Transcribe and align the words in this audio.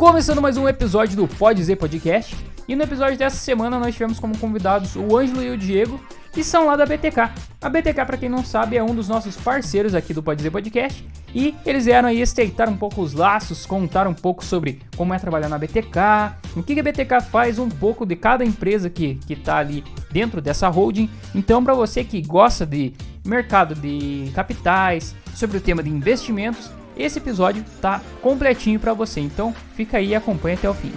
Começando 0.00 0.40
mais 0.40 0.56
um 0.56 0.66
episódio 0.66 1.14
do 1.14 1.28
Pode 1.28 1.58
Dizer 1.58 1.76
Podcast. 1.76 2.34
E 2.66 2.74
no 2.74 2.82
episódio 2.82 3.18
dessa 3.18 3.36
semana 3.36 3.78
nós 3.78 3.92
tivemos 3.92 4.18
como 4.18 4.36
convidados 4.38 4.96
o 4.96 5.14
Ângelo 5.14 5.42
e 5.42 5.50
o 5.50 5.58
Diego, 5.58 6.00
que 6.32 6.42
são 6.42 6.64
lá 6.64 6.74
da 6.74 6.86
BTK. 6.86 7.30
A 7.60 7.68
BTK, 7.68 8.06
para 8.06 8.16
quem 8.16 8.30
não 8.30 8.42
sabe, 8.42 8.78
é 8.78 8.82
um 8.82 8.94
dos 8.94 9.10
nossos 9.10 9.36
parceiros 9.36 9.94
aqui 9.94 10.14
do 10.14 10.22
Pode 10.22 10.38
Dizer 10.38 10.50
Podcast. 10.50 11.06
E 11.34 11.54
eles 11.66 11.84
vieram 11.84 12.08
aí 12.08 12.22
estreitar 12.22 12.70
um 12.70 12.78
pouco 12.78 13.02
os 13.02 13.12
laços, 13.12 13.66
contar 13.66 14.08
um 14.08 14.14
pouco 14.14 14.42
sobre 14.42 14.80
como 14.96 15.12
é 15.12 15.18
trabalhar 15.18 15.50
na 15.50 15.58
BTK, 15.58 15.98
o 16.56 16.62
que 16.62 16.80
a 16.80 16.82
BTK 16.82 17.20
faz, 17.30 17.58
um 17.58 17.68
pouco 17.68 18.06
de 18.06 18.16
cada 18.16 18.42
empresa 18.42 18.88
que, 18.88 19.16
que 19.26 19.36
tá 19.36 19.58
ali 19.58 19.84
dentro 20.10 20.40
dessa 20.40 20.66
holding. 20.68 21.10
Então, 21.34 21.62
para 21.62 21.74
você 21.74 22.02
que 22.04 22.22
gosta 22.22 22.64
de 22.64 22.94
mercado 23.22 23.74
de 23.74 24.32
capitais, 24.34 25.14
sobre 25.34 25.58
o 25.58 25.60
tema 25.60 25.82
de 25.82 25.90
investimentos, 25.90 26.70
esse 26.96 27.18
episódio 27.18 27.64
tá 27.80 28.00
completinho 28.20 28.78
para 28.78 28.92
você. 28.92 29.20
Então, 29.20 29.54
fica 29.74 29.98
aí 29.98 30.08
e 30.08 30.14
acompanha 30.14 30.56
até 30.56 30.68
o 30.68 30.74
fim. 30.74 30.92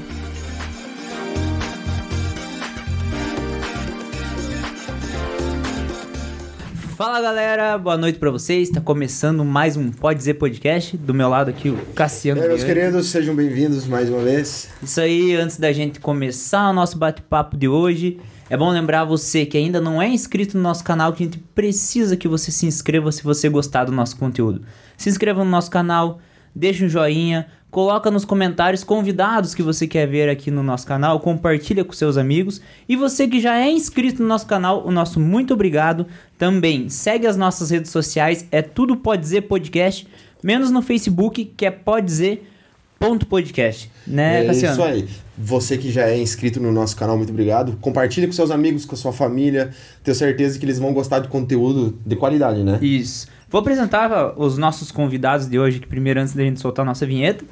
Fala 6.96 7.20
galera, 7.20 7.78
boa 7.78 7.98
noite 7.98 8.20
pra 8.20 8.30
vocês. 8.30 8.70
Tá 8.70 8.80
começando 8.80 9.44
mais 9.44 9.76
um 9.76 9.92
Pode 9.92 10.20
Dizer 10.20 10.36
Podcast. 10.36 10.96
Do 10.96 11.14
meu 11.14 11.28
lado 11.28 11.50
aqui 11.50 11.70
o 11.70 11.78
Cassiano. 11.96 12.40
É, 12.40 12.48
meus 12.48 12.64
Bianchi. 12.64 12.80
queridos, 12.80 13.08
sejam 13.08 13.36
bem-vindos 13.36 13.88
mais 13.88 14.10
uma 14.10 14.22
vez. 14.22 14.70
Isso 14.82 15.02
aí, 15.02 15.36
antes 15.36 15.58
da 15.58 15.72
gente 15.74 16.00
começar 16.00 16.70
o 16.70 16.74
nosso 16.74 16.98
bate-papo 16.98 17.58
de 17.58 17.68
hoje, 17.68 18.20
é 18.50 18.58
bom 18.58 18.70
lembrar 18.70 19.06
você 19.06 19.46
que 19.46 19.58
ainda 19.58 19.80
não 19.80 20.02
é 20.02 20.08
inscrito 20.08 20.58
no 20.58 20.64
nosso 20.64 20.84
canal 20.84 21.14
que 21.14 21.24
a 21.24 21.26
gente 21.26 21.40
precisa 21.40 22.18
que 22.18 22.28
você 22.28 22.52
se 22.52 22.66
inscreva 22.66 23.12
se 23.12 23.24
você 23.24 23.48
gostar 23.50 23.86
do 23.86 23.92
nosso 23.92 24.18
conteúdo. 24.18 24.64
Se 24.98 25.10
inscreva 25.10 25.44
no 25.44 25.50
nosso 25.50 25.72
canal, 25.72 26.20
deixa 26.54 26.86
um 26.86 26.90
joinha, 26.90 27.48
coloca 27.72 28.12
nos 28.12 28.26
comentários 28.26 28.84
convidados 28.84 29.56
que 29.56 29.64
você 29.64 29.88
quer 29.88 30.08
ver 30.08 30.30
aqui 30.30 30.52
no 30.52 30.62
nosso 30.62 30.86
canal, 30.86 31.20
compartilha 31.20 31.84
com 31.84 31.94
seus 31.94 32.18
amigos. 32.18 32.62
E 32.88 32.96
você 32.96 33.28
que 33.28 33.40
já 33.40 33.58
é 33.58 33.72
inscrito 33.72 34.22
no 34.22 34.28
nosso 34.28 34.46
canal, 34.46 34.86
o 34.86 34.92
nosso 34.92 35.20
muito 35.20 35.54
obrigado. 35.54 36.06
Também 36.38 36.90
segue 36.90 37.26
as 37.26 37.38
nossas 37.38 37.72
redes 37.72 37.92
sociais, 37.92 38.48
é 38.52 38.62
tudo 38.62 38.98
Pode 38.98 39.22
Dizer 39.22 39.42
Podcast, 39.44 40.08
menos 40.44 40.70
no 40.70 40.82
Facebook, 40.82 41.46
que 41.46 41.66
é 41.66 41.72
Pode 41.72 42.06
Dizer 42.06 42.53
podcast, 43.26 43.92
né, 44.06 44.44
é 44.44 44.48
Cassiano? 44.48 44.74
isso 44.74 44.84
aí. 44.84 45.08
Você 45.38 45.78
que 45.78 45.92
já 45.92 46.08
é 46.08 46.18
inscrito 46.18 46.60
no 46.60 46.72
nosso 46.72 46.96
canal, 46.96 47.18
muito 47.18 47.32
obrigado. 47.32 47.78
Compartilhe 47.82 48.28
com 48.28 48.34
seus 48.34 48.52
amigos, 48.52 48.86
com 48.86 48.94
a 48.94 48.98
sua 48.98 49.12
família. 49.12 49.72
Tenho 50.04 50.16
certeza 50.16 50.60
que 50.60 50.66
eles 50.66 50.78
vão 50.78 50.94
gostar 50.94 51.20
de 51.20 51.28
conteúdo 51.28 51.98
de 52.06 52.16
qualidade, 52.16 52.64
né? 52.64 52.78
Isso. 52.82 53.28
Vou 53.50 53.60
apresentar 53.62 54.34
os 54.40 54.58
nossos 54.58 54.92
convidados 54.92 55.48
de 55.48 55.60
hoje, 55.60 55.80
que 55.80 55.88
primeiro 55.88 56.20
antes 56.20 56.34
da 56.34 56.44
gente 56.44 56.60
soltar 56.60 56.84
a 56.84 56.88
nossa 56.88 57.06
vinheta. 57.06 57.44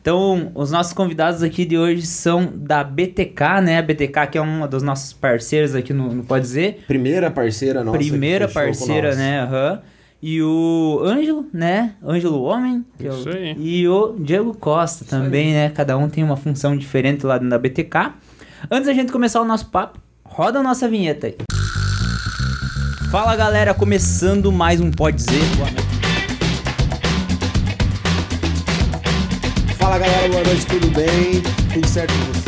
Então, 0.00 0.50
os 0.54 0.70
nossos 0.70 0.94
convidados 0.94 1.42
aqui 1.42 1.66
de 1.66 1.76
hoje 1.76 2.06
são 2.06 2.50
da 2.54 2.82
BTK, 2.82 3.60
né? 3.62 3.78
A 3.78 3.82
BTK 3.82 4.26
que 4.32 4.38
é 4.38 4.40
uma 4.40 4.66
das 4.66 4.82
nossas 4.82 5.12
parceiras 5.12 5.74
aqui 5.74 5.92
no, 5.92 6.14
no 6.14 6.24
Pode 6.24 6.44
Dizer. 6.44 6.84
Primeira 6.86 7.30
parceira 7.30 7.84
nossa. 7.84 7.98
Primeira 7.98 8.48
parceira, 8.48 9.14
né? 9.14 9.42
Aham. 9.42 9.82
E 10.22 10.42
o 10.42 11.00
Ângelo, 11.02 11.46
né? 11.52 11.94
Ângelo 12.04 12.42
Homem. 12.42 12.84
que 12.98 13.06
é 13.06 13.10
o- 13.10 13.18
Isso 13.18 13.28
aí. 13.30 13.56
E 13.58 13.88
o 13.88 14.14
Diego 14.18 14.52
Costa 14.54 15.04
também, 15.04 15.52
né? 15.54 15.70
Cada 15.70 15.96
um 15.96 16.08
tem 16.10 16.22
uma 16.22 16.36
função 16.36 16.76
diferente 16.76 17.24
lá 17.24 17.34
dentro 17.38 17.50
da 17.50 17.58
BTK. 17.58 18.12
Antes 18.70 18.86
da 18.86 18.92
gente 18.92 19.10
começar 19.10 19.40
o 19.40 19.44
nosso 19.46 19.66
papo, 19.70 19.98
roda 20.24 20.58
a 20.58 20.62
nossa 20.62 20.86
vinheta 20.88 21.28
aí. 21.28 21.36
Fala 23.10 23.34
galera, 23.34 23.72
começando 23.72 24.52
mais 24.52 24.78
um 24.80 24.90
Pode 24.90 25.16
Dizer. 25.16 25.40
Boa 25.56 25.70
noite. 25.70 25.90
Fala 29.78 29.98
galera, 29.98 30.28
boa 30.28 30.44
noite, 30.44 30.66
tudo 30.66 30.86
bem? 30.88 31.42
Tudo 31.72 31.88
certo 31.88 32.12
com 32.12 32.32
você? 32.32 32.39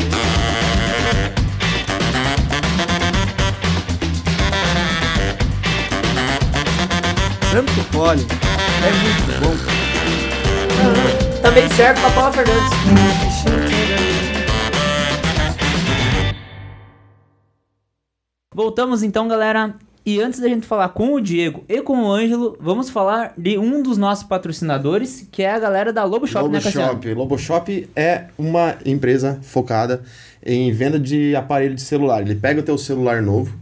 Santo 7.53 7.71
Fole. 7.93 8.23
É 8.23 8.91
muito 9.03 9.45
bom. 9.45 9.53
Também 11.43 11.69
serve 11.69 12.01
pra 12.01 12.11
Paula 12.13 12.33
Fernandes. 12.33 12.71
Voltamos 18.55 19.03
então, 19.03 19.29
galera. 19.29 19.75
E 20.05 20.19
antes 20.19 20.41
da 20.41 20.49
gente 20.49 20.67
falar 20.67 20.89
com 20.89 21.13
o 21.13 21.21
Diego 21.21 21.63
e 21.69 21.83
com 21.83 22.05
o 22.05 22.11
Ângelo, 22.11 22.57
vamos 22.59 22.89
falar 22.89 23.35
de 23.37 23.59
um 23.59 23.83
dos 23.83 23.99
nossos 23.99 24.25
patrocinadores, 24.25 25.29
que 25.31 25.43
é 25.43 25.53
a 25.53 25.59
galera 25.59 25.93
da 25.93 26.05
Lobo 26.05 26.27
Shop, 26.27 26.45
Lobo 26.45 26.55
né? 26.55 26.61
Shop. 26.63 27.13
Lobo 27.13 27.37
Shop 27.37 27.91
é 27.95 28.29
uma 28.39 28.77
empresa 28.87 29.39
focada 29.43 30.03
em 30.43 30.73
venda 30.73 30.99
de 30.99 31.37
aparelho 31.37 31.75
de 31.75 31.83
celular. 31.83 32.23
Ele 32.23 32.35
pega 32.35 32.61
o 32.61 32.65
teu 32.65 32.79
celular 32.79 33.21
novo, 33.21 33.55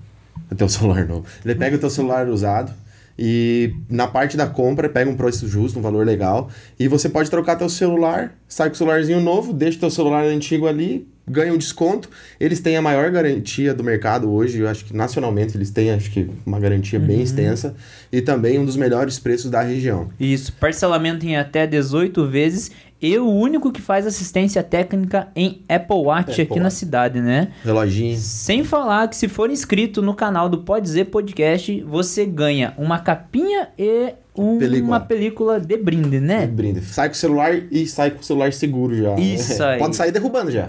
o 0.48 0.54
teu 0.54 0.68
celular 0.70 1.04
novo. 1.04 1.26
Ele 1.44 1.56
pega 1.56 1.74
o 1.74 1.78
teu 1.80 1.90
celular 1.90 2.28
usado 2.28 2.72
e 3.18 3.74
na 3.88 4.06
parte 4.06 4.36
da 4.36 4.46
compra 4.46 4.88
pega 4.88 5.10
um 5.10 5.16
preço 5.16 5.46
justo, 5.48 5.78
um 5.78 5.82
valor 5.82 6.06
legal, 6.06 6.50
e 6.78 6.88
você 6.88 7.08
pode 7.08 7.30
trocar 7.30 7.56
teu 7.56 7.68
celular, 7.68 8.34
sai 8.48 8.68
com 8.68 8.74
o 8.74 8.78
celularzinho 8.78 9.20
novo, 9.20 9.52
deixa 9.52 9.76
o 9.78 9.80
teu 9.80 9.90
celular 9.90 10.24
antigo 10.24 10.66
ali, 10.66 11.06
ganha 11.30 11.52
um 11.52 11.58
desconto. 11.58 12.08
Eles 12.38 12.60
têm 12.60 12.76
a 12.76 12.82
maior 12.82 13.10
garantia 13.10 13.72
do 13.72 13.84
mercado 13.84 14.30
hoje, 14.30 14.60
eu 14.60 14.68
acho 14.68 14.84
que 14.84 14.94
nacionalmente 14.94 15.56
eles 15.56 15.70
têm, 15.70 15.90
acho 15.90 16.10
que 16.10 16.28
uma 16.44 16.58
garantia 16.58 16.98
bem 16.98 17.22
extensa 17.22 17.74
e 18.10 18.20
também 18.20 18.58
um 18.58 18.64
dos 18.64 18.76
melhores 18.76 19.18
preços 19.18 19.50
da 19.50 19.62
região. 19.62 20.10
Isso, 20.18 20.52
parcelamento 20.54 21.24
em 21.24 21.36
até 21.36 21.66
18 21.66 22.26
vezes 22.28 22.70
e 23.02 23.16
o 23.18 23.26
único 23.28 23.72
que 23.72 23.80
faz 23.80 24.06
assistência 24.06 24.62
técnica 24.62 25.28
em 25.34 25.62
Apple 25.68 25.96
Watch 25.96 26.32
Apple 26.32 26.42
aqui 26.42 26.56
na 26.58 26.64
Watch. 26.64 26.74
cidade, 26.76 27.20
né? 27.20 27.48
Reloginho. 27.64 28.16
Sem 28.18 28.62
falar 28.64 29.08
que 29.08 29.16
se 29.16 29.26
for 29.28 29.50
inscrito 29.50 30.02
no 30.02 30.14
canal 30.14 30.48
do 30.48 30.58
Pode 30.58 30.84
Dizer 30.84 31.06
Podcast, 31.06 31.82
você 31.86 32.26
ganha 32.26 32.74
uma 32.76 32.98
capinha 32.98 33.68
e 33.78 34.12
um- 34.36 34.58
Película. 34.58 34.86
uma 34.92 35.00
película 35.00 35.60
de 35.60 35.76
brinde, 35.76 36.20
né? 36.20 36.46
Brinde. 36.46 36.82
Sai 36.82 37.08
com 37.08 37.14
o 37.14 37.18
celular 37.18 37.54
e 37.70 37.86
sai 37.86 38.10
com 38.10 38.20
o 38.20 38.24
celular 38.24 38.52
seguro 38.52 38.94
já. 38.96 39.14
Isso 39.16 39.62
aí. 39.62 39.78
Pode 39.78 39.96
sair 39.96 40.12
derrubando 40.12 40.50
já. 40.50 40.66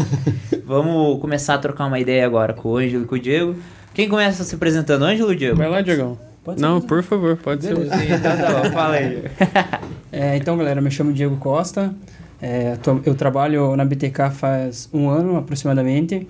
Vamos 0.66 1.20
começar 1.20 1.54
a 1.54 1.58
trocar 1.58 1.86
uma 1.86 1.98
ideia 1.98 2.24
agora 2.26 2.52
com 2.52 2.70
o 2.70 2.76
Ângelo 2.76 3.04
e 3.04 3.06
com 3.06 3.14
o 3.14 3.18
Diego. 3.18 3.54
Quem 3.94 4.08
começa 4.08 4.44
se 4.44 4.54
apresentando, 4.54 5.04
Ângelo 5.04 5.28
ou 5.30 5.34
Diego? 5.34 5.56
Vai 5.56 5.68
lá, 5.68 5.80
Diegão. 5.80 6.18
Pode 6.44 6.60
Não, 6.60 6.80
ser. 6.80 6.86
por 6.86 7.02
favor, 7.02 7.36
pode 7.36 7.62
ser. 7.64 7.74
Beleza. 7.74 7.96
você. 7.96 8.04
Então 8.14 8.36
tá 8.36 8.62
bom, 8.62 8.70
fala 8.72 8.94
aí. 8.96 9.22
É, 10.18 10.36
então, 10.36 10.56
galera, 10.58 10.80
me 10.80 10.90
chamo 10.90 11.12
Diego 11.12 11.36
Costa. 11.36 11.94
É, 12.42 12.74
tô- 12.82 12.98
eu 13.04 13.14
trabalho 13.14 13.76
na 13.76 13.84
BTK 13.84 14.30
faz 14.32 14.88
um 14.92 15.08
ano 15.08 15.36
aproximadamente. 15.36 16.26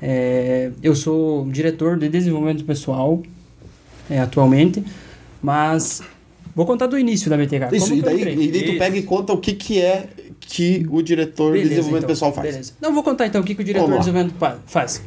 É, 0.00 0.70
eu 0.80 0.94
sou 0.94 1.44
diretor 1.50 1.98
de 1.98 2.08
desenvolvimento 2.08 2.64
pessoal 2.64 3.20
é, 4.08 4.20
atualmente, 4.20 4.84
mas 5.42 6.02
vou 6.54 6.64
contar 6.64 6.86
do 6.86 6.96
início 6.96 7.28
da 7.28 7.36
BTK. 7.36 7.74
Isso, 7.74 7.92
e 7.94 8.00
daí, 8.00 8.22
e 8.22 8.52
daí 8.52 8.62
tu 8.74 8.78
pega 8.78 8.96
e 8.96 9.02
conta 9.02 9.32
o 9.32 9.38
que, 9.38 9.54
que 9.54 9.80
é 9.80 10.06
que 10.40 10.86
o 10.88 11.02
diretor 11.02 11.46
de 11.52 11.58
Beleza, 11.62 11.68
desenvolvimento 11.70 12.04
então, 12.04 12.08
pessoal 12.14 12.32
faz. 12.32 12.48
Beleza. 12.48 12.72
Não, 12.80 12.94
vou 12.94 13.02
contar 13.02 13.26
então 13.26 13.40
o 13.40 13.44
que, 13.44 13.56
que 13.56 13.62
o 13.62 13.64
diretor 13.64 13.90
de 13.90 13.98
desenvolvimento 13.98 14.34
faz. 14.66 15.02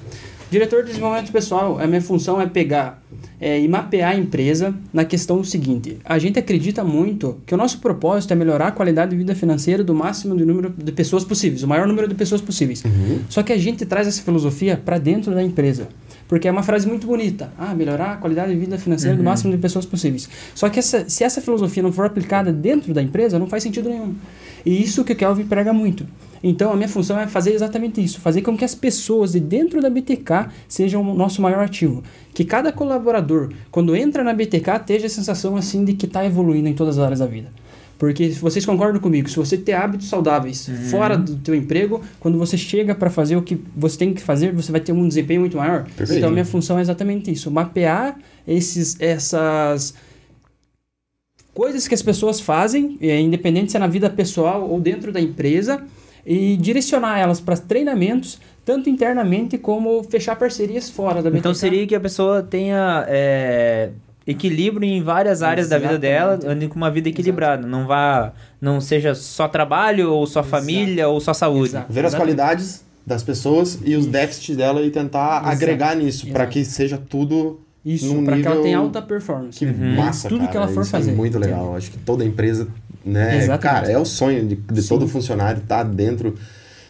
Diretor 0.49 0.83
de 0.83 0.89
desenvolvimento 0.89 1.31
pessoal, 1.31 1.79
a 1.79 1.87
minha 1.87 2.01
função 2.01 2.39
é 2.39 2.45
pegar 2.45 3.01
é, 3.41 3.59
e 3.59 3.67
mapear 3.67 4.11
a 4.11 4.15
empresa 4.15 4.73
na 4.93 5.03
questão 5.03 5.43
seguinte. 5.43 5.97
A 6.05 6.19
gente 6.19 6.37
acredita 6.37 6.83
muito 6.83 7.37
que 7.45 7.53
o 7.53 7.57
nosso 7.57 7.79
propósito 7.79 8.31
é 8.31 8.35
melhorar 8.35 8.67
a 8.67 8.71
qualidade 8.71 9.11
de 9.11 9.17
vida 9.17 9.33
financeira 9.33 9.83
do 9.83 9.93
máximo 9.93 10.35
de 10.37 10.45
número 10.45 10.73
de 10.77 10.91
pessoas 10.91 11.23
possíveis, 11.23 11.63
o 11.63 11.67
maior 11.67 11.87
número 11.87 12.07
de 12.07 12.15
pessoas 12.15 12.41
possíveis. 12.41 12.83
Uhum. 12.85 13.19
Só 13.27 13.41
que 13.41 13.51
a 13.51 13.57
gente 13.57 13.85
traz 13.85 14.07
essa 14.07 14.21
filosofia 14.21 14.77
para 14.77 14.97
dentro 14.97 15.33
da 15.33 15.43
empresa. 15.43 15.87
Porque 16.27 16.47
é 16.47 16.51
uma 16.51 16.63
frase 16.63 16.87
muito 16.87 17.05
bonita. 17.05 17.51
Ah, 17.57 17.75
melhorar 17.75 18.13
a 18.13 18.17
qualidade 18.17 18.51
de 18.51 18.57
vida 18.57 18.79
financeira 18.79 19.15
do 19.15 19.23
máximo 19.23 19.51
de 19.51 19.59
pessoas 19.59 19.85
possíveis. 19.85 20.27
Só 20.55 20.69
que 20.69 20.79
essa, 20.79 21.07
se 21.07 21.23
essa 21.23 21.39
filosofia 21.39 21.83
não 21.83 21.91
for 21.91 22.05
aplicada 22.05 22.51
dentro 22.51 22.93
da 22.93 23.01
empresa, 23.01 23.37
não 23.37 23.47
faz 23.47 23.61
sentido 23.61 23.89
nenhum. 23.89 24.15
E 24.65 24.81
isso 24.81 25.03
que 25.03 25.13
o 25.13 25.15
Kelvin 25.15 25.45
prega 25.45 25.71
muito. 25.71 26.05
Então, 26.47 26.71
a 26.71 26.75
minha 26.75 26.87
função 26.87 27.19
é 27.19 27.25
fazer 27.25 27.55
exatamente 27.55 27.99
isso. 28.03 28.21
Fazer 28.21 28.43
com 28.43 28.55
que 28.55 28.63
as 28.63 28.75
pessoas 28.75 29.31
de 29.31 29.39
dentro 29.39 29.81
da 29.81 29.89
BTK 29.89 30.51
sejam 30.69 31.01
o 31.01 31.15
nosso 31.15 31.41
maior 31.41 31.65
ativo. 31.65 32.03
Que 32.35 32.45
cada 32.45 32.71
colaborador, 32.71 33.51
quando 33.71 33.95
entra 33.95 34.23
na 34.23 34.31
BTK, 34.31 34.79
tenha 34.85 35.07
a 35.07 35.09
sensação 35.09 35.57
assim 35.57 35.83
de 35.83 35.93
que 35.93 36.05
está 36.05 36.23
evoluindo 36.23 36.69
em 36.69 36.75
todas 36.75 36.99
as 36.99 37.03
áreas 37.03 37.19
da 37.19 37.25
vida. 37.25 37.51
Porque 37.97 38.29
vocês 38.29 38.63
concordam 38.63 39.01
comigo, 39.01 39.27
se 39.27 39.35
você 39.37 39.57
ter 39.57 39.73
hábitos 39.73 40.07
saudáveis 40.07 40.69
fora 40.91 41.17
do 41.17 41.35
teu 41.37 41.55
emprego, 41.55 42.01
quando 42.19 42.37
você 42.37 42.57
chega 42.57 42.93
para 42.93 43.09
fazer 43.09 43.37
o 43.37 43.41
que 43.41 43.59
você 43.75 43.97
tem 43.97 44.13
que 44.13 44.21
fazer, 44.21 44.53
você 44.53 44.71
vai 44.71 44.81
ter 44.81 44.91
um 44.91 45.07
desempenho 45.07 45.39
muito 45.39 45.57
maior. 45.57 45.85
Perfeito. 45.97 46.19
Então 46.19 46.29
a 46.29 46.31
minha 46.31 46.45
função 46.45 46.77
é 46.77 46.81
exatamente 46.81 47.31
isso, 47.31 47.49
mapear 47.49 48.19
esses 48.47 48.99
essas 48.99 49.95
coisas 51.53 51.87
que 51.87 51.95
as 51.95 52.01
pessoas 52.01 52.39
fazem, 52.39 52.97
é, 53.01 53.19
independente 53.19 53.71
se 53.71 53.77
é 53.77 53.79
na 53.79 53.87
vida 53.87 54.09
pessoal 54.09 54.69
ou 54.69 54.79
dentro 54.79 55.11
da 55.13 55.21
empresa, 55.21 55.81
e 56.25 56.57
direcionar 56.57 57.19
elas 57.19 57.39
para 57.39 57.55
treinamentos, 57.57 58.39
tanto 58.63 58.89
internamente 58.89 59.57
como 59.57 60.03
fechar 60.03 60.35
parcerias 60.35 60.89
fora 60.89 61.21
da 61.21 61.29
BTK. 61.29 61.39
Então 61.39 61.53
seria 61.53 61.85
que 61.85 61.93
a 61.95 61.99
pessoa 61.99 62.41
tenha. 62.41 63.05
é, 63.07 63.89
equilíbrio 64.27 64.89
em 64.89 65.03
várias 65.03 65.43
áreas 65.43 65.69
da 65.69 65.77
vida 65.77 65.99
dela, 65.99 66.33
Exatamente. 66.33 66.55
ande 66.57 66.67
com 66.67 66.75
uma 66.77 66.89
vida 66.89 67.09
equilibrada. 67.09 67.67
Não 67.67 67.85
vá, 67.85 68.33
não 68.59 68.81
seja 68.81 69.13
só 69.13 69.47
trabalho, 69.47 70.11
ou 70.11 70.25
só 70.25 70.39
Exato. 70.39 70.49
família, 70.49 71.07
ou 71.07 71.19
só 71.21 71.33
saúde. 71.33 71.69
Exato. 71.69 71.93
Ver 71.93 72.05
as 72.05 72.13
Exatamente. 72.13 72.35
qualidades 72.35 72.83
das 73.05 73.21
pessoas 73.21 73.79
e 73.85 73.95
os 73.95 74.07
déficits 74.07 74.57
dela 74.57 74.81
e 74.81 74.89
tentar 74.89 75.41
Exato. 75.41 75.47
agregar 75.49 75.95
nisso, 75.95 76.25
para 76.31 76.43
Exato. 76.45 76.51
que 76.53 76.65
seja 76.65 76.97
tudo 76.97 77.59
Isso, 77.85 78.13
num 78.13 78.23
para 78.25 78.37
que 78.41 78.47
ela 78.47 78.61
tenha 78.63 78.77
alta 78.79 79.01
performance. 79.01 79.59
que 79.59 79.65
massa, 79.65 80.27
Tudo 80.27 80.39
cara. 80.39 80.51
que 80.51 80.57
ela 80.57 80.67
for 80.69 80.81
Isso 80.81 80.89
fazer. 80.91 81.11
É 81.11 81.13
muito 81.13 81.37
legal. 81.37 81.75
Acho 81.75 81.91
que 81.91 81.97
toda 81.99 82.25
empresa, 82.25 82.67
né? 83.05 83.37
Exatamente. 83.37 83.61
Cara, 83.61 83.91
é 83.91 83.97
o 83.97 84.05
sonho 84.05 84.45
de, 84.47 84.55
de 84.55 84.87
todo 84.87 85.07
funcionário 85.07 85.61
estar 85.61 85.83
dentro 85.83 86.35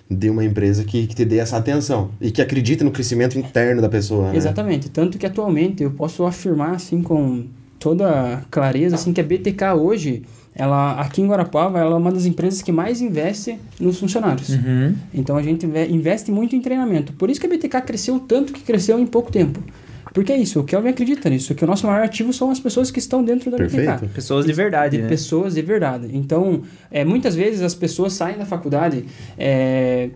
de 0.09 0.29
uma 0.29 0.45
empresa 0.45 0.83
que, 0.83 1.07
que 1.07 1.15
te 1.15 1.25
dê 1.25 1.37
essa 1.39 1.57
atenção 1.57 2.11
e 2.21 2.29
que 2.31 2.41
acredite 2.41 2.83
no 2.83 2.91
crescimento 2.91 3.37
interno 3.37 3.81
da 3.81 3.89
pessoa. 3.89 4.31
né? 4.31 4.37
Exatamente. 4.37 4.89
Tanto 4.89 5.17
que 5.17 5.25
atualmente 5.25 5.83
eu 5.83 5.91
posso 5.91 6.23
afirmar 6.25 6.75
assim 6.75 7.01
com 7.01 7.43
toda 7.79 8.41
clareza 8.49 8.95
assim 8.95 9.11
que 9.11 9.19
a 9.19 9.23
BTK 9.23 9.73
hoje, 9.77 10.23
ela 10.55 10.93
aqui 11.01 11.21
em 11.21 11.27
Guarapava, 11.27 11.79
ela 11.79 11.95
é 11.95 11.97
uma 11.97 12.11
das 12.11 12.25
empresas 12.25 12.61
que 12.61 12.71
mais 12.71 13.01
investe 13.01 13.57
nos 13.79 13.99
funcionários. 13.99 14.49
Uhum. 14.49 14.93
Então 15.13 15.35
a 15.37 15.43
gente 15.43 15.65
inve- 15.65 15.87
investe 15.89 16.31
muito 16.31 16.55
em 16.55 16.61
treinamento. 16.61 17.11
Por 17.13 17.29
isso 17.29 17.39
que 17.41 17.47
a 17.47 17.49
BTK 17.49 17.81
cresceu 17.81 18.19
tanto 18.19 18.53
que 18.53 18.61
cresceu 18.61 18.97
em 18.99 19.05
pouco 19.05 19.31
tempo. 19.31 19.59
Porque 20.15 20.31
é 20.31 20.37
isso, 20.37 20.61
o 20.61 20.63
Kelvin 20.63 20.89
acredita 20.89 21.29
nisso, 21.29 21.53
que 21.53 21.63
o 21.65 21.67
nosso 21.67 21.85
maior 21.85 22.05
ativo 22.05 22.31
são 22.31 22.49
as 22.49 22.57
pessoas 22.59 22.89
que 22.89 22.99
estão 22.99 23.21
dentro 23.21 23.51
da 23.51 23.57
Perfeito. 23.57 23.91
BTK. 23.91 24.07
Pessoas 24.13 24.45
de 24.45 24.53
verdade, 24.53 24.95
de 24.95 25.03
né? 25.03 25.09
pessoas 25.09 25.53
de 25.55 25.61
verdade. 25.61 26.07
Então, 26.13 26.61
é, 26.89 27.03
muitas 27.03 27.35
vezes 27.35 27.61
as 27.61 27.75
pessoas 27.75 28.13
saem 28.13 28.37
da 28.37 28.45
faculdade 28.45 29.03
é, 29.37 30.09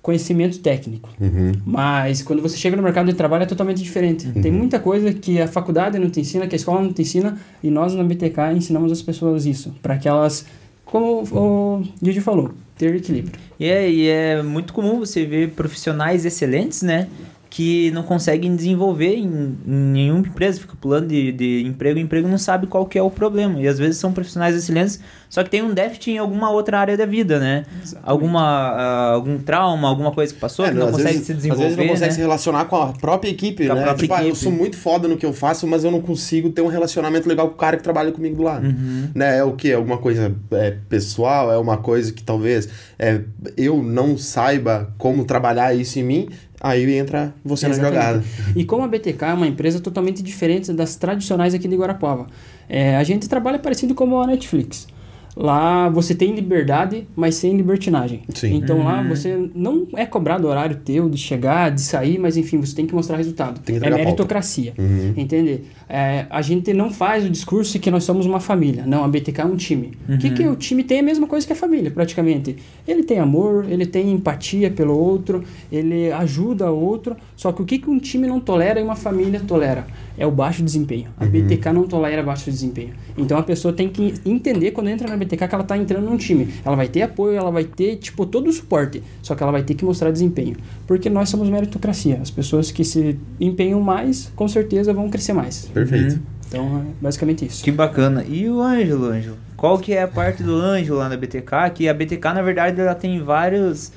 conhecimento 0.00 0.58
técnico, 0.60 1.10
Uhum. 1.20 1.52
mas 1.64 2.22
quando 2.22 2.40
você 2.40 2.56
chega 2.56 2.74
no 2.74 2.82
mercado 2.82 3.06
de 3.06 3.12
trabalho 3.14 3.42
é 3.42 3.46
totalmente 3.46 3.82
diferente. 3.82 4.26
Tem 4.32 4.50
muita 4.50 4.78
coisa 4.78 5.12
que 5.12 5.38
a 5.40 5.46
faculdade 5.46 5.98
não 5.98 6.08
te 6.08 6.20
ensina, 6.20 6.46
que 6.46 6.54
a 6.54 6.56
escola 6.56 6.80
não 6.82 6.92
te 6.92 7.02
ensina, 7.02 7.38
e 7.62 7.70
nós 7.70 7.94
na 7.94 8.02
BTK 8.02 8.52
ensinamos 8.56 8.90
as 8.90 9.02
pessoas 9.02 9.44
isso, 9.44 9.74
para 9.82 9.98
que 9.98 10.08
elas, 10.08 10.46
como 10.86 11.22
o 11.32 11.82
Didi 12.00 12.20
falou, 12.22 12.50
ter 12.78 12.94
equilíbrio. 12.94 13.38
E 13.60 13.66
é, 13.66 13.90
e 13.90 14.08
é 14.08 14.42
muito 14.42 14.72
comum 14.72 14.98
você 14.98 15.24
ver 15.24 15.50
profissionais 15.50 16.24
excelentes, 16.24 16.82
né? 16.82 17.08
Que 17.56 17.92
não 17.92 18.02
conseguem 18.02 18.56
desenvolver 18.56 19.14
em, 19.14 19.56
em 19.64 19.72
nenhuma 19.92 20.18
empresa, 20.26 20.58
fica 20.58 20.74
pulando 20.80 21.06
de, 21.06 21.30
de 21.30 21.62
emprego 21.64 22.00
em 22.00 22.02
emprego, 22.02 22.26
não 22.26 22.36
sabe 22.36 22.66
qual 22.66 22.84
que 22.84 22.98
é 22.98 23.02
o 23.02 23.08
problema. 23.12 23.60
E 23.60 23.68
às 23.68 23.78
vezes 23.78 23.96
são 23.96 24.12
profissionais 24.12 24.56
excelentes, 24.56 24.98
só 25.30 25.44
que 25.44 25.50
tem 25.50 25.62
um 25.62 25.72
déficit 25.72 26.10
em 26.10 26.18
alguma 26.18 26.50
outra 26.50 26.80
área 26.80 26.96
da 26.96 27.06
vida, 27.06 27.38
né? 27.38 27.64
Alguma, 28.02 28.42
ah, 28.42 29.10
algum 29.12 29.38
trauma, 29.38 29.86
alguma 29.88 30.10
coisa 30.10 30.34
que 30.34 30.40
passou, 30.40 30.66
É, 30.66 30.70
que 30.70 30.74
não 30.74 30.90
consegue 30.90 31.12
vezes- 31.12 31.26
se 31.28 31.34
desenvolver, 31.34 31.62
Às 31.66 31.68
vezes 31.76 31.78
não 31.86 31.92
consegue 31.94 32.10
né? 32.10 32.14
se 32.16 32.20
relacionar 32.22 32.64
com 32.64 32.74
a 32.74 32.86
própria 32.92 33.30
equipe, 33.30 33.66
Com 33.66 33.72
a 33.72 33.76
né? 33.76 33.82
própria 33.82 34.02
tipo, 34.02 34.14
ah, 34.14 34.22
eu 34.22 34.30
equipe. 34.30 34.42
sou 34.42 34.50
muito 34.50 34.76
foda 34.76 35.06
no 35.06 35.16
que 35.16 35.24
eu 35.24 35.32
faço, 35.32 35.64
mas 35.64 35.84
eu 35.84 35.92
não 35.92 36.00
consigo 36.02 36.50
ter 36.50 36.60
um 36.60 36.66
relacionamento 36.66 37.28
legal 37.28 37.46
com 37.46 37.54
o 37.54 37.56
cara 37.56 37.76
que 37.76 37.84
trabalha 37.84 38.10
comigo 38.10 38.34
do 38.34 38.42
lado. 38.42 38.66
Uhum. 38.66 39.10
Né? 39.14 39.38
É 39.38 39.44
o 39.44 39.52
que? 39.52 39.72
Alguma 39.72 39.98
coisa 39.98 40.34
é, 40.50 40.72
pessoal? 40.88 41.52
É 41.52 41.56
uma 41.58 41.76
coisa 41.76 42.12
que 42.12 42.24
talvez 42.24 42.68
é, 42.98 43.20
eu 43.56 43.80
não 43.80 44.18
saiba 44.18 44.92
como 44.98 45.24
trabalhar 45.24 45.72
isso 45.72 46.00
em 46.00 46.02
mim? 46.02 46.28
Aí 46.64 46.96
entra 46.96 47.34
você 47.44 47.68
na 47.68 47.74
Exatamente. 47.74 47.94
jogada. 47.94 48.24
E 48.56 48.64
como 48.64 48.84
a 48.84 48.88
BTK 48.88 49.22
é 49.22 49.34
uma 49.34 49.46
empresa 49.46 49.80
totalmente 49.80 50.22
diferente 50.22 50.72
das 50.72 50.96
tradicionais 50.96 51.52
aqui 51.52 51.68
de 51.68 51.76
Guarapuava, 51.76 52.26
é, 52.66 52.96
a 52.96 53.04
gente 53.04 53.28
trabalha 53.28 53.58
parecido 53.58 53.94
como 53.94 54.18
a 54.18 54.26
Netflix. 54.26 54.86
Lá 55.36 55.88
você 55.88 56.14
tem 56.14 56.34
liberdade, 56.34 57.06
mas 57.16 57.34
sem 57.34 57.56
libertinagem. 57.56 58.22
Sim. 58.34 58.54
Então 58.54 58.84
lá 58.84 59.02
você 59.02 59.48
não 59.54 59.86
é 59.96 60.06
cobrado 60.06 60.46
horário 60.46 60.76
teu 60.76 61.08
de 61.08 61.18
chegar, 61.18 61.70
de 61.70 61.80
sair, 61.80 62.18
mas 62.18 62.36
enfim, 62.36 62.58
você 62.58 62.74
tem 62.74 62.86
que 62.86 62.94
mostrar 62.94 63.16
resultado. 63.16 63.60
Tem 63.60 63.80
que 63.80 63.86
é 63.86 63.90
meritocracia. 63.90 64.72
Uhum. 64.78 65.14
Entende? 65.16 65.62
É, 65.88 66.26
a 66.30 66.40
gente 66.40 66.72
não 66.72 66.90
faz 66.90 67.24
o 67.24 67.30
discurso 67.30 67.72
de 67.72 67.78
que 67.80 67.90
nós 67.90 68.04
somos 68.04 68.26
uma 68.26 68.40
família. 68.40 68.84
Não, 68.86 69.04
a 69.04 69.08
BTK 69.08 69.40
é 69.40 69.44
um 69.44 69.56
time. 69.56 69.92
O 70.08 70.16
que, 70.18 70.30
que 70.30 70.46
o 70.46 70.56
time 70.56 70.84
tem 70.84 70.98
é 70.98 71.00
a 71.00 71.04
mesma 71.04 71.26
coisa 71.26 71.46
que 71.46 71.52
a 71.52 71.56
família, 71.56 71.90
praticamente. 71.90 72.56
Ele 72.86 73.02
tem 73.02 73.18
amor, 73.18 73.66
ele 73.68 73.86
tem 73.86 74.12
empatia 74.12 74.70
pelo 74.70 74.96
outro, 74.96 75.42
ele 75.70 76.12
ajuda 76.12 76.70
o 76.70 76.80
outro. 76.80 77.16
Só 77.36 77.52
que 77.52 77.60
o 77.60 77.64
que, 77.64 77.78
que 77.78 77.90
um 77.90 77.98
time 77.98 78.26
não 78.26 78.38
tolera 78.38 78.78
e 78.80 78.82
uma 78.82 78.96
família 78.96 79.40
tolera? 79.40 79.86
É 80.16 80.26
o 80.26 80.30
baixo 80.30 80.62
desempenho. 80.62 81.08
A 81.18 81.24
BTK 81.24 81.72
não 81.72 81.86
tolera 81.86 82.22
baixo 82.22 82.50
desempenho. 82.50 82.94
Então 83.16 83.36
a 83.36 83.42
pessoa 83.42 83.72
tem 83.72 83.88
que 83.88 84.14
entender 84.24 84.70
quando 84.70 84.88
entra 84.88 85.08
na 85.08 85.16
BTK 85.16 85.48
que 85.48 85.54
ela 85.54 85.62
está 85.62 85.76
entrando 85.76 86.08
num 86.08 86.16
time. 86.16 86.54
Ela 86.64 86.76
vai 86.76 86.88
ter 86.88 87.02
apoio, 87.02 87.36
ela 87.36 87.50
vai 87.50 87.64
ter, 87.64 87.96
tipo, 87.96 88.24
todo 88.24 88.48
o 88.48 88.52
suporte. 88.52 89.02
Só 89.22 89.34
que 89.34 89.42
ela 89.42 89.50
vai 89.52 89.62
ter 89.62 89.74
que 89.74 89.84
mostrar 89.84 90.10
desempenho. 90.10 90.56
Porque 90.86 91.10
nós 91.10 91.28
somos 91.28 91.48
meritocracia. 91.48 92.18
As 92.22 92.30
pessoas 92.30 92.70
que 92.70 92.84
se 92.84 93.18
empenham 93.40 93.80
mais, 93.80 94.30
com 94.36 94.46
certeza 94.46 94.92
vão 94.92 95.10
crescer 95.10 95.32
mais. 95.32 95.66
Perfeito. 95.72 96.20
Então, 96.46 96.78
é 96.78 97.02
basicamente 97.02 97.44
isso. 97.44 97.64
Que 97.64 97.72
bacana. 97.72 98.24
E 98.28 98.48
o 98.48 98.60
Ângelo, 98.60 99.06
Ângelo? 99.06 99.36
Qual 99.56 99.78
que 99.78 99.92
é 99.92 100.02
a 100.02 100.08
parte 100.08 100.42
do 100.42 100.54
Ângelo 100.54 100.98
lá 100.98 101.08
na 101.08 101.16
BTK? 101.16 101.70
Que 101.74 101.88
a 101.88 101.94
BTK, 101.94 102.22
na 102.34 102.42
verdade, 102.42 102.80
ela 102.80 102.94
tem 102.94 103.20
vários 103.20 103.92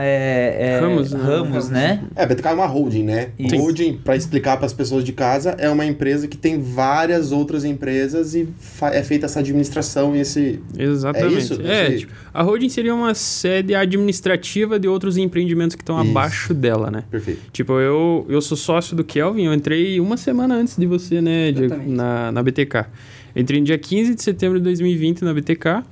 é, 0.00 0.56
é, 0.58 0.80
Ramos, 0.80 1.12
né? 1.12 1.20
ramos, 1.22 1.68
né? 1.68 2.04
É, 2.16 2.22
a 2.22 2.26
BTK 2.26 2.48
é 2.48 2.52
uma 2.52 2.66
holding, 2.66 3.02
né? 3.04 3.28
Isso. 3.38 3.56
Holding, 3.56 3.98
para 4.02 4.16
explicar 4.16 4.56
para 4.56 4.66
as 4.66 4.72
pessoas 4.72 5.04
de 5.04 5.12
casa, 5.12 5.50
é 5.58 5.68
uma 5.68 5.84
empresa 5.84 6.26
que 6.28 6.36
tem 6.36 6.60
várias 6.60 7.32
outras 7.32 7.64
empresas 7.64 8.34
e 8.34 8.48
é 8.92 9.02
feita 9.02 9.26
essa 9.26 9.40
administração 9.40 10.14
e 10.16 10.20
esse. 10.20 10.60
Exatamente. 10.78 11.34
É 11.34 11.38
isso? 11.38 11.62
É, 11.62 11.88
Esse- 11.88 11.98
tipo, 12.00 12.12
a 12.32 12.42
holding 12.42 12.68
seria 12.68 12.94
uma 12.94 13.14
sede 13.14 13.74
administrativa 13.74 14.78
de 14.78 14.88
outros 14.88 15.16
empreendimentos 15.16 15.76
que 15.76 15.82
estão 15.82 15.98
abaixo 15.98 16.54
dela, 16.54 16.90
né? 16.90 17.04
Perfeito. 17.10 17.40
Tipo, 17.52 17.74
eu, 17.80 18.24
eu 18.28 18.40
sou 18.40 18.56
sócio 18.56 18.96
do 18.96 19.04
Kelvin, 19.04 19.44
eu 19.44 19.54
entrei 19.54 20.00
uma 20.00 20.16
semana 20.16 20.54
antes 20.54 20.76
de 20.76 20.86
você, 20.86 21.20
né, 21.20 21.52
Diego, 21.52 21.74
Exatamente. 21.74 21.96
na, 21.96 22.32
na 22.32 22.42
BTK. 22.42 22.86
Eu 23.34 23.42
entrei 23.42 23.60
no 23.60 23.66
dia 23.66 23.78
15 23.78 24.14
de 24.14 24.22
setembro 24.22 24.58
de 24.58 24.64
2020 24.64 25.22
na 25.22 25.32
BTK 25.34 25.82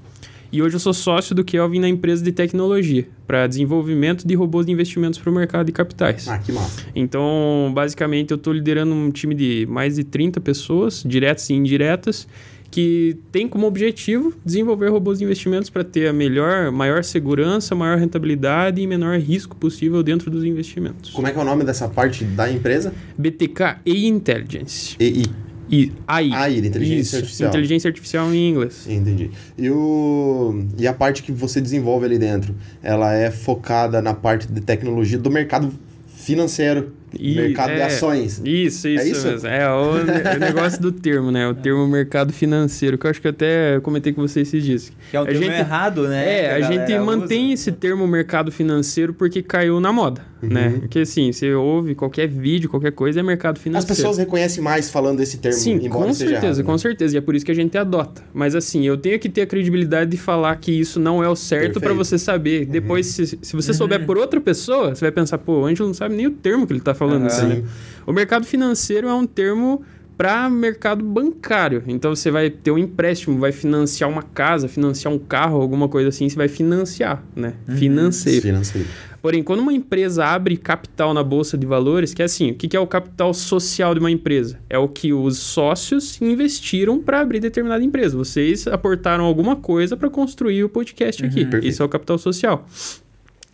e 0.52 0.62
hoje 0.62 0.76
eu 0.76 0.80
sou 0.80 0.92
sócio 0.92 1.34
do 1.34 1.44
Kelvin 1.44 1.80
na 1.80 1.88
empresa 1.88 2.24
de 2.24 2.32
tecnologia 2.32 3.06
para 3.26 3.46
desenvolvimento 3.46 4.26
de 4.26 4.34
robôs 4.34 4.66
de 4.66 4.72
investimentos 4.72 5.18
para 5.18 5.30
o 5.30 5.34
mercado 5.34 5.66
de 5.66 5.72
capitais. 5.72 6.26
Ah, 6.28 6.38
que 6.38 6.50
massa. 6.50 6.86
Então, 6.94 7.70
basicamente, 7.74 8.32
eu 8.32 8.36
estou 8.36 8.52
liderando 8.52 8.92
um 8.92 9.10
time 9.10 9.34
de 9.34 9.66
mais 9.68 9.96
de 9.96 10.04
30 10.04 10.40
pessoas, 10.40 11.02
diretas 11.06 11.48
e 11.50 11.54
indiretas, 11.54 12.26
que 12.70 13.16
tem 13.32 13.48
como 13.48 13.66
objetivo 13.66 14.32
desenvolver 14.44 14.88
robôs 14.88 15.18
de 15.18 15.24
investimentos 15.24 15.68
para 15.68 15.82
ter 15.82 16.08
a 16.08 16.12
melhor, 16.12 16.70
maior 16.70 17.02
segurança, 17.02 17.74
maior 17.74 17.98
rentabilidade 17.98 18.80
e 18.80 18.86
menor 18.86 19.18
risco 19.18 19.56
possível 19.56 20.02
dentro 20.02 20.30
dos 20.30 20.44
investimentos. 20.44 21.10
Como 21.10 21.26
é 21.26 21.32
que 21.32 21.38
é 21.38 21.42
o 21.42 21.44
nome 21.44 21.64
dessa 21.64 21.88
parte 21.88 22.24
da 22.24 22.50
empresa? 22.50 22.92
BTK 23.18 23.80
e 23.84 24.06
Intelligence. 24.06 24.96
EI. 25.00 25.49
E 25.70 25.92
AI. 26.06 26.32
AI, 26.32 26.58
inteligência 26.58 27.00
Isso, 27.00 27.16
artificial. 27.16 27.48
Inteligência 27.50 27.88
artificial 27.88 28.34
em 28.34 28.50
inglês. 28.50 28.86
Entendi. 28.88 29.30
E, 29.56 29.70
o... 29.70 30.64
e 30.76 30.86
a 30.86 30.92
parte 30.92 31.22
que 31.22 31.30
você 31.30 31.60
desenvolve 31.60 32.06
ali 32.06 32.18
dentro, 32.18 32.54
ela 32.82 33.14
é 33.14 33.30
focada 33.30 34.02
na 34.02 34.12
parte 34.12 34.50
de 34.50 34.60
tecnologia 34.60 35.18
do 35.18 35.30
mercado 35.30 35.72
financeiro, 36.16 36.92
E- 37.18 37.34
mercado 37.34 37.70
de 37.74 37.80
é, 37.80 37.84
ações. 37.84 38.40
Isso, 38.44 38.88
isso, 38.88 39.06
isso? 39.06 39.26
mesmo. 39.28 39.48
É 39.48 39.68
o, 39.72 39.94
ne- 40.04 40.36
o 40.36 40.38
negócio 40.38 40.80
do 40.80 40.92
termo, 40.92 41.30
né? 41.30 41.48
O 41.48 41.54
termo 41.54 41.86
mercado 41.88 42.32
financeiro, 42.32 42.96
que 42.98 43.06
eu 43.06 43.10
acho 43.10 43.20
que 43.20 43.26
eu 43.26 43.30
até 43.30 43.80
comentei 43.80 44.12
com 44.12 44.22
vocês 44.22 44.48
esses 44.48 44.64
dias. 44.64 44.92
Que 45.10 45.16
é 45.16 45.20
um 45.20 45.24
A 45.24 45.26
termo 45.26 45.42
gente- 45.42 45.54
errado, 45.58 46.08
né? 46.08 46.44
É, 46.44 46.48
que 46.58 46.64
a, 46.64 46.70
gente 46.72 46.98
mantém 46.98 47.46
usa. 47.46 47.54
esse 47.54 47.72
termo 47.72 48.06
mercado 48.06 48.52
financeiro 48.52 49.12
porque 49.14 49.42
caiu 49.42 49.80
na 49.80 49.92
moda, 49.92 50.22
né? 50.42 50.76
Porque 50.80 51.00
assim, 51.00 51.32
você 51.32 51.52
ouve 51.54 51.94
qualquer 51.94 52.28
vídeo, 52.28 52.68
qualquer 52.68 52.92
coisa, 52.92 53.20
é 53.20 53.22
mercado 53.22 53.56
As 53.56 53.62
financeiro. 53.62 53.94
pessoas 53.96 54.18
reconhecem 54.18 54.62
mais 54.62 54.90
falando 54.90 55.20
esse 55.20 55.38
termo, 55.38 55.58
Sim, 55.58 55.88
com 55.88 56.12
certeza, 56.12 56.46
errado, 56.46 56.64
com 56.64 56.72
né? 56.72 56.78
certeza. 56.78 57.14
E 57.16 57.18
é 57.18 57.20
por 57.20 57.34
isso 57.34 57.44
que 57.44 57.52
a 57.52 57.54
gente 57.54 57.76
adota. 57.76 58.22
Mas 58.32 58.54
assim, 58.54 58.86
eu 58.86 58.96
tenho 58.96 59.18
que 59.18 59.28
ter 59.28 59.42
a 59.42 59.46
credibilidade 59.46 60.10
de 60.10 60.16
falar 60.16 60.54
que 60.56 60.72
isso 60.72 60.98
não 61.00 61.22
é 61.22 61.28
o 61.28 61.36
certo 61.36 61.72
pra 61.80 61.88
Perfeito. 61.90 61.96
você 62.04 62.18
saber. 62.18 62.66
Depois, 62.66 63.06
se, 63.06 63.26
se 63.40 63.56
você 63.56 63.72
souber 63.74 64.04
por 64.06 64.16
outra 64.18 64.40
pessoa, 64.40 64.94
você 64.94 65.00
vai 65.04 65.12
pensar, 65.12 65.38
pô, 65.38 65.60
o 65.60 65.64
Ângelo 65.66 65.88
não 65.88 65.94
sabe 65.94 66.14
nem 66.14 66.26
o 66.26 66.30
termo 66.30 66.66
que 66.66 66.72
ele 66.72 66.80
tá 66.80 66.94
falando. 67.00 67.26
Entendeu? 67.26 67.64
O 68.06 68.12
mercado 68.12 68.44
financeiro 68.44 69.08
é 69.08 69.14
um 69.14 69.26
termo 69.26 69.82
para 70.16 70.50
mercado 70.50 71.02
bancário. 71.02 71.82
Então 71.86 72.14
você 72.14 72.30
vai 72.30 72.50
ter 72.50 72.70
um 72.70 72.76
empréstimo, 72.76 73.38
vai 73.38 73.52
financiar 73.52 74.10
uma 74.10 74.22
casa, 74.22 74.68
financiar 74.68 75.12
um 75.12 75.18
carro, 75.18 75.62
alguma 75.62 75.88
coisa 75.88 76.10
assim, 76.10 76.28
você 76.28 76.36
vai 76.36 76.46
financiar, 76.46 77.24
né? 77.34 77.54
Financeiro. 77.78 78.42
Financeiro. 78.42 78.86
Porém, 79.22 79.42
quando 79.42 79.60
uma 79.60 79.72
empresa 79.72 80.26
abre 80.26 80.58
capital 80.58 81.14
na 81.14 81.22
bolsa 81.22 81.56
de 81.56 81.66
valores, 81.66 82.12
que 82.12 82.20
é 82.20 82.24
assim, 82.26 82.50
o 82.50 82.54
que 82.54 82.76
é 82.76 82.80
o 82.80 82.86
capital 82.86 83.32
social 83.32 83.94
de 83.94 84.00
uma 84.00 84.10
empresa? 84.10 84.58
É 84.68 84.78
o 84.78 84.88
que 84.88 85.12
os 85.12 85.38
sócios 85.38 86.20
investiram 86.20 87.00
para 87.00 87.20
abrir 87.20 87.40
determinada 87.40 87.82
empresa. 87.82 88.16
Vocês 88.16 88.66
aportaram 88.66 89.24
alguma 89.24 89.56
coisa 89.56 89.96
para 89.96 90.10
construir 90.10 90.64
o 90.64 90.68
podcast 90.68 91.24
aqui. 91.24 91.44
Perfeito. 91.44 91.66
Isso 91.66 91.82
é 91.82 91.86
o 91.86 91.88
capital 91.88 92.18
social. 92.18 92.66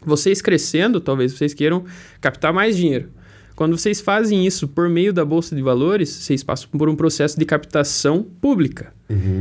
Vocês 0.04 0.42
crescendo, 0.42 1.00
talvez 1.00 1.32
vocês 1.32 1.54
queiram 1.54 1.84
captar 2.20 2.52
mais 2.52 2.76
dinheiro. 2.76 3.08
Quando 3.56 3.76
vocês 3.76 4.00
fazem 4.02 4.46
isso 4.46 4.68
por 4.68 4.88
meio 4.88 5.12
da 5.14 5.24
bolsa 5.24 5.56
de 5.56 5.62
valores, 5.62 6.10
vocês 6.10 6.44
passam 6.44 6.68
por 6.70 6.88
um 6.88 6.94
processo 6.94 7.38
de 7.38 7.44
captação 7.46 8.22
pública. 8.22 8.92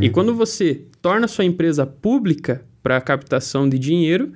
E 0.02 0.10
quando 0.10 0.34
você 0.34 0.84
torna 1.02 1.28
sua 1.28 1.44
empresa 1.44 1.86
pública 1.86 2.64
para 2.82 3.00
captação 3.02 3.68
de 3.68 3.78
dinheiro, 3.78 4.32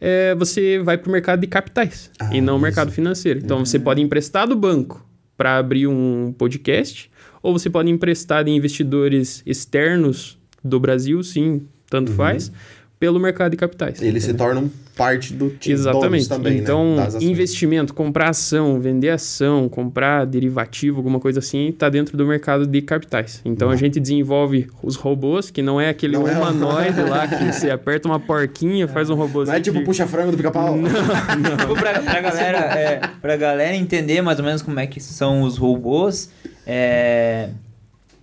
é, 0.00 0.34
você 0.34 0.78
vai 0.78 0.96
para 0.96 1.08
o 1.08 1.12
mercado 1.12 1.40
de 1.40 1.46
capitais 1.46 2.10
Ah, 2.20 2.30
e 2.32 2.40
não 2.40 2.56
o 2.56 2.60
mercado 2.60 2.92
financeiro. 2.92 3.40
Então 3.42 3.64
você 3.64 3.78
pode 3.78 4.00
emprestar 4.00 4.46
do 4.46 4.54
banco 4.54 5.04
para 5.36 5.58
abrir 5.58 5.86
um 5.86 6.32
podcast 6.36 7.10
ou 7.42 7.52
você 7.52 7.68
pode 7.68 7.90
emprestar 7.90 8.44
de 8.44 8.50
investidores 8.50 9.42
externos 9.44 10.38
do 10.62 10.78
Brasil, 10.78 11.22
sim, 11.22 11.62
tanto 11.88 12.12
faz, 12.12 12.52
pelo 12.98 13.20
mercado 13.20 13.50
de 13.50 13.56
capitais. 13.58 14.00
Eles 14.00 14.24
se 14.24 14.32
tornam 14.34 14.70
parte 14.96 15.34
do 15.34 15.50
time 15.50 15.74
Exatamente. 15.74 16.26
também, 16.26 16.56
então, 16.56 16.96
né? 16.96 17.04
Das 17.04 17.16
ações. 17.16 17.30
investimento, 17.30 17.92
comprar 17.92 18.30
ação, 18.30 18.80
vender 18.80 19.10
ação, 19.10 19.68
comprar 19.68 20.24
derivativo, 20.24 20.96
alguma 20.96 21.20
coisa 21.20 21.40
assim, 21.40 21.66
está 21.68 21.90
dentro 21.90 22.16
do 22.16 22.24
mercado 22.26 22.66
de 22.66 22.80
capitais. 22.80 23.42
Então, 23.44 23.68
a 23.68 23.76
gente 23.76 24.00
desenvolve 24.00 24.68
os 24.82 24.96
robôs, 24.96 25.50
que 25.50 25.60
não 25.60 25.78
é 25.78 25.90
aquele 25.90 26.16
Não 26.16 26.26
é- 26.26 26.32
humanoide 26.38 27.02
lá 27.02 27.28
que 27.28 27.52
você 27.52 27.68
aperta 27.68 28.08
uma 28.08 28.18
porquinha, 28.18 28.88
faz 28.88 29.10
um 29.10 29.14
robôzinho. 29.14 29.52
Não 29.52 29.58
é 29.58 29.60
tipo 29.60 29.78
que- 29.80 29.84
puxa-frango 29.84 30.30
do 30.30 30.36
pica-pau? 30.38 30.78
Tipo, 31.60 31.74
pra, 31.78 32.00
pra 32.00 32.20
galera, 32.22 32.58
é, 32.58 33.00
pra 33.20 33.36
galera 33.36 33.76
entender 33.76 34.22
mais 34.22 34.38
ou 34.38 34.44
menos 34.46 34.62
como 34.62 34.80
é 34.80 34.86
que 34.86 34.98
são 35.00 35.42
os 35.42 35.58
robôs, 35.58 36.30
é, 36.66 37.50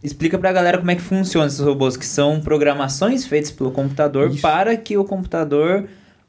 explica 0.03 0.37
pra 0.37 0.51
galera 0.51 0.77
como 0.77 0.91
é 0.91 0.95
que 0.95 1.01
funcionam 1.01 1.47
esses 1.47 1.59
robôs, 1.59 1.95
que 1.97 2.05
são 2.05 2.39
programações 2.41 3.25
feitas 3.25 3.51
pelo 3.51 3.71
computador 3.71 4.29
Isso. 4.31 4.41
para 4.41 4.75
que 4.75 4.97
o 4.97 5.03
computador 5.03 5.85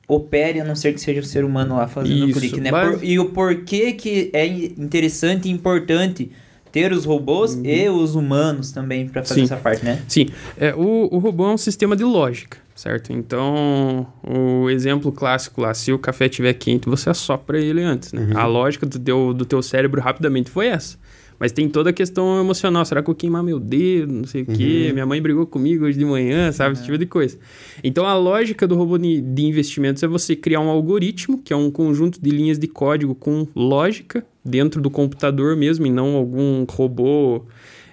opere, 0.07 0.61
a 0.61 0.65
não 0.65 0.75
ser 0.77 0.93
que 0.93 1.01
seja 1.01 1.21
o 1.21 1.25
ser 1.25 1.45
humano 1.45 1.77
lá 1.77 1.89
fazendo 1.89 2.27
o 2.27 2.33
clique, 2.33 2.61
né? 2.61 2.71
base- 2.71 2.99
Por- 2.99 3.05
e 3.05 3.19
o 3.19 3.27
porquê 3.31 3.93
que 3.93 4.31
é 4.33 4.47
interessante 4.47 5.49
e 5.49 5.51
importante 5.51 6.31
ter 6.71 6.93
os 6.93 7.05
robôs 7.05 7.55
e 7.63 7.89
os 7.89 8.15
humanos 8.15 8.71
também 8.73 9.09
pra 9.09 9.23
fazer 9.23 9.41
Sim. 9.41 9.45
essa 9.45 9.57
parte, 9.57 9.85
né? 9.85 10.03
Sim, 10.09 10.27
é, 10.59 10.75
o, 10.75 11.09
o 11.11 11.19
robô 11.19 11.47
é 11.49 11.53
um 11.55 11.57
sistema 11.57 11.95
de 11.97 12.03
lógica, 12.05 12.59
certo? 12.75 13.13
Então, 13.13 14.07
o 14.23 14.69
exemplo 14.69 15.11
clássico 15.13 15.61
lá, 15.61 15.73
se 15.73 15.93
o 15.93 15.99
café 15.99 16.27
estiver 16.27 16.53
quente, 16.55 16.89
você 16.89 17.09
assopra 17.09 17.59
ele 17.61 17.81
antes, 17.83 18.13
né? 18.13 18.29
A 18.35 18.45
lógica 18.47 18.85
do 18.85 18.99
teu, 18.99 19.33
do 19.33 19.45
teu 19.47 19.63
cérebro 19.63 20.01
rapidamente 20.01 20.51
foi 20.51 20.67
essa. 20.67 20.99
Mas 21.39 21.53
tem 21.53 21.69
toda 21.69 21.91
a 21.91 21.93
questão 21.93 22.41
emocional. 22.41 22.85
Será 22.85 23.03
que 23.03 23.09
eu 23.09 23.13
vou 23.13 23.19
queimar 23.19 23.43
meu 23.43 23.59
dedo? 23.59 24.13
Não 24.13 24.25
sei 24.25 24.43
o 24.43 24.47
quê. 24.47 24.91
Minha 24.93 25.07
mãe 25.07 25.21
brigou 25.21 25.47
comigo 25.47 25.85
hoje 25.85 25.99
de 25.99 26.05
manhã, 26.05 26.53
sabe? 26.53 26.75
Esse 26.75 26.85
tipo 26.85 26.97
de 26.97 27.07
coisa. 27.07 27.39
Então, 27.83 28.07
a 28.07 28.17
lógica 28.17 28.67
do 28.67 28.75
robô 28.77 28.97
de, 28.99 29.43
investimentos 29.45 30.03
é 30.03 30.07
você 30.07 30.37
criar 30.37 30.61
um 30.61 30.69
algoritmo, 30.69 31.39
que 31.39 31.53
é 31.53 31.57
um 31.57 31.71
conjunto 31.71 32.21
de 32.21 32.31
linhas 32.31 32.59
de 32.59 32.69
código 32.69 33.15
com 33.15 33.47
lógica 33.55 34.25
dentro 34.45 34.81
do 34.81 34.91
computador 34.91 35.57
mesmo, 35.57 35.87
e 35.87 35.91
não 35.91 36.15
algum 36.15 36.65
robô 36.69 37.45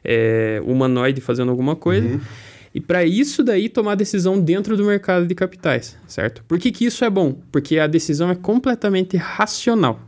é, 0.04 0.62
humanoide 0.66 1.22
fazendo 1.22 1.50
alguma 1.50 1.76
coisa. 1.76 2.20
E 2.74 2.80
para 2.80 3.04
isso 3.04 3.44
daí 3.44 3.68
tomar 3.68 3.96
decisão 3.96 4.40
dentro 4.40 4.78
do 4.78 4.86
mercado 4.86 5.28
de 5.28 5.36
capitais, 5.36 5.98
certo? 6.08 6.44
Por 6.48 6.58
que, 6.58 6.72
que 6.72 6.86
isso 6.86 7.04
é 7.04 7.10
bom? 7.10 7.36
Porque 7.52 7.78
a 7.78 7.88
decisão 7.88 8.30
é 8.30 8.36
completamente 8.36 9.18
racional. 9.18 10.00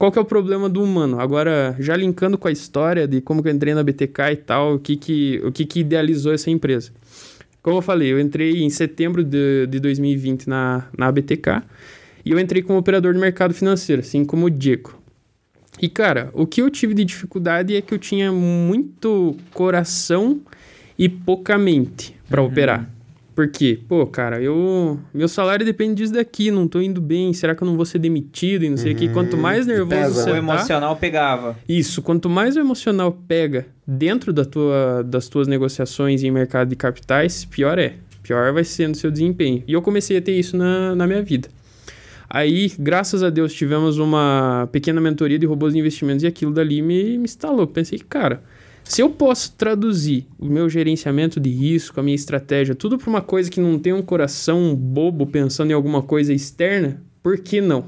Qual 0.00 0.10
que 0.10 0.18
é 0.18 0.22
o 0.22 0.24
problema 0.24 0.66
do 0.66 0.82
humano? 0.82 1.20
Agora, 1.20 1.76
já 1.78 1.94
linkando 1.94 2.38
com 2.38 2.48
a 2.48 2.50
história 2.50 3.06
de 3.06 3.20
como 3.20 3.42
que 3.42 3.50
eu 3.50 3.52
entrei 3.52 3.74
na 3.74 3.82
BTK 3.82 4.32
e 4.32 4.36
tal, 4.36 4.76
o 4.76 4.78
que 4.78 4.96
que, 4.96 5.42
o 5.44 5.52
que, 5.52 5.66
que 5.66 5.80
idealizou 5.80 6.32
essa 6.32 6.50
empresa. 6.50 6.90
Como 7.62 7.76
eu 7.76 7.82
falei, 7.82 8.10
eu 8.10 8.18
entrei 8.18 8.62
em 8.62 8.70
setembro 8.70 9.22
de, 9.22 9.66
de 9.66 9.78
2020 9.78 10.48
na, 10.48 10.88
na 10.96 11.12
BTK 11.12 11.62
e 12.24 12.30
eu 12.30 12.40
entrei 12.40 12.62
como 12.62 12.78
operador 12.78 13.12
do 13.12 13.20
mercado 13.20 13.52
financeiro, 13.52 14.00
assim 14.00 14.24
como 14.24 14.46
o 14.46 14.50
Diego. 14.50 14.98
E, 15.82 15.86
cara, 15.86 16.30
o 16.32 16.46
que 16.46 16.62
eu 16.62 16.70
tive 16.70 16.94
de 16.94 17.04
dificuldade 17.04 17.76
é 17.76 17.82
que 17.82 17.92
eu 17.92 17.98
tinha 17.98 18.32
muito 18.32 19.36
coração 19.52 20.40
e 20.98 21.10
pouca 21.10 21.58
mente 21.58 22.16
para 22.26 22.40
operar. 22.40 22.88
Por 23.40 23.48
quê? 23.48 23.78
Pô, 23.88 24.06
cara, 24.06 24.38
eu. 24.42 25.00
Meu 25.14 25.26
salário 25.26 25.64
depende 25.64 25.94
disso 25.94 26.12
daqui, 26.12 26.50
não 26.50 26.68
tô 26.68 26.78
indo 26.78 27.00
bem, 27.00 27.32
será 27.32 27.54
que 27.54 27.62
eu 27.62 27.66
não 27.66 27.74
vou 27.74 27.86
ser 27.86 27.98
demitido 27.98 28.66
e 28.66 28.68
não 28.68 28.76
sei 28.76 28.92
o 28.92 28.94
quê? 28.94 29.08
Quanto 29.08 29.34
mais 29.34 29.66
nervoso 29.66 29.88
pesa, 29.88 30.12
você 30.12 30.30
O 30.30 30.34
né? 30.34 30.40
tá, 30.40 30.54
emocional 30.54 30.96
pegava. 30.96 31.56
isso, 31.66 32.02
quanto 32.02 32.28
mais 32.28 32.54
o 32.54 32.60
emocional 32.60 33.10
pega 33.26 33.66
dentro 33.86 34.30
da 34.30 34.44
tua, 34.44 35.02
das 35.02 35.26
tuas 35.26 35.48
negociações 35.48 36.22
em 36.22 36.30
mercado 36.30 36.68
de 36.68 36.76
capitais, 36.76 37.46
pior 37.46 37.78
é. 37.78 37.94
Pior 38.22 38.52
vai 38.52 38.62
sendo 38.62 38.92
o 38.92 38.98
seu 38.98 39.10
desempenho. 39.10 39.64
E 39.66 39.72
eu 39.72 39.80
comecei 39.80 40.18
a 40.18 40.20
ter 40.20 40.32
isso 40.38 40.54
na, 40.54 40.94
na 40.94 41.06
minha 41.06 41.22
vida. 41.22 41.48
Aí, 42.28 42.70
graças 42.78 43.22
a 43.22 43.30
Deus, 43.30 43.54
tivemos 43.54 43.96
uma 43.96 44.68
pequena 44.70 45.00
mentoria 45.00 45.38
de 45.38 45.46
robôs 45.46 45.72
de 45.72 45.78
investimentos 45.78 46.24
e 46.24 46.26
aquilo 46.26 46.52
dali 46.52 46.82
me, 46.82 47.16
me 47.16 47.24
instalou. 47.24 47.66
Pensei, 47.66 47.98
cara, 48.06 48.42
se 48.90 49.02
eu 49.02 49.08
posso 49.08 49.52
traduzir 49.52 50.26
o 50.36 50.46
meu 50.46 50.68
gerenciamento 50.68 51.38
de 51.38 51.48
risco, 51.48 52.00
a 52.00 52.02
minha 52.02 52.14
estratégia, 52.14 52.74
tudo 52.74 52.98
para 52.98 53.08
uma 53.08 53.20
coisa 53.20 53.48
que 53.48 53.60
não 53.60 53.78
tem 53.78 53.92
um 53.92 54.02
coração 54.02 54.74
bobo 54.74 55.26
pensando 55.28 55.70
em 55.70 55.74
alguma 55.74 56.02
coisa 56.02 56.34
externa, 56.34 57.00
por 57.22 57.38
que 57.38 57.60
não? 57.60 57.84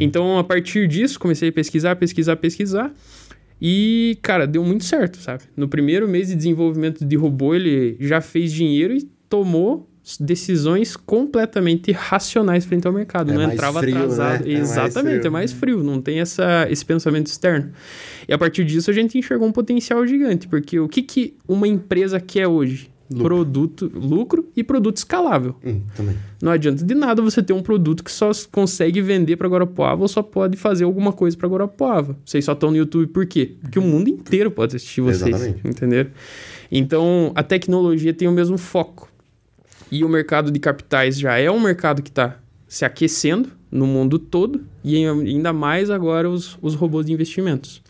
Então, 0.00 0.36
a 0.36 0.42
partir 0.42 0.88
disso, 0.88 1.18
comecei 1.18 1.50
a 1.50 1.52
pesquisar, 1.52 1.94
pesquisar, 1.94 2.34
pesquisar. 2.34 2.92
E, 3.62 4.18
cara, 4.20 4.48
deu 4.48 4.64
muito 4.64 4.82
certo, 4.82 5.18
sabe? 5.18 5.44
No 5.56 5.68
primeiro 5.68 6.08
mês 6.08 6.26
de 6.26 6.34
desenvolvimento 6.34 7.04
de 7.04 7.14
robô, 7.14 7.54
ele 7.54 7.96
já 8.00 8.20
fez 8.20 8.52
dinheiro 8.52 8.92
e 8.92 9.08
tomou 9.28 9.88
decisões 10.18 10.96
completamente 10.96 11.92
racionais 11.92 12.64
frente 12.64 12.86
ao 12.86 12.92
mercado. 12.92 13.30
É 13.30 13.34
não 13.34 13.42
mais 13.42 13.54
entrava 13.54 13.80
frio, 13.80 13.94
né? 13.94 14.00
atrasado. 14.00 14.44
É 14.44 14.52
mais 14.52 14.70
Exatamente, 14.70 15.18
frio. 15.18 15.26
é 15.26 15.30
mais 15.30 15.52
frio, 15.52 15.82
não 15.82 16.00
tem 16.00 16.20
essa, 16.20 16.66
esse 16.70 16.84
pensamento 16.84 17.26
externo. 17.26 17.70
E 18.28 18.32
a 18.32 18.38
partir 18.38 18.64
disso 18.64 18.90
a 18.90 18.94
gente 18.94 19.18
enxergou 19.18 19.46
um 19.46 19.52
potencial 19.52 20.06
gigante, 20.06 20.48
porque 20.48 20.78
o 20.78 20.88
que, 20.88 21.02
que 21.02 21.34
uma 21.46 21.66
empresa 21.68 22.20
quer 22.20 22.46
hoje? 22.46 22.90
Lucro. 23.12 23.24
Produto, 23.24 23.90
lucro 23.92 24.48
e 24.54 24.62
produto 24.62 24.98
escalável. 24.98 25.56
Hum. 25.66 25.80
Não 26.40 26.52
adianta 26.52 26.84
de 26.84 26.94
nada 26.94 27.20
você 27.20 27.42
ter 27.42 27.52
um 27.52 27.60
produto 27.60 28.04
que 28.04 28.12
só 28.12 28.30
consegue 28.52 29.02
vender 29.02 29.34
para 29.34 29.48
Guarapuava 29.48 30.02
ou 30.02 30.06
só 30.06 30.22
pode 30.22 30.56
fazer 30.56 30.84
alguma 30.84 31.12
coisa 31.12 31.36
para 31.36 31.48
Guarapuava. 31.48 32.16
Vocês 32.24 32.44
só 32.44 32.52
estão 32.52 32.70
no 32.70 32.76
YouTube 32.76 33.08
por 33.08 33.26
quê? 33.26 33.56
Porque 33.60 33.80
o 33.80 33.82
mundo 33.82 34.08
inteiro 34.08 34.48
pode 34.48 34.76
assistir 34.76 35.00
vocês. 35.00 35.22
Exatamente. 35.22 35.66
Entenderam? 35.66 36.10
Então, 36.70 37.32
a 37.34 37.42
tecnologia 37.42 38.14
tem 38.14 38.28
o 38.28 38.32
mesmo 38.32 38.56
foco. 38.56 39.09
E 39.90 40.04
o 40.04 40.08
mercado 40.08 40.50
de 40.50 40.58
capitais 40.58 41.18
já 41.18 41.38
é 41.38 41.50
um 41.50 41.60
mercado 41.60 42.02
que 42.02 42.10
está 42.10 42.38
se 42.68 42.84
aquecendo 42.84 43.50
no 43.70 43.86
mundo 43.86 44.18
todo 44.18 44.64
e 44.82 45.04
ainda 45.06 45.52
mais 45.52 45.90
agora 45.90 46.28
os, 46.28 46.58
os 46.62 46.74
robôs 46.74 47.06
de 47.06 47.12
investimentos. 47.12 47.82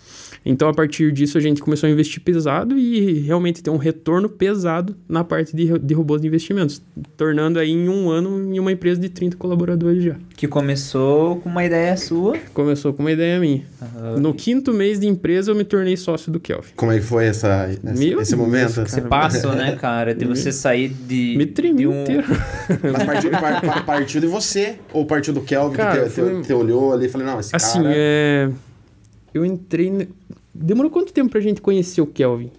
Então, 0.45 0.69
a 0.69 0.75
partir 0.75 1.13
disso, 1.13 1.37
a 1.37 1.41
gente 1.41 1.61
começou 1.61 1.87
a 1.87 1.91
investir 1.91 2.21
pesado 2.23 2.79
e 2.79 3.21
realmente 3.21 3.63
ter 3.63 3.69
um 3.71 3.77
retorno 3.77 4.29
pesado 4.29 4.97
na 5.09 5.23
parte 5.23 5.55
de, 5.55 5.79
de 5.79 5.95
robôs 5.95 6.21
de 6.23 6.29
investimentos, 6.29 6.81
tornando 7.17 7.59
aí 7.59 7.71
em 7.71 7.89
um 7.89 8.09
ano 8.09 8.55
em 8.55 8.59
uma 8.59 8.73
empresa 8.73 8.99
de 9.01 9.09
30 9.11 9.37
colaboradores 9.37 10.03
já. 10.03 10.17
Que 10.37 10.49
começou 10.49 11.37
com 11.37 11.49
uma 11.51 11.65
ideia 11.65 11.95
sua. 11.97 12.39
Começou 12.55 12.93
com 12.95 13.03
uma 13.03 13.13
ideia 13.13 13.39
minha. 13.39 13.63
No 14.19 14.33
quinto 14.33 14.73
mês 14.73 14.99
de 14.99 15.07
empresa, 15.07 15.51
eu 15.51 15.55
me 15.55 15.65
tornei 15.65 15.97
sócio 15.97 16.33
do 16.33 16.41
Kelvin. 16.41 16.71
Como 16.75 16.91
é 16.91 16.99
que 16.99 17.05
foi 17.05 17.27
essa, 17.27 17.69
essa- 17.71 17.99
Meu 17.99 18.21
esse 18.21 18.31
Deus, 18.35 18.47
momento? 18.47 18.75
cara. 18.77 18.89
Você 18.89 19.01
passa, 19.03 19.55
né, 19.55 19.77
cara? 19.77 20.15
De 20.15 20.25
você 20.25 20.51
sair 20.51 20.89
de. 20.89 21.35
Me 21.37 21.45
tremi 21.45 21.79
de 21.81 21.87
um... 21.87 22.03
inteiro. 22.03 22.25
Mas 22.83 23.03
partiu, 23.05 23.31
par- 23.31 23.61
par- 23.61 23.85
partiu 23.85 24.21
de 24.23 24.27
você? 24.27 24.77
Ou 24.93 25.05
partiu 25.05 25.35
do 25.35 25.43
Kelvin 25.43 25.77
Cara, 25.77 26.05
que 26.05 26.09
te, 26.09 26.15
foi- 26.15 26.41
te- 26.41 26.47
te 26.47 26.53
olhou 26.55 26.93
ali 26.95 27.07
e 27.07 27.09
falou, 27.11 27.27
não, 27.27 27.39
esse 27.41 27.55
Assim, 27.55 27.83
cara... 27.83 27.95
é... 27.95 28.51
Eu 29.35 29.45
entrei... 29.45 29.91
ne- 29.91 30.09
Demorou 30.53 30.91
quanto 30.91 31.13
tempo 31.13 31.31
pra 31.31 31.41
gente 31.41 31.61
conhecer 31.61 32.01
o 32.01 32.07
Kelvin? 32.07 32.51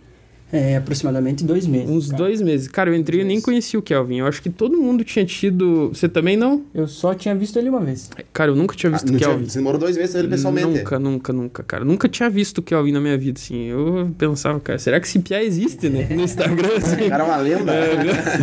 É 0.53 0.75
aproximadamente 0.75 1.45
dois 1.45 1.65
meses. 1.65 1.89
Uns 1.89 2.07
cara. 2.07 2.17
dois 2.23 2.41
meses. 2.41 2.67
Cara, 2.67 2.89
eu 2.89 2.95
entrei 2.95 3.21
e 3.21 3.23
nem 3.23 3.39
conhecia 3.39 3.79
o 3.79 3.81
Kelvin. 3.81 4.17
Eu 4.17 4.25
acho 4.27 4.41
que 4.41 4.49
todo 4.49 4.77
mundo 4.77 5.01
tinha 5.03 5.23
tido... 5.25 5.89
Você 5.93 6.09
também 6.09 6.35
não? 6.35 6.65
Eu 6.73 6.89
só 6.89 7.13
tinha 7.13 7.33
visto 7.33 7.57
ele 7.57 7.69
uma 7.69 7.79
vez. 7.79 8.09
Cara, 8.33 8.51
eu 8.51 8.55
nunca 8.55 8.75
tinha 8.75 8.89
Ah, 8.89 8.93
visto 8.93 9.07
o 9.07 9.11
não 9.13 9.17
tinha- 9.17 9.29
Kelvin. 9.29 9.47
você 9.47 9.59
demorou 9.59 9.79
dois 9.79 9.95
meses 9.95 10.13
ele 10.15 10.27
pessoalmente. 10.27 10.67
Nunca, 10.67 10.99
nunca, 10.99 11.31
nunca, 11.33 11.63
cara. 11.63 11.85
Nunca 11.85 12.09
tinha 12.09 12.29
visto 12.29 12.57
o 12.57 12.61
Kelvin 12.61 12.91
na 12.91 12.99
minha 12.99 13.17
vida, 13.17 13.39
assim. 13.39 13.63
Eu 13.67 14.09
pensava, 14.17 14.59
cara, 14.59 14.77
será 14.77 14.99
que 14.99 15.07
esse 15.07 15.19
piá 15.19 15.41
existe, 15.41 15.87
né? 15.89 16.07
No 16.13 16.21
Instagram, 16.23 16.75
assim. 16.75 17.05
O 17.05 17.09
cara 17.09 17.23
é 17.23 17.27
uma 17.27 17.37
lenda. 17.37 17.71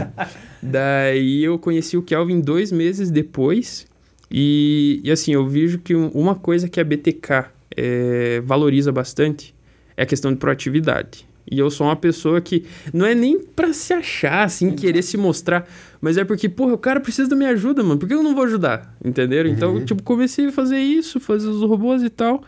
Daí 0.62 1.44
eu 1.44 1.58
conheci 1.58 1.96
o 1.96 2.02
Kelvin 2.02 2.40
dois 2.40 2.72
meses 2.72 3.10
depois. 3.10 3.86
E, 4.30 5.00
e 5.04 5.10
assim, 5.10 5.32
eu 5.34 5.46
vejo 5.46 5.78
que 5.78 5.94
um- 5.94 6.08
uma 6.08 6.34
coisa 6.34 6.68
que 6.68 6.80
a 6.80 6.84
BTK 6.84 7.46
é, 7.76 8.40
valoriza 8.44 8.90
bastante 8.92 9.54
é 9.96 10.02
a 10.02 10.06
questão 10.06 10.32
de 10.32 10.38
proatividade. 10.38 11.26
E 11.50 11.58
eu 11.58 11.70
sou 11.70 11.86
uma 11.86 11.96
pessoa 11.96 12.40
que 12.40 12.64
não 12.92 13.06
é 13.06 13.14
nem 13.14 13.40
pra 13.40 13.72
se 13.72 13.92
achar, 13.92 14.44
assim, 14.44 14.70
querer 14.70 15.02
se 15.02 15.16
mostrar, 15.16 15.66
mas 16.00 16.16
é 16.16 16.24
porque, 16.24 16.48
porra, 16.48 16.74
o 16.74 16.78
cara 16.78 17.00
precisa 17.00 17.28
da 17.28 17.34
minha 17.34 17.50
ajuda, 17.50 17.82
mano. 17.82 17.98
Por 17.98 18.06
que 18.06 18.14
eu 18.14 18.22
não 18.22 18.34
vou 18.34 18.44
ajudar? 18.44 18.94
Entenderam? 19.04 19.50
Então, 19.50 19.84
tipo, 19.84 20.02
comecei 20.02 20.46
a 20.46 20.52
fazer 20.52 20.78
isso, 20.78 21.18
fazer 21.18 21.48
os 21.48 21.62
robôs 21.62 22.02
e 22.02 22.10
tal. 22.10 22.44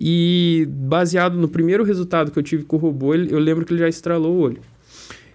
E 0.00 0.66
baseado 0.70 1.36
no 1.36 1.48
primeiro 1.48 1.84
resultado 1.84 2.30
que 2.30 2.38
eu 2.38 2.42
tive 2.42 2.64
com 2.64 2.76
o 2.76 2.78
robô, 2.78 3.14
eu 3.14 3.38
lembro 3.38 3.64
que 3.64 3.72
ele 3.72 3.80
já 3.80 3.88
estralou 3.88 4.34
o 4.34 4.38
olho. 4.38 4.60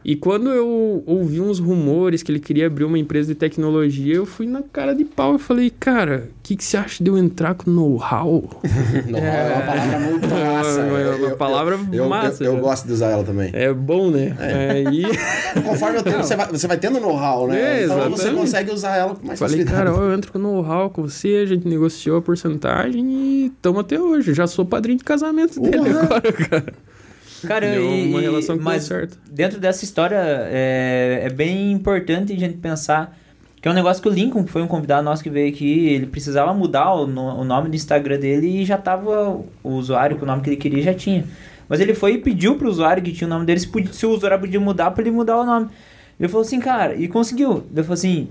E 0.04 0.16
quando 0.16 0.50
eu 0.50 1.04
ouvi 1.06 1.42
uns 1.42 1.60
rumores 1.60 2.24
que 2.24 2.32
ele 2.32 2.40
queria 2.40 2.68
abrir 2.68 2.86
uma 2.86 2.98
empresa 2.98 3.34
de 3.34 3.36
tecnologia, 3.36 4.16
eu 4.16 4.26
fui 4.26 4.48
na 4.48 4.62
cara 4.62 4.96
de 4.96 5.04
pau 5.04 5.36
e 5.36 5.40
falei, 5.40 5.70
cara, 5.70 6.30
o 6.30 6.42
que, 6.42 6.56
que 6.56 6.64
você 6.64 6.78
acha 6.78 7.04
de 7.04 7.10
eu 7.10 7.18
entrar 7.18 7.54
com 7.54 7.70
know-how? 7.70 8.50
Não, 9.08 9.20
é 9.20 9.54
uma 9.54 9.66
palavra 9.66 10.00
muito 10.00 10.28
massa. 10.28 10.80
É 10.80 11.16
uma 11.16 11.36
palavra 11.36 11.80
eu, 11.92 12.10
massa, 12.10 12.44
Eu, 12.44 12.56
eu 12.56 12.62
gosto 12.62 12.88
de 12.88 12.94
usar 12.94 13.10
ela 13.10 13.24
também. 13.24 13.50
É 13.54 13.74
bom, 13.74 14.10
né? 14.10 14.36
Aí 14.40 15.04
Conforme 15.64 16.00
o 16.00 16.04
tempo, 16.04 16.24
você 16.24 16.36
vai, 16.36 16.48
você 16.48 16.68
vai 16.68 16.78
tendo 16.78 17.00
know-how, 17.00 17.48
né? 17.48 17.60
É, 17.60 17.84
então 17.84 17.98
você 17.98 18.14
exatamente. 18.14 18.40
consegue 18.40 18.72
usar 18.72 18.96
ela 18.96 19.16
com 19.16 19.28
mais 19.28 19.38
falei, 19.38 19.58
facilidade. 19.58 19.86
cara, 19.86 19.90
eu 19.90 20.14
entro 20.14 20.32
com 20.32 20.40
know-how 20.40 20.90
com 20.90 21.02
você, 21.02 21.42
a 21.44 21.46
gente 21.46 21.68
negociou 21.68 22.18
a 22.18 22.22
porcentagem 22.22 23.06
e 23.12 23.46
estamos 23.48 23.82
até 23.82 24.00
hoje. 24.00 24.34
Já 24.34 24.48
sou 24.48 24.66
padrinho 24.66 24.98
de 24.98 25.04
casamento 25.04 25.60
dele 25.60 25.90
agora, 25.90 26.32
cara. 26.32 26.74
Cara, 27.48 27.70
Deu 27.70 27.84
e, 27.96 28.10
uma 28.10 28.22
relação 28.22 28.58
que 28.58 28.64
mas 28.64 28.84
certo. 28.84 29.18
dentro 29.30 29.60
dessa 29.60 29.84
história 29.84 30.18
é, 30.18 31.22
é 31.26 31.30
bem 31.30 31.72
importante 31.72 32.34
a 32.34 32.38
gente 32.38 32.58
pensar 32.58 33.18
que 33.62 33.68
é 33.68 33.72
um 33.72 33.74
negócio 33.74 34.02
que 34.02 34.08
o 34.08 34.12
Lincoln, 34.12 34.44
que 34.46 34.52
foi 34.52 34.62
um 34.62 34.68
convidado 34.68 35.04
nosso 35.04 35.22
que 35.22 35.30
veio 35.30 35.50
aqui, 35.54 35.88
ele 35.90 36.06
precisava 36.06 36.54
mudar 36.54 36.94
o, 36.94 37.06
no- 37.06 37.42
o 37.42 37.44
nome 37.44 37.70
do 37.70 37.76
Instagram 37.76 38.18
dele 38.18 38.62
e 38.62 38.66
já 38.66 38.78
tava 38.78 39.42
o 39.64 39.70
usuário, 39.70 40.16
que 40.18 40.24
o 40.24 40.26
nome 40.26 40.42
que 40.42 40.50
ele 40.50 40.56
queria 40.58 40.82
já 40.82 40.94
tinha. 40.94 41.26
Mas 41.68 41.80
ele 41.82 41.94
foi 41.94 42.14
e 42.14 42.18
pediu 42.18 42.56
pro 42.56 42.70
usuário 42.70 43.04
que 43.04 43.12
tinha 43.12 43.28
o 43.28 43.30
nome 43.30 43.46
dele 43.46 43.60
se, 43.60 43.68
podia- 43.68 43.92
se 43.92 44.06
o 44.06 44.12
usuário 44.12 44.40
podia 44.40 44.60
mudar 44.60 44.92
pra 44.92 45.02
ele 45.04 45.12
mudar 45.12 45.38
o 45.40 45.44
nome. 45.46 45.68
Ele 46.20 46.28
falou 46.30 46.46
assim, 46.46 46.60
cara, 46.60 46.96
e 46.96 47.08
conseguiu. 47.08 47.64
Ele 47.74 47.84
falou 47.84 47.94
assim, 47.94 48.30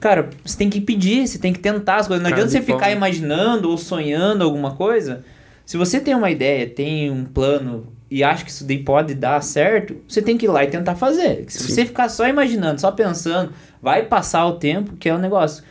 cara, 0.00 0.30
você 0.44 0.56
tem 0.58 0.68
que 0.68 0.80
pedir, 0.80 1.26
você 1.26 1.38
tem 1.38 1.52
que 1.52 1.58
tentar 1.60 1.96
as 1.96 2.06
coisas. 2.08 2.22
Não 2.22 2.30
Cara 2.30 2.42
adianta 2.42 2.58
você 2.58 2.72
ficar 2.72 2.90
imaginando 2.90 3.70
ou 3.70 3.78
sonhando 3.78 4.42
alguma 4.44 4.72
coisa. 4.72 5.24
Se 5.64 5.76
você 5.76 6.00
tem 6.00 6.14
uma 6.14 6.30
ideia, 6.30 6.68
tem 6.68 7.10
um 7.10 7.24
plano 7.24 7.86
e 8.16 8.24
acha 8.24 8.46
que 8.46 8.50
isso 8.50 8.64
daí 8.64 8.78
pode 8.78 9.12
dar 9.12 9.42
certo, 9.42 9.94
você 10.08 10.22
tem 10.22 10.38
que 10.38 10.46
ir 10.46 10.48
lá 10.48 10.64
e 10.64 10.68
tentar 10.68 10.94
fazer. 10.94 11.44
Se 11.48 11.58
Sim. 11.58 11.68
você 11.68 11.84
ficar 11.84 12.08
só 12.08 12.26
imaginando, 12.26 12.80
só 12.80 12.90
pensando, 12.90 13.52
vai 13.82 14.04
passar 14.04 14.46
o 14.46 14.52
tempo, 14.52 14.96
que 14.96 15.06
é 15.06 15.14
o 15.14 15.18
negócio. 15.18 15.62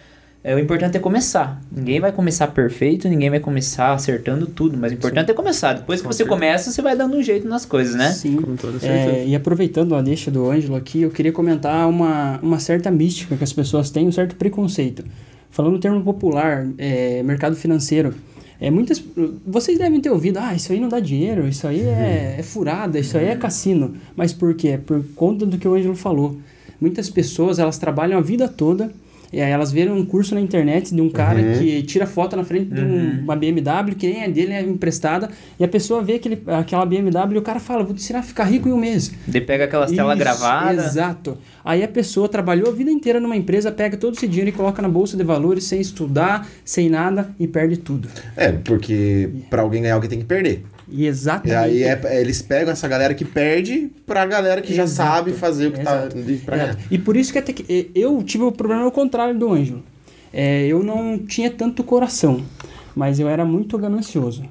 É, 0.44 0.54
o 0.54 0.60
importante 0.60 0.96
é 0.96 1.00
começar. 1.00 1.60
Ninguém 1.72 2.00
vai 2.00 2.12
começar 2.12 2.46
perfeito, 2.46 3.10
ninguém 3.10 3.32
vai 3.32 3.40
começar 3.40 3.94
acertando 3.94 4.46
tudo, 4.46 4.78
mas 4.78 4.92
o 4.92 4.94
importante 4.94 5.32
é 5.32 5.34
começar. 5.34 5.74
Depois 5.74 6.02
que 6.02 6.06
Com 6.06 6.14
você 6.14 6.18
certeza. 6.18 6.36
começa, 6.36 6.72
você 6.72 6.84
vai 6.84 6.96
dando 6.96 7.18
um 7.18 7.24
jeito 7.24 7.48
nas 7.48 7.66
coisas, 7.66 7.96
né? 7.96 8.12
Sim. 8.12 8.36
Com 8.36 8.56
toda 8.56 8.78
certeza. 8.78 9.18
É, 9.18 9.26
e 9.26 9.36
aproveitando 9.36 9.96
a 9.96 10.04
deixa 10.04 10.30
do 10.30 10.48
Ângelo 10.48 10.76
aqui, 10.76 11.02
eu 11.02 11.10
queria 11.10 11.32
comentar 11.32 11.90
uma, 11.90 12.40
uma 12.44 12.60
certa 12.60 12.92
mística 12.92 13.36
que 13.36 13.44
as 13.44 13.54
pessoas 13.54 13.90
têm, 13.90 14.08
um 14.08 14.12
certo 14.12 14.36
preconceito. 14.36 15.04
Falando 15.50 15.74
no 15.74 15.80
termo 15.80 16.04
popular, 16.04 16.68
é, 16.78 17.24
mercado 17.24 17.56
financeiro. 17.56 18.14
É, 18.60 18.72
muitas, 18.72 19.04
vocês 19.46 19.78
devem 19.78 20.00
ter 20.00 20.10
ouvido, 20.10 20.38
ah, 20.38 20.54
isso 20.54 20.72
aí 20.72 20.80
não 20.80 20.88
dá 20.88 21.00
dinheiro, 21.00 21.48
isso 21.48 21.68
aí 21.68 21.82
é, 21.82 22.36
é 22.40 22.44
furada, 22.44 22.98
isso 22.98 23.18
aí 23.18 23.26
é 23.26 23.36
cassino. 23.36 23.96
Mas 24.16 24.32
por 24.32 24.54
quê? 24.56 24.78
Por 24.78 25.04
conta 25.16 25.46
do 25.46 25.58
que 25.58 25.68
o 25.68 25.76
Ângelo 25.76 25.96
falou. 25.96 26.38
Muitas 26.80 27.10
pessoas, 27.10 27.60
elas 27.60 27.78
trabalham 27.78 28.18
a 28.18 28.22
vida 28.22 28.48
toda, 28.48 28.92
e 29.34 29.42
aí 29.42 29.52
elas 29.52 29.72
viram 29.72 29.96
um 29.98 30.06
curso 30.06 30.34
na 30.36 30.42
internet 30.42 30.94
de 30.94 31.02
um 31.02 31.10
cara 31.10 31.40
que 31.60 31.84
tira 31.84 32.06
foto 32.06 32.36
na 32.36 32.44
frente 32.44 32.66
de 32.72 32.82
um- 32.82 33.22
uma 33.24 33.36
BMW, 33.36 33.96
que 33.98 34.08
nem 34.08 34.24
é 34.24 34.30
dele, 34.30 34.54
é 34.54 34.62
emprestada, 34.62 35.30
e 35.60 35.64
a 35.64 35.68
pessoa 35.68 36.02
vê 36.02 36.14
aquele, 36.16 36.42
aquela 36.48 36.86
BMW 36.86 37.36
e 37.36 37.38
o 37.38 37.42
cara 37.42 37.60
fala, 37.60 37.84
vou 37.84 37.94
te 37.94 38.02
ensinar 38.02 38.20
a 38.20 38.24
ficar 38.24 38.44
rico 38.46 38.68
em 38.70 38.72
um 38.74 38.78
mês. 38.78 39.12
Daí 39.28 39.42
pega 39.42 39.66
aquelas 39.66 39.92
telas 39.92 40.18
gravadas. 40.18 40.86
Exato. 40.86 41.38
Aí 41.64 41.84
a 41.84 41.88
pessoa 41.88 42.30
trabalhou 42.30 42.70
a 42.70 42.72
vida 42.72 42.92
inteira 42.92 43.20
numa 43.20 43.36
empresa, 43.36 43.72
pega 43.72 43.98
todo 43.98 44.16
esse 44.16 44.28
dinheiro 44.28 44.50
e 44.50 44.54
coloca 44.54 44.82
na 44.82 44.90
bolsa 44.90 45.18
de 45.18 45.24
valores 45.24 45.64
sem 45.66 45.80
estudar, 45.82 46.48
sem 46.64 46.90
nada 46.90 47.30
e 47.40 47.48
perde 47.48 47.78
tudo. 47.78 48.08
É, 48.38 48.52
porque 48.52 49.30
pra 49.50 49.62
alguém 49.62 49.82
ganhar, 49.82 49.96
alguém 49.96 50.10
tem 50.10 50.20
que 50.20 50.26
perder. 50.26 50.64
E 50.88 51.06
exatamente. 51.08 51.52
E 51.52 51.56
aí 51.56 51.84
é- 51.84 52.00
é- 52.04 52.22
eles 52.22 52.42
pegam 52.42 52.72
essa 52.72 52.88
galera 52.88 53.14
que 53.14 53.26
perde 53.26 53.90
pra 54.06 54.26
galera 54.26 54.62
que 54.62 54.74
já 54.74 54.84
Exato. 54.84 55.10
sabe 55.16 55.34
fazer 55.34 55.68
o 55.68 55.72
que 55.72 55.82
Exato. 55.82 56.16
tá 56.16 56.24
pra 56.46 56.58
É. 56.58 56.76
E 56.92 56.98
por 56.98 57.18
isso 57.18 57.32
que 57.34 57.40
até 57.40 57.52
que 57.54 57.92
eu 57.96 58.22
tive 58.24 58.44
o 58.44 58.52
problema 58.52 58.84
ao 58.84 58.92
contrário 58.92 59.38
do 59.38 59.52
Ângelo. 59.52 59.84
É, 60.32 60.66
eu 60.68 60.84
não 60.84 61.18
tinha 61.18 61.50
tanto 61.50 61.84
coração, 61.84 62.42
mas 62.96 63.20
eu 63.20 63.28
era 63.28 63.44
muito 63.46 63.78
ganancioso. 63.78 64.44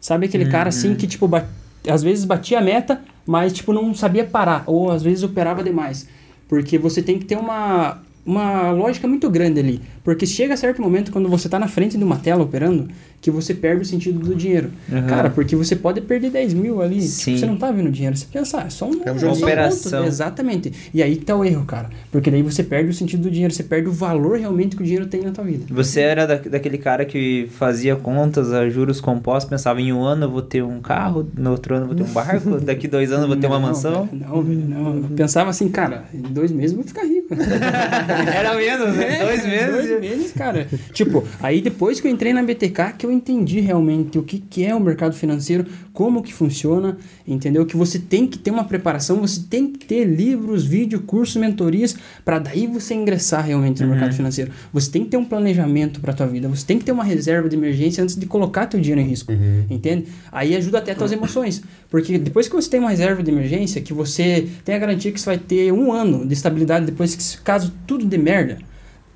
Sabe 0.00 0.26
aquele 0.26 0.46
cara 0.46 0.68
assim 0.68 0.94
que, 0.94 1.06
tipo, 1.06 1.26
ba- 1.26 1.46
às 1.88 2.02
vezes 2.02 2.24
batia 2.24 2.58
a 2.58 2.62
meta, 2.62 3.00
mas, 3.26 3.52
tipo, 3.52 3.72
não 3.72 3.94
sabia 3.94 4.24
parar, 4.24 4.62
ou 4.66 4.90
às 4.90 5.02
vezes 5.02 5.22
operava 5.24 5.62
demais. 5.62 6.06
Porque 6.48 6.78
você 6.78 7.00
tem 7.02 7.18
que 7.18 7.24
ter 7.24 7.36
uma, 7.36 7.98
uma 8.24 8.70
lógica 8.70 9.06
muito 9.08 9.28
grande 9.30 9.60
ali. 9.60 9.80
Porque 10.02 10.26
chega 10.26 10.54
a 10.54 10.56
certo 10.56 10.80
momento, 10.80 11.12
quando 11.12 11.28
você 11.28 11.46
está 11.46 11.58
na 11.58 11.68
frente 11.68 11.96
de 11.98 12.04
uma 12.04 12.16
tela 12.16 12.42
operando, 12.42 12.88
que 13.20 13.30
você 13.30 13.52
perde 13.52 13.82
o 13.82 13.84
sentido 13.84 14.18
do 14.18 14.34
dinheiro. 14.34 14.70
Uhum. 14.90 15.06
Cara, 15.06 15.28
porque 15.28 15.54
você 15.54 15.76
pode 15.76 16.00
perder 16.00 16.30
10 16.30 16.54
mil 16.54 16.80
ali, 16.80 17.00
tipo, 17.06 17.38
você 17.38 17.44
não 17.44 17.56
tá 17.56 17.70
vendo 17.70 17.90
dinheiro. 17.90 18.16
Você 18.16 18.24
pensa, 18.32 18.62
ah, 18.62 18.66
é 18.66 18.70
só 18.70 18.88
um, 18.88 19.02
É 19.04 19.12
um 19.12 19.14
um 19.14 19.18
de 19.18 19.26
operação. 19.26 19.98
ponto. 20.00 20.08
Exatamente. 20.08 20.72
E 20.94 21.02
aí 21.02 21.16
que 21.16 21.24
tá 21.26 21.36
o 21.36 21.44
erro, 21.44 21.66
cara. 21.66 21.90
Porque 22.10 22.30
daí 22.30 22.40
você 22.42 22.62
perde 22.64 22.88
o 22.88 22.94
sentido 22.94 23.24
do 23.24 23.30
dinheiro, 23.30 23.52
você 23.52 23.62
perde 23.62 23.88
o 23.88 23.92
valor 23.92 24.38
realmente 24.38 24.74
que 24.74 24.80
o 24.82 24.84
dinheiro 24.84 25.06
tem 25.06 25.20
na 25.20 25.32
tua 25.32 25.44
vida. 25.44 25.66
Você 25.68 26.00
era 26.00 26.26
da, 26.26 26.36
daquele 26.36 26.78
cara 26.78 27.04
que 27.04 27.46
fazia 27.58 27.94
contas 27.94 28.52
a 28.54 28.70
juros 28.70 29.02
compostos, 29.02 29.50
pensava 29.50 29.82
em 29.82 29.92
um 29.92 30.02
ano 30.02 30.24
eu 30.24 30.30
vou 30.30 30.40
ter 30.42 30.62
um 30.62 30.80
carro, 30.80 31.28
no 31.36 31.50
outro 31.50 31.74
ano 31.74 31.84
eu 31.84 31.88
vou 31.88 31.96
ter 31.96 32.04
um 32.04 32.14
barco, 32.14 32.58
daqui 32.64 32.88
dois 32.88 33.10
anos 33.12 33.24
eu 33.24 33.28
vou 33.28 33.36
ter 33.36 33.48
uma 33.48 33.58
Não, 33.60 33.66
mansão. 33.68 34.06
velho, 34.06 34.24
Não, 34.26 34.42
velho, 34.42 34.64
não. 34.66 34.96
Eu 34.96 35.02
pensava 35.14 35.50
assim, 35.50 35.68
cara, 35.68 36.04
em 36.14 36.22
dois 36.22 36.50
meses 36.50 36.70
eu 36.72 36.76
vou 36.78 36.86
ficar 36.86 37.02
rico. 37.02 37.34
Era 38.34 38.54
menos, 38.54 38.96
né? 38.96 39.20
É, 39.20 39.24
Dois 39.26 39.44
meses. 39.46 39.70
Dois 39.74 39.89
meses, 39.98 40.32
cara. 40.32 40.66
tipo, 40.92 41.24
aí 41.40 41.60
depois 41.60 42.00
que 42.00 42.06
eu 42.06 42.10
entrei 42.12 42.32
na 42.32 42.42
BTK, 42.42 42.92
que 42.98 43.06
eu 43.06 43.10
entendi 43.10 43.60
realmente 43.60 44.18
o 44.18 44.22
que, 44.22 44.38
que 44.38 44.64
é 44.64 44.74
o 44.74 44.80
mercado 44.80 45.14
financeiro, 45.14 45.64
como 45.92 46.22
que 46.22 46.32
funciona, 46.32 46.96
entendeu? 47.26 47.66
Que 47.66 47.76
você 47.76 47.98
tem 47.98 48.26
que 48.26 48.38
ter 48.38 48.50
uma 48.50 48.64
preparação, 48.64 49.20
você 49.20 49.40
tem 49.48 49.70
que 49.72 49.84
ter 49.86 50.04
livros, 50.04 50.64
vídeo, 50.64 51.00
cursos, 51.02 51.36
mentorias, 51.36 51.96
para 52.24 52.38
daí 52.38 52.66
você 52.66 52.94
ingressar 52.94 53.44
realmente 53.46 53.80
no 53.82 53.86
Uhum. 53.88 53.94
mercado 53.94 54.14
financeiro. 54.14 54.50
Você 54.72 54.90
tem 54.90 55.04
que 55.04 55.10
ter 55.10 55.16
um 55.16 55.24
planejamento 55.24 56.00
para 56.00 56.12
tua 56.12 56.26
vida, 56.26 56.48
você 56.48 56.64
tem 56.64 56.78
que 56.78 56.84
ter 56.84 56.92
uma 56.92 57.04
reserva 57.04 57.48
de 57.48 57.56
emergência 57.56 58.02
antes 58.02 58.14
de 58.16 58.26
colocar 58.26 58.66
teu 58.66 58.78
dinheiro 58.80 59.00
em 59.00 59.04
risco, 59.08 59.32
entende? 59.68 60.06
Aí 60.30 60.54
ajuda 60.56 60.78
até 60.78 60.94
tuas 60.94 61.12
emoções, 61.12 61.62
porque 61.90 62.18
depois 62.18 62.46
que 62.48 62.54
você 62.54 62.68
tem 62.70 62.80
uma 62.80 62.90
reserva 62.90 63.22
de 63.22 63.30
emergência, 63.30 63.80
que 63.80 63.92
você 63.92 64.48
tem 64.64 64.74
a 64.74 64.78
garantia 64.78 65.10
que 65.12 65.20
você 65.20 65.26
vai 65.26 65.38
ter 65.38 65.72
um 65.72 65.92
ano 65.92 66.26
de 66.26 66.32
estabilidade 66.34 66.86
depois 66.86 67.14
que 67.14 67.42
caso 67.42 67.72
tudo 67.86 68.04
dê 68.04 68.18
merda, 68.18 68.58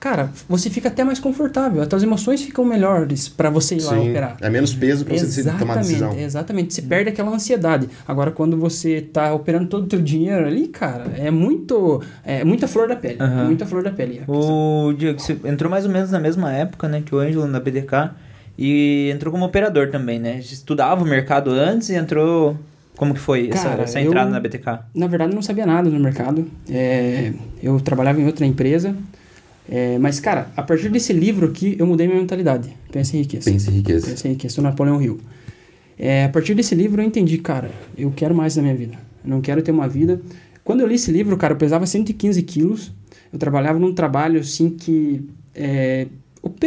cara, 0.04 0.28
você 0.46 0.68
fica 0.68 0.88
até 0.88 1.02
mais 1.02 1.18
confortável, 1.18 1.80
as 1.80 1.88
tuas 1.88 2.02
emoções 2.02 2.42
ficam 2.42 2.62
melhores 2.62 3.26
para 3.26 3.48
você 3.48 3.76
ir 3.76 3.82
lá 3.82 3.94
Sim, 3.94 4.10
operar. 4.10 4.36
é 4.38 4.50
menos 4.50 4.74
peso 4.74 5.02
pra 5.02 5.16
você 5.16 5.42
tomar 5.42 5.78
decisão. 5.78 6.08
Exatamente, 6.08 6.22
exatamente. 6.22 6.74
Você 6.74 6.82
perde 6.82 7.08
aquela 7.08 7.30
ansiedade. 7.30 7.88
Agora, 8.06 8.30
quando 8.30 8.54
você 8.54 9.00
tá 9.00 9.32
operando 9.32 9.66
todo 9.66 9.84
o 9.84 9.86
teu 9.86 10.02
dinheiro 10.02 10.46
ali, 10.46 10.68
cara, 10.68 11.10
é 11.16 11.30
muito. 11.30 12.02
É 12.22 12.44
muita 12.44 12.68
flor 12.68 12.86
da 12.86 12.96
pele. 12.96 13.16
É 13.18 13.44
muita 13.44 13.64
flor 13.64 13.82
da 13.82 13.90
pele. 13.90 14.18
questão. 14.18 14.34
O 14.88 14.92
Diego, 14.92 15.18
você 15.18 15.38
entrou 15.46 15.70
mais 15.70 15.86
ou 15.86 15.90
menos 15.90 16.10
na 16.10 16.20
mesma 16.20 16.52
época, 16.52 16.86
né, 16.86 17.02
que 17.02 17.14
o 17.14 17.18
Ângelo 17.18 17.46
na 17.46 17.58
BDK 17.58 18.10
e 18.58 19.10
entrou 19.10 19.32
como 19.32 19.46
operador 19.46 19.88
também, 19.90 20.18
né? 20.18 20.38
Estudava 20.38 21.02
o 21.02 21.06
mercado 21.06 21.50
antes 21.50 21.88
e 21.88 21.94
entrou... 21.94 22.56
Como 22.96 23.12
que 23.12 23.18
foi 23.20 23.48
essa, 23.50 23.70
Cara, 23.70 23.82
essa 23.82 24.00
entrada 24.00 24.28
eu- 24.28 24.32
na 24.32 24.38
BTK? 24.38 24.78
Na 24.94 25.06
verdade, 25.08 25.32
eu 25.32 25.34
não 25.34 25.42
sabia 25.42 25.66
nada 25.66 25.90
no 25.90 25.98
mercado. 25.98 26.46
É, 26.70 27.32
eu 27.60 27.80
trabalhava 27.80 28.20
em 28.20 28.26
outra 28.26 28.46
empresa. 28.46 28.94
É, 29.68 29.98
mas, 29.98 30.20
cara, 30.20 30.50
a 30.56 30.62
partir 30.62 30.88
desse 30.90 31.12
livro 31.12 31.46
aqui, 31.46 31.76
eu 31.78 31.86
mudei 31.86 32.06
minha 32.06 32.20
mentalidade. 32.20 32.74
Pensa 32.92 33.16
em 33.16 33.20
riqueza. 33.20 33.50
Pense 33.50 33.70
em 33.70 33.74
riqueza. 33.74 34.06
Pensa 34.06 34.28
em 34.28 34.32
riqueza. 34.32 34.56
do 34.56 34.62
Napoleão 34.62 35.00
Hill. 35.00 35.20
É, 35.98 36.24
a 36.24 36.28
partir 36.28 36.54
desse 36.54 36.74
livro, 36.74 37.00
eu 37.00 37.06
entendi, 37.06 37.38
cara, 37.38 37.70
eu 37.96 38.12
quero 38.14 38.34
mais 38.34 38.56
na 38.56 38.62
minha 38.62 38.74
vida. 38.74 38.98
Eu 39.24 39.30
não 39.30 39.40
quero 39.40 39.62
ter 39.62 39.70
uma 39.70 39.88
vida... 39.88 40.20
Quando 40.62 40.80
eu 40.80 40.86
li 40.86 40.94
esse 40.94 41.12
livro, 41.12 41.36
cara, 41.36 41.52
eu 41.52 41.58
pesava 41.58 41.86
115 41.86 42.42
quilos. 42.42 42.92
Eu 43.30 43.38
trabalhava 43.38 43.78
num 43.78 43.92
trabalho, 43.92 44.40
assim, 44.40 44.70
que... 44.70 45.22
É, 45.54 46.06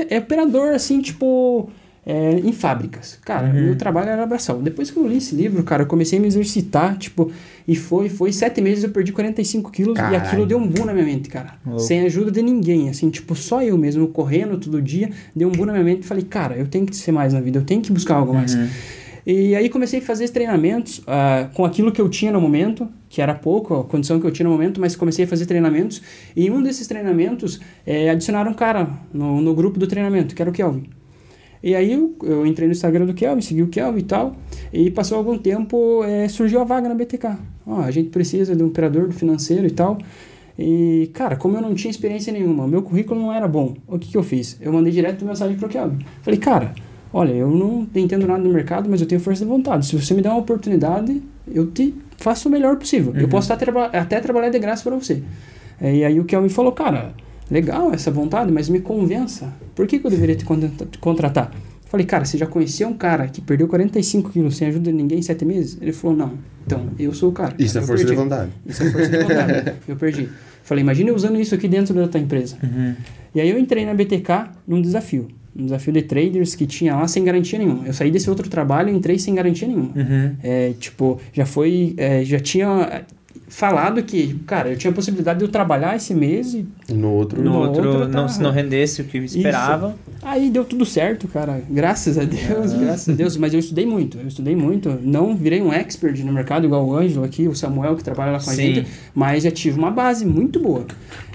é 0.09 0.17
operador, 0.19 0.73
assim, 0.73 1.01
tipo... 1.01 1.69
é, 2.09 2.39
em 2.39 2.53
fábricas. 2.53 3.19
Cara, 3.25 3.51
meu 3.51 3.75
trabalho 3.75 4.09
era 4.09 4.23
abraçal. 4.23 4.61
Depois 4.61 4.89
que 4.89 4.97
eu 4.97 5.05
li 5.05 5.17
esse 5.17 5.35
livro, 5.35 5.61
cara, 5.63 5.83
eu 5.83 5.87
comecei 5.87 6.17
a 6.17 6.21
me 6.21 6.27
exercitar, 6.27 6.97
tipo... 6.97 7.29
E 7.67 7.75
foi, 7.75 8.07
foi 8.07 8.31
sete 8.31 8.61
meses 8.61 8.85
eu 8.85 8.91
perdi 8.91 9.11
45 9.11 9.69
quilos 9.69 9.91
e 9.91 9.95
Caralho. 9.95 10.15
aquilo 10.15 10.45
deu 10.45 10.57
um 10.57 10.65
boom 10.65 10.85
na 10.85 10.93
minha 10.93 11.05
mente, 11.05 11.27
cara. 11.27 11.55
Louco. 11.65 11.81
Sem 11.81 12.03
ajuda 12.03 12.31
de 12.31 12.41
ninguém, 12.41 12.87
assim, 12.87 13.09
tipo, 13.09 13.35
só 13.35 13.61
eu 13.61 13.77
mesmo 13.77 14.07
correndo 14.07 14.57
todo 14.57 14.81
dia, 14.81 15.09
deu 15.35 15.49
um 15.49 15.51
boom 15.51 15.65
na 15.65 15.73
minha 15.73 15.83
mente 15.83 16.03
e 16.03 16.05
falei, 16.05 16.23
cara, 16.23 16.55
eu 16.55 16.65
tenho 16.65 16.85
que 16.85 16.95
ser 16.95 17.11
mais 17.11 17.33
na 17.33 17.41
vida, 17.41 17.59
eu 17.59 17.65
tenho 17.65 17.81
que 17.81 17.91
buscar 17.91 18.15
algo 18.15 18.33
mais. 18.33 18.57
E 19.25 19.53
aí 19.53 19.67
comecei 19.67 19.99
a 19.99 20.01
fazer 20.01 20.29
treinamentos 20.29 21.01
ah, 21.05 21.49
com 21.53 21.65
aquilo 21.65 21.91
que 21.91 21.99
eu 21.99 22.07
tinha 22.07 22.31
no 22.31 22.39
momento, 22.39 22.87
que 23.09 23.21
era 23.21 23.35
pouco, 23.35 23.81
a 23.81 23.83
condição 23.83 24.17
que 24.21 24.25
eu 24.25 24.31
tinha 24.31 24.45
no 24.45 24.53
momento, 24.53 24.79
mas 24.79 24.95
comecei 24.95 25.25
a 25.25 25.27
fazer 25.27 25.45
treinamentos. 25.45 26.01
E 26.33 26.47
em 26.47 26.49
um 26.49 26.63
desses 26.63 26.87
treinamentos, 26.87 27.59
eh, 27.85 28.09
adicionaram 28.09 28.51
um 28.51 28.53
cara 28.53 28.89
no, 29.13 29.41
no 29.41 29.53
grupo 29.53 29.77
do 29.77 29.85
treinamento, 29.85 30.33
que 30.33 30.41
era 30.41 30.49
o 30.49 30.53
Kelvin. 30.53 30.89
E 31.61 31.75
aí 31.75 31.93
eu, 31.93 32.15
eu 32.23 32.45
entrei 32.45 32.67
no 32.67 32.71
Instagram 32.71 33.05
do 33.05 33.13
Kelvin, 33.13 33.41
segui 33.41 33.63
o 33.63 33.67
Kelvin 33.67 33.99
e 33.99 34.03
tal, 34.03 34.35
e 34.71 34.91
passou 34.91 35.17
algum 35.17 35.37
tempo, 35.37 36.03
eh, 36.03 36.27
surgiu 36.27 36.61
a 36.61 36.63
vaga 36.63 36.87
na 36.87 36.95
BTK. 36.95 37.37
Ó, 37.65 37.81
a 37.81 37.91
gente 37.91 38.09
precisa 38.09 38.55
de 38.55 38.63
um 38.63 38.67
operador 38.67 39.07
do 39.07 39.13
financeiro 39.13 39.65
e 39.65 39.71
tal. 39.71 39.97
E, 40.57 41.09
cara, 41.13 41.35
como 41.35 41.55
eu 41.57 41.61
não 41.61 41.75
tinha 41.75 41.91
experiência 41.91 42.33
nenhuma, 42.33 42.67
meu 42.67 42.81
currículo 42.81 43.19
não 43.19 43.31
era 43.31 43.47
bom, 43.47 43.75
o 43.87 43.99
que, 43.99 44.09
que 44.11 44.17
eu 44.17 44.23
fiz? 44.23 44.57
Eu 44.59 44.73
mandei 44.73 44.91
direto 44.91 45.23
mensagem 45.23 45.55
pro 45.55 45.69
Kelvin. 45.69 45.99
Falei, 46.23 46.39
cara, 46.39 46.73
olha, 47.13 47.31
eu 47.31 47.49
não 47.49 47.87
entendo 47.95 48.25
nada 48.25 48.41
do 48.41 48.49
mercado, 48.49 48.89
mas 48.89 48.99
eu 49.01 49.07
tenho 49.07 49.21
força 49.21 49.43
de 49.43 49.49
vontade. 49.49 49.85
Se 49.85 49.95
você 49.95 50.13
me 50.13 50.21
der 50.21 50.29
uma 50.29 50.39
oportunidade, 50.39 51.21
eu 51.47 51.67
te 51.67 51.93
faço 52.17 52.49
o 52.49 52.51
melhor 52.51 52.75
possível. 52.75 53.13
Eu 53.15 53.27
posso 53.27 53.53
até, 53.53 53.65
até 53.93 54.19
trabalhar 54.19 54.49
de 54.49 54.57
graça 54.57 54.83
para 54.83 54.95
você. 54.95 55.21
É, 55.79 55.95
E 55.95 56.03
aí 56.03 56.19
o 56.19 56.25
Kelvin 56.25 56.49
falou, 56.49 56.71
cara, 56.71 57.13
legal 57.49 57.91
essa 57.93 58.11
vontade, 58.11 58.51
mas 58.51 58.69
me 58.69 58.79
convença. 58.79 59.53
Por 59.75 59.87
que, 59.87 59.99
que 59.99 60.05
eu 60.05 60.11
deveria 60.11 60.35
te 60.35 60.45
contra- 60.45 60.69
te 60.85 60.97
contratar? 60.97 61.51
Eu 61.53 61.89
Falei, 61.89 62.05
cara, 62.05 62.25
você 62.25 62.37
já 62.37 62.45
conheceu 62.45 62.87
um 62.89 62.93
cara 62.93 63.27
que 63.27 63.39
perdeu 63.39 63.67
45 63.67 64.29
quilos 64.31 64.57
sem 64.57 64.67
ajuda 64.67 64.91
de 64.91 64.97
ninguém 64.97 65.19
em 65.19 65.21
sete 65.21 65.45
meses? 65.45 65.77
Ele 65.81 65.93
falou, 65.93 66.17
não. 66.17 66.33
Então, 66.65 66.87
eu 66.99 67.13
sou 67.13 67.29
o 67.29 67.31
cara. 67.31 67.53
Isso 67.57 67.77
é 67.77 67.81
Eu 67.81 67.85
força 67.87 68.03
de 68.03 68.09
perdi. 68.09 68.21
vontade. 68.23 68.51
Isso 68.65 68.83
é 68.83 68.91
força 68.91 69.09
de 69.09 69.17
vontade. 69.23 69.73
eu 69.87 69.95
perdi. 69.95 70.29
Falei, 70.63 70.81
imagina 70.83 71.09
eu 71.11 71.15
usando 71.15 71.39
isso 71.39 71.55
aqui 71.55 71.65
dentro 71.67 71.93
da 71.93 72.07
tua 72.09 72.19
empresa. 72.19 72.57
Uhum. 72.61 72.93
E 73.33 73.39
aí 73.39 73.49
eu 73.49 73.57
entrei 73.57 73.85
na 73.85 73.93
BTK 73.93 74.49
num 74.67 74.81
desafio. 74.81 75.29
um 75.55 75.63
desafio 75.63 75.93
de 75.93 76.01
traders 76.01 76.55
que 76.55 76.65
tinha 76.67 76.93
lá 76.93 77.07
sem 77.07 77.23
garantia 77.23 77.57
nenhuma. 77.57 77.87
Eu 77.87 77.93
saí 77.93 78.11
desse 78.11 78.29
outro 78.29 78.49
trabalho 78.49 78.89
e 78.89 78.93
entrei 78.93 79.17
sem 79.17 79.33
garantia 79.33 79.65
nenhuma. 79.65 79.91
Uhum. 79.95 80.35
É, 80.43 80.73
tipo, 80.77 81.21
já 81.31 81.45
foi, 81.45 81.93
é, 81.95 82.21
já 82.25 82.37
tinha 82.39 83.05
falado 83.47 84.03
que, 84.03 84.33
cara, 84.45 84.69
eu 84.69 84.77
tinha 84.77 84.91
a 84.91 84.93
possibilidade 84.93 85.39
de 85.39 85.45
eu 85.45 85.49
trabalhar 85.49 85.95
esse 85.95 86.13
mês 86.13 86.53
e 86.53 86.65
No 86.93 87.11
outro. 87.13 87.41
No 87.41 87.51
No 87.51 87.57
outro, 87.59 87.87
outro 87.87 88.07
não, 88.09 88.23
tá- 88.23 88.27
se 88.27 88.41
não 88.41 88.51
rendesse 88.51 89.01
o 89.01 89.05
que 89.05 89.17
esperava. 89.19 89.95
Aí 90.21 90.49
deu 90.49 90.65
tudo 90.65 90.85
certo, 90.85 91.27
cara. 91.27 91.61
Graças 91.69 92.17
a 92.17 92.23
Deus, 92.23 92.73
graças 92.73 93.09
a 93.09 93.13
Deus. 93.13 93.37
Mas 93.37 93.53
eu 93.53 93.59
estudei 93.59 93.85
muito, 93.85 94.17
eu 94.17 94.27
estudei 94.27 94.55
muito. 94.55 94.97
Não 95.01 95.35
virei 95.35 95.61
um 95.61 95.71
expert 95.71 96.19
no 96.25 96.33
mercado 96.33 96.65
igual 96.65 96.85
o 96.85 96.95
Ângelo 96.95 97.23
aqui, 97.23 97.47
o 97.47 97.55
Samuel 97.55 97.95
que 97.95 98.03
trabalha 98.03 98.31
lá 98.33 98.39
com 98.39 98.49
a 98.49 98.53
Sim. 98.53 98.75
gente, 98.75 98.87
mas 99.15 99.43
já 99.43 99.51
tive 99.51 99.77
uma 99.79 99.91
base 99.91 100.25
muito 100.25 100.59
boa. 100.59 100.85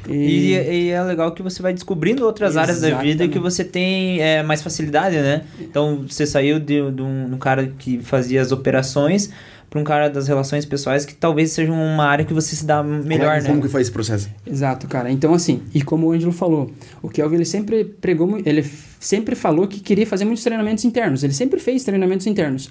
E, 0.09 0.55
e 0.55 0.89
é 0.91 1.01
legal 1.03 1.31
que 1.33 1.43
você 1.43 1.63
vai 1.63 1.73
descobrindo 1.73 2.27
outras 2.27 2.57
áreas 2.57 2.81
da 2.81 2.89
vida 2.99 3.29
que 3.29 3.35
Exatamente. 3.39 3.39
você 3.39 3.65
tem 3.65 4.21
é, 4.21 4.43
mais 4.43 4.61
facilidade, 4.61 5.15
né? 5.17 5.43
Então 5.61 6.05
você 6.09 6.27
saiu 6.27 6.59
de, 6.59 6.91
de 6.91 7.03
um, 7.03 7.29
de 7.29 7.35
um 7.35 7.39
cara 7.39 7.73
que 7.79 8.01
fazia 8.03 8.43
as 8.43 8.51
operações 8.51 9.31
para 9.73 9.81
um 9.81 9.85
cara 9.85 10.11
das 10.11 10.29
relações 10.29 10.67
pessoais 10.67 11.07
que 11.07 11.15
talvez 11.15 11.51
seja 11.51 11.73
uma 11.73 12.05
área 12.05 12.27
que 12.27 12.35
você 12.35 12.55
se 12.55 12.67
dá 12.67 12.83
melhor, 12.83 13.37
como, 13.37 13.47
Como 13.47 13.57
né? 13.57 13.63
que 13.63 13.69
foi 13.69 13.81
esse 13.81 13.91
processo? 13.91 14.29
Exato, 14.47 14.87
cara. 14.87 15.11
Então, 15.11 15.33
assim, 15.33 15.63
e 15.73 15.81
como 15.81 16.09
o 16.09 16.13
Ângelo 16.13 16.31
falou, 16.31 16.71
o 17.01 17.09
Kelvin 17.09 17.37
ele 17.37 17.47
sempre 17.47 17.83
pregou, 17.83 18.39
ele 18.45 18.63
sempre 19.03 19.35
falou 19.35 19.67
que 19.67 19.81
queria 19.81 20.07
fazer 20.07 20.25
muitos 20.25 20.45
treinamentos 20.45 20.85
internos. 20.85 21.25
Ele 21.25 21.33
sempre 21.33 21.59
fez 21.59 21.83
treinamentos 21.83 22.27
internos. 22.27 22.71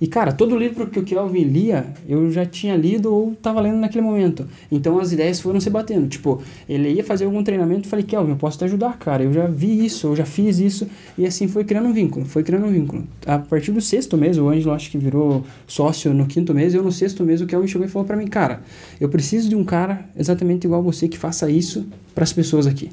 E, 0.00 0.06
cara, 0.06 0.32
todo 0.32 0.56
livro 0.56 0.88
que 0.88 0.98
o 0.98 1.02
Kelvin 1.02 1.44
lia, 1.44 1.86
eu 2.08 2.30
já 2.30 2.44
tinha 2.44 2.76
lido 2.76 3.12
ou 3.12 3.32
estava 3.32 3.60
lendo 3.60 3.78
naquele 3.78 4.02
momento. 4.02 4.48
Então, 4.70 4.98
as 4.98 5.12
ideias 5.12 5.40
foram 5.40 5.60
se 5.60 5.70
batendo. 5.70 6.08
Tipo, 6.08 6.42
ele 6.68 6.88
ia 6.88 7.04
fazer 7.04 7.24
algum 7.24 7.42
treinamento, 7.42 7.86
eu 7.86 7.90
falei, 7.90 8.04
Kelvin, 8.04 8.30
eu 8.30 8.36
posso 8.36 8.58
te 8.58 8.64
ajudar, 8.64 8.98
cara. 8.98 9.22
Eu 9.22 9.32
já 9.32 9.46
vi 9.46 9.84
isso, 9.84 10.08
eu 10.08 10.16
já 10.16 10.24
fiz 10.24 10.58
isso. 10.58 10.88
E 11.18 11.26
assim 11.26 11.46
foi 11.46 11.64
criando 11.64 11.88
um 11.88 11.92
vínculo, 11.92 12.24
foi 12.24 12.42
criando 12.42 12.66
um 12.66 12.72
vínculo. 12.72 13.04
A 13.26 13.38
partir 13.38 13.70
do 13.70 13.80
sexto 13.80 14.16
mês, 14.16 14.38
o 14.38 14.48
Ângelo 14.48 14.74
acho 14.74 14.90
que 14.90 14.98
virou 14.98 15.44
sócio 15.66 16.12
no 16.12 16.26
quinto 16.26 16.52
mês, 16.54 16.74
eu 16.74 16.82
no 16.82 16.90
sexto 16.90 17.24
mês, 17.24 17.40
o 17.40 17.46
Kelvin 17.46 17.68
chegou 17.68 17.86
e 17.86 17.90
falou 17.90 18.06
para 18.06 18.16
mim, 18.16 18.26
cara, 18.26 18.62
eu 19.00 19.08
preciso 19.08 19.48
de 19.48 19.54
um 19.54 19.64
cara 19.64 20.04
exatamente 20.16 20.64
igual 20.64 20.82
você 20.82 21.06
que 21.06 21.18
faça 21.18 21.50
isso 21.50 21.86
para 22.14 22.24
as 22.24 22.32
pessoas 22.32 22.66
aqui. 22.66 22.90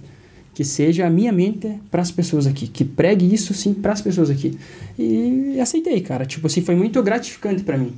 Que 0.59 0.65
seja 0.65 1.07
a 1.07 1.09
minha 1.09 1.31
mente 1.31 1.79
para 1.89 2.01
as 2.01 2.11
pessoas 2.11 2.45
aqui. 2.45 2.67
Que 2.67 2.83
pregue 2.83 3.33
isso, 3.33 3.53
sim, 3.53 3.73
para 3.73 3.93
as 3.93 4.01
pessoas 4.01 4.29
aqui. 4.29 4.57
E 4.99 5.57
aceitei, 5.57 6.01
cara. 6.01 6.25
Tipo 6.25 6.47
assim, 6.47 6.59
foi 6.59 6.75
muito 6.75 7.01
gratificante 7.01 7.63
para 7.63 7.77
mim. 7.77 7.93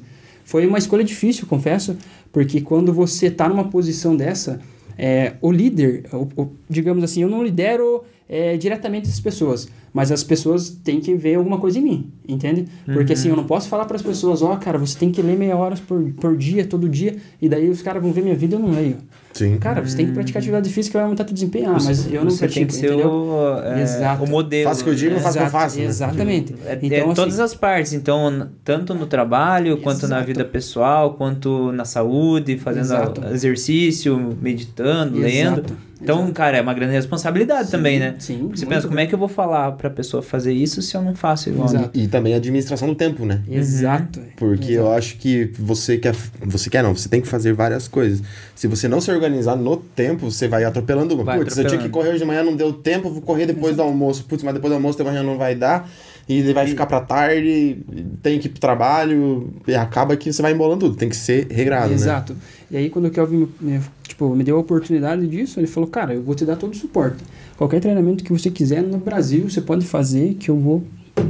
Foi 0.46 0.68
uma 0.68 0.78
escolha 0.78 1.04
difícil, 1.04 1.48
confesso, 1.48 1.98
porque 2.32 2.62
quando 2.62 2.94
você 2.94 3.32
tá 3.32 3.50
numa 3.50 3.64
posição 3.68 4.16
dessa, 4.16 4.62
é, 4.96 5.34
o 5.42 5.52
líder, 5.52 6.04
o- 6.14 6.28
o- 6.40 6.52
digamos 6.70 7.04
assim, 7.04 7.24
eu 7.24 7.30
não 7.30 7.44
lidero 7.44 8.04
é, 8.32 8.56
diretamente 8.56 9.10
as 9.10 9.20
pessoas, 9.20 9.68
mas 9.94 10.10
as 10.10 10.24
pessoas 10.24 10.70
têm 10.70 11.02
que 11.02 11.14
ver 11.16 11.36
alguma 11.36 11.58
coisa 11.60 11.78
em 11.80 11.82
mim, 11.82 12.12
entende? 12.26 12.66
Porque 12.86 13.12
assim, 13.12 13.28
eu 13.28 13.36
não 13.36 13.44
posso 13.44 13.68
falar 13.68 13.84
para 13.84 13.98
as 13.98 14.02
pessoas, 14.02 14.42
ó, 14.42 14.56
cara, 14.56 14.78
você 14.78 14.98
tem 14.98 15.12
que 15.12 15.22
ler 15.22 15.38
meia 15.38 15.58
hora 15.58 15.76
por, 15.86 16.02
por 16.14 16.38
dia, 16.38 16.66
todo 16.66 16.88
dia, 16.88 17.18
e 17.42 17.50
daí 17.50 17.70
os 17.70 17.82
caras 17.82 18.02
vão 18.02 18.14
ver 18.14 18.22
minha 18.22 18.34
vida 18.36 18.56
e 18.56 18.58
eu 18.58 18.62
não 18.62 18.72
leio. 18.72 18.98
Sim. 19.34 19.58
Cara, 19.58 19.82
você 19.82 19.98
tem 19.98 20.06
que 20.08 20.14
praticar 20.14 20.40
atividade 20.40 20.70
física 20.70 20.98
vai 20.98 21.04
aumentar 21.04 21.24
teu 21.26 21.34
desempenho. 21.34 21.72
Ah, 21.72 21.78
mas 21.84 22.12
eu 22.12 22.24
não 22.24 22.32
você 22.32 22.48
tem 22.48 22.66
pratico, 22.66 22.68
que 22.68 22.74
ser 22.74 23.06
o, 23.06 23.62
é, 23.64 23.82
Exato. 23.82 24.24
o 24.24 24.28
modelo. 24.28 24.70
Faça 24.70 24.82
o 24.82 24.84
que 24.84 24.90
eu 24.90 24.96
digo, 24.96 25.10
né? 25.12 25.16
não 25.16 25.24
faça 25.24 25.38
o 25.38 25.40
que 25.40 25.44
eu 25.44 25.48
Exato, 25.48 25.64
faço. 25.64 25.78
né? 25.80 25.86
Exatamente. 25.86 26.56
É, 26.66 26.74
é 26.74 26.80
Então, 26.82 27.14
todas 27.14 27.34
assim, 27.36 27.44
as 27.44 27.56
partes, 27.56 27.94
então, 27.94 28.50
tanto 28.64 28.94
no 28.94 29.06
trabalho, 29.06 29.78
quanto 29.78 30.02
na 30.08 30.18
Exato. 30.18 30.28
vida 30.28 30.46
pessoal, 30.46 31.14
quanto 31.14 31.72
na 31.72 31.86
saúde, 31.86 32.58
fazendo 32.58 32.84
Exato. 32.84 33.26
exercício, 33.28 34.38
meditando, 34.42 35.18
lendo. 35.18 35.91
Exato, 36.02 36.04
Então, 36.04 36.18
exato. 36.20 36.34
cara, 36.34 36.58
é 36.58 36.62
uma 36.62 36.74
grande 36.74 36.94
responsabilidade 36.94 37.70
também, 37.70 38.00
né? 38.00 38.16
Sim, 38.20 38.40
Porque 38.40 38.58
você 38.60 38.66
muito 38.66 38.76
pensa, 38.76 38.88
como 38.88 39.00
é 39.00 39.06
que 39.06 39.14
eu 39.14 39.20
vou 39.20 39.28
falar 39.28 39.72
pra 39.74 39.90
pessoa 39.90 40.24
fazer 40.24 40.54
isso 40.54 40.82
se 40.82 40.96
eu 40.98 41.02
não 41.02 41.14
faço 41.16 41.50
igual? 41.50 41.68
Exato. 41.68 41.98
E 41.98 42.08
também 42.08 42.34
a 42.34 42.38
administração 42.38 42.88
do 42.88 42.96
tempo, 42.96 43.26
né? 43.26 43.42
Exato. 43.50 44.20
Porque 44.36 44.74
eu 44.74 44.92
acho 44.92 45.18
que 45.18 45.52
você 45.60 45.98
quer. 45.98 46.16
Você 46.46 46.70
quer 46.70 46.84
não, 46.84 46.96
você 46.96 47.08
tem 47.08 47.22
que 47.22 47.28
fazer 47.28 47.54
várias 47.54 47.88
coisas. 47.88 48.22
Se 48.56 48.68
você 48.68 48.88
não 48.88 49.00
se 49.00 49.12
organizar 49.12 49.56
no 49.56 49.78
tempo, 49.78 50.30
você 50.30 50.48
vai 50.48 50.64
atropelando 50.64 51.16
uma. 51.16 51.36
Putz, 51.36 51.58
eu 51.58 51.68
tinha 51.68 51.82
que 51.82 51.90
correr 51.90 52.10
hoje 52.10 52.20
de 52.20 52.26
manhã, 52.26 52.44
não 52.44 52.56
deu 52.56 52.74
tempo, 52.74 53.10
vou 53.10 53.22
correr 53.22 53.46
depois 53.46 53.76
do 53.76 53.82
almoço. 53.82 54.24
Putz, 54.26 54.44
mas 54.44 54.54
depois 54.54 54.72
do 54.72 54.76
almoço 54.76 54.98
de 54.98 55.04
manhã 55.04 55.24
não 55.24 55.38
vai 55.38 55.56
dar. 55.56 55.90
E 56.30 56.40
ele 56.40 56.54
vai 56.54 56.66
ficar 56.68 56.86
pra 56.86 57.02
tarde, 57.02 57.78
tem 58.22 58.40
que 58.40 58.48
ir 58.48 58.52
pro 58.52 58.60
trabalho, 58.62 59.54
e 59.68 59.76
acaba 59.76 60.16
que 60.16 60.32
você 60.32 60.42
vai 60.42 60.54
embolando 60.54 60.86
tudo. 60.88 60.96
Tem 60.96 61.10
que 61.10 61.16
ser 61.16 61.48
regrado, 61.50 61.90
né? 61.90 61.96
Exato. 61.96 62.36
E 62.70 62.78
aí, 62.78 62.90
quando 62.90 63.06
o 63.06 63.12
Kelvin 63.12 63.50
me, 63.60 63.82
tipo, 64.08 64.34
me 64.36 64.44
deu 64.44 64.56
a 64.56 64.60
oportunidade 64.60 65.28
disso, 65.28 65.60
ele 65.60 65.68
falou: 65.68 65.90
Cara, 65.90 66.14
eu 66.14 66.22
vou 66.24 66.34
te 66.36 66.46
dar 66.46 66.56
todo 66.56 66.72
o 66.74 66.76
suporte. 66.76 67.18
Qualquer 67.58 67.82
treinamento 67.82 68.24
que 68.24 68.32
você 68.32 68.50
quiser 68.50 68.82
no 68.82 68.98
Brasil, 68.98 69.50
você 69.50 69.60
pode 69.62 69.86
fazer, 69.86 70.36
que 70.36 70.50
eu 70.50 70.58
vou 70.58 70.84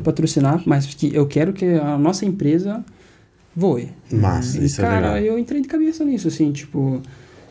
patrocinar, 0.04 0.62
mas 0.66 0.86
que 0.94 1.14
eu 1.14 1.26
quero 1.26 1.52
que 1.54 1.66
a 1.66 1.98
nossa 1.98 2.26
empresa 2.26 2.84
voe. 3.56 3.90
Massa, 4.12 4.60
E, 4.60 4.66
isso 4.66 4.82
é 4.82 4.84
cara, 4.84 5.14
legal. 5.14 5.18
eu 5.34 5.40
entrei 5.40 5.62
de 5.62 5.68
cabeça 5.68 6.06
nisso, 6.06 6.28
assim, 6.28 6.52
tipo. 6.52 7.02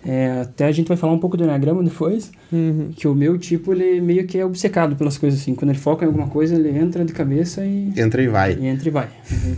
É, 0.06 0.40
até 0.42 0.66
a 0.66 0.72
gente 0.72 0.88
vai 0.88 0.96
falar 0.96 1.12
um 1.12 1.18
pouco 1.18 1.36
do 1.36 1.44
Enneagrama 1.44 1.82
depois, 1.82 2.30
Uhum. 2.52 2.90
que 2.96 3.06
o 3.06 3.14
meu 3.14 3.38
tipo, 3.38 3.72
ele 3.72 4.00
meio 4.00 4.26
que 4.26 4.36
é 4.38 4.44
obcecado 4.44 4.96
pelas 4.96 5.16
coisas, 5.16 5.40
assim. 5.40 5.54
Quando 5.54 5.70
ele 5.70 5.78
foca 5.78 6.04
em 6.04 6.08
alguma 6.08 6.26
coisa, 6.26 6.54
ele 6.56 6.76
entra 6.76 7.04
de 7.04 7.12
cabeça 7.12 7.64
e, 7.64 7.92
Entra 7.96 8.20
e 8.22 8.26
vai. 8.28 8.54
e 8.54 8.66
entra 8.66 8.88
e 8.88 8.90
vai. 8.90 9.08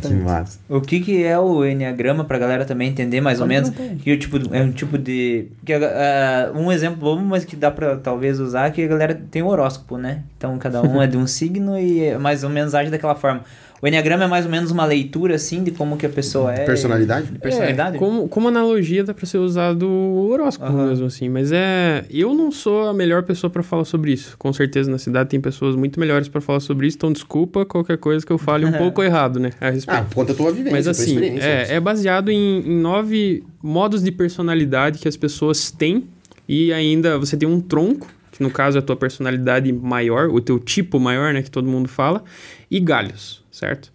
Que 0.03 0.13
massa. 0.15 0.59
O 0.69 0.81
que, 0.81 1.01
que 1.01 1.23
é 1.25 1.39
o 1.39 1.65
Enneagrama 1.65 2.25
pra 2.25 2.39
galera 2.39 2.65
também 2.65 2.89
entender 2.89 3.21
mais 3.21 3.41
ou 3.41 3.47
menos? 3.47 3.71
Que 4.03 4.13
o 4.13 4.19
tipo, 4.19 4.39
é 4.55 4.63
um 4.63 4.71
tipo 4.73 4.99
de. 4.99 5.47
Que, 5.65 5.73
ah, 5.73 6.53
um 6.55 6.71
exemplo 6.71 6.99
bobo, 7.01 7.23
mas 7.23 7.45
que 7.45 7.57
dá 7.57 7.71
pra 7.71 7.97
talvez 7.97 8.39
usar, 8.41 8.71
que 8.73 8.83
a 8.83 8.87
galera 8.89 9.15
tem 9.31 9.43
o 9.43 9.47
horóscopo, 9.47 9.97
né? 9.97 10.23
Então 10.37 10.59
cada 10.59 10.83
um 10.83 11.01
é 11.01 11.07
de 11.07 11.17
um 11.17 11.27
signo 11.27 11.79
e 11.79 12.01
é 12.05 12.19
mais 12.19 12.45
ou 12.45 12.51
menos 12.51 12.75
age 12.75 12.91
daquela 12.91 13.15
forma. 13.15 13.41
O 13.83 13.87
Enneagrama 13.89 14.23
é 14.23 14.27
mais 14.29 14.45
ou 14.45 14.51
menos 14.53 14.71
uma 14.71 14.85
leitura, 14.85 15.35
assim, 15.35 15.65
de 15.65 15.73
como 15.73 15.97
que 15.97 16.07
a 16.07 16.09
pessoa 16.09 16.55
é. 16.55 16.65
Personalidade? 16.65 17.27
De 17.33 17.39
personalidade? 17.41 17.97
É, 17.97 17.99
como, 17.99 18.29
como 18.29 18.47
analogia 18.47 19.03
dá 19.03 19.13
pra 19.13 19.27
ser 19.27 19.39
usado 19.39 19.89
o 19.89 20.31
horóscopo 20.31 20.71
Aham. 20.71 20.87
mesmo 20.91 21.07
assim, 21.07 21.29
mas 21.29 21.51
é, 21.51 22.05
eu 22.09 22.33
não 22.33 22.53
sou 22.53 22.89
a 22.89 22.95
melhor 22.95 23.25
pessoa 23.25 23.51
pra 23.51 23.61
falar 23.61 23.85
sobre 23.85 24.13
isso. 24.13 24.37
Com 24.39 24.53
certeza 24.53 24.89
na 24.89 24.99
cidade 24.99 25.31
tem 25.31 25.41
pessoas 25.41 25.75
muito 25.75 25.99
melhores 25.99 26.29
pra 26.29 26.41
falar 26.41 26.61
sobre 26.61 26.87
isso, 26.87 26.97
então 26.97 27.13
desculpa 27.13 27.67
qualquer 27.67 27.99
coisa 27.99 28.25
que 28.25 28.33
eu 28.33 28.39
fale 28.39 28.65
um 28.65 28.71
pouco 28.79 29.03
errado, 29.03 29.41
né, 29.41 29.51
a 29.61 29.71
respeito. 29.71 30.01
Ah, 30.01 30.15
conta 30.15 30.31
a 30.31 30.37
tua 30.37 30.53
vivência, 30.53 30.71
Mas 30.71 30.85
tua 30.85 30.93
assim, 30.93 31.15
experiência. 31.15 31.45
é, 31.45 31.75
é 31.75 31.81
baseado 31.81 32.29
em, 32.31 32.61
em 32.61 32.77
nove 32.81 33.43
modos 33.61 34.01
de 34.01 34.13
personalidade 34.13 35.01
que 35.01 35.09
as 35.09 35.17
pessoas 35.17 35.73
têm 35.73 36.05
e 36.49 36.73
ainda 36.73 37.19
você 37.19 37.37
tem 37.37 37.49
um 37.49 37.61
tronco, 37.61 38.07
que 38.31 38.41
no 38.45 38.51
caso 38.53 38.79
é 38.79 38.81
a 38.81 38.83
tua 38.83 38.95
personalidade 38.95 39.73
maior, 39.73 40.29
o 40.29 40.41
teu 40.41 40.61
tipo 40.61 41.01
maior, 41.01 41.35
né, 41.35 41.43
que 41.43 41.51
todo 41.51 41.67
mundo 41.67 41.89
fala, 41.89 42.23
e 42.71 42.79
galhos, 42.79 43.42
certo? 43.53 43.93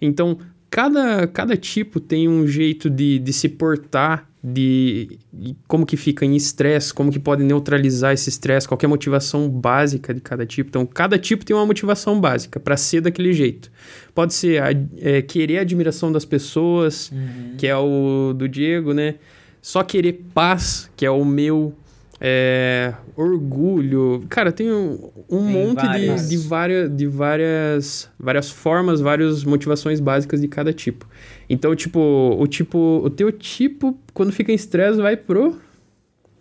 Então, 0.00 0.38
cada, 0.70 1.26
cada 1.26 1.56
tipo 1.56 2.00
tem 2.00 2.26
um 2.28 2.46
jeito 2.46 2.88
de, 2.88 3.18
de 3.18 3.32
se 3.34 3.48
portar, 3.48 4.26
de, 4.42 5.18
de 5.30 5.54
como 5.68 5.84
que 5.84 5.98
fica 5.98 6.24
em 6.24 6.34
estresse, 6.34 6.94
como 6.94 7.12
que 7.12 7.18
pode 7.18 7.42
neutralizar 7.44 8.14
esse 8.14 8.30
estresse, 8.30 8.66
qual 8.66 8.78
é 8.82 8.86
a 8.86 8.88
motivação 8.88 9.46
básica 9.50 10.14
de 10.14 10.20
cada 10.22 10.46
tipo. 10.46 10.70
Então, 10.70 10.86
cada 10.86 11.18
tipo 11.18 11.44
tem 11.44 11.54
uma 11.54 11.66
motivação 11.66 12.18
básica 12.18 12.58
para 12.58 12.74
ser 12.78 13.02
daquele 13.02 13.34
jeito. 13.34 13.70
Pode 14.14 14.32
ser 14.32 14.62
a- 14.62 14.68
é, 14.96 15.20
querer 15.20 15.58
a 15.58 15.60
admiração 15.60 16.10
das 16.10 16.24
pessoas, 16.24 17.12
que 17.58 17.66
é 17.66 17.76
o 17.76 18.32
do 18.34 18.48
Diego, 18.48 18.94
né? 18.94 19.16
Só 19.60 19.82
querer 19.82 20.24
paz, 20.32 20.90
que 20.96 21.04
é 21.04 21.10
o 21.10 21.22
meu. 21.22 21.74
É, 22.20 22.92
orgulho. 23.16 24.22
Cara, 24.28 24.52
tem 24.52 24.70
um, 24.70 25.10
um 25.28 25.46
Tem 25.46 25.52
monte 25.54 25.86
várias. 25.86 26.28
de, 26.28 26.36
de, 26.36 26.46
várias, 26.46 26.96
de 26.96 27.06
várias, 27.06 28.10
várias 28.18 28.50
formas, 28.50 29.00
várias 29.00 29.42
motivações 29.42 30.00
básicas 30.00 30.40
de 30.40 30.46
cada 30.48 30.72
tipo. 30.72 31.08
Então, 31.48 31.74
tipo, 31.74 31.98
o 32.38 32.46
tipo, 32.46 33.00
o 33.02 33.08
teu 33.08 33.32
tipo, 33.32 33.98
quando 34.12 34.32
fica 34.32 34.52
em 34.52 34.54
estresse, 34.54 35.00
vai 35.00 35.16
pro. 35.16 35.58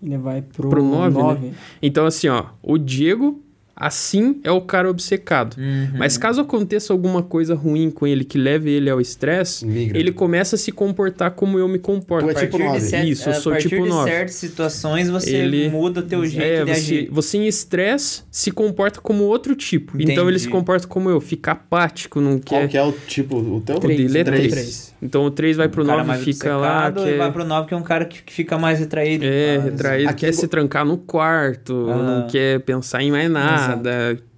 Ele 0.04 0.18
vai 0.18 0.42
pro, 0.42 0.70
Pro 0.70 0.84
nove, 0.84 1.16
né? 1.18 1.24
9. 1.24 1.52
Então, 1.82 2.06
assim, 2.06 2.28
ó, 2.28 2.48
o 2.62 2.78
Diego, 2.78 3.42
assim, 3.80 4.40
é 4.44 4.52
o 4.52 4.60
cara 4.62 4.90
obcecado. 4.90 5.56
Uhum. 5.58 5.92
Mas 5.98 6.18
caso 6.18 6.42
aconteça 6.42 6.92
alguma 6.92 7.24
coisa 7.24 7.56
ruim 7.56 7.90
com 7.90 8.06
ele 8.06 8.26
que 8.26 8.38
leve 8.38 8.70
ele 8.70 8.90
ao 8.90 9.00
estresse, 9.00 9.66
ele 9.68 10.12
começa 10.12 10.56
a 10.56 10.60
se 10.60 10.72
comportar 10.72 11.32
como 11.32 11.58
eu 11.58 11.68
me 11.68 11.80
comporto. 11.80 12.26
Tu 12.26 12.30
é 12.30 12.32
A 12.32 12.34
partir 12.36 12.48
tipo 12.52 12.58
de 12.58 12.64
nove. 12.66 12.82
certo- 12.82 13.08
Isso, 13.08 13.30
eu 13.30 13.34
sou 13.36 13.52
a 13.52 13.56
partir 13.56 13.70
tipo 13.70 13.84
de 13.84 13.90
nove. 13.90 14.10
certas 14.12 14.36
situações 14.36 15.10
você 15.10 15.36
Ele- 15.36 15.70
muda 15.70 16.02
o 16.02 16.04
teu 16.04 16.26
jeito 16.26 16.44
É, 16.44 16.66
de 16.66 16.72
você, 16.74 16.80
agir. 16.80 17.10
você 17.12 17.38
em 17.38 17.48
estresse 17.48 18.24
se 18.30 18.52
comporta 18.52 19.00
como 19.00 19.24
outro 19.24 19.56
tipo. 19.56 19.94
Então 19.96 20.24
ele 20.24 20.32
Entendi. 20.32 20.40
se 20.40 20.48
comporta 20.50 20.86
como 20.88 21.10
eu, 21.10 21.22
fica 21.22 21.52
apático, 21.54 22.20
não 22.20 22.40
Qual 22.40 22.62
quer. 22.62 22.68
que 22.68 22.78
é 22.78 22.84
o 22.84 22.92
tipo, 22.92 23.38
o 23.38 23.62
teu? 23.62 23.78
O 23.78 23.80
dele 23.80 24.18
é 24.18 24.24
Três. 24.24 24.52
três. 24.52 24.94
Então 25.02 25.24
o 25.26 25.32
3 25.32 25.56
vai 25.56 25.70
pro 25.70 25.84
Um 25.84 25.86
cara 25.86 26.00
9 26.00 26.08
mais 26.10 26.24
fica 26.24 26.58
lá. 26.58 26.92
Que 26.92 27.00
e 27.00 27.10
é, 27.14 27.18
vai 27.18 27.32
pro 27.32 27.46
9 27.46 27.68
que 27.70 27.74
é 27.74 27.78
um 27.78 27.82
cara 27.84 28.04
que, 28.04 28.22
que 28.22 28.34
fica 28.34 28.58
mais 28.58 28.80
retraído. 28.80 29.24
é, 29.26 29.56
Ah, 29.56 29.62
retraído, 29.62 30.10
Aqui 30.10 30.26
quer 30.26 30.32
vo- 30.34 30.42
se 30.42 30.48
trancar 30.50 30.84
no 30.86 30.98
quarto, 30.98 31.88
Ah. 31.90 31.96
não 31.96 32.28
quer 32.28 32.60
pensar 32.62 33.02
em 33.02 33.10
mais 33.12 33.30
nada. 33.32 33.69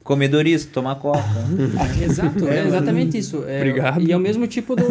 Comedorista, 0.03 0.71
tomar 0.73 0.95
coca. 0.95 1.23
Exato, 2.01 2.47
é 2.47 2.65
exatamente 2.65 3.17
isso. 3.19 3.43
É, 3.47 3.57
Obrigado. 3.57 4.01
E 4.01 4.11
é 4.11 4.17
o 4.17 4.19
mesmo 4.19 4.47
tipo 4.47 4.75
do. 4.75 4.83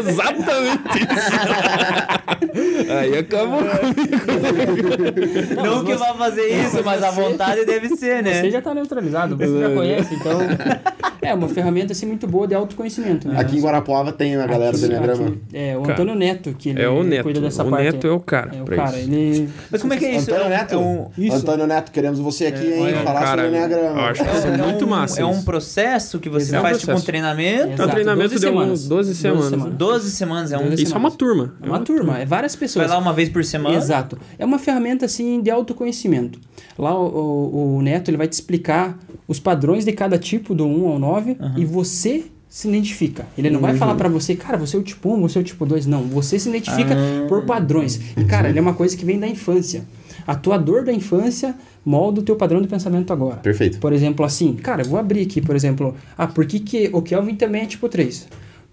Exatamente 0.00 0.98
isso. 0.98 2.75
Aí 2.88 3.18
acabou. 3.18 3.60
Não 5.64 5.84
que 5.84 5.94
vá 5.94 6.14
fazer 6.14 6.46
isso, 6.48 6.82
mas 6.84 7.02
a 7.02 7.10
vontade 7.10 7.64
deve 7.64 7.88
ser, 7.96 8.22
né? 8.22 8.40
Você 8.40 8.50
já 8.50 8.60
tá 8.60 8.74
neutralizado, 8.74 9.36
você 9.36 9.60
já 9.60 9.70
conhece, 9.70 10.14
então. 10.14 10.38
É 11.22 11.34
uma 11.34 11.48
ferramenta 11.48 11.92
assim 11.92 12.06
muito 12.06 12.26
boa 12.28 12.46
de 12.46 12.54
autoconhecimento. 12.54 13.26
Né? 13.26 13.40
Aqui 13.40 13.56
em 13.58 13.60
Guarapuava 13.60 14.12
tem 14.12 14.36
a 14.36 14.46
galera 14.46 14.70
Aqui- 14.70 14.80
do 14.80 14.86
Enneagrama. 14.86 15.26
aqui- 15.28 15.38
É, 15.52 15.76
o 15.76 15.80
Cara, 15.82 15.92
Antônio 15.94 16.14
Neto, 16.14 16.54
que 16.56 16.68
ele 16.68 16.80
É 16.82 16.88
o 16.88 17.02
Neto. 17.02 17.22
cuida 17.24 17.40
dessa 17.40 17.64
o 17.64 17.70
parte. 17.70 17.84
Neto 17.84 18.06
é 18.06 18.10
o 18.12 18.20
cara. 18.20 18.50
É 18.56 18.62
o 18.62 18.64
cara, 18.66 18.96
isso. 18.98 19.10
ele. 19.12 19.48
Mas 19.70 19.80
como 19.82 19.92
é 19.94 19.96
que 19.96 20.04
é 20.04 20.10
isso? 20.16 20.30
Antônio 20.30 20.46
É 20.52 20.56
Neto? 20.56 20.74
é 20.74 20.78
um- 20.78 21.08
Isso. 21.18 21.36
Antônio 21.36 21.66
Neto, 21.66 21.90
queremos 21.90 22.20
você 22.20 22.46
aqui, 22.46 22.64
hein? 22.72 22.80
olha, 22.82 22.96
falar 23.02 23.20
cara, 23.20 23.42
sobre 23.42 23.44
o 23.44 23.48
Enneagrama. 23.48 24.00
eu 24.00 24.04
acho 24.06 24.24
que 24.24 24.30
isso 24.36 24.46
é 24.46 24.50
é 24.50 24.56
muito 24.56 24.84
um, 24.84 24.88
massa. 24.88 25.20
É 25.20 25.24
um 25.24 25.42
processo 25.42 26.18
que 26.20 26.28
você 26.28 26.54
É 26.54 26.58
um 26.58 26.62
faz 26.62 26.78
tipo 26.78 26.90
um 26.92 26.94
processo. 26.94 27.06
treinamento. 27.06 27.82
É 27.82 27.84
um 27.84 27.88
treinamento 27.88 28.28
12 28.28 28.40
de 28.40 28.46
alguns 28.46 28.60
semanas. 28.62 28.88
12 28.88 29.14
semanas. 29.16 29.44
semanas. 29.50 29.74
12 29.74 30.10
semanas, 30.12 30.52
é 30.52 30.58
um. 30.58 30.68
12 30.70 30.82
Isso 30.84 30.94
é 30.94 30.98
uma 30.98 31.10
turma. 31.10 31.54
É 31.60 31.66
uma 31.66 31.80
turma, 31.80 32.18
é 32.20 32.24
várias 32.24 32.54
pessoas. 32.54 32.75
Vai 32.78 32.88
lá 32.88 32.98
uma 32.98 33.12
vez 33.12 33.28
por 33.28 33.44
semana. 33.44 33.76
Exato. 33.76 34.18
É 34.38 34.44
uma 34.44 34.58
ferramenta 34.58 35.04
assim 35.06 35.40
de 35.40 35.50
autoconhecimento. 35.50 36.38
Lá 36.78 36.94
o, 36.98 37.06
o- 37.06 37.76
o 37.78 37.82
Neto 37.82 38.10
ele 38.10 38.16
vai 38.16 38.28
te 38.28 38.32
explicar 38.32 38.98
os 39.26 39.38
padrões 39.40 39.84
de 39.84 39.92
cada 39.92 40.18
tipo 40.18 40.54
do 40.54 40.66
1 40.66 40.88
ao 40.88 40.98
9 40.98 41.36
e 41.56 41.64
você 41.64 42.24
se 42.48 42.68
identifica. 42.68 43.26
Ele 43.36 43.50
não 43.50 43.60
vai 43.60 43.76
falar 43.76 43.94
pra 43.96 44.08
você, 44.08 44.34
cara, 44.34 44.56
você 44.56 44.76
é 44.76 44.78
o 44.78 44.82
tipo 44.82 45.12
1, 45.14 45.20
você 45.20 45.38
é 45.38 45.40
o 45.40 45.44
tipo 45.44 45.66
2. 45.66 45.86
Não, 45.86 46.02
você 46.04 46.38
se 46.38 46.48
identifica 46.48 46.96
por 47.28 47.44
padrões. 47.44 48.00
E, 48.16 48.24
cara, 48.24 48.48
ele 48.48 48.58
é 48.58 48.62
uma 48.62 48.72
coisa 48.74 48.96
que 48.96 49.04
vem 49.04 49.18
da 49.18 49.26
infância. 49.28 49.84
A 50.26 50.34
tua 50.34 50.56
dor 50.58 50.82
da 50.84 50.92
infância 50.92 51.54
molda 51.84 52.20
o 52.20 52.22
teu 52.22 52.34
padrão 52.34 52.60
de 52.62 52.66
pensamento 52.66 53.12
agora. 53.12 53.36
Perfeito. 53.36 53.78
Por 53.78 53.92
exemplo, 53.92 54.24
assim, 54.24 54.54
cara, 54.54 54.82
eu 54.82 54.86
vou 54.88 54.98
abrir 54.98 55.20
aqui, 55.22 55.40
por 55.40 55.54
exemplo, 55.54 55.94
ah, 56.16 56.26
por 56.26 56.46
que, 56.46 56.58
que 56.58 56.90
o 56.92 57.00
Kelvin 57.02 57.34
também 57.36 57.62
é 57.62 57.66
tipo 57.66 57.88
3? 57.88 58.26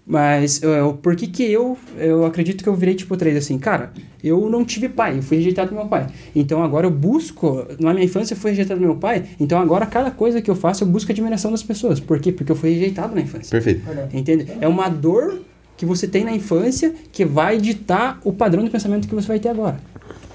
Mas 0.06 0.62
eh, 0.62 0.94
por 1.00 1.16
que, 1.16 1.26
que 1.26 1.42
eu, 1.50 1.78
eu 1.96 2.26
acredito 2.26 2.62
que 2.62 2.68
eu 2.68 2.74
virei 2.74 2.94
tipo 2.94 3.16
3 3.16 3.36
assim? 3.36 3.58
Cara, 3.58 3.90
eu 4.22 4.50
não 4.50 4.64
tive 4.64 4.88
pai, 4.88 5.16
eu 5.18 5.22
fui 5.22 5.38
rejeitado 5.38 5.70
do 5.70 5.74
meu 5.74 5.86
pai. 5.86 6.08
Então 6.36 6.62
agora 6.62 6.86
eu 6.86 6.90
busco, 6.90 7.66
na 7.80 7.94
minha 7.94 8.04
infância 8.04 8.34
eu 8.34 8.38
fui 8.38 8.50
rejeitado 8.50 8.78
do 8.78 8.86
meu 8.86 8.96
pai, 8.96 9.24
então 9.40 9.58
agora 9.58 9.86
cada 9.86 10.10
coisa 10.10 10.42
que 10.42 10.50
eu 10.50 10.54
faço 10.54 10.84
eu 10.84 10.88
busco 10.88 11.10
a 11.10 11.12
admiração 11.12 11.50
das 11.50 11.62
pessoas. 11.62 12.00
Por 12.00 12.20
quê? 12.20 12.32
Porque 12.32 12.52
eu 12.52 12.56
fui 12.56 12.70
rejeitado 12.70 13.14
na 13.14 13.22
infância. 13.22 13.50
Perfeito. 13.50 13.82
Entende? 14.12 14.46
É 14.60 14.68
uma 14.68 14.88
dor 14.88 15.40
que 15.76 15.86
você 15.86 16.06
tem 16.06 16.22
na 16.22 16.32
infância 16.32 16.94
que 17.10 17.24
vai 17.24 17.58
ditar 17.58 18.20
o 18.24 18.32
padrão 18.32 18.62
de 18.62 18.70
pensamento 18.70 19.08
que 19.08 19.14
você 19.14 19.26
vai 19.26 19.38
ter 19.38 19.48
agora. 19.48 19.78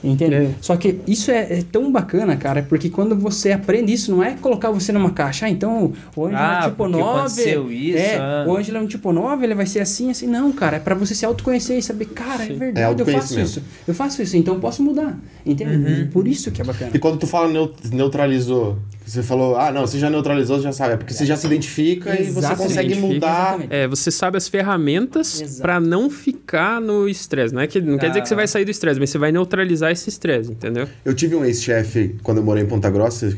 Entende? 0.04 0.36
É. 0.36 0.52
Só 0.62 0.78
que 0.78 1.00
isso 1.06 1.30
é, 1.30 1.60
é 1.60 1.64
tão 1.70 1.92
bacana, 1.92 2.38
cara, 2.38 2.64
porque 2.68 2.90
quando 2.90 3.16
você 3.18 3.52
aprende 3.52 3.92
isso, 3.92 4.12
não 4.12 4.24
é 4.24 4.32
colocar 4.40 4.72
você 4.72 4.92
numa 4.92 5.12
caixa. 5.12 5.46
Ah, 5.46 5.50
então 5.50 5.92
o 6.16 6.26
Ângelo 6.26 6.42
Ah, 6.42 6.58
é 6.60 6.64
tipo 6.64 6.76
porque 6.78 6.98
9. 6.98 7.20
aconteceu 7.20 7.72
isso, 7.72 7.98
é, 7.98 8.18
ah. 8.18 8.46
o 8.48 8.56
Ângelo 8.56 8.78
é 8.78 8.82
um 8.82 8.88
tipo 8.88 9.12
9, 9.12 9.46
ele 9.46 9.56
vai 9.56 9.66
ser 9.66 9.82
assim, 9.82 10.10
assim. 10.10 10.26
Não, 10.28 10.52
cara, 10.54 10.78
é 10.78 10.80
pra 10.80 10.96
você 10.96 11.14
se 11.14 11.26
autoconhecer 11.26 11.78
e 11.78 11.82
saber, 11.84 12.06
cara, 12.06 12.44
é 12.44 12.50
É 12.50 12.54
verdade, 12.54 13.02
eu 13.02 13.06
faço 13.06 13.18
autoconhecimento. 13.18 13.50
isso. 13.50 13.64
Eu 13.88 13.94
faço 13.94 14.22
isso, 14.22 14.38
então 14.38 14.54
eu 14.54 14.60
posso 14.62 14.82
mudar. 14.82 15.18
Entende? 15.46 15.76
Uhum. 15.76 16.08
Por 16.12 16.28
isso 16.28 16.50
que 16.52 16.62
é 16.62 16.66
bacana. 16.66 16.92
E 16.94 17.00
quando 17.00 17.18
tu 17.18 17.28
fala 17.28 17.50
neu- 17.50 17.74
neutralizou, 17.92 18.78
você 19.10 19.24
falou, 19.24 19.56
ah, 19.58 19.72
não, 19.72 19.82
você 19.82 19.98
já 19.98 20.10
neutralizou, 20.10 20.58
você 20.58 20.64
já 20.64 20.72
sabe. 20.72 20.94
É 20.94 20.98
porque 20.98 21.14
você 21.14 21.26
já 21.26 21.36
se 21.36 21.48
identifica 21.48 22.14
e 22.14 22.26
você 22.26 22.40
Exatamente. 22.40 22.68
consegue 22.68 22.96
mudar. 22.96 23.48
Exatamente. 23.56 23.74
É, 23.74 23.88
você 23.88 24.12
sabe 24.12 24.38
as 24.38 24.48
ferramentas 24.48 25.60
pra 25.62 25.80
não 25.80 26.10
ficar 26.10 26.80
no 26.80 27.08
estresse. 27.10 27.54
Não, 27.54 27.62
é 27.62 27.68
que, 27.68 27.82
não 27.82 27.98
quer 27.98 28.10
dizer 28.10 28.22
que 28.22 28.28
você 28.30 28.36
vai 28.36 28.48
sair 28.48 28.66
do 28.66 28.72
estresse, 28.72 29.00
mas 29.00 29.10
você 29.10 29.18
vai 29.18 29.32
neutralizar 29.32 29.92
esse 29.92 30.10
estresse, 30.10 30.52
entendeu? 30.52 30.88
Eu 31.04 31.14
tive 31.14 31.36
um 31.36 31.44
ex-chefe 31.44 32.16
quando 32.24 32.38
eu 32.38 32.44
morei 32.44 32.64
em 32.64 32.68
Ponta 32.68 32.90
Grossa, 32.90 33.36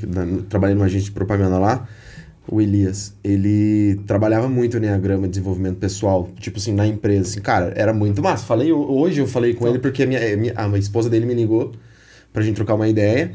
trabalhei 0.50 0.76
numa 0.76 0.86
agência 0.86 1.06
de 1.06 1.12
propaganda 1.12 1.58
lá, 1.58 1.88
o 2.48 2.60
Elias. 2.60 3.14
Ele 3.24 4.00
trabalhava 4.08 4.50
muito 4.50 4.76
em 4.76 4.80
Enneagrama, 4.82 5.28
desenvolvimento 5.28 5.78
pessoal, 5.78 6.30
tipo 6.40 6.58
assim, 6.58 6.74
na 6.74 6.86
empresa. 6.86 7.22
Assim, 7.30 7.40
cara, 7.42 7.72
era 7.76 7.94
muito 7.94 8.22
massa. 8.22 8.46
Falei, 8.46 8.72
hoje 8.74 9.20
eu 9.22 9.28
falei 9.28 9.54
com 9.54 9.68
ele 9.68 9.80
porque 9.80 10.04
a 10.04 10.08
minha, 10.08 10.34
a 10.34 10.38
minha- 10.38 10.54
a 10.58 10.78
esposa 10.78 11.10
dele 11.10 11.26
me 11.26 11.34
ligou 11.34 11.72
pra 12.34 12.42
gente 12.44 12.56
trocar 12.56 12.76
uma 12.76 12.88
ideia. 12.88 13.32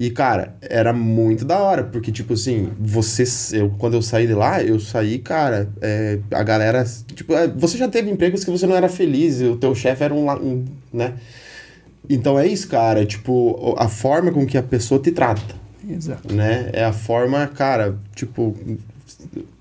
E, 0.00 0.08
cara, 0.10 0.56
era 0.62 0.94
muito 0.94 1.44
da 1.44 1.58
hora, 1.58 1.84
porque, 1.84 2.10
tipo 2.10 2.32
assim, 2.32 2.70
você, 2.80 3.24
eu, 3.52 3.68
quando 3.76 3.92
eu 3.92 4.00
saí 4.00 4.26
de 4.26 4.32
lá, 4.32 4.62
eu 4.62 4.80
saí, 4.80 5.18
cara, 5.18 5.68
é, 5.78 6.18
a 6.30 6.42
galera, 6.42 6.82
tipo, 7.14 7.34
é, 7.34 7.46
você 7.46 7.76
já 7.76 7.86
teve 7.86 8.10
empregos 8.10 8.42
que 8.42 8.50
você 8.50 8.66
não 8.66 8.74
era 8.74 8.88
feliz, 8.88 9.42
e 9.42 9.44
o 9.44 9.58
teu 9.58 9.74
chefe 9.74 10.02
era 10.02 10.14
um, 10.14 10.30
um, 10.30 10.64
né? 10.90 11.12
Então 12.08 12.38
é 12.38 12.46
isso, 12.46 12.66
cara, 12.66 13.04
tipo, 13.04 13.74
a 13.76 13.88
forma 13.88 14.32
com 14.32 14.46
que 14.46 14.56
a 14.56 14.62
pessoa 14.62 14.98
te 14.98 15.12
trata, 15.12 15.54
Exato. 15.86 16.32
né? 16.32 16.70
É 16.72 16.82
a 16.82 16.94
forma, 16.94 17.46
cara, 17.48 17.94
tipo, 18.14 18.56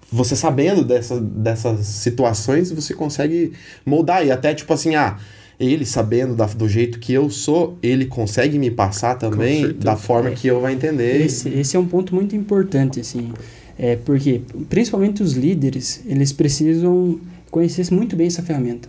você 0.10 0.38
sabendo 0.38 0.86
dessa, 0.86 1.19
dessas 1.19 1.86
situações, 1.86 2.71
você 2.71 2.93
consegue 2.93 3.52
moldar. 3.86 4.25
E 4.25 4.32
até, 4.32 4.54
tipo 4.54 4.73
assim, 4.73 4.95
ah, 4.95 5.17
ele 5.60 5.86
sabendo 5.86 6.36
da- 6.36 6.45
do 6.45 6.67
jeito 6.69 7.00
que 7.00 7.12
eu 7.12 7.30
sou, 7.30 7.78
ele 7.84 8.06
consegue 8.06 8.58
me 8.58 8.72
passar 8.72 9.15
também 9.15 9.74
da 9.74 9.95
forma 9.95 10.32
que 10.32 10.48
eu 10.48 10.62
vai 10.62 10.74
entender. 10.74 11.22
Esse, 11.26 11.50
esse 11.50 11.76
é 11.76 11.80
um 11.80 11.86
ponto 11.86 12.15
muito 12.15 12.36
importante, 12.36 13.00
assim. 13.00 13.32
É 13.78 13.95
porque, 13.98 14.41
principalmente 14.69 15.22
os 15.22 15.34
líderes, 15.34 16.02
eles 16.06 16.32
precisam 16.32 17.19
conhecer 17.52 17.86
muito 17.93 18.15
bem 18.15 18.28
essa 18.28 18.41
ferramenta. 18.41 18.88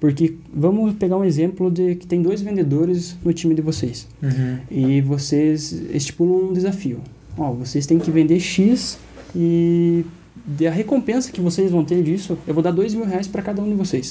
Porque 0.00 0.34
vamos 0.54 0.94
pegar 0.94 1.16
um 1.16 1.24
exemplo 1.24 1.70
de 1.70 1.96
que 1.96 2.06
tem 2.06 2.22
dois 2.22 2.40
vendedores 2.40 3.16
no 3.24 3.32
time 3.32 3.54
de 3.54 3.60
vocês. 3.60 4.06
Uhum. 4.22 4.58
E 4.70 5.00
vocês 5.00 5.72
estipulam 5.92 6.50
um 6.50 6.52
desafio. 6.52 7.00
Ó, 7.36 7.52
vocês 7.52 7.84
têm 7.86 7.98
que 7.98 8.10
vender 8.10 8.38
X 8.38 8.96
e 9.34 10.04
de 10.46 10.66
a 10.66 10.70
recompensa 10.70 11.30
que 11.32 11.40
vocês 11.40 11.70
vão 11.70 11.84
ter 11.84 12.02
disso, 12.02 12.38
eu 12.46 12.54
vou 12.54 12.62
dar 12.62 12.70
dois 12.70 12.94
mil 12.94 13.04
reais 13.04 13.26
para 13.26 13.42
cada 13.42 13.60
um 13.60 13.68
de 13.68 13.74
vocês. 13.74 14.10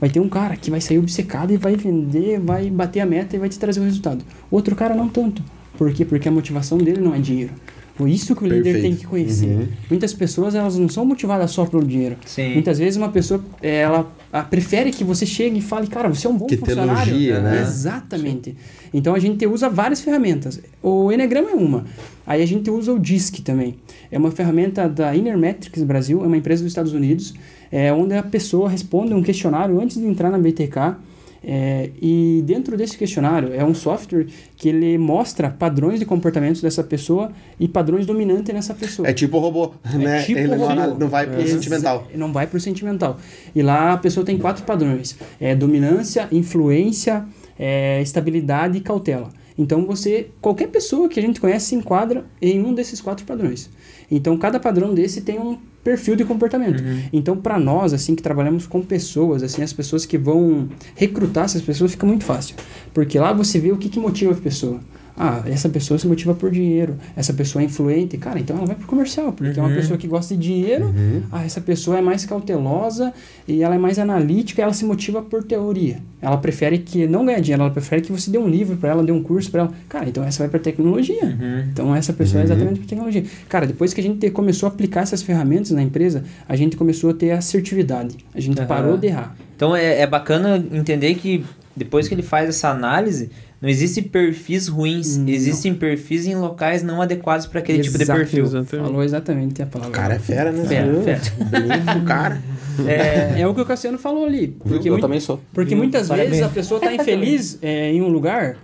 Vai 0.00 0.08
ter 0.08 0.20
um 0.20 0.28
cara 0.28 0.56
que 0.56 0.70
vai 0.70 0.80
sair 0.80 0.98
obcecado 0.98 1.52
e 1.52 1.56
vai 1.56 1.76
vender, 1.76 2.38
vai 2.38 2.70
bater 2.70 3.00
a 3.00 3.06
meta 3.06 3.34
e 3.34 3.38
vai 3.38 3.48
te 3.48 3.58
trazer 3.58 3.80
o 3.80 3.84
resultado. 3.84 4.24
Outro 4.50 4.76
cara 4.76 4.94
não 4.94 5.08
tanto. 5.08 5.42
Por 5.76 5.92
quê? 5.92 6.04
Porque 6.04 6.28
a 6.28 6.32
motivação 6.32 6.78
dele 6.78 7.00
não 7.00 7.14
é 7.14 7.18
dinheiro. 7.18 7.52
Por 7.98 8.08
isso 8.08 8.36
que 8.36 8.44
o 8.44 8.46
líder 8.46 8.62
Perfeito. 8.62 8.82
tem 8.82 8.94
que 8.96 9.06
conhecer. 9.06 9.46
Uhum. 9.48 9.66
Muitas 9.90 10.14
pessoas 10.14 10.54
elas 10.54 10.78
não 10.78 10.88
são 10.88 11.04
motivadas 11.04 11.50
só 11.50 11.66
pelo 11.66 11.84
dinheiro. 11.84 12.16
Sim. 12.24 12.52
Muitas 12.54 12.78
vezes 12.78 12.96
uma 12.96 13.08
pessoa 13.08 13.44
eh, 13.60 13.80
ela 13.80 14.08
prefere 14.48 14.92
que 14.92 15.02
você 15.02 15.26
chegue 15.26 15.58
e 15.58 15.60
fale, 15.60 15.88
cara, 15.88 16.08
você 16.08 16.28
é 16.28 16.30
um 16.30 16.36
bom 16.36 16.46
Que 16.46 16.56
funcionário. 16.56 17.10
elogia, 17.10 17.40
né? 17.40 17.60
Exatamente. 17.60 18.56
Então 18.94 19.16
a 19.16 19.18
gente 19.18 19.44
usa 19.48 19.68
várias 19.68 20.00
ferramentas. 20.00 20.60
O 20.80 21.10
Enneagrama 21.10 21.50
é 21.50 21.54
uma. 21.54 21.86
Aí 22.24 22.40
a 22.40 22.46
gente 22.46 22.70
usa 22.70 22.92
o 22.92 22.98
DISC 23.00 23.40
também. 23.42 23.74
É 24.12 24.16
uma 24.18 24.30
ferramenta 24.30 24.88
da 24.88 25.16
Inner 25.16 25.36
Metrics 25.36 25.82
Brasil, 25.82 26.22
é 26.22 26.26
uma 26.28 26.36
empresa 26.36 26.62
dos 26.62 26.70
Estados 26.70 26.92
Unidos, 26.92 27.34
é 27.72 27.92
onde 27.92 28.14
a 28.14 28.22
pessoa 28.22 28.68
responde 28.70 29.12
um 29.12 29.22
questionário 29.22 29.80
antes 29.80 29.96
de 29.96 30.06
entrar 30.06 30.30
na 30.30 30.38
BTK. 30.38 30.96
É, 31.42 31.90
e 32.00 32.42
dentro 32.44 32.76
desse 32.76 32.96
questionário 32.96 33.52
é 33.54 33.64
um 33.64 33.74
software 33.74 34.26
que 34.56 34.68
ele 34.68 34.98
mostra 34.98 35.50
padrões 35.50 36.00
de 36.00 36.06
comportamentos 36.06 36.60
dessa 36.60 36.82
pessoa 36.82 37.30
e 37.58 37.68
padrões 37.68 38.06
dominantes 38.06 38.52
nessa 38.52 38.74
pessoa. 38.74 39.08
É 39.08 39.12
tipo 39.12 39.38
robô, 39.38 39.72
né? 39.94 40.22
tipo 40.22 40.38
ele 40.38 40.48
não, 40.48 40.58
robô. 40.58 40.98
não 40.98 41.08
vai 41.08 41.26
pro 41.26 41.40
Exa- 41.40 41.54
sentimental. 41.54 42.06
Não 42.14 42.32
vai 42.32 42.46
pro 42.46 42.60
sentimental. 42.60 43.18
E 43.54 43.62
lá 43.62 43.92
a 43.92 43.96
pessoa 43.96 44.26
tem 44.26 44.36
quatro 44.38 44.64
padrões: 44.64 45.16
é 45.40 45.54
dominância, 45.54 46.28
influência, 46.32 47.24
é, 47.58 48.02
estabilidade 48.02 48.78
e 48.78 48.80
cautela. 48.80 49.30
Então 49.56 49.84
você, 49.84 50.30
qualquer 50.40 50.68
pessoa 50.68 51.08
que 51.08 51.18
a 51.18 51.22
gente 51.22 51.40
conhece 51.40 51.66
se 51.66 51.74
enquadra 51.74 52.24
em 52.40 52.60
um 52.64 52.72
desses 52.72 53.00
quatro 53.00 53.24
padrões. 53.24 53.68
Então 54.10 54.36
cada 54.38 54.58
padrão 54.60 54.94
desse 54.94 55.20
tem 55.20 55.38
um 55.38 55.58
perfil 55.88 56.16
de 56.16 56.24
comportamento. 56.24 56.82
Então 57.12 57.36
para 57.36 57.58
nós 57.58 57.94
assim 57.94 58.14
que 58.14 58.22
trabalhamos 58.22 58.66
com 58.66 58.82
pessoas, 58.82 59.42
assim 59.42 59.62
as 59.62 59.72
pessoas 59.72 60.04
que 60.04 60.18
vão 60.18 60.68
recrutar 60.94 61.44
essas 61.44 61.62
pessoas 61.62 61.92
fica 61.92 62.06
muito 62.06 62.24
fácil, 62.24 62.56
porque 62.92 63.18
lá 63.18 63.32
você 63.32 63.58
vê 63.58 63.72
o 63.72 63.78
que, 63.78 63.88
que 63.88 63.98
motiva 63.98 64.32
a 64.32 64.36
pessoa. 64.36 64.80
Ah, 65.18 65.42
essa 65.46 65.68
pessoa 65.68 65.98
se 65.98 66.06
motiva 66.06 66.34
por 66.34 66.50
dinheiro. 66.50 66.96
Essa 67.16 67.32
pessoa 67.32 67.62
é 67.62 67.64
influente. 67.66 68.16
Cara, 68.16 68.38
então 68.38 68.56
ela 68.56 68.66
vai 68.66 68.76
pro 68.76 68.86
comercial, 68.86 69.32
porque 69.32 69.58
é 69.58 69.62
uma 69.62 69.74
pessoa 69.74 69.98
que 69.98 70.06
gosta 70.06 70.36
de 70.36 70.42
dinheiro. 70.42 70.94
Ah, 71.32 71.44
essa 71.44 71.60
pessoa 71.60 71.98
é 71.98 72.00
mais 72.00 72.24
cautelosa 72.24 73.12
e 73.46 73.62
ela 73.62 73.74
é 73.74 73.78
mais 73.78 73.98
analítica 73.98 74.62
ela 74.62 74.72
se 74.72 74.84
motiva 74.84 75.22
por 75.22 75.42
teoria. 75.42 75.98
Ela 76.20 76.36
prefere 76.36 76.78
que 76.78 77.06
não 77.06 77.24
ganhe 77.24 77.40
dinheiro, 77.40 77.62
ela 77.62 77.72
prefere 77.72 78.02
que 78.02 78.12
você 78.12 78.30
dê 78.30 78.38
um 78.38 78.48
livro 78.48 78.76
para 78.76 78.90
ela, 78.90 79.02
dê 79.02 79.12
um 79.12 79.22
curso 79.22 79.50
para 79.50 79.62
ela. 79.62 79.72
Cara, 79.88 80.08
então 80.08 80.24
essa 80.24 80.38
vai 80.38 80.48
para 80.48 80.60
tecnologia. 80.60 81.36
Então 81.72 81.94
essa 81.94 82.12
pessoa 82.12 82.42
é 82.42 82.44
exatamente 82.44 82.80
para 82.80 82.88
tecnologia. 82.88 83.24
Cara, 83.48 83.66
depois 83.66 83.94
que 83.94 84.00
a 84.00 84.04
gente 84.04 84.30
começou 84.30 84.68
a 84.68 84.72
aplicar 84.72 85.02
essas 85.02 85.22
ferramentas 85.22 85.70
na 85.70 85.82
empresa, 85.82 86.24
a 86.48 86.56
gente 86.56 86.76
começou 86.76 87.10
a 87.10 87.14
ter 87.14 87.30
assertividade. 87.30 88.16
A 88.34 88.40
gente 88.40 88.60
parou 88.66 88.96
de 88.96 89.08
errar. 89.08 89.36
Então 89.56 89.74
é, 89.74 90.00
é 90.00 90.06
bacana 90.06 90.64
entender 90.72 91.14
que 91.14 91.44
depois 91.78 92.08
que 92.08 92.14
ele 92.14 92.22
faz 92.22 92.48
essa 92.48 92.68
análise, 92.70 93.30
não 93.60 93.68
existem 93.68 94.02
perfis 94.04 94.68
ruins, 94.68 95.16
Não. 95.16 95.28
existem 95.28 95.74
perfis 95.74 96.26
em 96.26 96.34
locais 96.36 96.82
não 96.82 97.02
adequados 97.02 97.46
para 97.46 97.58
aquele 97.60 97.82
tipo 97.82 97.96
de 97.96 98.04
Exato. 98.04 98.18
perfil. 98.20 98.44
Exatamente. 98.44 98.86
Falou 98.88 99.02
exatamente 99.02 99.62
a 99.62 99.64
O 99.64 99.68
palavra. 99.68 99.92
cara 99.92 100.14
é 100.14 100.18
fera, 100.18 100.52
né? 100.52 100.64
Fera, 100.64 101.02
fera. 101.02 101.20
Bonito, 101.38 102.04
cara. 102.06 102.42
É, 102.86 103.40
É 103.40 103.46
o 103.46 103.54
que 103.54 103.60
o 103.60 103.66
Cassiano 103.66 103.98
falou 103.98 104.24
ali. 104.24 104.48
Porque 104.60 104.88
eu 104.88 104.92
muito- 104.92 105.02
também 105.02 105.18
sou. 105.20 105.40
Porque 105.52 105.70
Viu? 105.70 105.78
muitas 105.78 106.06
Parabéns. 106.08 106.30
vezes 106.30 106.44
a 106.44 106.48
pessoa 106.48 106.78
está 106.78 106.94
infeliz 106.94 107.58
é, 107.60 107.92
em 107.92 108.00
um 108.02 108.08
lugar 108.08 108.56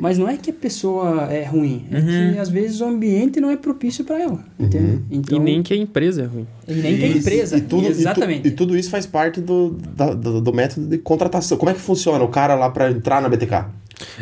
Mas 0.00 0.18
não 0.18 0.26
é 0.28 0.36
que 0.36 0.50
a 0.50 0.54
pessoa 0.54 1.28
é 1.30 1.44
ruim, 1.44 1.84
é 1.92 1.98
Uhum. 1.98 2.32
que 2.32 2.38
às 2.38 2.48
vezes 2.48 2.80
o 2.80 2.86
ambiente 2.86 3.38
não 3.40 3.50
é 3.50 3.56
propício 3.56 4.02
para 4.04 4.18
ela, 4.20 4.42
entende? 4.58 5.00
Então, 5.10 5.38
E 5.38 5.40
nem 5.40 5.62
que 5.62 5.72
a 5.72 5.76
empresa 5.76 6.22
é 6.22 6.24
ruim. 6.24 6.46
e 6.66 6.72
nem 6.74 6.96
que 6.98 7.04
a 7.04 7.08
empresa, 7.08 7.56
e, 7.58 7.60
tudo, 7.60 7.82
e 7.84 7.86
tu- 7.92 8.00
exatamente. 8.00 8.48
E, 8.48 8.50
tudo 8.50 8.76
isso 8.76 8.90
faz 8.90 9.06
parte 9.06 9.40
do, 9.40 9.76
da- 9.94 10.14
do, 10.14 10.40
do 10.40 10.52
método 10.52 10.86
de 10.88 10.98
contratação. 10.98 11.56
Como 11.58 11.70
é 11.70 11.74
que 11.74 11.80
funciona 11.80 12.24
o 12.24 12.28
cara 12.28 12.54
lá 12.56 12.68
pra 12.70 12.90
entrar 12.90 13.20
na 13.22 13.28
BTK? 13.28 13.66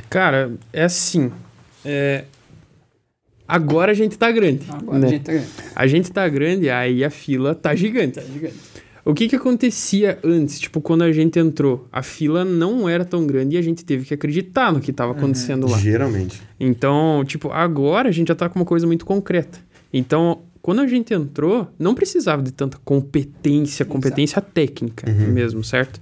Cara, 0.09 0.53
é 0.73 0.85
assim. 0.85 1.31
é, 1.85 2.25
Agora 3.51 3.91
a 3.91 3.95
gente 3.95 4.17
tá 4.17 4.31
grande. 4.31 4.65
Agora 4.69 4.99
né? 5.01 5.07
a 5.09 5.11
gente 5.11 5.25
tá 5.25 5.33
ganhando. 5.33 5.51
A 5.75 5.87
gente 5.89 6.13
tá 6.13 6.29
grande, 6.29 6.71
aí 6.71 7.05
a 7.05 7.11
fila 7.11 7.53
tá 7.53 7.75
gigante. 7.75 8.15
Tá 8.15 8.23
gigante. 8.23 8.55
O 9.05 9.13
que 9.13 9.29
que 9.29 9.35
acontecia 9.35 10.19
antes? 10.23 10.61
Tipo, 10.61 10.81
quando 10.81 11.03
a 11.03 11.11
gente 11.11 11.37
entrou, 11.37 11.89
a 11.91 12.01
fila 12.01 12.45
não 12.45 12.89
era 12.89 13.05
tão 13.05 13.27
grande 13.27 13.57
e 13.57 13.59
a 13.59 13.63
gente 13.63 13.85
teve 13.85 14.05
que 14.05 14.15
acreditar 14.15 14.73
no 14.73 14.79
que 14.79 14.93
tava 14.93 15.13
acontecendo 15.13 15.69
lá. 15.69 15.79
Geralmente. 15.79 16.41
Então, 16.61 17.25
tipo, 17.27 17.51
agora 17.51 18.09
a 18.09 18.13
gente 18.13 18.29
já 18.29 18.37
tá 18.37 18.49
com 18.49 18.61
uma 18.61 18.65
coisa 18.65 18.87
muito 18.87 19.05
concreta. 19.05 19.59
Então, 19.93 20.43
quando 20.63 20.81
a 20.81 20.87
gente 20.87 21.13
entrou, 21.13 21.67
não 21.77 21.95
precisava 21.95 22.43
de 22.43 22.53
tanta 22.53 22.79
competência, 22.85 23.85
competência 23.85 24.41
técnica 24.41 25.11
mesmo, 25.11 25.65
certo? 25.65 26.01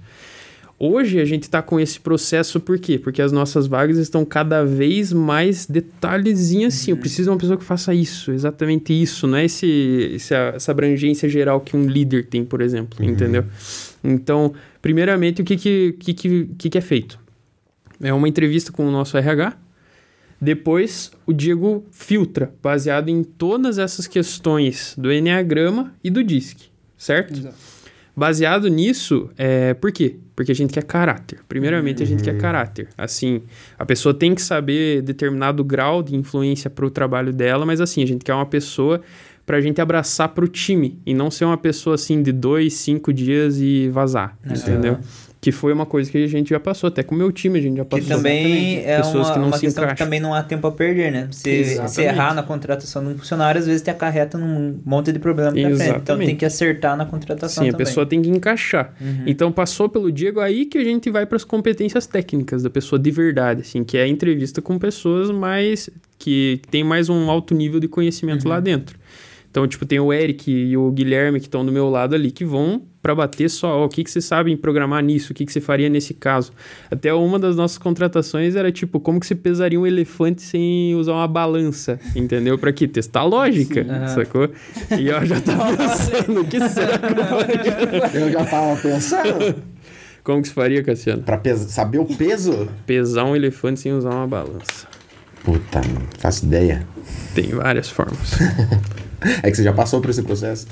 Hoje 0.81 1.19
a 1.19 1.25
gente 1.25 1.49
tá 1.49 1.61
com 1.61 1.77
esse 1.77 1.99
processo 1.99 2.57
por 2.57 2.79
quê? 2.79 2.97
Porque 2.97 3.21
as 3.21 3.33
nossas 3.33 3.67
vagas 3.67 3.97
estão 3.97 4.23
cada 4.23 4.63
vez 4.63 5.11
mais 5.11 5.65
detalhezinhas 5.65 6.73
assim. 6.73 6.91
Eu 6.91 6.97
preciso 6.97 7.23
de 7.23 7.29
uma 7.31 7.37
pessoa 7.37 7.57
que 7.57 7.65
faça 7.65 7.93
isso, 7.93 8.31
exatamente 8.31 8.93
isso. 8.93 9.27
Não 9.27 9.37
é 9.37 9.43
esse, 9.43 10.13
essa, 10.15 10.53
essa 10.55 10.71
abrangência 10.71 11.27
geral 11.27 11.59
que 11.59 11.75
um 11.75 11.85
líder 11.85 12.27
tem, 12.27 12.45
por 12.45 12.61
exemplo, 12.61 13.03
entendeu? 13.03 13.43
Então, 14.01 14.53
primeiramente, 14.81 15.41
o 15.41 15.45
que 15.45 15.57
que, 15.57 15.95
que, 15.99 16.13
que, 16.13 16.49
que 16.57 16.69
que 16.69 16.77
é 16.77 16.81
feito? 16.81 17.19
É 18.01 18.13
uma 18.13 18.29
entrevista 18.29 18.71
com 18.71 18.87
o 18.87 18.91
nosso 18.91 19.17
RH, 19.17 19.57
depois, 20.39 21.11
o 21.25 21.33
Diego 21.33 21.85
filtra, 21.91 22.53
baseado 22.63 23.09
em 23.09 23.21
todas 23.23 23.77
essas 23.77 24.07
questões 24.07 24.95
do 24.97 25.11
Enneagrama 25.11 25.93
e 26.01 26.09
do 26.09 26.23
DISC, 26.23 26.69
certo? 26.97 27.37
Exato. 27.37 27.78
Baseado 28.19 28.67
nisso, 28.67 29.29
é, 29.37 29.73
por 29.73 29.93
quê? 29.93 30.17
Porque 30.35 30.51
a 30.51 30.55
gente 30.55 30.73
quer 30.73 30.83
caráter. 30.83 31.39
Primeiramente, 31.47 32.03
a 32.03 32.05
gente 32.05 32.21
quer 32.21 32.37
caráter. 32.37 32.89
Assim, 32.97 33.43
a 33.77 33.85
pessoa 33.85 34.13
tem 34.13 34.35
que 34.35 34.41
saber 34.41 35.01
determinado 35.01 35.63
grau 35.63 36.03
de 36.03 36.17
influência 36.17 36.69
para 36.69 36.85
o 36.85 36.89
trabalho 36.89 37.31
dela, 37.31 37.65
mas 37.65 37.79
assim, 37.79 38.03
a 38.03 38.05
gente 38.05 38.25
quer 38.25 38.33
uma 38.33 38.45
pessoa 38.45 38.99
para 39.45 39.55
a 39.55 39.61
gente 39.61 39.79
abraçar 39.79 40.27
para 40.27 40.43
o 40.43 40.49
time 40.49 40.99
e 41.05 41.13
não 41.13 41.31
ser 41.31 41.45
uma 41.45 41.57
pessoa 41.57 41.95
assim 41.95 42.21
de 42.21 42.33
dois, 42.33 42.73
cinco 42.73 43.13
dias 43.13 43.61
e 43.61 43.87
vazar, 43.87 44.37
entendeu? 44.45 44.97
Que 45.41 45.53
foi 45.53 45.71
uma 45.71 45.85
coisa 45.85 46.11
que 46.11 46.17
a 46.21 46.27
gente 46.27 46.49
já 46.49 46.59
passou, 46.59 46.89
até 46.89 47.01
com 47.01 47.15
o 47.15 47.17
meu 47.17 47.31
time 47.31 47.59
a 47.59 47.61
gente 47.61 47.77
já 47.77 47.85
Que 47.85 47.89
passou. 48.01 48.17
também 48.17 48.83
é 48.85 48.97
Pessoas 48.97 49.27
uma, 49.27 49.33
que 49.33 49.39
não 49.39 49.47
uma 49.47 49.55
se 49.57 49.61
questão 49.61 49.83
que 49.83 49.87
encaixam. 49.87 50.05
também 50.05 50.19
não 50.19 50.33
há 50.33 50.43
tempo 50.43 50.67
a 50.67 50.71
perder, 50.73 51.13
né? 51.13 51.29
Se, 51.31 51.87
se 51.87 52.01
errar 52.01 52.33
na 52.33 52.43
contratação 52.43 53.01
de 53.05 53.13
um 53.13 53.17
funcionário, 53.17 53.57
às 53.57 53.65
vezes 53.65 53.81
te 53.81 53.89
acarreta 53.89 54.37
num 54.37 54.81
monte 54.85 55.13
de 55.13 55.19
problema 55.19 55.51
pra 55.53 55.61
frente. 55.77 55.97
Então 55.97 56.17
tem 56.17 56.35
que 56.35 56.43
acertar 56.43 56.97
na 56.97 57.05
contratação 57.05 57.63
Sim, 57.63 57.69
a 57.69 57.71
também. 57.71 57.85
pessoa 57.85 58.05
tem 58.05 58.21
que 58.21 58.29
encaixar. 58.29 58.93
Então 59.25 59.49
passou 59.49 59.87
pelo 59.87 60.11
Diego 60.11 60.41
aí 60.41 60.65
que 60.65 60.77
a 60.77 60.83
gente 60.83 61.09
vai 61.09 61.25
para 61.25 61.37
as 61.37 61.45
competências 61.45 62.05
técnicas 62.05 62.61
da 62.63 62.69
pessoa 62.69 62.99
de 62.99 63.09
verdade, 63.09 63.61
assim, 63.61 63.81
que 63.85 63.97
é 63.97 64.03
a 64.03 64.07
entrevista 64.09 64.61
com 64.61 64.77
pessoas 64.77 65.31
mais 65.31 65.89
que 66.17 66.59
tem 66.69 66.83
mais 66.83 67.07
um 67.07 67.31
alto 67.31 67.55
nível 67.55 67.79
de 67.79 67.87
conhecimento 67.87 68.45
lá 68.45 68.59
dentro. 68.59 68.99
Então, 69.49 69.67
tipo, 69.67 69.85
tem 69.85 69.99
o 69.99 70.13
Eric 70.13 70.51
e 70.51 70.77
o 70.77 70.91
Guilherme 70.91 71.39
que 71.39 71.47
estão 71.47 71.65
do 71.65 71.71
meu 71.71 71.89
lado 71.89 72.13
ali 72.13 72.29
que 72.29 72.45
vão 72.45 72.83
para 73.01 73.15
bater 73.15 73.49
só, 73.49 73.79
ó, 73.79 73.85
o 73.85 73.89
que 73.89 74.03
que 74.03 74.11
você 74.11 74.21
sabe 74.21 74.51
em 74.51 74.57
programar 74.57 75.01
nisso, 75.03 75.31
o 75.31 75.35
que 75.35 75.45
que 75.45 75.51
você 75.51 75.61
faria 75.61 75.89
nesse 75.89 76.13
caso. 76.13 76.51
Até 76.91 77.13
uma 77.13 77.39
das 77.39 77.55
nossas 77.55 77.77
contratações 77.77 78.55
era 78.55 78.71
tipo, 78.71 78.99
como 78.99 79.19
que 79.19 79.25
você 79.25 79.35
pesaria 79.35 79.79
um 79.79 79.87
elefante 79.87 80.41
sem 80.41 80.93
usar 80.95 81.13
uma 81.13 81.27
balança, 81.27 81.99
entendeu? 82.15 82.57
Para 82.57 82.71
que 82.73 82.87
testar 82.87 83.21
a 83.21 83.23
lógica, 83.23 83.85
sacou? 84.09 84.49
E 84.99 85.07
eu 85.07 85.25
já 85.25 85.41
tava 85.41 85.75
pensando, 85.77 86.41
o 86.41 86.45
que 86.45 86.69
será 86.69 86.97
que 86.99 87.05
eu 87.05 87.25
faria? 87.25 88.21
Eu 88.21 88.31
já 88.31 88.45
tava 88.45 88.79
pensando. 88.81 89.63
Como 90.23 90.41
que 90.41 90.49
se 90.49 90.53
faria, 90.53 90.83
Cassiano? 90.83 91.23
pra 91.23 91.41
saber 91.55 91.99
o 91.99 92.05
peso? 92.05 92.67
Pesar 92.85 93.23
um 93.23 93.35
elefante 93.35 93.79
sem 93.79 93.93
usar 93.93 94.11
uma 94.11 94.27
balança. 94.27 94.87
Puta, 95.43 95.79
não 95.79 96.01
faço 96.19 96.45
ideia. 96.45 96.85
Tem 97.33 97.47
várias 97.47 97.89
formas. 97.89 98.37
É 99.43 99.51
que 99.51 99.57
você 99.57 99.63
já 99.63 99.73
passou 99.73 99.99
por 100.01 100.09
esse 100.09 100.23
processo. 100.23 100.65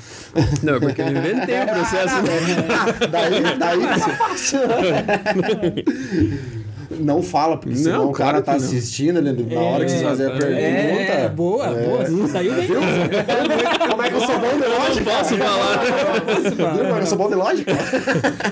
Não, 0.62 0.76
é 0.76 0.80
porque 0.80 1.02
eu 1.02 1.08
inventei 1.08 1.62
o 1.62 1.66
processo. 1.66 2.22
Né? 2.22 2.30
daí, 3.10 3.58
daí 3.58 3.80
fica 3.94 4.10
fácil. 4.16 4.60
Não 7.00 7.22
fala, 7.22 7.58
porque 7.58 7.76
senão 7.76 8.04
Não, 8.04 8.08
o 8.08 8.12
cara 8.12 8.40
claro 8.40 8.44
tá 8.46 8.52
não. 8.52 8.58
assistindo 8.58 9.18
ele, 9.18 9.54
na 9.54 9.60
hora 9.60 9.84
que 9.84 9.90
vocês 9.90 10.02
fazem 10.02 10.26
a 10.26 10.30
É, 10.30 10.38
pergunta. 10.38 11.12
É, 11.12 11.28
boa, 11.28 11.66
boa. 11.68 12.28
Saiu 12.28 12.54
bem. 12.54 12.66
Como 12.66 14.02
é 14.02 14.08
que 14.08 14.14
eu 14.16 14.20
sou 14.20 14.38
bom 14.40 14.58
de 14.58 14.66
lógica? 14.66 15.04
Posso 15.10 15.36
falar? 15.36 15.84
Viu 15.84 16.56
como 16.56 16.88
é 16.88 16.94
que 16.94 17.00
eu 17.02 17.06
sou 17.06 17.18
bom 17.18 17.28
de 17.28 17.34
lógica? 17.34 17.72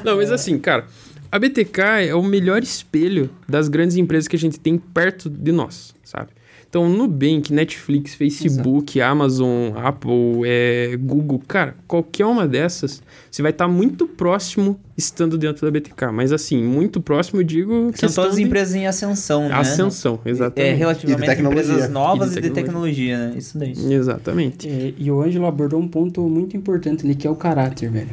Não, 0.04 0.16
mas 0.18 0.30
assim, 0.30 0.58
cara, 0.58 0.84
a 1.32 1.38
BTK 1.38 1.80
é 2.08 2.14
o 2.14 2.22
melhor 2.22 2.62
espelho 2.62 3.30
das 3.48 3.68
grandes 3.68 3.96
empresas 3.96 4.28
que 4.28 4.36
a 4.36 4.38
gente 4.38 4.60
tem 4.60 4.76
perto 4.76 5.30
de 5.30 5.50
nós, 5.50 5.94
sabe? 6.04 6.28
Então, 6.76 6.90
Nubank, 6.90 7.54
Netflix, 7.54 8.14
Facebook, 8.14 9.00
Amazon, 9.00 9.74
Apple, 9.76 10.42
é, 10.44 10.94
Google, 11.00 11.40
cara, 11.48 11.74
qualquer 11.88 12.26
uma 12.26 12.46
dessas, 12.46 13.02
você 13.30 13.40
vai 13.40 13.50
estar 13.50 13.66
muito 13.66 14.06
próximo 14.06 14.78
estando 14.94 15.38
dentro 15.38 15.64
da 15.64 15.70
BTK. 15.70 16.12
Mas 16.12 16.32
assim, 16.32 16.62
muito 16.62 17.00
próximo, 17.00 17.40
eu 17.40 17.44
digo. 17.44 17.92
São 17.94 18.10
todas 18.10 18.36
de 18.36 18.42
empresas 18.42 18.74
em 18.74 18.86
ascensão, 18.86 19.48
né? 19.48 19.54
Ascensão, 19.54 20.20
exatamente. 20.26 20.70
É 20.70 20.74
relativamente 20.74 21.18
E 21.18 21.20
de 21.22 21.26
tecnologia. 21.34 21.62
empresas 21.62 21.90
novas 21.90 22.36
E 22.36 22.38
e 22.38 22.42
de 22.42 22.50
tecnologia, 22.50 23.18
né? 23.30 23.34
Isso 23.38 23.56
daí. 23.56 23.72
Exatamente. 23.72 24.68
É, 24.68 24.92
e 24.98 25.10
o 25.10 25.22
Ângelo 25.22 25.46
abordou 25.46 25.80
um 25.80 25.88
ponto 25.88 26.28
muito 26.28 26.58
importante 26.58 27.06
ali, 27.06 27.14
que 27.14 27.26
é 27.26 27.30
o 27.30 27.36
caráter, 27.36 27.90
velho. 27.90 28.10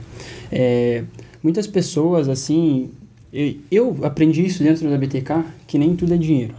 É, 0.49 1.03
muitas 1.43 1.67
pessoas, 1.67 2.29
assim... 2.29 2.91
Eu, 3.33 3.55
eu 3.69 3.97
aprendi 4.03 4.45
isso 4.45 4.63
dentro 4.63 4.89
da 4.89 4.97
BTK, 4.97 5.43
que 5.67 5.77
nem 5.77 5.97
tudo 5.97 6.13
é 6.13 6.17
dinheiro. 6.17 6.55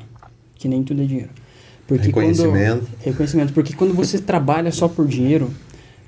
Que 0.54 0.68
nem 0.68 0.82
tudo 0.82 1.00
é 1.00 1.06
dinheiro. 1.06 1.30
Porque 1.86 2.06
Reconhecimento. 2.06 2.80
Quando, 2.86 2.88
reconhecimento. 3.04 3.52
Porque 3.52 3.74
quando 3.74 3.92
você 3.94 4.18
trabalha 4.18 4.72
só 4.72 4.88
por 4.88 5.06
dinheiro, 5.06 5.50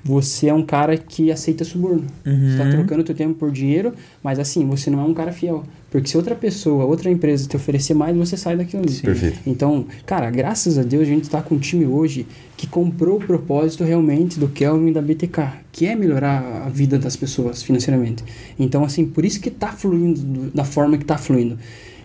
você 0.03 0.47
é 0.47 0.53
um 0.53 0.63
cara 0.63 0.97
que 0.97 1.31
aceita 1.31 1.63
suborno. 1.65 2.05
Você 2.23 2.29
Uhum. 2.29 2.49
está 2.51 2.69
trocando 2.69 3.03
teu 3.03 3.13
tempo 3.15 3.33
por 3.35 3.51
dinheiro, 3.51 3.93
mas 4.23 4.39
assim, 4.39 4.65
você 4.65 4.89
não 4.89 5.01
é 5.01 5.03
um 5.03 5.13
cara 5.13 5.31
fiel. 5.31 5.63
Porque 5.91 6.07
se 6.09 6.17
outra 6.17 6.33
pessoa, 6.35 6.85
outra 6.85 7.09
empresa 7.11 7.47
te 7.47 7.55
oferecer 7.55 7.93
mais, 7.93 8.15
você 8.15 8.35
sai 8.37 8.55
daquilo 8.57 8.83
ali. 8.83 8.93
Perfeito. 8.93 9.39
Então, 9.45 9.85
cara, 10.05 10.29
graças 10.31 10.77
a 10.77 10.83
Deus 10.83 11.03
a 11.03 11.05
gente 11.05 11.23
está 11.23 11.41
com 11.41 11.55
um 11.55 11.59
time 11.59 11.85
hoje 11.85 12.25
que 12.55 12.67
comprou 12.67 13.17
o 13.17 13.19
propósito 13.19 13.83
realmente 13.83 14.39
do 14.39 14.47
Kelvin 14.47 14.89
e 14.89 14.93
da 14.93 15.01
BTK, 15.01 15.41
que 15.71 15.85
é 15.85 15.95
melhorar 15.95 16.63
a 16.65 16.69
vida 16.69 16.97
das 16.97 17.15
pessoas 17.15 17.61
financeiramente. 17.63 18.23
Então, 18.59 18.83
assim, 18.83 19.05
por 19.05 19.23
isso 19.25 19.39
que 19.39 19.49
está 19.49 19.71
fluindo 19.71 20.19
do- 20.21 20.51
da 20.51 20.63
forma 20.65 20.97
que 20.97 21.03
está 21.03 21.17
fluindo. 21.17 21.57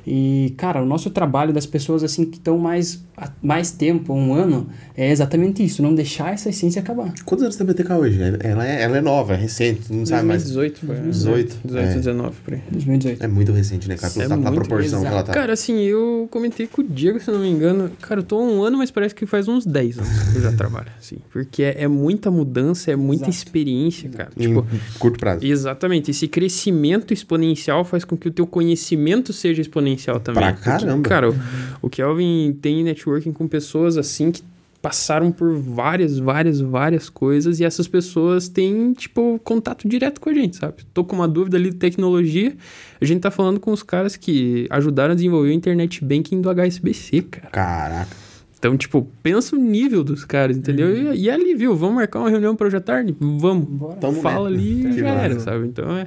E, 0.06 0.54
cara, 0.56 0.82
o 0.82 0.86
nosso 0.86 1.10
trabalho 1.10 1.52
das 1.52 1.64
pessoas 1.66 2.02
assim 2.02 2.24
que 2.24 2.36
estão 2.38 2.58
mais, 2.58 3.04
mais 3.42 3.70
tempo, 3.70 4.12
um 4.12 4.34
ano, 4.34 4.68
é 4.96 5.10
exatamente 5.10 5.64
isso, 5.64 5.82
não 5.82 5.94
deixar 5.94 6.32
essa 6.34 6.48
essência 6.48 6.80
acabar. 6.82 7.12
Quantos 7.24 7.44
anos 7.44 7.56
tem 7.56 7.64
a 7.66 7.72
BTK 7.72 7.92
hoje? 7.92 8.18
Ela 8.40 8.66
é, 8.66 8.82
ela 8.82 8.96
é 8.96 9.00
nova, 9.00 9.34
é 9.34 9.36
recente, 9.36 9.92
não 9.92 10.04
sabe 10.04 10.26
mais. 10.26 10.42
2018, 10.50 10.86
foi. 10.86 11.10
18, 11.10 11.58
18, 11.64 11.86
é. 11.88 11.94
19, 11.94 12.36
por 12.44 12.54
aí. 12.54 12.62
2018. 12.72 13.22
É 13.22 13.28
muito 13.28 13.52
recente, 13.52 13.88
né, 13.88 13.96
cara? 13.96 14.12
É 14.12 14.16
Pela, 14.16 14.28
pela 14.36 14.50
muito, 14.50 14.54
proporção 14.68 15.00
que 15.02 15.06
ela 15.06 15.22
tá. 15.22 15.32
Cara, 15.32 15.52
assim, 15.52 15.78
eu 15.82 16.26
comentei 16.30 16.66
com 16.66 16.80
o 16.82 16.84
Diego, 16.84 17.20
se 17.20 17.30
não 17.30 17.38
me 17.38 17.48
engano. 17.48 17.90
Cara, 18.00 18.20
eu 18.20 18.24
tô 18.24 18.38
há 18.38 18.42
um 18.42 18.62
ano, 18.62 18.78
mas 18.78 18.90
parece 18.90 19.14
que 19.14 19.24
faz 19.24 19.46
uns 19.46 19.64
10 19.64 19.98
anos 19.98 20.10
que 20.32 20.38
eu 20.38 20.42
já 20.42 20.52
trabalho, 20.52 20.88
assim. 20.98 21.18
Porque 21.30 21.62
é, 21.62 21.82
é 21.84 21.88
muita 21.88 22.28
mudança, 22.30 22.90
é 22.90 22.96
muita 22.96 23.24
Exato. 23.24 23.36
experiência, 23.36 24.08
cara. 24.10 24.30
em 24.36 24.48
Tipo, 24.48 24.66
curto 24.98 25.18
prazo. 25.20 25.44
exatamente. 25.46 26.10
Esse 26.10 26.26
crescimento 26.26 27.12
exponencial 27.14 27.84
faz 27.84 28.04
com 28.04 28.16
que 28.16 28.26
o 28.26 28.30
teu 28.32 28.46
conhecimento 28.46 29.32
seja 29.32 29.60
exponencial 29.60 29.91
também. 30.20 30.42
Pra 30.42 30.52
Porque, 30.52 30.64
caramba. 30.68 31.08
cara, 31.08 31.30
o, 31.30 31.34
o 31.82 31.90
Kelvin 31.90 32.56
tem 32.60 32.82
networking 32.84 33.32
com 33.32 33.46
pessoas, 33.48 33.96
assim, 33.96 34.30
que 34.30 34.42
passaram 34.80 35.30
por 35.30 35.54
várias, 35.56 36.18
várias, 36.18 36.60
várias 36.60 37.08
coisas 37.08 37.60
e 37.60 37.64
essas 37.64 37.86
pessoas 37.86 38.48
têm, 38.48 38.92
tipo, 38.92 39.40
contato 39.44 39.88
direto 39.88 40.20
com 40.20 40.28
a 40.28 40.34
gente, 40.34 40.56
sabe? 40.56 40.84
Tô 40.92 41.04
com 41.04 41.14
uma 41.14 41.28
dúvida 41.28 41.56
ali 41.56 41.70
de 41.70 41.76
tecnologia, 41.76 42.56
a 43.00 43.04
gente 43.04 43.20
tá 43.20 43.30
falando 43.30 43.60
com 43.60 43.70
os 43.70 43.82
caras 43.84 44.16
que 44.16 44.66
ajudaram 44.70 45.12
a 45.12 45.14
desenvolver 45.14 45.50
o 45.50 45.52
internet 45.52 46.04
banking 46.04 46.40
do 46.40 46.50
HSBC, 46.50 47.22
cara. 47.22 47.48
Caraca. 47.50 48.16
Então, 48.58 48.76
tipo, 48.76 49.08
pensa 49.22 49.56
o 49.56 49.58
nível 49.58 50.04
dos 50.04 50.24
caras, 50.24 50.56
entendeu? 50.56 51.12
E, 51.14 51.22
e 51.22 51.30
ali, 51.30 51.54
viu? 51.54 51.74
Vamos 51.76 51.96
marcar 51.96 52.20
uma 52.20 52.30
reunião 52.30 52.54
pra 52.54 52.68
hoje 52.68 52.76
à 52.76 52.80
tarde? 52.80 53.14
Vamos. 53.18 53.66
Bora. 53.68 53.96
Tamo 53.96 54.20
Fala 54.20 54.50
nessa. 54.50 54.62
ali 54.62 54.86
e 54.86 54.98
já 55.00 55.08
era, 55.08 55.40
sabe? 55.40 55.66
Então 55.66 55.96
é, 55.96 56.06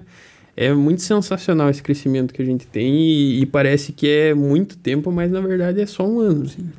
é 0.58 0.74
muito 0.74 1.02
sensacional 1.02 1.70
esse 1.70 1.84
crescimento 1.84 2.34
que 2.34 2.42
a 2.42 2.46
gente 2.46 2.66
tem 2.66 2.96
e, 2.96 3.42
e 3.42 3.46
parece 3.46 3.92
que 3.92 4.08
é 4.08 4.34
muito 4.34 4.78
tempo, 4.78 5.12
mas 5.12 5.30
na 5.30 5.42
verdade 5.42 5.82
é 5.82 5.86
só 5.86 6.08
um 6.08 6.20
ano. 6.20 6.46
Assim. 6.46 6.70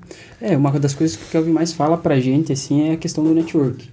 É, 0.41 0.57
uma 0.57 0.71
das 0.79 0.95
coisas 0.95 1.17
que 1.17 1.25
o 1.25 1.29
Kelvin 1.29 1.53
mais 1.53 1.73
fala 1.73 1.99
pra 1.99 2.19
gente, 2.19 2.53
assim, 2.53 2.89
é 2.89 2.93
a 2.93 2.97
questão 2.97 3.23
do 3.23 3.35
network. 3.35 3.89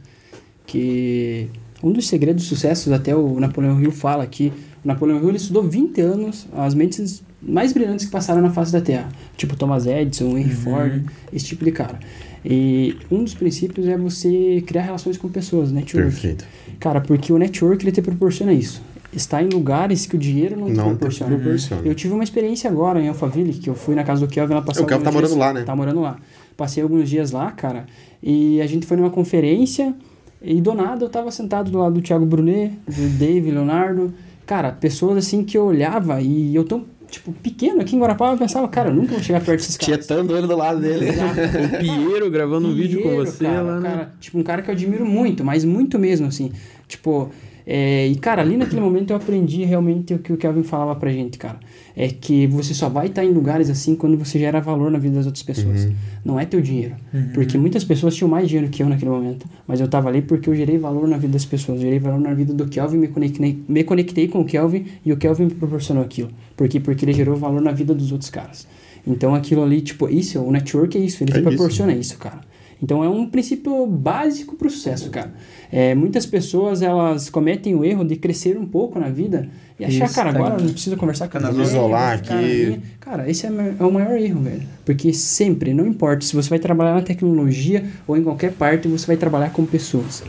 Que 0.66 1.50
um 1.84 1.92
dos 1.92 2.08
segredos 2.08 2.44
do 2.46 2.48
sucesso, 2.48 2.94
até 2.94 3.14
o 3.14 3.40
Napoleão 3.40 3.82
Hill 3.82 3.92
fala 3.92 4.26
que 4.26 4.54
o 4.84 4.88
Napoleão 4.88 5.20
Hill 5.20 5.30
ele 5.30 5.38
estudou 5.38 5.64
20 5.64 6.00
anos 6.00 6.48
as 6.54 6.74
mentes 6.74 7.22
mais 7.42 7.74
brilhantes 7.74 8.06
que 8.06 8.12
passaram 8.12 8.42
na 8.42 8.52
face 8.52 8.72
da 8.72 8.80
Terra. 8.80 9.10
Tipo 9.36 9.58
Thomas 9.58 9.86
Edison, 9.86 10.38
Henry 10.38 10.56
Ford, 10.56 11.04
esse 11.34 11.46
tipo 11.46 11.66
de 11.66 11.74
cara. 11.74 12.00
E 12.46 12.96
um 13.12 13.22
dos 13.22 13.34
princípios 13.34 13.86
é 13.88 13.98
você 13.98 14.64
criar 14.66 14.84
relações 14.84 15.18
com 15.18 15.28
pessoas, 15.28 15.74
network. 15.74 16.10
Perfeito. 16.10 16.46
Cara, 16.80 17.02
porque 17.02 17.34
o 17.34 17.38
network 17.38 17.84
ele 17.84 17.92
te 17.92 18.02
proporciona 18.02 18.54
isso. 18.54 18.82
Está 19.16 19.42
em 19.44 19.48
lugares 19.50 20.06
que 20.06 20.16
o 20.16 20.20
dinheiro 20.20 20.60
não, 20.60 20.68
Não 20.70 20.86
proporciona. 20.96 21.36
proporciona. 21.36 21.82
Eu 21.86 21.94
tive 21.94 22.14
uma 22.14 22.24
experiência 22.24 22.70
agora 22.70 23.00
em 23.02 23.08
Alphaville, 23.08 23.54
que 23.54 23.70
eu 23.70 23.76
fui 23.76 23.94
na 23.96 24.04
casa 24.04 24.26
do 24.26 24.28
Kelvin 24.32 24.56
lá 24.56 24.62
passar 24.62 24.82
O 24.82 24.86
Kelvin 24.88 25.04
tá 25.04 25.10
alguns 25.10 25.22
morando 25.22 25.30
dias- 25.36 25.40
lá, 25.48 25.54
né? 25.54 25.64
Tá 25.64 25.76
morando 25.76 26.02
lá. 26.02 26.18
Passei 26.58 26.82
alguns 26.84 27.10
dias 27.10 27.32
lá, 27.32 27.52
cara, 27.52 27.86
e 28.22 28.62
a 28.62 28.68
gente 28.68 28.86
foi 28.86 28.96
numa 28.98 29.10
conferência 29.10 29.94
e 30.42 30.60
do 30.62 30.74
nada 30.74 31.06
eu 31.06 31.10
tava 31.10 31.32
sentado 31.32 31.72
do 31.72 31.78
lado 31.80 31.96
do 31.96 32.02
Thiago 32.02 32.26
Brunet, 32.26 32.74
do 32.88 33.10
Dave, 33.18 33.50
Leonardo. 33.52 34.14
Cara, 34.46 34.72
pessoas 34.72 35.18
assim 35.18 35.44
que 35.44 35.58
eu 35.58 35.66
olhava 35.66 36.22
e 36.22 36.54
eu 36.54 36.64
tão, 36.64 36.86
tipo, 37.10 37.32
pequeno 37.32 37.82
aqui 37.82 37.96
em 37.96 38.00
Guarapava, 38.00 38.34
eu 38.34 38.38
pensava, 38.38 38.68
cara, 38.68 38.90
eu 38.90 38.94
nunca 38.96 39.14
vou 39.14 39.24
chegar 39.24 39.40
perto 39.42 39.60
desses 39.62 39.78
caras. 39.78 40.06
Tietando 40.06 40.36
ele 40.38 40.46
do 40.48 40.56
lado 40.58 40.80
dele. 40.82 41.06
O 41.16 41.80
Piero 42.10 42.30
gravando 42.30 42.68
um 42.68 42.74
vídeo 42.76 43.02
com 43.02 43.16
você 43.16 43.46
cara, 43.46 43.62
lá, 43.62 43.80
né? 43.80 43.90
cara, 43.90 44.14
Tipo, 44.20 44.38
um 44.38 44.44
cara 44.44 44.62
que 44.62 44.70
eu 44.70 44.74
admiro 44.76 45.06
muito, 45.06 45.44
mas 45.46 45.64
muito 45.64 45.98
mesmo, 45.98 46.28
assim. 46.28 46.52
Tipo, 46.88 47.30
é, 47.66 48.08
e 48.08 48.16
cara, 48.16 48.42
ali 48.42 48.58
naquele 48.58 48.82
momento 48.82 49.12
eu 49.12 49.16
aprendi 49.18 49.64
realmente 49.64 50.14
o 50.14 50.20
que 50.20 50.34
o 50.34 50.38
Kelvin 50.38 50.64
falava 50.64 50.96
pra 51.00 51.12
gente, 51.12 51.38
cara. 51.38 51.60
É 51.96 52.08
que 52.08 52.48
você 52.48 52.74
só 52.74 52.90
vai 52.90 53.08
estar 53.08 53.24
em 53.24 53.32
lugares 53.32 53.70
assim 53.70 53.96
quando 53.96 54.18
você 54.18 54.40
gera 54.40 54.60
valor 54.60 54.90
na 54.90 54.98
vida 54.98 55.16
das 55.16 55.26
outras 55.26 55.44
pessoas. 55.44 55.88
Não 56.26 56.40
é 56.40 56.46
teu 56.46 56.60
dinheiro. 56.60 56.96
Porque 57.34 57.58
muitas 57.58 57.84
pessoas 57.84 58.16
tinham 58.16 58.30
mais 58.30 58.48
dinheiro 58.48 58.70
que 58.70 58.82
eu 58.82 58.90
naquele 58.90 59.12
momento. 59.12 59.46
Mas 59.68 59.80
eu 59.80 59.88
tava 59.88 60.10
ali 60.10 60.22
porque 60.22 60.50
eu 60.50 60.56
gerei 60.56 60.78
valor 60.78 61.08
na 61.08 61.18
vida 61.18 61.34
das 61.34 61.46
pessoas. 61.46 61.80
Gerei 61.80 62.00
valor 62.00 62.20
na 62.20 62.34
vida 62.34 62.54
do 62.54 62.68
Kelvin, 62.68 62.98
me 62.98 63.08
conectei, 63.08 63.64
me 63.68 63.84
conectei 63.84 64.28
com 64.28 64.42
o 64.42 64.46
Kelvin 64.46 64.86
e 65.06 65.14
o 65.14 65.18
Kelvin 65.18 65.46
me 65.46 65.52
proporcionou 65.52 66.04
aquilo. 66.04 66.30
Por 66.58 66.68
quê? 66.68 66.80
Porque 66.80 67.06
ele 67.06 67.14
gerou 67.14 67.36
valor 67.36 67.62
na 67.62 67.72
vida 67.72 67.94
dos 67.94 68.12
outros 68.12 68.30
caras. 68.30 68.68
Então 69.06 69.36
aquilo 69.36 69.62
ali, 69.64 69.82
tipo, 69.82 70.10
isso, 70.10 70.40
o 70.42 70.52
network 70.52 70.98
é 70.98 71.02
isso, 71.02 71.24
ele 71.24 71.32
É 71.32 71.34
te 71.36 71.40
isso. 71.42 71.48
proporciona 71.50 71.94
isso, 71.94 72.18
cara. 72.18 72.40
Então 72.84 73.02
é 73.02 73.08
um 73.08 73.26
princípio 73.26 73.88
básico 73.88 74.58
para 74.58 74.68
o 74.68 74.70
sucesso, 74.70 75.10
cara. 75.10 75.34
É, 75.72 75.96
muitas 75.96 76.26
pessoas 76.26 76.82
elas 76.82 77.30
cometem 77.30 77.74
o 77.74 77.86
erro 77.86 78.04
de 78.04 78.18
crescer 78.18 78.58
um 78.58 78.66
pouco 78.66 79.00
na 79.00 79.08
vida 79.08 79.48
e 79.80 79.86
achar, 79.86 80.06
Isso, 80.06 80.14
cara, 80.14 80.34
tá 80.34 80.38
agora 80.38 80.56
eu 80.56 80.66
não 80.66 80.74
preciso 80.74 80.98
conversar 80.98 81.30
com 81.30 81.40
ninguém. 81.40 81.62
Isolar 81.62 82.16
aqui. 82.16 82.82
Cara, 83.00 83.30
esse 83.30 83.48
é, 83.48 83.50
é 83.80 83.84
o 83.86 83.90
maior 83.90 84.18
erro, 84.18 84.42
velho. 84.42 84.64
Porque 84.84 85.14
sempre, 85.14 85.74
não 85.74 85.88
importa 85.88 86.26
se 86.26 86.36
você 86.36 86.50
vai 86.50 86.60
trabalhar 86.60 86.94
na 86.94 87.02
tecnologia 87.02 87.86
ou 88.06 88.18
em 88.18 88.24
qualquer 88.24 88.52
parte, 88.52 88.86
você 88.90 89.08
vai 89.08 89.16
trabalhar 89.16 89.52
com 89.52 89.66
pessoas. 89.66 90.22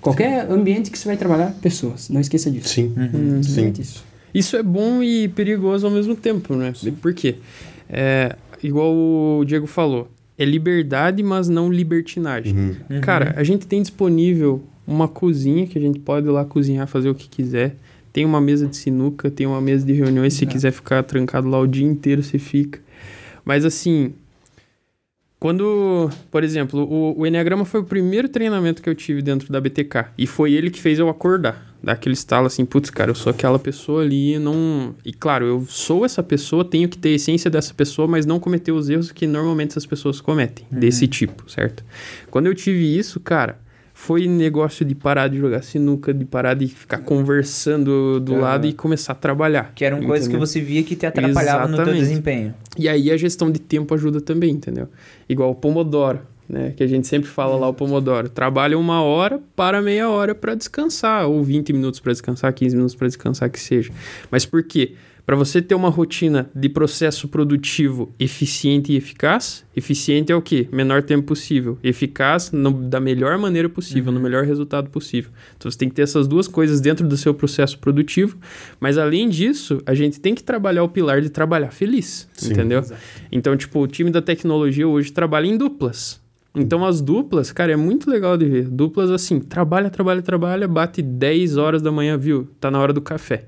Qualquer 0.00 0.50
ambiente 0.50 0.90
que 0.90 0.98
você 0.98 1.08
vai 1.08 1.16
trabalhar, 1.18 1.54
pessoas. 1.60 2.08
Não 2.08 2.22
esqueça 2.22 2.50
disso. 2.50 2.70
Sim. 2.70 2.94
Uhum. 2.96 3.10
Sim. 3.12 3.42
Simplesmente 3.42 3.82
isso. 3.82 4.04
Isso 4.32 4.56
é 4.56 4.62
bom 4.62 5.02
e 5.02 5.28
perigoso 5.28 5.86
ao 5.86 5.92
mesmo 5.92 6.16
tempo, 6.16 6.54
né? 6.54 6.72
Por 7.02 7.12
quê? 7.12 7.36
É, 7.86 8.34
igual 8.62 8.94
o 8.94 9.44
Diego 9.44 9.66
falou, 9.66 10.08
é 10.38 10.44
liberdade, 10.44 11.22
mas 11.22 11.48
não 11.48 11.70
libertinagem. 11.70 12.56
Uhum. 12.56 13.00
Cara, 13.00 13.34
a 13.36 13.42
gente 13.42 13.66
tem 13.66 13.82
disponível 13.82 14.62
uma 14.86 15.08
cozinha 15.08 15.66
que 15.66 15.76
a 15.76 15.80
gente 15.80 15.98
pode 15.98 16.26
ir 16.26 16.30
lá 16.30 16.44
cozinhar, 16.44 16.86
fazer 16.86 17.10
o 17.10 17.14
que 17.14 17.28
quiser. 17.28 17.74
Tem 18.12 18.24
uma 18.24 18.40
mesa 18.40 18.66
de 18.66 18.76
sinuca, 18.76 19.30
tem 19.30 19.46
uma 19.46 19.60
mesa 19.60 19.84
de 19.84 19.92
reuniões. 19.92 20.32
Se 20.32 20.38
você 20.38 20.44
Exato. 20.44 20.54
quiser 20.54 20.72
ficar 20.72 21.02
trancado 21.02 21.48
lá 21.48 21.58
o 21.58 21.66
dia 21.66 21.86
inteiro, 21.86 22.22
você 22.22 22.38
fica. 22.38 22.80
Mas 23.44 23.64
assim, 23.64 24.12
quando, 25.40 26.10
por 26.30 26.42
exemplo, 26.42 26.80
o, 26.80 27.20
o 27.20 27.26
Enneagrama 27.26 27.64
foi 27.64 27.80
o 27.80 27.84
primeiro 27.84 28.28
treinamento 28.28 28.82
que 28.82 28.88
eu 28.88 28.94
tive 28.94 29.22
dentro 29.22 29.52
da 29.52 29.60
BTK. 29.60 30.06
E 30.18 30.26
foi 30.26 30.52
ele 30.52 30.70
que 30.70 30.80
fez 30.80 30.98
eu 30.98 31.08
acordar. 31.08 31.66
Dar 31.80 31.92
aquele 31.92 32.14
estalo 32.14 32.48
assim, 32.48 32.64
putz, 32.64 32.90
cara, 32.90 33.12
eu 33.12 33.14
sou 33.14 33.30
aquela 33.30 33.58
pessoa 33.58 34.02
ali 34.02 34.34
e 34.34 34.38
não. 34.38 34.96
E 35.04 35.12
claro, 35.12 35.46
eu 35.46 35.64
sou 35.68 36.04
essa 36.04 36.24
pessoa, 36.24 36.64
tenho 36.64 36.88
que 36.88 36.98
ter 36.98 37.10
a 37.10 37.12
essência 37.12 37.48
dessa 37.48 37.72
pessoa, 37.72 38.08
mas 38.08 38.26
não 38.26 38.40
cometer 38.40 38.72
os 38.72 38.90
erros 38.90 39.12
que 39.12 39.28
normalmente 39.28 39.70
essas 39.70 39.86
pessoas 39.86 40.20
cometem. 40.20 40.66
Desse 40.72 41.06
tipo, 41.06 41.48
certo? 41.48 41.84
Quando 42.32 42.46
eu 42.46 42.54
tive 42.54 42.98
isso, 42.98 43.20
cara, 43.20 43.60
foi 44.00 44.28
negócio 44.28 44.84
de 44.84 44.94
parar 44.94 45.26
de 45.26 45.36
jogar 45.38 45.60
sinuca, 45.60 46.14
de 46.14 46.24
parar 46.24 46.54
de 46.54 46.68
ficar 46.68 46.98
conversando 46.98 48.20
do 48.20 48.34
Aham. 48.34 48.40
lado 48.40 48.66
e 48.68 48.72
começar 48.72 49.10
a 49.10 49.14
trabalhar. 49.16 49.72
Que 49.74 49.84
eram 49.84 50.00
coisas 50.00 50.28
que 50.28 50.36
você 50.36 50.60
via 50.60 50.84
que 50.84 50.94
te 50.94 51.04
atrapalhavam 51.04 51.68
no 51.68 51.76
teu 51.76 51.92
desempenho. 51.92 52.54
E 52.78 52.88
aí 52.88 53.10
a 53.10 53.16
gestão 53.16 53.50
de 53.50 53.58
tempo 53.58 53.92
ajuda 53.92 54.20
também, 54.20 54.52
entendeu? 54.52 54.88
Igual 55.28 55.50
o 55.50 55.54
Pomodoro, 55.54 56.20
né? 56.48 56.72
Que 56.76 56.84
a 56.84 56.86
gente 56.86 57.08
sempre 57.08 57.28
fala 57.28 57.56
lá 57.56 57.68
o 57.68 57.74
Pomodoro. 57.74 58.28
Trabalha 58.28 58.78
uma 58.78 59.02
hora, 59.02 59.40
para 59.56 59.82
meia 59.82 60.08
hora 60.08 60.32
para 60.32 60.54
descansar, 60.54 61.26
ou 61.26 61.42
20 61.42 61.72
minutos 61.72 61.98
para 61.98 62.12
descansar, 62.12 62.52
15 62.52 62.76
minutos 62.76 62.94
para 62.94 63.08
descansar, 63.08 63.50
que 63.50 63.58
seja. 63.58 63.92
Mas 64.30 64.46
por 64.46 64.62
quê? 64.62 64.94
Para 65.28 65.36
você 65.36 65.60
ter 65.60 65.74
uma 65.74 65.90
rotina 65.90 66.48
de 66.54 66.70
processo 66.70 67.28
produtivo 67.28 68.10
eficiente 68.18 68.94
e 68.94 68.96
eficaz, 68.96 69.62
eficiente 69.76 70.32
é 70.32 70.34
o 70.34 70.40
quê? 70.40 70.66
Menor 70.72 71.02
tempo 71.02 71.26
possível. 71.26 71.76
Eficaz 71.82 72.50
no- 72.50 72.72
da 72.88 72.98
melhor 72.98 73.36
maneira 73.36 73.68
possível, 73.68 74.10
no 74.10 74.18
melhor 74.20 74.44
resultado 74.46 74.88
possível. 74.88 75.30
Então 75.54 75.70
você 75.70 75.76
tem 75.76 75.90
que 75.90 75.94
ter 75.94 76.00
essas 76.00 76.26
duas 76.26 76.48
coisas 76.48 76.80
dentro 76.80 77.06
do 77.06 77.14
seu 77.14 77.34
processo 77.34 77.78
produtivo, 77.78 78.38
mas 78.80 78.96
além 78.96 79.28
disso, 79.28 79.82
a 79.84 79.92
gente 79.92 80.18
tem 80.18 80.34
que 80.34 80.42
trabalhar 80.42 80.82
o 80.82 80.88
pilar 80.88 81.20
de 81.20 81.28
trabalhar 81.28 81.72
feliz, 81.72 82.26
Sim. 82.32 82.52
entendeu? 82.52 82.82
Então, 83.30 83.54
tipo, 83.54 83.80
o 83.80 83.86
time 83.86 84.10
da 84.10 84.22
tecnologia 84.22 84.88
hoje 84.88 85.12
trabalha 85.12 85.46
em 85.46 85.58
duplas. 85.58 86.22
Então, 86.54 86.86
as 86.86 87.02
duplas, 87.02 87.52
cara, 87.52 87.70
é 87.70 87.76
muito 87.76 88.10
legal 88.10 88.38
de 88.38 88.46
ver. 88.46 88.64
Duplas 88.66 89.10
assim, 89.10 89.40
trabalha, 89.40 89.90
trabalha, 89.90 90.22
trabalha, 90.22 90.66
bate 90.66 91.02
10 91.02 91.58
horas 91.58 91.82
da 91.82 91.92
manhã, 91.92 92.16
viu? 92.16 92.48
Tá 92.58 92.70
na 92.70 92.80
hora 92.80 92.94
do 92.94 93.02
café. 93.02 93.44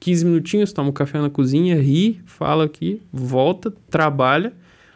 15 0.00 0.24
minutinhos, 0.24 0.72
toma 0.72 0.88
um 0.88 0.92
café 0.92 1.20
na 1.20 1.28
cozinha, 1.30 1.80
ri, 1.80 2.20
fala 2.24 2.64
aqui, 2.64 3.00
volta, 3.12 3.72
trabalha. 3.90 4.52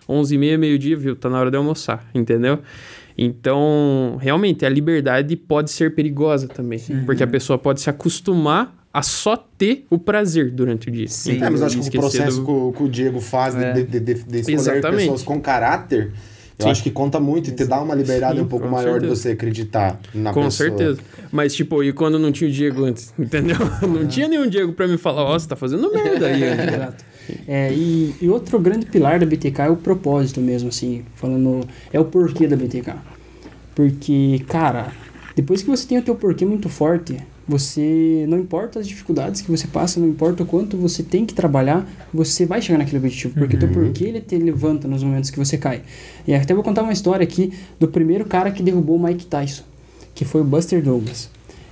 11 0.09 0.35
e 0.35 0.39
meia, 0.39 0.59
meio-dia, 0.59 0.97
viu? 0.97 1.15
Tá 1.17 1.31
na 1.31 1.39
hora 1.39 1.51
de 1.51 1.57
almoçar, 1.57 2.07
entendeu? 2.15 2.59
Então, 3.17 4.17
realmente, 4.21 4.65
a 4.67 4.69
liberdade 4.69 5.37
pode 5.37 5.71
ser 5.71 5.95
perigosa 5.95 6.49
também. 6.49 6.79
Porque 7.07 7.23
a 7.23 7.27
pessoa 7.27 7.59
pode 7.59 7.81
se 7.81 7.89
acostumar 7.89 8.75
a 8.93 9.03
só 9.03 9.37
ter 9.37 9.87
o 9.91 9.99
prazer 9.99 10.51
durante 10.51 10.89
o 10.89 10.91
dia. 10.93 11.09
Sim. 11.09 11.43
É, 11.43 11.49
mas 11.51 11.63
acho 11.63 11.81
que 11.91 11.97
o 11.97 12.01
processo 12.01 12.41
do- 12.41 12.45
que, 12.45 12.51
o, 12.51 12.73
que 12.73 12.83
o 12.85 12.89
Diego 12.89 13.21
faz 13.21 13.55
É. 13.57 13.73
de, 13.73 13.83
de, 13.85 14.01
de, 14.01 14.15
de 14.15 14.39
escolher 14.41 14.55
Exatamente. 14.57 15.01
pessoas 15.01 15.23
com 15.23 15.41
caráter, 15.41 16.13
eu 16.59 16.65
Sim. 16.67 16.71
acho 16.71 16.83
que 16.83 16.91
conta 16.91 17.19
muito 17.19 17.51
e 17.51 17.53
te 17.53 17.65
dá 17.65 17.81
uma 17.83 17.95
liberdade 17.95 18.39
Sim, 18.39 18.45
um 18.45 18.47
pouco 18.47 18.67
com 18.67 18.71
maior 18.73 19.01
de 19.01 19.07
certeza. 19.07 19.17
você 19.17 19.29
acreditar 19.31 20.01
na 20.15 20.33
Com 20.33 20.45
pessoa. 20.45 20.69
certeza. 20.69 21.01
Mas, 21.33 21.55
tipo, 21.55 21.83
e 21.83 21.93
quando 21.93 22.19
não 22.19 22.31
tinha 22.31 22.49
o 22.49 22.53
Diego 22.53 22.85
antes? 22.85 23.13
Entendeu? 23.19 23.57
Não 23.83 24.07
tinha 24.07 24.29
nenhum 24.29 24.49
Diego 24.49 24.73
pra 24.73 24.87
me 24.87 24.97
falar, 24.97 25.25
ó, 25.25 25.39
você 25.39 25.49
tá 25.49 25.57
fazendo 25.57 25.93
merda 25.93 26.27
aí. 26.27 26.43
André." 26.49 26.75
Exato. 26.75 27.05
É, 27.49 27.73
e, 27.73 28.15
e 28.21 28.29
outro 28.29 28.59
grande 28.61 28.85
pilar 28.87 29.19
da 29.19 29.25
BTK 29.27 29.63
é 29.63 29.71
o 29.71 29.77
propósito 29.77 30.41
mesmo, 30.41 30.69
assim, 30.69 31.05
falando, 31.17 31.67
é 31.93 31.99
o 31.99 32.05
porquê 32.05 32.47
da 32.47 32.55
BTK. 32.57 32.93
Porque, 33.75 34.43
cara, 34.47 34.93
depois 35.35 35.63
que 35.63 35.69
você 35.69 35.87
tem 35.87 35.99
o 35.99 36.03
teu 36.03 36.15
porquê 36.15 36.45
muito 36.45 36.69
forte, 36.69 37.17
você, 37.47 38.25
não 38.29 38.39
importa 38.39 38.79
as 38.81 38.89
dificuldades 38.89 39.43
que 39.43 39.51
você 39.51 39.67
passa, 39.67 40.01
não 40.01 40.09
importa 40.09 40.43
o 40.43 40.47
quanto 40.47 40.77
você 40.77 41.03
tem 41.03 41.27
que 41.27 41.35
trabalhar, 41.35 41.87
você 42.13 42.47
vai 42.47 42.63
chegar 42.63 42.79
naquele 42.79 42.99
objetivo, 42.99 43.35
porque 43.35 43.57
o 43.57 43.59
teu 43.59 43.71
porquê 43.71 44.05
ele 44.05 44.21
te 44.21 44.37
levanta 44.37 44.89
nos 44.89 45.03
momentos 45.03 45.31
que 45.31 45.39
você 45.39 45.59
cai. 45.59 45.83
E 46.27 46.35
até 46.35 46.55
vou 46.55 46.65
contar 46.65 46.83
uma 46.83 46.93
história 46.93 47.23
aqui 47.23 47.53
do 47.79 47.89
primeiro 47.89 48.25
cara 48.25 48.51
que 48.51 48.63
derrubou 48.63 48.97
o 48.97 49.03
Mike 49.03 49.27
Tyson, 49.27 49.65
que 50.15 50.25
foi 50.25 50.41
o 50.41 50.45
Buster 50.45 50.83
Douglas. 50.83 51.31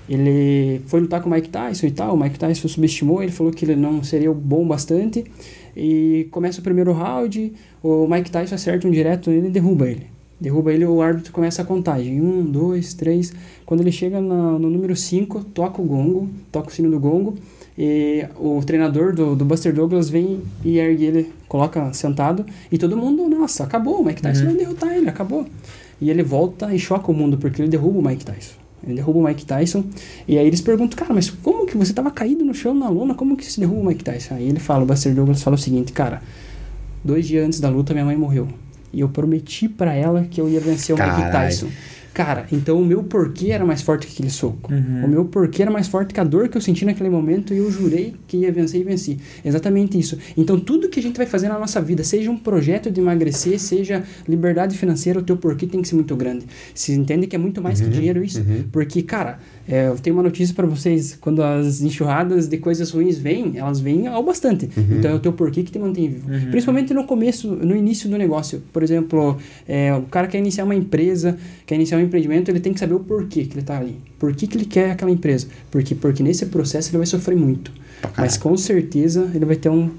Ele 0.08 0.82
foi 0.86 1.00
lutar 1.00 1.22
com 1.22 1.30
o 1.30 1.32
Mike 1.32 1.48
Tyson 1.48 1.86
e 1.86 1.90
tal, 1.90 2.14
o 2.14 2.20
Mike 2.20 2.38
Tyson 2.38 2.68
subestimou, 2.68 3.22
ele 3.22 3.32
falou 3.32 3.52
que 3.52 3.64
ele 3.64 3.76
não 3.76 4.02
seria 4.04 4.32
bom 4.32 4.66
bastante. 4.66 5.24
E 5.74 6.28
começa 6.30 6.60
o 6.60 6.62
primeiro 6.62 6.92
round, 6.92 7.52
o 7.82 8.06
Mike 8.06 8.30
Tyson 8.30 8.56
acerta 8.56 8.86
um 8.86 8.90
direto 8.90 9.30
nele 9.30 9.48
e 9.48 9.50
derruba 9.50 9.88
ele. 9.88 10.11
Derruba 10.42 10.72
ele, 10.72 10.84
o 10.84 11.00
árbitro 11.00 11.32
começa 11.32 11.62
a 11.62 11.64
contagem. 11.64 12.20
Um, 12.20 12.44
dois, 12.44 12.94
três. 12.94 13.32
Quando 13.64 13.80
ele 13.80 13.92
chega 13.92 14.20
na- 14.20 14.58
no 14.58 14.68
número 14.68 14.96
5, 14.96 15.44
toca 15.44 15.80
o 15.80 15.84
gongo, 15.84 16.28
toca 16.50 16.68
o 16.68 16.72
sino 16.72 16.90
do 16.90 16.98
gongo. 16.98 17.36
E 17.78 18.26
o 18.38 18.60
treinador 18.66 19.14
do, 19.14 19.34
do 19.36 19.44
Buster 19.44 19.72
Douglas 19.72 20.10
vem 20.10 20.40
e 20.64 20.78
ergue 20.78 21.04
ele, 21.04 21.32
coloca 21.48 21.92
sentado. 21.92 22.44
E 22.70 22.76
todo 22.76 22.96
mundo, 22.96 23.28
nossa, 23.28 23.62
acabou, 23.64 24.00
o 24.00 24.04
Mike 24.04 24.20
Tyson 24.20 24.44
vai 24.46 24.54
derrotar 24.56 24.92
ele, 24.96 25.08
acabou. 25.08 25.46
E 26.00 26.10
ele 26.10 26.22
volta 26.24 26.74
e 26.74 26.78
choca 26.78 27.10
o 27.10 27.14
mundo, 27.14 27.38
porque 27.38 27.62
ele 27.62 27.68
derruba 27.70 28.00
o 28.00 28.02
Mike 28.04 28.24
Tyson. 28.24 28.54
Ele 28.84 28.94
derruba 28.96 29.20
o 29.20 29.24
Mike 29.24 29.46
Tyson. 29.46 29.84
E 30.26 30.36
aí 30.36 30.46
eles 30.46 30.60
perguntam, 30.60 30.98
cara, 30.98 31.14
mas 31.14 31.30
como 31.30 31.64
que 31.66 31.76
você 31.78 31.92
tava 31.92 32.10
caído 32.10 32.44
no 32.44 32.52
chão 32.52 32.74
na 32.74 32.88
lona? 32.88 33.14
Como 33.14 33.36
que 33.36 33.46
você 33.46 33.60
derruba 33.60 33.80
o 33.80 33.86
Mike 33.86 34.02
Tyson? 34.02 34.34
Aí 34.34 34.48
ele 34.48 34.58
fala, 34.58 34.82
o 34.82 34.86
Buster 34.86 35.14
Douglas 35.14 35.40
fala 35.40 35.54
o 35.54 35.58
seguinte, 35.58 35.92
cara, 35.92 36.20
dois 37.04 37.26
dias 37.28 37.46
antes 37.46 37.60
da 37.60 37.68
luta 37.68 37.92
minha 37.94 38.04
mãe 38.04 38.16
morreu. 38.16 38.48
E 38.92 39.00
eu 39.00 39.08
prometi 39.08 39.68
pra 39.68 39.94
ela 39.94 40.26
que 40.30 40.40
eu 40.40 40.48
ia 40.48 40.60
vencer 40.60 40.94
o 40.94 40.98
Mike. 40.98 41.30
Tyson. 41.32 41.68
Cara, 42.14 42.46
então 42.52 42.80
o 42.80 42.84
meu 42.84 43.02
porquê 43.02 43.52
era 43.52 43.64
mais 43.64 43.80
forte 43.80 44.06
que 44.06 44.12
aquele 44.12 44.30
soco. 44.30 44.72
Uhum. 44.72 45.04
O 45.04 45.08
meu 45.08 45.24
porquê 45.24 45.62
era 45.62 45.70
mais 45.70 45.88
forte 45.88 46.12
que 46.12 46.20
a 46.20 46.24
dor 46.24 46.48
que 46.48 46.56
eu 46.56 46.60
senti 46.60 46.84
naquele 46.84 47.08
momento 47.08 47.54
e 47.54 47.58
eu 47.58 47.70
jurei 47.70 48.14
que 48.28 48.38
ia 48.38 48.52
vencer 48.52 48.80
e 48.80 48.84
venci. 48.84 49.18
Exatamente 49.44 49.98
isso. 49.98 50.18
Então 50.36 50.58
tudo 50.60 50.88
que 50.88 51.00
a 51.00 51.02
gente 51.02 51.16
vai 51.16 51.26
fazer 51.26 51.48
na 51.48 51.58
nossa 51.58 51.80
vida, 51.80 52.04
seja 52.04 52.30
um 52.30 52.36
projeto 52.36 52.90
de 52.90 53.00
emagrecer, 53.00 53.58
seja 53.58 54.02
liberdade 54.28 54.76
financeira, 54.76 55.20
o 55.20 55.22
teu 55.22 55.36
porquê 55.36 55.66
tem 55.66 55.80
que 55.80 55.88
ser 55.88 55.94
muito 55.94 56.14
grande. 56.14 56.44
Você 56.74 56.92
entende 56.92 57.26
que 57.26 57.34
é 57.34 57.38
muito 57.38 57.62
mais 57.62 57.80
que 57.80 57.88
dinheiro 57.88 58.22
isso? 58.22 58.44
Porque, 58.70 59.02
cara, 59.02 59.38
é, 59.66 59.88
eu 59.88 59.96
tenho 59.96 60.16
uma 60.16 60.22
notícia 60.22 60.54
para 60.54 60.66
vocês. 60.66 61.16
Quando 61.20 61.42
as 61.42 61.80
enxurradas 61.80 62.48
de 62.48 62.58
coisas 62.58 62.90
ruins 62.90 63.16
vêm, 63.16 63.56
elas 63.56 63.80
vêm 63.80 64.06
ao 64.06 64.22
bastante. 64.22 64.68
Então 64.76 65.10
é 65.10 65.14
o 65.14 65.18
teu 65.18 65.32
porquê 65.32 65.62
que 65.62 65.70
te 65.70 65.78
mantém 65.78 66.08
vivo. 66.08 66.28
Principalmente 66.50 66.92
no 66.92 67.04
começo, 67.04 67.48
no 67.48 67.74
início 67.74 68.08
do 68.10 68.18
negócio. 68.18 68.62
Por 68.72 68.82
exemplo, 68.82 69.38
é, 69.66 69.94
o 69.94 70.02
cara 70.02 70.26
quer 70.26 70.38
iniciar 70.38 70.64
uma 70.64 70.74
empresa, 70.74 71.38
quer 71.64 71.76
iniciar 71.76 71.98
um 71.98 72.01
empreendimento, 72.02 72.50
ele 72.50 72.60
tem 72.60 72.72
que 72.72 72.80
saber 72.80 72.94
o 72.94 73.00
porquê 73.00 73.44
que 73.44 73.54
ele 73.54 73.64
tá 73.64 73.78
ali. 73.78 73.98
Por 74.18 74.34
que, 74.34 74.46
que 74.46 74.56
ele 74.56 74.64
quer 74.64 74.90
aquela 74.92 75.10
empresa? 75.10 75.46
Porque, 75.70 75.94
porque 75.94 76.22
nesse 76.22 76.46
processo 76.46 76.90
ele 76.90 76.98
vai 76.98 77.06
sofrer 77.06 77.36
muito. 77.36 77.72
Mas 78.16 78.36
com 78.36 78.56
certeza 78.56 79.30
ele 79.34 79.44
vai 79.44 79.56
ter 79.56 79.68
um, 79.68 79.90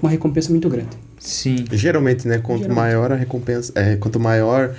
uma 0.00 0.10
recompensa 0.10 0.50
muito 0.50 0.68
grande. 0.68 0.90
Sim. 1.18 1.64
Geralmente, 1.72 2.26
né? 2.26 2.38
Quanto 2.38 2.62
Geralmente. 2.62 2.76
maior 2.76 3.12
a 3.12 3.14
recompensa, 3.16 3.72
é, 3.76 3.96
quanto 3.96 4.18
maior 4.18 4.74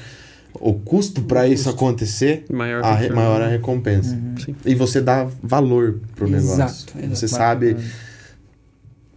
o 0.53 0.73
custo 0.73 1.21
para 1.21 1.47
isso 1.47 1.69
acontecer, 1.69 2.45
Maior 2.51 2.83
a 2.83 2.93
re- 2.95 3.09
maior 3.09 3.41
a 3.41 3.47
recompensa. 3.47 4.17
Sim. 4.43 4.55
E 4.65 4.75
você 4.75 4.99
dá 4.99 5.27
valor 5.41 5.99
pro 6.15 6.27
Exato, 6.27 6.41
negócio. 6.57 6.97
exato. 6.99 7.15
Você 7.15 7.27
sabe 7.27 7.77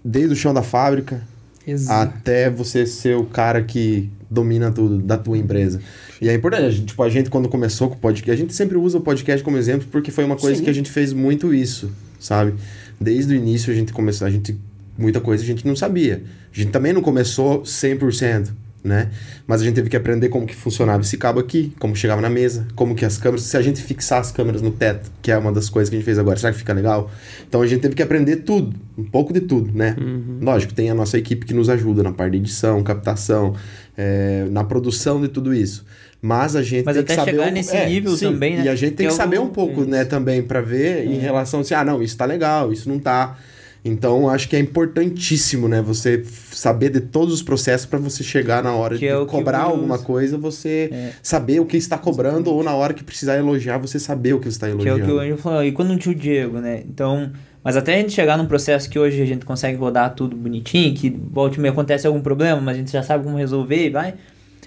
desde 0.05 0.33
o 0.35 0.37
chão 0.37 0.53
da 0.55 0.63
fábrica 0.63 1.23
Exato. 1.67 2.17
até 2.17 2.51
você 2.51 2.87
ser 2.87 3.17
o 3.17 3.25
cara 3.25 3.63
que 3.63 4.11
domina 4.31 4.71
tudo 4.71 4.99
da 4.99 5.17
tua 5.17 5.39
empresa. 5.39 5.81
E 6.21 6.29
é 6.29 6.35
importante, 6.35 6.65
a 6.65 6.71
gente, 6.71 6.87
tipo, 6.87 7.03
a 7.03 7.09
gente 7.09 7.31
quando 7.31 7.49
começou 7.49 7.89
com 7.89 7.95
o 7.95 7.99
podcast, 7.99 8.31
a 8.31 8.37
gente 8.37 8.55
sempre 8.55 8.77
usa 8.77 8.99
o 8.99 9.01
podcast 9.01 9.43
como 9.45 9.57
exemplo 9.57 9.87
porque 9.91 10.11
foi 10.11 10.25
uma 10.25 10.37
coisa 10.37 10.59
Sim. 10.59 10.65
que 10.65 10.71
a 10.71 10.73
gente 10.73 10.91
fez 10.91 11.13
muito 11.13 11.55
isso, 11.55 11.91
sabe? 12.19 12.55
Desde 13.01 13.35
o 13.35 13.37
início 13.37 13.73
a 13.73 13.77
gente 13.77 13.93
começou, 13.93 14.27
a 14.27 14.31
gente 14.31 14.57
muita 14.97 15.21
coisa 15.21 15.43
a 15.43 15.47
gente 15.47 15.67
não 15.67 15.75
sabia. 15.75 16.23
A 16.53 16.57
gente 16.57 16.71
também 16.71 16.93
não 16.93 17.03
começou 17.03 17.63
100%, 17.63 18.51
né? 18.85 19.11
Mas 19.47 19.63
a 19.63 19.65
gente 19.65 19.75
teve 19.77 19.89
que 19.89 19.97
aprender 19.97 20.29
como 20.29 20.47
que 20.47 20.55
funcionava 20.55 21.01
esse 21.03 21.17
cabo 21.17 21.41
aqui, 21.41 21.73
como 21.81 21.97
chegava 21.97 22.21
na 22.21 22.29
mesa, 22.29 22.69
como 22.77 22.95
que 22.95 23.03
as 23.05 23.17
câmeras, 23.17 23.45
se 23.47 23.57
a 23.57 23.63
gente 23.63 23.83
fixar 23.83 24.21
as 24.21 24.31
câmeras 24.31 24.61
no 24.61 24.71
teto, 24.71 25.11
que 25.23 25.31
é 25.33 25.39
uma 25.39 25.51
das 25.51 25.71
coisas 25.71 25.89
que 25.89 25.97
a 25.97 25.99
gente 25.99 26.05
fez 26.05 26.19
agora, 26.19 26.39
será 26.39 26.53
que 26.53 26.59
fica 26.59 26.75
legal? 26.75 27.11
Então 27.49 27.63
a 27.63 27.67
gente 27.67 27.81
teve 27.81 27.95
que 27.95 28.03
aprender 28.03 28.37
tudo, 28.37 28.77
um 28.99 29.05
pouco 29.05 29.33
de 29.33 29.41
tudo, 29.41 29.73
né? 29.77 29.97
Lógico, 30.41 30.75
tem 30.75 30.91
a 30.91 30.95
nossa 30.95 31.17
equipe 31.17 31.47
que 31.47 31.55
nos 31.55 31.71
ajuda 31.71 32.03
na 32.03 32.13
parte 32.13 32.33
de 32.33 32.39
edição, 32.39 32.83
captação, 32.83 33.55
é, 33.97 34.47
na 34.51 34.63
produção 34.65 35.19
de 35.21 35.29
tudo 35.29 35.55
isso. 35.55 35.87
Mas 36.21 36.55
a 36.57 36.63
gente 36.63 36.85
Mas 36.85 36.97
tem 36.97 37.05
que 37.05 37.15
saber 37.15 37.31
chegar 37.33 37.49
um- 37.49 37.53
nesse 37.53 37.87
nível 37.87 38.17
também, 38.19 38.57
né? 38.57 38.65
E 38.65 38.69
a 38.69 38.75
gente 38.75 38.95
tem 38.95 39.07
Que 39.07 39.13
que 39.13 39.15
é 39.15 39.17
saber 39.17 39.39
o- 39.41 39.45
um 39.45 39.49
pouco, 39.49 39.81
isso. 39.83 39.91
né, 39.91 40.05
também 40.05 40.43
para 40.43 40.61
ver 40.61 41.07
em 41.07 41.19
relação 41.19 41.61
assim, 41.61 41.75
ah, 41.75 41.85
não, 41.85 42.03
isso 42.03 42.17
tá 42.17 42.25
legal, 42.25 42.73
isso 42.73 42.89
não 42.89 42.99
tá. 42.99 43.39
Então, 43.85 44.31
acho 44.31 44.49
que 44.49 44.57
é 44.57 44.59
importantíssimo, 44.59 45.69
né, 45.69 45.83
você 45.83 46.25
saber 46.53 46.89
de 46.89 47.01
todos 47.01 47.35
os 47.35 47.43
processos 47.43 47.85
para 47.87 47.99
você 47.99 48.25
chegar 48.25 48.63
na 48.63 48.75
hora 48.75 48.95
Que 48.95 49.01
de 49.01 49.13
é 49.13 49.25
cobrar 49.27 49.61
alguma 49.65 49.99
coisa, 49.99 50.39
você 50.39 50.89
É. 50.91 51.11
saber 51.23 51.61
o 51.61 51.67
que 51.67 51.77
está 51.77 51.99
cobrando 51.99 52.51
ou 52.51 52.63
na 52.65 52.75
hora 52.75 52.95
que 52.95 53.05
precisar 53.05 53.37
elogiar, 53.37 53.77
você 53.77 53.99
saber 53.99 54.33
o 54.33 54.41
que 54.41 54.49
está 54.49 54.67
Que 54.69 54.73
é 54.73 54.75
elogiando. 54.75 55.03
o 55.03 55.07
que 55.07 55.13
o 55.13 55.19
Anjo 55.21 55.37
falou. 55.37 55.63
E 55.63 55.71
quando 55.73 55.89
não 55.91 55.99
tinha 55.99 56.15
o 56.15 56.19
Diego, 56.19 56.59
né? 56.61 56.83
Então. 56.89 57.31
Mas 57.63 57.77
até 57.79 57.95
a 57.95 57.97
gente 57.99 58.13
chegar 58.13 58.37
num 58.37 58.45
processo 58.47 58.91
que 58.91 58.99
hoje 58.99 59.21
a 59.23 59.25
gente 59.27 59.45
consegue 59.47 59.77
rodar 59.79 60.15
tudo 60.15 60.37
bonitinho, 60.37 60.95
que 60.95 61.09
volta 61.31 61.57
e 61.57 61.61
meia 61.61 61.73
acontece 61.73 62.07
algum 62.07 62.21
problema, 62.21 62.61
mas 62.61 62.77
a 62.77 62.79
gente 62.79 62.93
já 62.93 63.03
sabe 63.03 63.25
como 63.25 63.37
resolver 63.39 63.87
e 63.87 63.91
vai. 63.91 64.15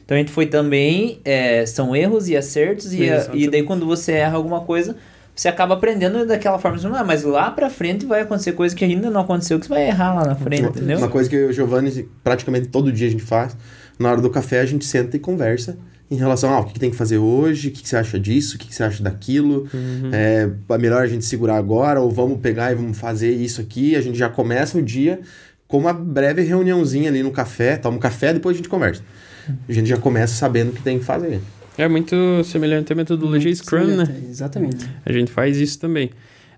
Então 0.04 0.16
a 0.16 0.20
gente 0.20 0.32
foi 0.32 0.46
também. 0.48 1.20
é, 1.24 1.64
são 1.66 1.96
erros 1.96 2.28
e 2.30 2.36
acertos, 2.36 2.94
e, 2.94 3.08
a- 3.10 3.30
e 3.34 3.48
daí 3.48 3.62
quando 3.64 3.86
você 3.86 4.14
erra 4.14 4.36
alguma 4.38 4.62
coisa, 4.62 4.96
você 5.42 5.48
acaba 5.48 5.76
aprendendo 5.76 6.26
daquela 6.26 6.58
forma. 6.58 6.78
Assim, 6.78 6.88
ah, 6.92 7.04
mas 7.04 7.24
lá 7.24 7.52
pra 7.52 7.70
frente 7.70 8.06
vai 8.06 8.22
acontecer 8.22 8.54
coisa 8.54 8.76
que 8.76 8.84
ainda 8.84 9.10
não 9.10 9.22
aconteceu, 9.22 9.60
que 9.60 9.68
você 9.68 9.74
vai 9.74 9.88
errar 9.88 10.16
lá 10.16 10.26
na 10.26 10.36
frente, 10.36 10.62
Uma- 10.64 10.70
entendeu? 10.70 10.98
Uma 10.98 11.10
coisa 11.10 11.30
que 11.30 11.36
eu 11.36 11.48
e 11.48 11.50
o 11.52 11.54
Giovanni, 11.54 12.10
praticamente 12.24 12.68
todo 12.68 12.92
dia 12.92 13.08
a 13.08 13.12
gente 13.12 13.24
faz, 13.24 13.56
na 14.00 14.12
hora 14.12 14.20
do 14.22 14.30
café 14.30 14.60
a 14.60 14.66
gente 14.66 14.84
senta 14.86 15.16
e 15.16 15.20
conversa 15.20 15.78
em 16.10 16.16
relação 16.16 16.54
ao 16.54 16.64
que, 16.66 16.74
que 16.74 16.80
tem 16.80 16.90
que 16.90 16.96
fazer 16.96 17.18
hoje, 17.18 17.68
o 17.68 17.72
que, 17.72 17.84
que 17.84 17.90
você 17.90 17.98
acha 17.98 18.20
disso, 18.20 18.56
o 18.56 18.60
que, 18.60 18.68
que 18.68 18.74
você 18.74 18.82
acha 18.84 19.04
daquilo. 19.04 19.68
É, 20.12 20.50
é 20.70 20.78
melhor 20.78 21.04
a 21.04 21.08
gente 21.08 21.26
segurar 21.26 21.58
agora 21.58 22.00
ou 22.02 22.10
vamos 22.10 22.40
pegar 22.40 22.72
e 22.72 22.76
vamos 22.76 22.98
fazer 22.98 23.32
isso 23.32 23.60
aqui. 23.62 23.96
A 23.96 24.02
gente 24.02 24.18
já 24.18 24.30
começa 24.30 24.78
o 24.78 24.82
dia 24.82 25.20
com 25.68 25.78
uma 25.78 25.94
breve 25.94 26.42
reuniãozinha 26.44 27.10
ali 27.10 27.22
no 27.22 27.32
café, 27.32 27.76
toma 27.76 27.98
um 27.98 28.00
café, 28.00 28.34
depois 28.34 28.56
a 28.56 28.58
gente 28.58 28.70
conversa. 28.70 29.02
A 29.68 29.72
gente 29.72 29.88
já 29.90 29.98
começa 29.98 30.34
sabendo 30.34 30.70
o 30.70 30.74
que 30.74 30.82
tem 30.82 30.98
que 30.98 31.06
fazer. 31.06 31.42
É 31.78 31.88
muito 31.88 32.16
semelhante 32.44 32.92
à 32.92 32.96
metodologia 32.96 33.54
Scrum, 33.54 33.96
né? 33.98 34.22
Exatamente. 34.30 34.86
A 35.06 35.12
gente 35.12 35.32
faz 35.32 35.58
isso 35.58 35.80
também. 35.80 36.10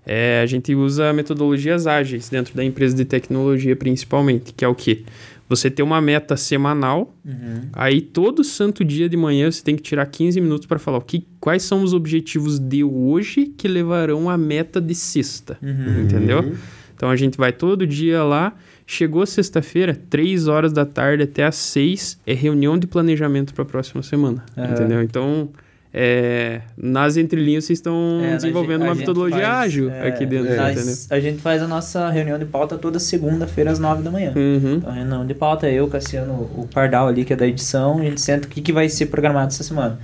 É, 0.06 0.40
a 0.42 0.46
gente 0.46 0.74
usa 0.74 1.12
metodologias 1.12 1.86
ágeis 1.86 2.28
dentro 2.30 2.54
da 2.54 2.64
empresa 2.64 2.96
de 2.96 3.04
tecnologia, 3.04 3.76
principalmente, 3.76 4.52
que 4.54 4.64
é 4.64 4.68
o 4.68 4.74
quê? 4.74 5.02
Você 5.48 5.68
ter 5.70 5.82
uma 5.82 6.00
meta 6.00 6.36
semanal, 6.36 7.14
Uhum. 7.24 7.62
aí 7.72 8.00
todo 8.00 8.42
santo 8.42 8.84
dia 8.84 9.08
de 9.08 9.16
manhã 9.16 9.50
você 9.50 9.62
tem 9.62 9.76
que 9.76 9.82
tirar 9.82 10.06
15 10.06 10.40
minutos 10.40 10.66
para 10.66 10.78
falar 10.78 10.98
o 10.98 11.02
que, 11.02 11.26
quais 11.38 11.62
são 11.64 11.82
os 11.82 11.92
objetivos 11.92 12.58
de 12.58 12.82
hoje 12.82 13.46
que 13.58 13.68
levarão 13.68 14.30
à 14.30 14.38
meta 14.38 14.80
de 14.80 14.94
sexta. 14.94 15.58
Uhum. 15.60 16.02
Entendeu? 16.04 16.54
Então 16.96 17.10
a 17.10 17.16
gente 17.16 17.36
vai 17.36 17.52
todo 17.52 17.86
dia 17.86 18.22
lá. 18.22 18.54
Chegou 18.92 19.24
sexta-feira, 19.24 19.96
3 20.10 20.48
horas 20.48 20.72
da 20.72 20.84
tarde 20.84 21.22
até 21.22 21.44
às 21.44 21.54
6 21.54 22.18
é 22.26 22.34
reunião 22.34 22.76
de 22.76 22.88
planejamento 22.88 23.54
para 23.54 23.62
a 23.62 23.64
próxima 23.64 24.02
semana. 24.02 24.44
Aham. 24.58 24.72
Entendeu? 24.72 25.00
Então, 25.00 25.48
é, 25.94 26.60
nas 26.76 27.16
entrelinhas 27.16 27.66
vocês 27.66 27.78
estão 27.78 28.20
É, 28.20 28.34
desenvolvendo 28.34 28.82
a 28.82 28.86
uma 28.86 28.94
metodologia 28.96 29.38
faz, 29.42 29.58
ágil 29.58 29.90
é, 29.90 30.08
aqui 30.08 30.26
dentro, 30.26 30.56
nós- 30.56 30.76
entendeu? 30.76 30.94
A 31.10 31.20
gente 31.20 31.40
faz 31.40 31.62
a 31.62 31.68
nossa 31.68 32.10
reunião 32.10 32.36
de 32.36 32.44
pauta 32.46 32.76
toda 32.76 32.98
segunda-feira 32.98 33.70
às 33.70 33.78
9 33.78 34.02
da 34.02 34.10
manhã. 34.10 34.32
Uhum. 34.34 34.74
Então, 34.78 34.92
reunião 34.92 35.24
de 35.24 35.34
pauta, 35.34 35.70
eu, 35.70 35.86
Cassiano, 35.86 36.32
o 36.32 36.66
Pardal 36.74 37.06
ali, 37.06 37.24
que 37.24 37.32
é 37.32 37.36
da 37.36 37.46
edição, 37.46 38.00
a 38.00 38.02
gente 38.02 38.20
senta 38.20 38.48
o 38.48 38.50
que, 38.50 38.60
que 38.60 38.72
vai 38.72 38.88
ser 38.88 39.06
programado 39.06 39.52
essa 39.52 39.62
semana. 39.62 40.00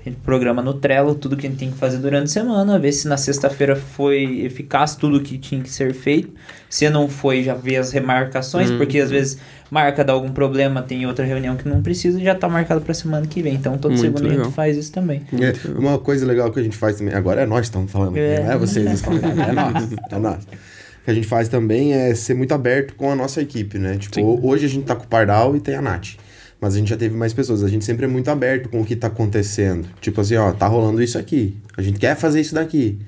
A 0.00 0.08
gente 0.08 0.16
programa 0.22 0.62
no 0.62 0.72
Trello 0.72 1.14
tudo 1.14 1.36
que 1.36 1.46
a 1.46 1.50
gente 1.50 1.58
tem 1.58 1.70
que 1.70 1.76
fazer 1.76 1.98
durante 1.98 2.24
a 2.24 2.28
semana, 2.28 2.78
ver 2.78 2.90
se 2.92 3.06
na 3.06 3.18
sexta-feira 3.18 3.76
foi 3.76 4.40
eficaz 4.46 4.96
tudo 4.96 5.20
que 5.20 5.36
tinha 5.36 5.60
que 5.62 5.68
ser 5.70 5.92
feito. 5.92 6.30
Se 6.70 6.88
não 6.88 7.06
foi, 7.06 7.42
já 7.42 7.52
vê 7.54 7.76
as 7.76 7.92
remarcações, 7.92 8.70
Uhum. 8.70 8.78
porque 8.78 8.98
às 8.98 9.10
vezes 9.10 9.36
marca 9.70 10.02
dá 10.02 10.14
algum 10.14 10.30
problema, 10.30 10.80
tem 10.80 11.06
outra 11.06 11.24
reunião 11.24 11.54
que 11.54 11.68
não 11.68 11.82
precisa 11.82 12.18
e 12.18 12.24
já 12.24 12.34
tá 12.34 12.48
marcado 12.48 12.80
pra 12.80 12.94
semana 12.94 13.26
que 13.26 13.42
vem. 13.42 13.54
Então 13.54 13.76
toda 13.76 13.94
Muito 13.94 14.00
segunda 14.18 14.34
a 14.34 14.44
gente 14.44 14.54
faz 14.54 14.76
isso 14.78 14.90
também. 14.90 15.20
É, 15.34 15.68
uma 15.78 15.98
coisa 15.98 16.24
legal 16.24 16.50
que 16.50 16.58
a 16.60 16.62
gente 16.62 16.76
faz 16.78 16.96
também, 16.96 17.12
agora 17.14 17.42
é 17.42 17.46
nós 17.46 17.60
que 17.60 17.66
estamos 17.66 17.92
falando, 17.92 18.16
É. 18.16 18.42
não 18.42 18.52
é 18.52 18.56
vocês, 18.56 19.02
é 19.04 19.52
nós, 19.52 19.92
é 20.12 20.18
nós. 20.18 20.44
O 20.44 21.04
que 21.04 21.10
a 21.10 21.14
gente 21.14 21.26
faz 21.26 21.48
também 21.48 21.92
é 21.92 22.14
ser 22.14 22.34
muito 22.34 22.52
aberto 22.54 22.94
com 22.94 23.10
a 23.10 23.14
nossa 23.14 23.40
equipe, 23.42 23.78
né? 23.78 23.96
Tipo, 23.98 24.14
Sim. 24.14 24.40
hoje 24.42 24.64
a 24.64 24.68
gente 24.68 24.84
tá 24.84 24.94
com 24.96 25.04
o 25.04 25.08
Pardal 25.08 25.54
e 25.56 25.60
tem 25.60 25.74
a 25.74 25.82
Nath. 25.82 26.16
Mas 26.60 26.74
a 26.74 26.78
gente 26.78 26.90
já 26.90 26.96
teve 26.96 27.16
mais 27.16 27.32
pessoas. 27.32 27.64
A 27.64 27.68
gente 27.68 27.84
sempre 27.84 28.04
é 28.04 28.08
muito 28.08 28.30
aberto 28.30 28.68
com 28.68 28.80
o 28.80 28.84
que 28.84 28.94
tá 28.94 29.06
acontecendo. 29.06 29.88
Tipo 30.00 30.20
assim, 30.20 30.36
ó, 30.36 30.52
tá 30.52 30.66
rolando 30.66 31.02
isso 31.02 31.18
aqui. 31.18 31.56
A 31.76 31.82
gente 31.82 31.98
quer 31.98 32.16
fazer 32.16 32.40
isso 32.40 32.54
daqui. 32.54 32.98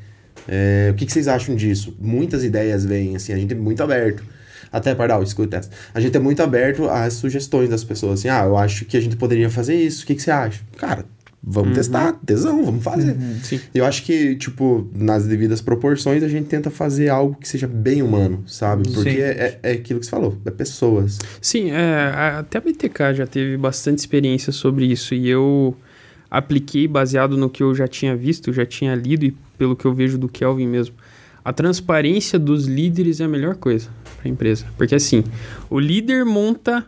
É, 0.49 0.89
o 0.91 0.95
que, 0.95 1.07
que 1.07 1.13
vocês 1.13 1.29
acham 1.29 1.55
disso? 1.55 1.95
Muitas 2.01 2.43
ideias 2.43 2.85
vêm, 2.85 3.15
assim, 3.15 3.33
a 3.33 3.37
gente 3.37 3.53
é 3.53 3.57
muito 3.57 3.83
aberto. 3.83 4.25
Até, 4.73 4.95
Pardal, 4.95 5.23
escuta 5.23 5.59
essa. 5.59 5.71
A 5.93 6.01
gente 6.01 6.17
é 6.17 6.21
muito 6.21 6.43
aberto 6.43 6.89
às 6.89 7.13
sugestões 7.15 7.69
das 7.69 7.85
pessoas. 7.85 8.21
Assim, 8.21 8.29
ah, 8.29 8.45
eu 8.45 8.57
acho 8.57 8.87
que 8.87 8.97
a 8.97 9.01
gente 9.01 9.17
poderia 9.17 9.51
fazer 9.51 9.75
isso. 9.75 10.05
O 10.05 10.07
que, 10.07 10.15
que 10.15 10.23
você 10.23 10.31
acha? 10.31 10.63
Cara, 10.79 11.05
vamos 11.43 11.75
testar. 11.75 12.13
Tesão, 12.25 12.65
vamos 12.65 12.85
fazer. 12.85 13.17
Sim. 13.43 13.61
Eu 13.75 13.85
acho 13.85 14.05
que, 14.05 14.37
tipo, 14.37 14.89
nas 14.95 15.27
devidas 15.27 15.61
proporções, 15.61 16.23
a 16.23 16.29
gente 16.29 16.47
tenta 16.47 16.71
fazer 16.71 17.09
algo 17.09 17.37
que 17.41 17.49
seja 17.49 17.67
bem 17.67 18.03
humano, 18.03 18.45
sabe? 18.47 18.89
Porque 18.93 19.09
é, 19.09 19.59
é, 19.63 19.71
é 19.71 19.73
aquilo 19.73 19.99
que 19.99 20.07
você 20.07 20.11
falou, 20.11 20.39
é 20.45 20.51
pessoas. 20.51 21.19
Sim, 21.41 21.71
é, 21.71 22.39
até 22.39 22.59
a 22.59 22.61
BTK 22.61 23.15
já 23.15 23.27
teve 23.27 23.57
bastante 23.57 23.99
experiência 23.99 24.53
sobre 24.53 24.87
isso 24.87 25.15
e 25.15 25.29
eu 25.29 25.77
apliquei 26.31 26.87
baseado 26.87 27.37
no 27.37 27.51
que 27.51 27.63
eu 27.63 27.75
já 27.75 27.89
tinha 27.89 28.17
visto, 28.17 28.53
já 28.53 28.65
tinha 28.65 28.95
lido 28.95 29.25
e 29.25 29.37
pelo 29.59 29.77
que 29.77 29.85
eu 29.85 29.93
vejo 29.93 30.17
do 30.17 30.29
Kelvin 30.29 30.67
mesmo. 30.67 30.95
A 31.45 31.53
transparência 31.53 32.39
dos 32.39 32.67
líderes 32.67 33.21
é 33.21 33.25
a 33.25 33.29
melhor 33.29 33.57
coisa 33.57 33.91
para 34.17 34.29
a 34.29 34.31
empresa, 34.31 34.65
porque 34.77 34.95
assim, 34.95 35.25
o 35.69 35.79
líder 35.79 36.25
monta 36.25 36.87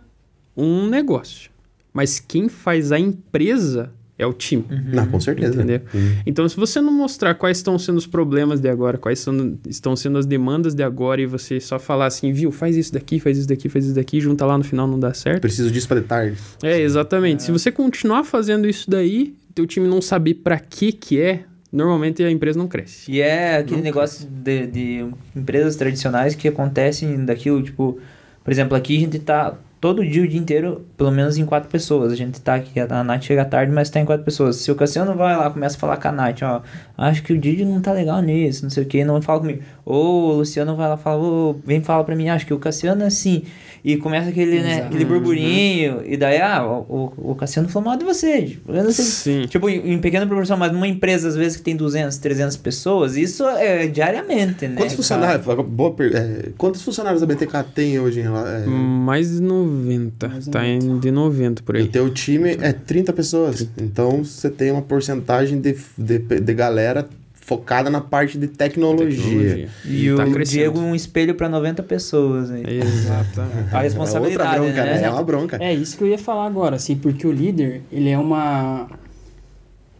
um 0.56 0.88
negócio, 0.88 1.50
mas 1.92 2.20
quem 2.20 2.48
faz 2.48 2.92
a 2.92 2.98
empresa 2.98 3.92
é 4.18 4.26
o 4.26 4.32
time. 4.32 4.64
Não, 4.92 5.06
com 5.06 5.20
certeza. 5.20 5.54
Entendeu? 5.54 5.80
Hum. 5.94 6.16
Então, 6.24 6.48
se 6.48 6.56
você 6.56 6.80
não 6.80 6.92
mostrar 6.92 7.34
quais 7.34 7.56
estão 7.56 7.78
sendo 7.78 7.96
os 7.96 8.06
problemas 8.06 8.60
de 8.60 8.68
agora, 8.68 8.96
quais 8.96 9.18
são, 9.18 9.58
estão 9.68 9.96
sendo 9.96 10.18
as 10.18 10.26
demandas 10.26 10.74
de 10.74 10.82
agora, 10.82 11.20
e 11.20 11.26
você 11.26 11.58
só 11.60 11.78
falar 11.78 12.06
assim, 12.06 12.32
viu, 12.32 12.52
faz 12.52 12.76
isso 12.76 12.92
daqui, 12.92 13.18
faz 13.18 13.38
isso 13.38 13.48
daqui, 13.48 13.68
faz 13.68 13.86
isso 13.86 13.94
daqui, 13.94 14.20
junta 14.20 14.46
lá 14.46 14.56
no 14.56 14.64
final 14.64 14.86
não 14.86 14.98
dá 14.98 15.12
certo. 15.12 15.40
Preciso 15.40 15.70
disso 15.70 15.88
pra 15.88 16.00
de 16.00 16.06
tarde. 16.06 16.36
É, 16.62 16.80
exatamente. 16.80 17.42
Se 17.42 17.50
você 17.50 17.72
continuar 17.72 18.24
fazendo 18.24 18.68
isso 18.68 18.88
daí, 18.88 19.34
teu 19.54 19.66
time 19.66 19.88
não 19.88 20.00
saber 20.00 20.34
pra 20.34 20.58
que 20.58 20.92
que 20.92 21.20
é, 21.20 21.44
normalmente 21.72 22.22
a 22.22 22.30
empresa 22.30 22.58
não 22.58 22.68
cresce. 22.68 23.10
E 23.10 23.20
é 23.20 23.56
aquele 23.56 23.78
Não 23.78 23.84
negócio 23.84 24.28
de, 24.28 24.66
de 24.68 25.06
empresas 25.34 25.74
tradicionais 25.74 26.34
que 26.34 26.46
acontecem 26.46 27.24
daquilo, 27.24 27.62
tipo, 27.62 27.98
por 28.44 28.52
exemplo, 28.52 28.76
aqui 28.76 28.96
a 28.96 29.00
gente 29.00 29.18
tá 29.18 29.58
todo 29.84 30.02
dia, 30.02 30.22
o 30.22 30.26
dia 30.26 30.40
inteiro, 30.40 30.86
pelo 30.96 31.10
menos 31.10 31.36
em 31.36 31.44
quatro 31.44 31.68
pessoas. 31.68 32.10
A 32.10 32.16
gente 32.16 32.40
tá 32.40 32.54
aqui, 32.54 32.80
a 32.80 33.04
Nath 33.04 33.24
chega 33.24 33.44
tarde, 33.44 33.70
mas 33.70 33.90
tá 33.90 34.00
em 34.00 34.06
quatro 34.06 34.24
pessoas. 34.24 34.56
Se 34.56 34.72
o 34.72 34.74
Cassiano 34.74 35.14
vai 35.14 35.36
lá, 35.36 35.50
começa 35.50 35.76
a 35.76 35.78
falar 35.78 35.98
com 35.98 36.08
a 36.08 36.12
Nath, 36.12 36.40
ó, 36.40 36.62
acho 36.96 37.22
que 37.22 37.34
o 37.34 37.38
Didi 37.38 37.66
não 37.66 37.82
tá 37.82 37.92
legal 37.92 38.22
nisso, 38.22 38.62
não 38.62 38.70
sei 38.70 38.82
o 38.82 38.86
que, 38.86 39.04
não 39.04 39.20
fala 39.20 39.40
comigo. 39.40 39.62
Ou 39.84 40.30
o 40.30 40.32
Luciano 40.36 40.74
vai 40.74 40.88
lá 40.88 40.94
e 40.94 40.98
fala, 40.98 41.22
ô, 41.22 41.56
vem 41.66 41.82
falar 41.82 42.02
pra 42.02 42.16
mim, 42.16 42.30
acho 42.30 42.46
que 42.46 42.54
o 42.54 42.58
Cassiano 42.58 43.02
é 43.02 43.08
assim. 43.08 43.42
E 43.84 43.98
começa 43.98 44.30
aquele, 44.30 44.60
né, 44.62 44.84
aquele 44.86 45.04
burburinho, 45.04 46.00
e 46.06 46.16
daí, 46.16 46.40
ah, 46.40 46.64
o, 46.66 47.12
o, 47.18 47.34
Cassiano 47.34 47.68
falou 47.68 47.90
mal 47.90 47.98
de 47.98 48.04
você. 48.04 48.40
Tipo, 48.40 48.72
eu 48.72 48.82
não 48.82 48.90
sei- 48.90 49.04
Sim. 49.04 49.46
Tipo, 49.46 49.68
em, 49.68 49.92
em 49.92 49.98
pequena 49.98 50.26
proporção, 50.26 50.56
mas 50.56 50.72
numa 50.72 50.88
empresa, 50.88 51.28
às 51.28 51.36
vezes, 51.36 51.58
que 51.58 51.62
tem 51.62 51.76
200, 51.76 52.16
300 52.16 52.56
pessoas, 52.56 53.14
isso 53.14 53.44
é 53.46 53.86
diariamente, 53.86 54.66
né? 54.66 54.76
Quantos 54.76 54.94
funcionários, 54.94 55.44
boa 55.68 55.92
per- 55.92 56.16
é, 56.16 56.48
quantos 56.56 56.80
funcionários 56.80 57.22
a 57.22 57.26
BTK 57.26 57.62
tem 57.74 57.98
hoje? 58.00 58.20
em 58.20 58.24
É, 58.24 58.66
Mais 58.66 59.30
de 59.32 59.42
90. 59.42 60.28
Mais 60.28 60.44
de 60.46 60.50
tá 60.50 60.66
em 60.66 60.98
de 60.98 61.10
90 61.10 61.62
por 61.62 61.76
aí. 61.76 61.82
O 61.82 61.88
teu 61.88 62.08
time 62.08 62.56
é 62.62 62.72
30 62.72 63.12
pessoas. 63.12 63.68
Então 63.76 64.24
você 64.24 64.48
tem 64.48 64.70
uma 64.70 64.80
porcentagem 64.80 65.60
de, 65.60 65.76
de, 65.98 66.18
de 66.18 66.54
galera 66.54 67.06
focada 67.44 67.90
na 67.90 68.00
parte 68.00 68.38
de 68.38 68.48
tecnologia. 68.48 69.08
Tecnologia. 69.16 69.68
E, 69.84 70.10
o 70.10 70.16
tá 70.16 70.24
crescendo. 70.24 70.54
Diego 70.58 70.78
um 70.80 70.94
espelho 70.94 71.34
pra 71.34 71.48
90 71.48 71.82
pessoas. 71.82 72.50
Hein? 72.50 72.62
Exato. 72.66 73.40
A 73.40 73.44
É 73.44 73.46
outra 73.64 73.80
responsabilidade, 73.80 74.60
bronca, 74.60 74.84
né? 74.84 75.02
É 75.02 75.10
uma 75.10 75.22
bronca. 75.22 75.56
É 75.60 75.74
isso 75.74 75.96
que 75.98 76.04
eu 76.04 76.08
ia 76.08 76.18
falar 76.18 76.46
agora, 76.46 76.76
assim, 76.76 76.96
porque 76.96 77.26
o 77.26 77.32
líder, 77.32 77.82
ele 77.92 78.08
é 78.08 78.18
uma 78.18 78.88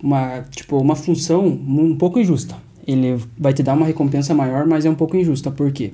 uma, 0.03 0.43
tipo, 0.51 0.77
uma 0.79 0.97
função 0.97 1.47
um 1.47 1.97
pouco 1.97 2.19
injusta. 2.19 2.57
Ele 2.87 3.19
vai 3.39 3.53
te 3.53 3.63
dar 3.63 3.73
uma 3.75 3.87
recompensa 3.87 4.35
maior, 4.35 4.67
mas 4.67 4.85
é 4.85 4.91
um 4.91 4.95
pouco 4.95 5.17
injusta. 5.17 5.51
Por 5.51 5.71
quê? 5.73 5.93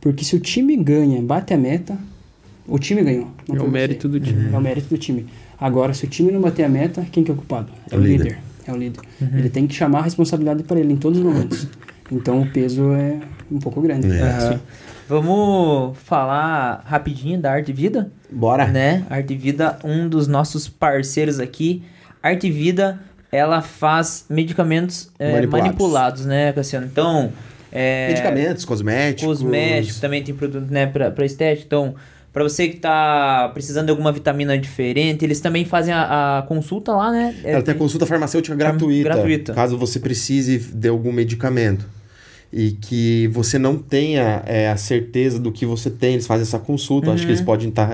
Porque 0.00 0.24
se 0.24 0.34
o 0.34 0.40
time 0.40 0.74
ganha, 0.76 1.20
bate 1.22 1.52
a 1.52 1.58
meta, 1.58 1.98
o 2.66 2.78
time 2.78 3.02
ganhou. 3.02 3.28
É 3.48 3.52
o 3.52 3.56
você. 3.56 3.68
mérito 3.68 4.08
do 4.08 4.18
time. 4.18 4.50
É 4.52 4.56
o 4.56 4.60
mérito 4.60 4.88
do 4.88 4.98
time. 4.98 5.26
Agora, 5.60 5.92
se 5.94 6.04
o 6.04 6.08
time 6.08 6.32
não 6.32 6.40
bater 6.40 6.64
a 6.64 6.68
meta, 6.68 7.06
quem 7.12 7.22
que 7.22 7.30
é 7.30 7.34
o 7.34 7.36
culpado? 7.36 7.70
É 7.90 7.94
É 7.94 7.98
o 7.98 8.00
o 8.00 8.04
líder. 8.04 8.24
líder. 8.24 8.38
É 8.66 8.72
o 8.72 8.76
líder. 8.76 9.00
Ele 9.20 9.48
tem 9.50 9.66
que 9.66 9.74
chamar 9.74 10.00
a 10.00 10.02
responsabilidade 10.02 10.62
para 10.62 10.78
ele 10.78 10.92
em 10.92 10.96
todos 10.96 11.18
os 11.18 11.24
momentos. 11.24 11.66
Então 12.10 12.42
o 12.42 12.50
peso 12.50 12.92
é 12.92 13.18
um 13.50 13.58
pouco 13.58 13.80
grande. 13.80 14.10
É. 14.10 14.22
Aham. 14.22 14.60
Vamos 15.08 15.98
falar 15.98 16.82
rapidinho 16.86 17.38
da 17.40 17.52
Arte 17.52 17.72
Vida? 17.72 18.10
Bora. 18.30 18.66
Né? 18.66 19.04
Arte 19.10 19.34
Vida, 19.34 19.78
um 19.84 20.08
dos 20.08 20.26
nossos 20.28 20.68
parceiros 20.68 21.38
aqui. 21.40 21.82
Arte 22.22 22.50
Vida, 22.50 23.00
ela 23.30 23.60
faz 23.60 24.24
medicamentos 24.30 25.10
é, 25.18 25.32
Manipulados. 25.32 25.66
manipulados. 25.66 26.26
né, 26.26 26.52
Cassiano? 26.52 26.86
Então, 26.86 27.32
é, 27.70 28.08
Medicamentos, 28.08 28.64
cosméticos. 28.64 29.38
cosméticos, 29.40 30.00
também 30.00 30.22
tem 30.22 30.34
produto, 30.34 30.70
né, 30.70 30.86
pra 30.86 31.24
estética. 31.24 31.66
Então, 31.66 31.94
pra 32.32 32.42
você 32.42 32.68
que 32.68 32.76
tá 32.78 33.50
precisando 33.52 33.86
de 33.86 33.90
alguma 33.90 34.10
vitamina 34.12 34.56
diferente, 34.58 35.24
eles 35.24 35.40
também 35.40 35.64
fazem 35.64 35.92
a, 35.92 36.38
a 36.38 36.42
consulta 36.42 36.92
lá, 36.92 37.10
né? 37.12 37.34
É, 37.44 37.52
Ela 37.52 37.62
tem 37.62 37.74
a 37.74 37.78
consulta 37.78 38.06
farmacêutica 38.06 38.54
gratuita, 38.56 39.04
gratuita. 39.10 39.52
Caso 39.54 39.76
você 39.76 40.00
precise 40.00 40.58
de 40.58 40.88
algum 40.88 41.12
medicamento. 41.12 41.86
E 42.54 42.72
que 42.72 43.28
você 43.28 43.58
não 43.58 43.78
tenha 43.78 44.42
é, 44.44 44.68
a 44.68 44.76
certeza 44.76 45.38
do 45.40 45.50
que 45.50 45.64
você 45.64 45.88
tem, 45.88 46.12
eles 46.12 46.26
fazem 46.26 46.42
essa 46.42 46.58
consulta. 46.58 47.10
Acho 47.10 47.20
que 47.22 47.28
Uhum. 47.28 47.30
eles 47.30 47.40
podem 47.40 47.68
estar. 47.70 47.90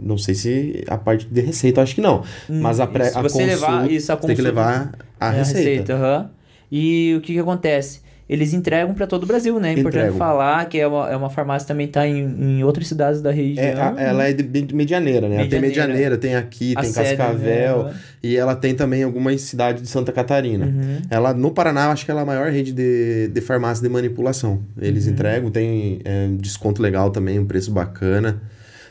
não 0.00 0.18
sei 0.18 0.34
se 0.34 0.84
a 0.88 0.98
parte 0.98 1.24
de 1.26 1.40
receita, 1.40 1.80
acho 1.82 1.94
que 1.94 2.00
não. 2.00 2.24
Mas 2.48 2.80
a, 2.80 2.86
pré, 2.88 3.10
se 3.10 3.16
a 3.18 3.22
você 3.22 3.44
consulta, 3.46 3.46
levar 3.70 3.90
isso, 3.90 4.10
a 4.10 4.16
você 4.16 4.26
tem 4.26 4.34
que 4.36 4.42
consulta- 4.42 4.60
levar 4.60 4.92
a 5.20 5.32
É 5.32 5.38
receita. 5.38 5.94
aham. 5.94 6.30
E 6.70 7.14
o 7.16 7.20
que 7.20 7.34
que 7.34 7.38
acontece? 7.38 8.00
Eles 8.28 8.52
entregam 8.52 8.92
pra 8.92 9.06
todo 9.06 9.22
o 9.22 9.26
Brasil, 9.26 9.60
né? 9.60 9.72
É 9.72 9.78
importante 9.78 10.16
falar 10.18 10.64
que 10.68 10.80
é 10.80 10.86
uma, 10.86 11.08
é 11.08 11.16
uma 11.16 11.30
farmácia 11.30 11.64
que 11.64 11.72
também 11.72 11.86
tá 11.86 12.04
em, 12.08 12.18
em 12.58 12.64
outras 12.64 12.88
cidades 12.88 13.22
da 13.22 13.30
região. 13.30 13.64
É, 13.64 13.72
a- 13.80 13.94
ela 13.96 14.24
é 14.28 14.32
de, 14.32 14.74
medianeira, 14.74 15.28
né? 15.28 15.36
Ela 15.36 15.46
tem 15.48 15.60
Medianeira. 15.60 15.86
Medianeira, 15.92 16.18
tem 16.18 16.34
aqui, 16.34 16.74
A 16.76 16.80
tem 16.80 16.90
sede, 16.90 17.16
Cascavel. 17.16 17.84
né? 17.84 17.94
E 18.22 18.36
ela 18.36 18.56
tem 18.56 18.74
também 18.74 19.04
algumas 19.04 19.40
cidades 19.42 19.80
de 19.80 19.88
Santa 19.88 20.10
Catarina. 20.10 20.66
Uhum. 20.66 21.02
Ela, 21.08 21.32
no 21.32 21.52
Paraná, 21.52 21.84
eu 21.84 21.90
acho 21.92 22.04
que 22.04 22.10
ela 22.10 22.20
é 22.20 22.24
a 22.24 22.26
maior 22.26 22.50
rede 22.50 22.72
de, 22.72 23.28
de 23.28 23.40
farmácia 23.40 23.80
de 23.80 23.88
manipulação. 23.88 24.60
Eles 24.80 25.06
Uhum. 25.06 25.12
entregam, 25.12 25.50
tem 25.52 26.00
é, 26.04 26.26
desconto 26.40 26.82
legal 26.82 27.10
também, 27.10 27.38
um 27.38 27.46
preço 27.46 27.70
bacana. 27.70 28.42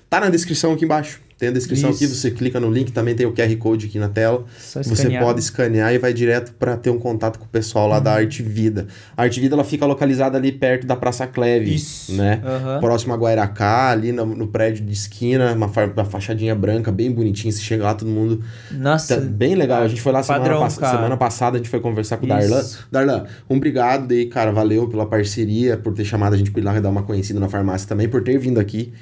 Tá 0.09 0.19
na 0.19 0.29
descrição 0.29 0.73
aqui 0.73 0.85
embaixo. 0.85 1.23
Tem 1.37 1.49
a 1.49 1.51
descrição 1.51 1.89
aqui, 1.89 2.05
Isso. 2.05 2.15
você 2.15 2.31
clica 2.31 2.61
no 2.61 2.71
link, 2.71 2.93
também 2.93 3.13
tem 3.13 3.25
o 3.25 3.33
QR 3.33 3.53
Code 3.57 3.87
aqui 3.87 3.99
na 3.99 4.07
tela. 4.07 4.45
Só 4.57 4.81
Você 4.81 4.93
escanear. 4.93 5.21
pode 5.21 5.41
escanear 5.41 5.93
e 5.93 5.97
vai 5.97 6.13
direto 6.13 6.53
para 6.53 6.77
ter 6.77 6.89
um 6.91 6.97
contato 6.97 7.37
com 7.39 7.43
o 7.43 7.47
pessoal 7.49 7.89
lá 7.89 7.99
da 7.99 8.11
Uhum. 8.11 8.17
Arte 8.19 8.41
Vida. 8.41 8.87
A 9.17 9.23
Arte 9.23 9.41
Vida 9.41 9.53
ela 9.53 9.65
fica 9.65 9.85
localizada 9.85 10.37
ali 10.37 10.53
perto 10.53 10.87
da 10.87 10.95
Praça 10.95 11.27
Cleve, 11.27 11.75
Isso. 11.75 12.13
né? 12.13 12.41
Aham. 12.41 12.79
Próximo 12.79 13.13
a 13.13 13.17
Guairacá, 13.17 13.89
ali 13.89 14.13
no, 14.13 14.25
no 14.25 14.47
prédio 14.47 14.85
de 14.85 14.93
esquina, 14.93 15.51
uma, 15.51 15.67
fa- 15.67 15.87
uma 15.93 16.05
fachadinha 16.05 16.55
branca, 16.55 16.89
bem 16.89 17.11
bonitinha. 17.11 17.51
Você 17.51 17.59
chega 17.61 17.83
lá, 17.83 17.93
todo 17.93 18.07
mundo 18.09 18.41
Nossa, 18.71 19.15
Tá 19.17 19.21
bem 19.21 19.55
legal. 19.55 19.81
A 19.83 19.89
gente 19.89 20.01
foi 20.01 20.13
lá 20.13 20.23
semana, 20.23 20.41
Padrão, 20.45 20.59
pass- 20.61 20.77
cara. 20.77 20.95
semana 20.95 21.17
passada, 21.17 21.55
a 21.55 21.57
gente 21.57 21.69
foi 21.69 21.81
conversar 21.81 22.15
com 22.15 22.25
o. 22.25 22.29
Darlan. 22.29 22.63
Darlan, 22.89 23.25
um 23.49 23.57
obrigado 23.57 24.09
aí, 24.13 24.27
cara. 24.27 24.53
Valeu 24.53 24.87
pela 24.87 25.05
parceria, 25.05 25.75
por 25.75 25.93
ter 25.93 26.05
chamado 26.05 26.33
a 26.33 26.37
gente 26.37 26.49
pra 26.49 26.61
ir 26.61 26.63
lá 26.63 26.79
dar 26.79 26.89
uma 26.89 27.03
conhecida 27.03 27.41
na 27.41 27.49
farmácia 27.49 27.89
também, 27.89 28.07
por 28.07 28.23
ter 28.23 28.37
vindo 28.37 28.57
aqui. 28.57 28.93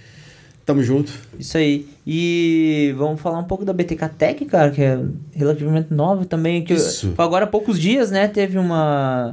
Tamo 0.66 0.82
junto. 0.82 1.11
isso 1.38 1.57
aí. 1.57 1.86
E 2.07 2.93
vamos 2.97 3.20
falar 3.22 3.38
um 3.39 3.43
pouco 3.43 3.66
da 3.66 3.74
BTK 3.74 4.07
Tech, 4.18 4.45
cara, 4.45 4.72
que 4.72 4.82
é 4.82 4.97
relativamente 5.34 5.93
nova 5.93 6.24
também. 6.26 6.64
Que 6.64 6.74
Isso. 6.74 7.14
Agora 7.18 7.43
há 7.45 7.47
poucos 7.47 7.78
dias, 7.80 8.09
né? 8.11 8.28
Teve 8.30 8.57
uma... 8.57 9.32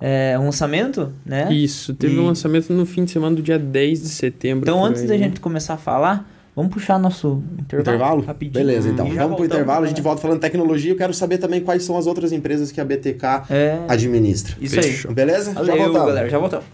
é, 0.00 0.36
um 0.38 0.44
lançamento, 0.46 1.12
né? 1.24 1.52
Isso, 1.52 1.94
teve 1.94 2.16
E- 2.16 2.18
um 2.18 2.26
lançamento 2.26 2.72
no 2.72 2.84
fim 2.84 3.04
de 3.04 3.12
semana 3.12 3.36
do 3.36 3.42
dia 3.42 3.58
10 3.58 4.02
de 4.02 4.08
setembro. 4.08 4.62
Então, 4.64 4.84
antes 4.84 5.02
aí. 5.02 5.08
da 5.08 5.16
gente 5.16 5.38
começar 5.40 5.74
a 5.74 5.76
falar, 5.76 6.28
vamos 6.56 6.72
puxar 6.72 6.98
nosso 6.98 7.40
intervalo. 7.60 7.96
Intervalo? 7.96 8.22
Rapidinho. 8.22 8.64
Beleza, 8.66 8.88
então. 8.88 9.06
Vamos 9.08 9.36
pro 9.36 9.44
intervalo, 9.44 9.84
a 9.84 9.88
gente 9.88 9.98
né? 9.98 10.02
volta 10.02 10.20
falando 10.20 10.40
tecnologia. 10.40 10.90
Eu 10.92 10.96
quero 10.96 11.14
saber 11.14 11.38
também 11.38 11.60
quais 11.60 11.84
são 11.84 11.96
as 11.96 12.08
outras 12.08 12.32
empresas 12.32 12.72
que 12.72 12.80
a 12.80 12.84
BTK 12.84 13.24
É, 13.50 13.78
administra. 13.88 14.56
isso 14.60 14.74
Fechou. 14.74 15.10
aí. 15.10 15.14
Beleza? 15.14 15.52
Valeu, 15.52 15.66
Já 15.76 15.82
voltamos. 15.84 16.06
galera. 16.08 16.28
Já 16.28 16.38
voltamos. 16.38 16.64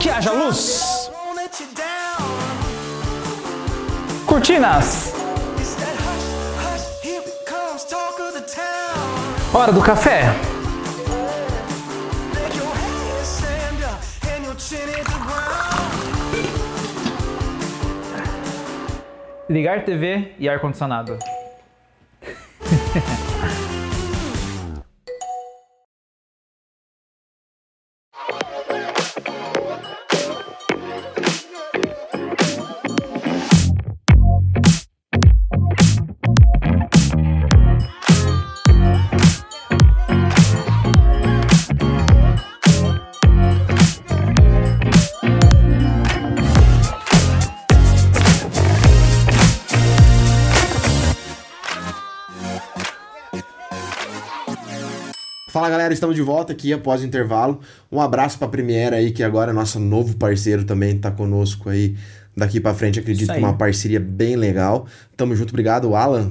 Que 0.00 0.08
haja 0.10 0.32
luz! 0.32 0.95
Cortinas! 4.36 5.14
Hora 9.54 9.72
do 9.72 9.80
café! 9.80 10.24
Ligar 19.48 19.86
TV 19.86 20.34
e 20.38 20.46
ar-condicionado. 20.50 21.18
Fala 55.66 55.78
galera, 55.78 55.92
estamos 55.92 56.14
de 56.14 56.22
volta 56.22 56.52
aqui 56.52 56.72
após 56.72 57.02
o 57.02 57.04
intervalo. 57.04 57.58
Um 57.90 58.00
abraço 58.00 58.38
pra 58.38 58.46
Premiere 58.46 58.94
aí, 58.94 59.10
que 59.10 59.20
agora 59.20 59.50
é 59.50 59.52
nosso 59.52 59.80
novo 59.80 60.16
parceiro 60.16 60.62
também, 60.62 60.96
tá 60.96 61.10
conosco 61.10 61.68
aí 61.68 61.96
daqui 62.36 62.60
pra 62.60 62.72
frente. 62.72 63.00
Acredito 63.00 63.32
que 63.32 63.38
uma 63.40 63.52
parceria 63.52 63.98
bem 63.98 64.36
legal. 64.36 64.86
Tamo 65.16 65.34
junto, 65.34 65.48
obrigado, 65.48 65.96
Alan. 65.96 66.30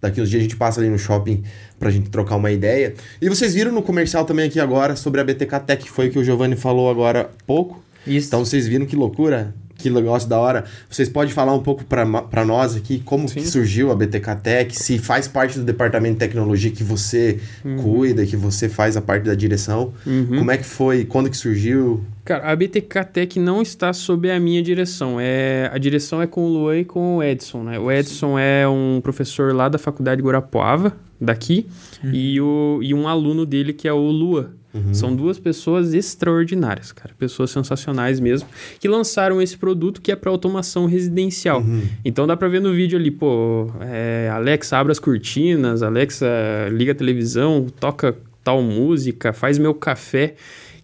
Daqui 0.00 0.22
uns 0.22 0.30
dias 0.30 0.40
a 0.40 0.44
gente 0.44 0.56
passa 0.56 0.80
ali 0.80 0.88
no 0.88 0.98
shopping 0.98 1.42
pra 1.78 1.90
gente 1.90 2.08
trocar 2.08 2.36
uma 2.36 2.50
ideia. 2.50 2.94
E 3.20 3.28
vocês 3.28 3.52
viram 3.52 3.72
no 3.72 3.82
comercial 3.82 4.24
também 4.24 4.46
aqui 4.46 4.58
agora 4.58 4.96
sobre 4.96 5.20
a 5.20 5.24
BTK 5.24 5.60
Tech, 5.66 5.84
que 5.84 5.90
foi 5.90 6.08
o 6.08 6.10
que 6.10 6.18
o 6.18 6.24
Giovanni 6.24 6.56
falou 6.56 6.88
agora 6.90 7.20
há 7.20 7.44
pouco. 7.46 7.84
Isso. 8.06 8.28
Então 8.28 8.42
vocês 8.42 8.66
viram 8.66 8.86
que 8.86 8.96
loucura, 8.96 9.54
que 9.82 9.90
negócio 9.90 10.28
da 10.28 10.38
hora. 10.38 10.64
Vocês 10.88 11.08
podem 11.08 11.32
falar 11.32 11.54
um 11.54 11.62
pouco 11.62 11.84
pra 11.84 12.44
nós 12.44 12.76
aqui 12.76 13.00
como 13.04 13.26
que 13.26 13.46
surgiu 13.46 13.90
a 13.90 13.94
BTK 13.94 14.36
Tech, 14.42 14.78
se 14.78 14.98
faz 14.98 15.26
parte 15.26 15.58
do 15.58 15.64
departamento 15.64 16.14
de 16.14 16.20
tecnologia 16.20 16.70
que 16.70 16.84
você 16.84 17.40
cuida, 17.82 18.24
que 18.24 18.36
você 18.36 18.68
faz 18.68 18.96
a 18.96 19.02
parte 19.02 19.24
da 19.24 19.34
direção. 19.34 19.92
Como 20.04 20.50
é 20.50 20.56
que 20.56 20.64
foi, 20.64 21.04
quando 21.04 21.28
que 21.28 21.36
surgiu? 21.36 22.04
Cara, 22.24 22.52
a 22.52 22.54
BTK 22.54 23.04
Tech 23.12 23.40
não 23.40 23.60
está 23.60 23.92
sob 23.92 24.30
a 24.30 24.38
minha 24.38 24.62
direção. 24.62 25.16
É, 25.18 25.68
a 25.72 25.78
direção 25.78 26.22
é 26.22 26.26
com 26.26 26.44
o 26.44 26.48
Luan 26.48 26.78
e 26.78 26.84
com 26.84 27.16
o 27.16 27.22
Edson, 27.22 27.64
né? 27.64 27.78
O 27.78 27.90
Edson 27.90 28.38
é 28.38 28.66
um 28.68 29.00
professor 29.02 29.52
lá 29.52 29.68
da 29.68 29.76
Faculdade 29.76 30.22
de 30.22 30.26
Guarapuava, 30.26 30.96
daqui, 31.20 31.66
e, 32.12 32.40
o, 32.40 32.80
e 32.82 32.94
um 32.94 33.08
aluno 33.08 33.44
dele 33.44 33.72
que 33.72 33.88
é 33.88 33.92
o 33.92 34.10
Lua. 34.10 34.52
São 34.92 35.14
duas 35.14 35.38
pessoas 35.38 35.92
extraordinárias, 35.92 36.92
cara. 36.92 37.14
Pessoas 37.18 37.50
sensacionais 37.50 38.18
mesmo, 38.20 38.48
que 38.80 38.88
lançaram 38.88 39.40
esse 39.42 39.56
produto 39.56 40.00
que 40.00 40.10
é 40.10 40.16
para 40.16 40.30
automação 40.30 40.86
residencial. 40.86 41.62
Então 42.04 42.26
dá 42.26 42.36
para 42.36 42.48
ver 42.48 42.60
no 42.60 42.72
vídeo 42.72 42.98
ali, 42.98 43.10
pô, 43.10 43.70
é, 43.80 44.30
Alexa 44.32 44.76
abre 44.78 44.92
as 44.92 44.98
cortinas, 44.98 45.82
Alexa 45.82 46.26
liga 46.70 46.92
a 46.92 46.94
televisão, 46.94 47.66
toca 47.78 48.16
tal 48.42 48.62
música, 48.62 49.32
faz 49.32 49.58
meu 49.58 49.74
café. 49.74 50.34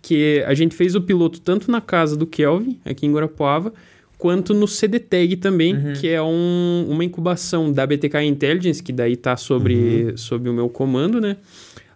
Que 0.00 0.42
a 0.46 0.54
gente 0.54 0.74
fez 0.76 0.94
o 0.94 1.00
piloto 1.02 1.40
tanto 1.40 1.70
na 1.70 1.80
casa 1.80 2.16
do 2.16 2.26
Kelvin, 2.26 2.78
aqui 2.84 3.04
em 3.04 3.12
Guarapuava, 3.12 3.72
quanto 4.16 4.54
no 4.54 4.66
CDTag 4.66 5.36
também, 5.36 5.74
que 5.94 6.08
é 6.08 6.22
um- 6.22 6.86
uma 6.88 7.04
incubação 7.04 7.70
da 7.72 7.84
BTK 7.86 8.22
Intelligence, 8.22 8.82
que 8.82 8.92
daí 8.92 9.16
tá 9.16 9.36
sobre, 9.36 10.12
sobre 10.16 10.48
o 10.48 10.52
meu 10.54 10.68
comando, 10.68 11.20
né? 11.20 11.36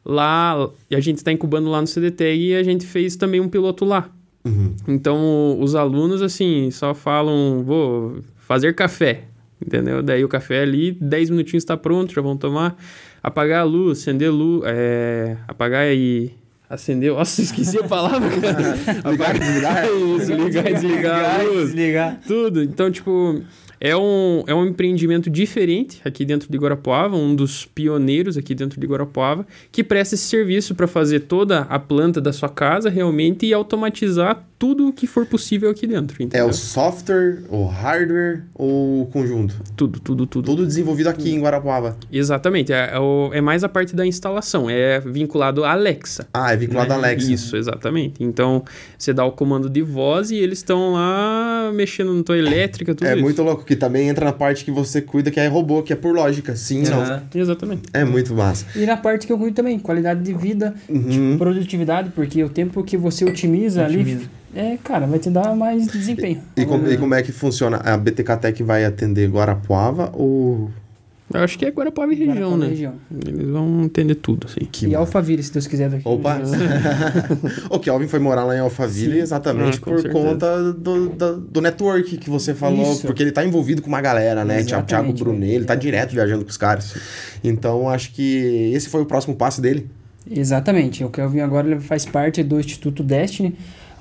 Lá, 0.05 0.69
a 0.93 1.01
gente 1.01 1.19
está 1.19 1.31
incubando 1.31 1.71
lá 1.71 1.81
no 1.81 1.87
CDTag 1.87 2.49
e 2.49 2.55
a 2.55 2.63
gente 2.63 2.87
fez 2.87 3.15
também 3.17 3.41
um 3.41 3.49
piloto 3.49 3.85
lá. 3.85 4.11
Uhum. 4.45 4.75
Então, 4.89 5.59
os 5.61 5.75
alunos, 5.75 6.21
assim, 6.23 6.71
só 6.71 6.95
falam, 6.95 7.63
vou 7.65 8.19
fazer 8.37 8.75
café, 8.75 9.25
entendeu? 9.65 10.03
Daí 10.03 10.25
o 10.25 10.29
café 10.29 10.63
ali, 10.63 10.93
10 10.93 11.31
minutinhos 11.31 11.63
está 11.63 11.77
pronto, 11.77 12.13
já 12.13 12.21
vão 12.21 12.37
tomar. 12.37 12.77
Apagar 13.23 13.61
a 13.61 13.65
luz, 13.65 14.01
acender 14.01 14.29
a 14.29 14.33
luz, 14.33 14.63
é, 14.67 15.37
apagar 15.47 15.87
e 15.95 16.33
acender... 16.69 17.13
Nossa, 17.15 17.41
esqueci 17.41 17.79
a 17.79 17.85
palavra, 17.85 18.29
cara. 18.29 18.77
E 19.13 19.39
desligar. 19.39 19.87
Isso, 19.87 20.33
ligar 20.33 20.71
e 20.71 20.75
desligar 20.75 21.41
a 21.41 21.43
luz. 21.45 21.67
desligar. 21.67 22.21
Tudo. 22.27 22.63
Então, 22.65 22.91
tipo, 22.91 23.41
é 23.85 23.97
um, 23.97 24.45
é 24.47 24.55
um 24.55 24.65
empreendimento 24.65 25.29
diferente 25.29 26.01
aqui 26.05 26.25
dentro 26.25 26.49
de 26.49 26.57
Guarapuava, 26.57 27.17
um 27.17 27.35
dos 27.35 27.67
pioneiros 27.67 28.37
aqui 28.37 28.55
dentro 28.55 28.81
de 28.81 28.87
Guarapuava, 28.87 29.45
que 29.73 29.83
presta 29.83 30.15
esse 30.15 30.23
serviço 30.23 30.77
para 30.77 30.87
fazer 30.87 31.21
toda 31.21 31.63
a 31.63 31.81
planta 31.81 32.21
da 32.21 32.33
sua 32.33 32.49
casa 32.49 32.89
realmente 32.89 33.45
e 33.45 33.53
automatizar 33.53 34.47
tudo 34.63 34.87
o 34.87 34.93
que 34.93 35.09
for 35.09 35.27
possível 35.27 35.69
aqui 35.71 35.89
dentro. 35.89 36.17
É 36.21 36.25
Entendeu? 36.25 36.47
o 36.47 36.53
software, 36.53 37.39
o 37.49 37.65
hardware 37.67 38.45
ou 38.55 39.03
o 39.03 39.07
conjunto? 39.07 39.57
Tudo, 39.77 39.99
tudo, 39.99 40.25
tudo. 40.25 40.47
Tudo 40.47 40.65
desenvolvido 40.65 41.09
aqui 41.09 41.33
em 41.35 41.41
Guarapuava. 41.41 41.97
Exatamente. 42.13 42.73
É, 42.73 42.91
é, 42.95 42.99
o- 43.01 43.31
é 43.35 43.41
mais 43.41 43.65
a 43.65 43.69
parte 43.69 43.97
da 43.97 44.07
instalação. 44.07 44.71
É 44.71 45.01
vinculado 45.01 45.65
à 45.65 45.73
Alexa. 45.73 46.29
Ah, 46.33 46.53
é 46.53 46.57
vinculado 46.57 46.93
à 46.93 46.95
Alexa. 46.95 47.33
Isso, 47.33 47.57
exatamente. 47.57 48.23
Então, 48.23 48.63
você 48.97 49.13
dá 49.13 49.25
o 49.25 49.33
comando 49.33 49.69
de 49.69 49.83
voz 49.83 50.31
e 50.31 50.37
eles 50.37 50.59
estão 50.61 50.93
lá 50.93 51.73
mexendo 51.75 52.15
na 52.15 52.23
tua 52.23 52.39
elétrica, 52.39 52.95
tudo 52.95 53.09
É 53.09 53.15
isso. 53.15 53.21
muito 53.23 53.43
louco, 53.43 53.65
que 53.65 53.75
também 53.75 54.09
entra 54.09 54.25
na 54.27 54.33
parte 54.33 54.65
que 54.65 54.71
você 54.71 55.03
cuida, 55.03 55.29
que 55.33 55.41
é 55.41 55.49
robô, 55.49 55.83
que 55.83 55.93
é 55.93 55.97
por 55.97 56.15
lógica. 56.15 56.55
Sim, 56.55 56.83
não. 56.85 57.01
Aham. 57.03 57.23
Exatamente. 57.35 57.83
É 57.93 58.05
muito 58.05 58.33
massa. 58.33 58.65
E 58.77 58.87
na 58.87 58.97
parte 58.97 59.27
que 59.27 59.33
eu 59.33 59.39
cuido 59.39 59.57
também, 59.57 59.77
qualidade 59.81 60.23
de 60.23 60.33
vida, 60.33 60.73
tipo, 60.87 61.37
produtividade, 61.37 62.11
porque 62.15 62.45
o 62.45 62.49
tempo 62.49 62.85
que 62.85 62.97
você 62.97 63.25
otimiza, 63.25 63.85
Otimiza. 63.85 64.11
ali, 64.21 64.29
é, 64.55 64.77
cara, 64.83 65.07
vai 65.07 65.19
te 65.19 65.31
dar 65.31 65.55
mais 65.57 65.87
desempenho. 65.87 66.43
E 66.57 66.67
como, 66.67 66.89
e 66.89 66.97
como 66.99 67.15
é 67.15 67.23
que 67.23 67.33
funciona? 67.33 67.79
A 67.79 67.97
BTK 67.97 68.37
Tech 68.41 68.63
vai 68.63 68.85
atender 68.85 69.29
Guarapuava 69.31 70.11
ou. 70.13 70.71
Eu 71.33 71.41
acho 71.41 71.59
que 71.59 71.65
é 71.65 71.71
Guarapuava 71.71 72.13
e 72.13 72.17
região, 72.17 72.35
Guarapuava 72.35 72.63
né? 72.65 72.69
região. 72.69 72.95
Eles 73.27 73.49
vão 73.49 73.83
entender 73.85 74.17
tudo, 74.17 74.47
assim. 74.47 74.69
Que 74.71 74.89
e. 74.89 74.95
Alphaville, 74.95 75.43
se 75.43 75.51
Deus 75.51 75.67
quiser. 75.67 75.89
Daqui. 75.89 76.07
Opa! 76.07 76.39
o 77.71 77.79
Kelvin 77.79 78.07
foi 78.07 78.19
morar 78.19 78.45
lá 78.45 78.55
em 78.55 78.61
Alphaville 78.61 79.19
exatamente 79.19 79.79
Ah, 79.79 79.81
por 79.81 79.99
certeza. 79.99 80.13
conta 80.13 80.73
do, 80.75 81.09
do, 81.09 81.37
do 81.41 81.61
network 81.63 82.19
que 82.19 82.29
você 82.29 82.53
falou, 82.53 82.93
Isso. 82.93 83.07
porque 83.07 83.23
ele 83.23 83.33
tá 83.33 83.43
envolvido 83.43 83.81
com 83.81 83.89
uma 83.89 84.03
galera, 84.03 84.45
né? 84.45 84.63
Thiago, 84.63 84.87
Thiago 84.87 85.09
Exatamente, 85.09 85.25
Brunet, 85.25 85.55
ele 85.55 85.65
tá 85.65 85.75
é. 85.75 85.77
direto 85.79 86.11
viajando 86.13 86.45
com 86.45 86.51
os 86.51 86.59
caras. 86.59 86.95
Então 87.43 87.89
acho 87.89 88.13
que 88.13 88.71
esse 88.75 88.91
foi 88.91 89.01
o 89.01 89.07
próximo 89.07 89.35
passo 89.35 89.63
dele. 89.63 89.89
Exatamente. 90.31 91.03
O 91.03 91.09
Kelvin 91.09 91.41
agora 91.41 91.67
ele 91.67 91.81
faz 91.81 92.05
parte 92.05 92.43
do 92.43 92.61
Instituto 92.61 93.03
Destiny, 93.03 93.57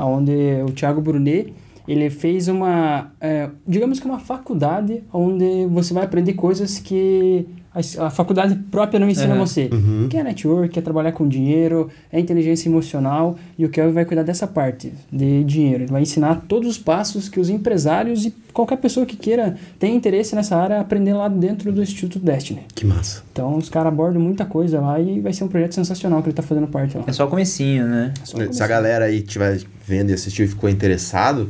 onde 0.05 0.61
o 0.67 0.71
Thiago 0.71 1.01
Brunet 1.01 1.53
ele 1.87 2.09
fez 2.09 2.47
uma, 2.47 3.11
é, 3.19 3.49
digamos 3.67 3.99
que 3.99 4.05
uma 4.05 4.19
faculdade 4.19 5.03
onde 5.11 5.65
você 5.67 5.93
vai 5.93 6.03
aprender 6.03 6.33
coisas 6.33 6.79
que 6.79 7.47
a, 7.73 8.07
a 8.07 8.09
faculdade 8.09 8.55
própria 8.69 8.99
não 8.99 9.09
ensina 9.09 9.33
Aham. 9.33 9.45
você. 9.45 9.69
Que 10.09 10.17
é 10.17 10.23
network, 10.23 10.69
que 10.69 10.79
é 10.79 10.81
trabalhar 10.81 11.13
com 11.13 11.27
dinheiro, 11.27 11.89
é 12.11 12.19
inteligência 12.19 12.67
emocional 12.67 13.37
e 13.57 13.65
o 13.65 13.69
Kelvin 13.69 13.93
vai 13.93 14.05
cuidar 14.05 14.23
dessa 14.23 14.45
parte 14.45 14.91
de 15.11 15.43
dinheiro. 15.45 15.83
Ele 15.83 15.91
vai 15.91 16.01
ensinar 16.01 16.43
todos 16.47 16.69
os 16.69 16.77
passos 16.77 17.29
que 17.29 17.39
os 17.39 17.49
empresários 17.49 18.25
e 18.25 18.35
qualquer 18.51 18.77
pessoa 18.77 19.05
que 19.05 19.15
queira 19.15 19.55
ter 19.79 19.87
interesse 19.87 20.35
nessa 20.35 20.57
área 20.57 20.81
aprender 20.81 21.13
lá 21.13 21.29
dentro 21.29 21.71
do 21.71 21.81
Instituto 21.81 22.19
Destiny. 22.19 22.63
Que 22.75 22.85
massa. 22.85 23.23
Então 23.31 23.55
os 23.57 23.69
caras 23.69 23.87
abordam 23.93 24.21
muita 24.21 24.45
coisa 24.45 24.81
lá 24.81 24.99
e 24.99 25.21
vai 25.21 25.31
ser 25.31 25.45
um 25.45 25.47
projeto 25.47 25.73
sensacional 25.75 26.21
que 26.21 26.27
ele 26.27 26.35
tá 26.35 26.43
fazendo 26.43 26.67
parte 26.67 26.97
lá. 26.97 27.05
É 27.07 27.13
só 27.13 27.25
o 27.25 27.29
comecinho, 27.29 27.87
né? 27.87 28.13
Só 28.25 28.37
Se 28.51 28.61
a 28.61 28.67
galera 28.67 29.05
aí 29.05 29.19
estiver 29.19 29.61
vendo 29.87 30.09
e 30.09 30.13
assistiu 30.13 30.43
e 30.43 30.47
ficou 30.49 30.69
interessado, 30.69 31.49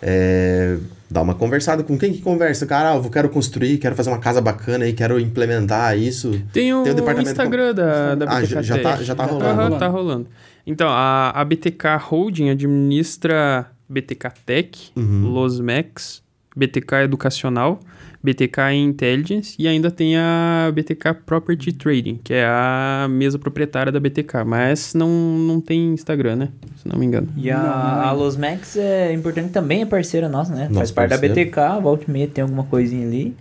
é, 0.00 0.76
dá 1.10 1.22
uma 1.22 1.34
conversada 1.34 1.82
com 1.82 1.96
quem 1.98 2.12
que 2.12 2.20
conversa. 2.20 2.66
Cara, 2.66 2.92
ah, 2.92 2.96
eu 2.96 3.10
quero 3.10 3.28
construir, 3.28 3.78
quero 3.78 3.94
fazer 3.96 4.10
uma 4.10 4.18
casa 4.18 4.40
bacana 4.40 4.84
aí, 4.84 4.92
quero 4.92 5.18
implementar 5.18 5.96
isso. 5.98 6.30
Tem 6.52 6.72
o, 6.74 6.82
Tem 6.82 6.92
o 6.92 6.96
departamento 6.96 7.30
Instagram 7.30 7.74
da, 7.74 8.14
da 8.14 8.24
Ah, 8.30 8.40
BTK 8.40 8.46
já- 8.46 8.62
já 8.62 8.78
tá- 8.78 8.96
já 9.02 9.14
tá 9.14 9.24
Aham, 9.24 9.32
rolando. 9.54 9.78
tá 9.78 9.86
rolando. 9.88 10.26
Então, 10.66 10.88
a, 10.90 11.30
a 11.30 11.44
BTK 11.44 11.96
Holding 11.98 12.50
administra 12.50 13.70
BTK 13.88 14.28
Tech, 14.44 14.90
Uhum. 14.96 15.28
Losmex, 15.32 16.22
BTK 16.56 17.04
Educacional, 17.04 17.80
BTK 18.22 18.72
Intelligence 18.74 19.54
e 19.58 19.68
ainda 19.68 19.90
tem 19.90 20.16
a 20.16 20.70
BTK 20.74 21.14
Property 21.24 21.72
Trading, 21.72 22.20
que 22.22 22.34
é 22.34 22.44
a 22.46 23.06
mesa 23.08 23.38
proprietária 23.38 23.92
da 23.92 24.00
BTK, 24.00 24.44
mas 24.44 24.92
não, 24.94 25.08
não 25.08 25.60
tem 25.60 25.92
Instagram, 25.92 26.36
né? 26.36 26.48
Se 26.76 26.88
não 26.88 26.98
me 26.98 27.06
engano. 27.06 27.28
E 27.36 27.50
a, 27.50 27.58
Não, 27.58 27.64
não 27.64 28.02
é. 28.02 28.06
a 28.06 28.12
Losmax 28.12 28.76
é 28.76 29.12
importante 29.12 29.50
também, 29.50 29.82
é 29.82 29.86
parceira 29.86 30.28
nossa, 30.28 30.52
né? 30.52 30.64
Faz 30.66 30.70
Nosso 30.72 30.94
parte 30.94 31.10
da 31.10 31.18
parceiro. 31.18 31.50
BTK, 31.50 31.80
volta 31.82 32.04
e 32.08 32.10
meia 32.10 32.26
tem 32.26 32.42
alguma 32.42 32.64
coisinha 32.64 33.06
ali. 33.06 33.36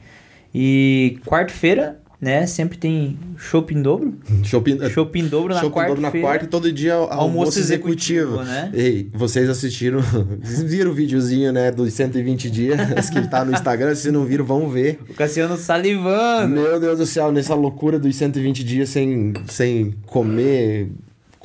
E 0.53 1.19
quarta-feira, 1.25 1.99
né? 2.19 2.45
Sempre 2.47 2.77
tem 2.77 3.17
shopping 3.37 3.81
dobro. 3.81 4.13
Shopping, 4.43 4.89
Shopping 4.89 5.27
dobro 5.27 5.53
na 5.53 5.61
Shopping 5.61 5.85
dobro 5.87 6.01
na 6.01 6.11
quarta 6.11 6.45
e 6.45 6.47
todo 6.47 6.71
dia 6.71 6.93
almoço, 6.95 7.19
Almoço 7.19 7.59
executivo. 7.59 8.41
executivo, 8.41 8.43
né? 8.43 8.71
Ei, 8.73 9.09
vocês 9.13 9.49
assistiram, 9.49 9.99
vocês 10.01 10.63
viram 10.69 10.91
o 10.91 10.93
videozinho, 10.93 11.51
né, 11.51 11.71
dos 11.71 11.93
120 11.93 12.49
dias 12.49 12.79
que 13.09 13.27
tá 13.27 13.45
no 13.45 13.51
Instagram, 13.51 13.93
se 13.95 14.11
não 14.11 14.25
viram, 14.25 14.45
vão 14.45 14.69
ver. 14.69 14.99
O 15.09 15.13
Cassiano 15.13 15.57
salivando. 15.57 16.53
Meu 16.55 16.79
Deus 16.79 16.97
do 16.97 17.05
céu, 17.05 17.31
nessa 17.31 17.53
loucura 17.53 17.99
dos 17.99 18.15
120 18.15 18.63
dias 18.63 18.89
sem, 18.89 19.33
sem 19.47 19.93
comer 20.05 20.89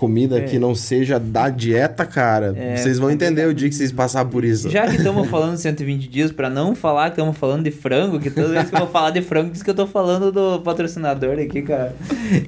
comida 0.03 0.41
que 0.41 0.59
não 0.59 0.75
seja 0.75 1.17
da 1.21 1.49
dieta, 1.49 2.05
cara. 2.05 2.53
É, 2.57 2.75
vocês 2.77 2.99
vão 2.99 3.09
entender 3.09 3.47
o 3.47 3.55
dia 3.55 3.69
que 3.69 3.75
vocês 3.77 3.93
passar 3.93 4.25
por 4.25 4.45
isso. 4.45 4.69
Já 4.69 4.85
que 4.89 4.97
estamos 4.97 5.29
falando 5.31 5.55
de 5.55 5.61
120 5.61 6.09
dias, 6.09 6.33
pra 6.33 6.51
não 6.51 6.75
falar 6.75 7.05
que 7.11 7.21
estamos 7.21 7.39
falando 7.39 7.63
de 7.63 7.71
frango, 7.71 8.19
que 8.19 8.29
toda 8.29 8.49
vez 8.49 8.69
que 8.69 8.75
eu 8.75 8.81
vou 8.81 8.89
falar 8.89 9.11
de 9.11 9.23
frango, 9.23 9.51
diz 9.53 9.63
que 9.63 9.71
eu 9.71 9.75
tô 9.75 9.87
falando 9.87 10.33
do 10.33 10.61
patrocinador 10.63 11.39
aqui, 11.39 11.63
cara. 11.63 11.95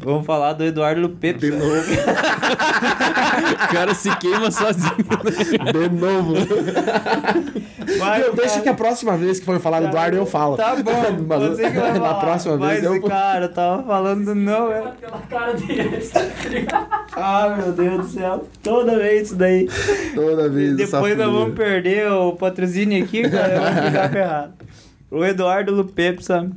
Vamos 0.03 0.27
falar 0.27 0.55
do 0.55 0.65
Eduardo 0.65 1.09
Pepe. 1.11 1.39
De 1.39 1.51
novo, 1.53 1.65
O 3.65 3.69
cara 3.73 3.95
se 3.95 4.15
queima 4.17 4.51
sozinho. 4.51 4.95
de 4.97 5.89
novo. 6.01 6.35
Meu, 8.19 8.35
deixa 8.35 8.61
que 8.61 8.69
a 8.69 8.75
próxima 8.75 9.17
vez 9.17 9.39
que 9.39 9.45
for 9.45 9.61
falar 9.61 9.81
do 9.81 9.87
Eduardo 9.87 10.17
eu 10.17 10.27
falo. 10.27 10.57
Tá 10.57 10.75
bom, 10.77 10.93
Mas 11.29 11.43
você 11.51 11.71
que 11.71 11.79
vai 11.79 11.93
na 11.93 12.01
falar. 12.01 12.15
próxima 12.21 12.57
vez 12.57 12.83
Mas, 12.83 12.85
eu- 12.85 13.03
cara, 13.03 13.45
eu 13.45 13.53
tava 13.53 13.83
falando 13.85 14.35
não, 14.35 14.73
é... 14.73 14.81
Pela 15.01 15.19
cara 15.29 15.53
deles. 15.55 16.13
Ah, 17.17 17.44
meu 17.51 17.73
Deus 17.73 18.07
do 18.07 18.13
céu. 18.13 18.47
Toda 18.63 18.99
vez 18.99 19.27
isso 19.29 19.37
daí. 19.37 19.69
Toda 20.15 20.49
vez 20.49 20.77
Depois 20.77 21.17
nós 21.17 21.31
vamos 21.33 21.55
perder 21.55 22.11
o 22.11 22.33
patrocínio 22.33 23.03
aqui, 23.03 23.23
cara. 23.29 23.61
Vamos 23.61 23.85
ficar 23.87 24.11
ferrado. 24.11 24.53
O 25.11 25.25
Eduardo 25.25 25.73
Lupepsa 25.75 26.51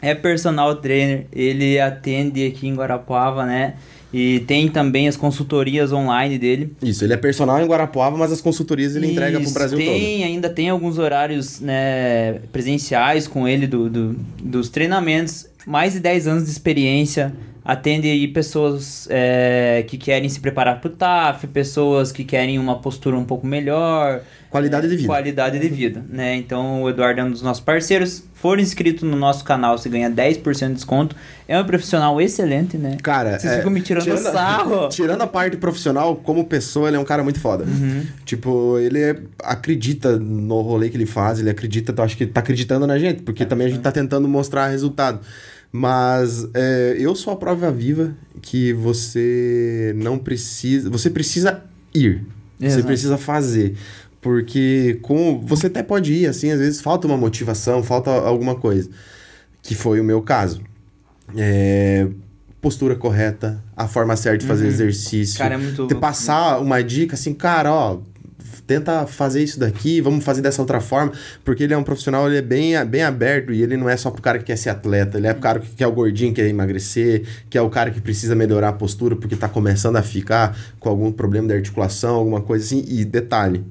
é 0.00 0.14
personal 0.14 0.76
trainer. 0.76 1.26
Ele 1.32 1.80
atende 1.80 2.46
aqui 2.46 2.68
em 2.68 2.74
Guarapuava, 2.74 3.44
né? 3.44 3.74
E 4.12 4.40
tem 4.46 4.68
também 4.68 5.06
as 5.06 5.18
consultorias 5.18 5.92
online 5.92 6.38
dele. 6.38 6.74
Isso, 6.82 7.04
ele 7.04 7.12
é 7.12 7.16
personal 7.16 7.60
em 7.60 7.66
Guarapuava, 7.66 8.16
mas 8.16 8.32
as 8.32 8.40
consultorias 8.40 8.96
ele 8.96 9.10
entrega 9.12 9.36
pro 9.38 9.44
Isso, 9.44 9.52
Brasil 9.52 9.78
todo. 9.78 9.86
tem, 9.86 10.24
ainda 10.24 10.48
tem 10.48 10.70
alguns 10.70 10.96
horários 10.98 11.60
né, 11.60 12.38
presenciais 12.50 13.28
com 13.28 13.46
ele 13.46 13.66
do, 13.66 13.90
do- 13.90 14.16
dos 14.42 14.70
treinamentos. 14.70 15.46
Mais 15.68 15.92
de 15.92 16.00
10 16.00 16.26
anos 16.26 16.44
de 16.46 16.50
experiência. 16.50 17.32
Atende 17.62 18.08
aí 18.08 18.26
pessoas 18.26 19.06
é, 19.10 19.84
que 19.86 19.98
querem 19.98 20.26
se 20.26 20.40
preparar 20.40 20.80
pro 20.80 20.88
TAF, 20.88 21.46
pessoas 21.48 22.10
que 22.10 22.24
querem 22.24 22.58
uma 22.58 22.78
postura 22.78 23.14
um 23.14 23.24
pouco 23.26 23.46
melhor. 23.46 24.22
Qualidade 24.48 24.88
de 24.88 24.96
vida. 24.96 25.06
Qualidade 25.06 25.58
de 25.58 25.68
vida, 25.68 26.02
né? 26.08 26.34
Então 26.34 26.82
o 26.84 26.88
Eduardo 26.88 27.20
é 27.20 27.24
um 27.24 27.30
dos 27.30 27.42
nossos 27.42 27.62
parceiros. 27.62 28.24
For 28.32 28.58
inscrito 28.58 29.04
no 29.04 29.18
nosso 29.18 29.44
canal, 29.44 29.76
você 29.76 29.90
ganha 29.90 30.08
10% 30.10 30.68
de 30.68 30.74
desconto. 30.76 31.14
É 31.46 31.60
um 31.60 31.64
profissional 31.64 32.18
excelente, 32.18 32.78
né? 32.78 32.96
Cara, 33.02 33.38
Vocês 33.38 33.52
é, 33.52 33.56
ficam 33.58 33.70
me 33.70 33.82
tirando 33.82 34.04
tirando 34.04 34.22
sarro. 34.22 34.88
Tirando 34.88 35.20
a 35.20 35.26
parte 35.26 35.58
profissional, 35.58 36.16
como 36.16 36.44
pessoa, 36.46 36.88
ele 36.88 36.96
é 36.96 37.00
um 37.00 37.04
cara 37.04 37.22
muito 37.22 37.38
foda. 37.38 37.64
Uhum. 37.64 38.06
Tipo, 38.24 38.78
ele 38.78 39.00
é- 39.00 39.16
acredita 39.44 40.16
no 40.16 40.62
rolê 40.62 40.88
que 40.88 40.96
ele 40.96 41.04
faz, 41.04 41.38
ele 41.38 41.50
acredita, 41.50 41.92
eu 41.94 42.02
acho 42.02 42.16
que 42.16 42.24
tá 42.26 42.40
acreditando 42.40 42.86
na 42.86 42.98
gente, 42.98 43.20
porque 43.22 43.44
também 43.44 43.66
a 43.66 43.70
gente 43.70 43.80
tá 43.82 43.92
tentando 43.92 44.26
mostrar 44.26 44.68
resultado. 44.68 45.20
Mas 45.70 46.48
é, 46.54 46.96
eu 46.98 47.14
sou 47.14 47.32
a 47.32 47.36
prova 47.36 47.70
viva 47.70 48.14
que 48.40 48.72
você 48.72 49.92
não 49.96 50.18
precisa. 50.18 50.88
Você 50.90 51.10
precisa 51.10 51.62
ir. 51.94 52.24
Você 52.58 52.66
Exato. 52.66 52.86
precisa 52.86 53.18
fazer. 53.18 53.76
Porque 54.20 54.98
com 55.02 55.40
você 55.40 55.66
até 55.68 55.82
pode 55.82 56.12
ir, 56.12 56.26
assim, 56.26 56.50
às 56.50 56.58
vezes 56.58 56.80
falta 56.80 57.06
uma 57.06 57.16
motivação, 57.16 57.82
falta 57.82 58.10
alguma 58.10 58.54
coisa. 58.54 58.88
Que 59.62 59.74
foi 59.74 60.00
o 60.00 60.04
meu 60.04 60.22
caso. 60.22 60.60
É, 61.36 62.08
postura 62.60 62.96
correta, 62.96 63.62
a 63.76 63.86
forma 63.86 64.16
certa 64.16 64.38
de 64.38 64.46
fazer 64.46 64.66
exercício. 64.66 65.38
Cara, 65.38 65.54
é 65.54 65.58
muito 65.58 65.74
Te 65.74 65.78
louco. 65.80 66.00
passar 66.00 66.60
uma 66.60 66.82
dica 66.82 67.14
assim, 67.14 67.32
cara, 67.32 67.72
ó, 67.72 67.98
tenta 68.68 69.06
fazer 69.06 69.42
isso 69.42 69.58
daqui, 69.58 69.98
vamos 70.02 70.22
fazer 70.22 70.42
dessa 70.42 70.60
outra 70.60 70.78
forma, 70.78 71.10
porque 71.42 71.64
ele 71.64 71.72
é 71.72 71.76
um 71.76 71.82
profissional, 71.82 72.28
ele 72.28 72.36
é 72.36 72.42
bem, 72.42 72.84
bem 72.84 73.02
aberto 73.02 73.50
e 73.50 73.62
ele 73.62 73.78
não 73.78 73.88
é 73.88 73.96
só 73.96 74.10
pro 74.10 74.20
cara 74.20 74.38
que 74.38 74.44
quer 74.44 74.56
ser 74.56 74.68
atleta, 74.68 75.16
ele 75.16 75.26
é 75.26 75.32
pro 75.32 75.40
cara 75.40 75.58
que 75.58 75.70
quer 75.74 75.86
o 75.86 75.92
gordinho, 75.92 76.34
que 76.34 76.42
quer 76.42 76.48
emagrecer, 76.48 77.24
que 77.48 77.56
é 77.56 77.62
o 77.62 77.70
cara 77.70 77.90
que 77.90 77.98
precisa 77.98 78.34
melhorar 78.34 78.68
a 78.68 78.72
postura 78.74 79.16
porque 79.16 79.34
tá 79.34 79.48
começando 79.48 79.96
a 79.96 80.02
ficar 80.02 80.54
com 80.78 80.90
algum 80.90 81.10
problema 81.10 81.48
de 81.48 81.54
articulação, 81.54 82.14
alguma 82.14 82.42
coisa 82.42 82.62
assim. 82.62 82.84
E 82.86 83.06
detalhe, 83.06 83.64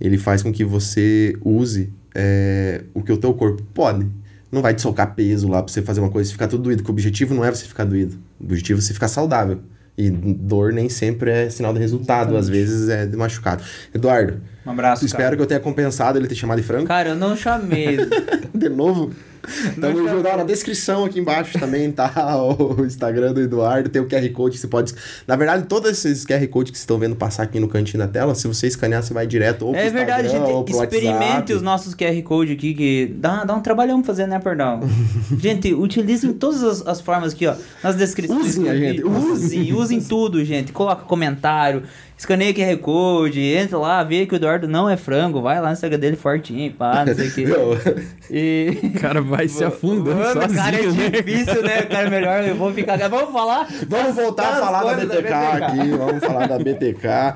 ele 0.00 0.18
faz 0.18 0.42
com 0.42 0.52
que 0.52 0.64
você 0.64 1.36
use 1.44 1.92
é, 2.12 2.82
o 2.92 3.00
que 3.00 3.12
o 3.12 3.16
teu 3.16 3.32
corpo 3.32 3.62
pode. 3.72 4.08
Não 4.50 4.60
vai 4.60 4.74
te 4.74 4.82
socar 4.82 5.14
peso 5.14 5.48
lá 5.48 5.62
pra 5.62 5.72
você 5.72 5.80
fazer 5.80 6.00
uma 6.00 6.10
coisa 6.10 6.28
e 6.28 6.32
ficar 6.32 6.48
tudo 6.48 6.64
doído, 6.64 6.82
que 6.82 6.90
o 6.90 6.92
objetivo 6.92 7.32
não 7.32 7.44
é 7.44 7.50
você 7.50 7.64
ficar 7.64 7.84
doído. 7.84 8.18
O 8.40 8.44
objetivo 8.44 8.80
é 8.80 8.82
você 8.82 8.92
ficar 8.92 9.06
saudável. 9.06 9.60
E 9.96 10.08
dor 10.10 10.72
nem 10.72 10.88
sempre 10.88 11.30
é 11.30 11.50
sinal 11.50 11.72
de 11.74 11.78
resultado, 11.78 12.36
às 12.36 12.48
vezes 12.48 12.88
é 12.88 13.04
de 13.06 13.16
machucado. 13.16 13.62
Eduardo, 13.94 14.40
Um 14.66 14.70
abraço, 14.70 15.04
espero 15.04 15.24
cara. 15.24 15.36
que 15.36 15.42
eu 15.42 15.46
tenha 15.46 15.60
compensado 15.60 16.18
ele 16.18 16.26
ter 16.26 16.34
chamado 16.34 16.58
de 16.60 16.64
frango. 16.66 16.86
Cara, 16.86 17.10
eu 17.10 17.14
não 17.16 17.36
chamei. 17.36 17.98
De 18.54 18.68
novo? 18.70 19.10
Então 19.76 19.92
vou 20.06 20.22
dar 20.22 20.36
na 20.36 20.44
descrição 20.44 21.04
aqui 21.04 21.18
embaixo 21.20 21.58
também, 21.58 21.90
tá? 21.90 22.12
O 22.42 22.84
Instagram 22.84 23.32
do 23.32 23.40
Eduardo, 23.40 23.88
tem 23.88 24.00
o 24.00 24.06
QR 24.06 24.28
Code 24.32 24.54
que 24.56 24.60
você 24.60 24.68
pode. 24.68 24.94
Na 25.26 25.36
verdade, 25.36 25.64
todos 25.66 25.90
esses 25.90 26.24
QR 26.24 26.46
Codes 26.48 26.70
que 26.70 26.76
vocês 26.78 26.82
estão 26.82 26.98
vendo 26.98 27.16
passar 27.16 27.42
aqui 27.44 27.58
no 27.60 27.68
cantinho 27.68 27.98
da 27.98 28.08
tela, 28.08 28.34
se 28.34 28.46
você 28.46 28.66
escanear, 28.66 29.02
você 29.02 29.12
vai 29.14 29.26
direto 29.26 29.66
ou 29.66 29.72
pro 29.72 29.80
É 29.80 29.90
verdade, 29.90 30.26
Instagram, 30.26 30.48
ou 30.48 30.58
gente. 30.58 30.72
pro 30.72 30.82
Experimente 30.82 31.22
WhatsApp. 31.22 31.52
os 31.54 31.62
nossos 31.62 31.94
QR 31.94 32.22
Code 32.22 32.52
aqui, 32.52 32.74
que 32.74 33.14
dá, 33.16 33.44
dá 33.44 33.54
um 33.54 33.60
trabalhão 33.60 34.00
pra 34.00 34.06
fazer, 34.06 34.26
né, 34.26 34.38
perdão? 34.38 34.80
gente, 35.38 35.72
utilizem 35.74 36.32
todas 36.32 36.62
as, 36.62 36.86
as 36.86 37.00
formas 37.00 37.32
aqui, 37.32 37.46
ó. 37.46 37.54
Nas 37.82 37.96
descrições. 37.96 38.46
Usem 38.56 38.64
gente, 38.64 38.78
vídeo. 38.80 39.10
Usem, 39.10 39.72
usem 39.72 40.00
tudo, 40.00 40.44
gente. 40.44 40.72
Coloca 40.72 41.04
comentário, 41.04 41.82
escaneia 42.16 42.54
QR 42.54 42.76
Code, 42.78 43.40
entra 43.40 43.78
lá, 43.78 44.02
vê 44.04 44.26
que 44.26 44.34
o 44.34 44.36
Eduardo 44.36 44.68
não 44.68 44.88
é 44.88 44.96
frango, 44.96 45.40
vai 45.42 45.60
lá 45.60 45.68
no 45.68 45.72
Instagram 45.72 45.98
dele 45.98 46.16
fortinho, 46.16 46.72
pá, 46.72 47.04
não 47.04 47.14
sei 47.14 47.28
o 47.28 47.32
que. 47.32 47.44
Meu, 47.46 47.78
E. 48.30 48.78
O 48.94 49.00
cara 49.00 49.20
vai 49.20 49.48
se 49.48 49.62
afundando 49.64 50.16
Mano, 50.18 50.40
sozinho, 50.42 50.54
cara, 50.62 50.76
é 50.76 50.86
né? 50.86 51.10
difícil, 51.10 51.62
né? 51.62 51.82
Cara, 51.82 52.08
melhor 52.10 52.44
eu 52.44 52.54
vou 52.54 52.72
ficar. 52.72 52.96
Vamos 53.08 53.32
falar? 53.32 53.68
Vamos 53.88 54.14
voltar 54.14 54.52
a 54.52 54.56
falar 54.60 54.84
da 54.84 54.94
coisas 54.96 55.16
BTK, 55.16 55.32
aqui, 55.32 55.90
vamos 55.90 56.24
falar 56.24 56.46
da 56.46 56.58
BTK. 56.58 57.34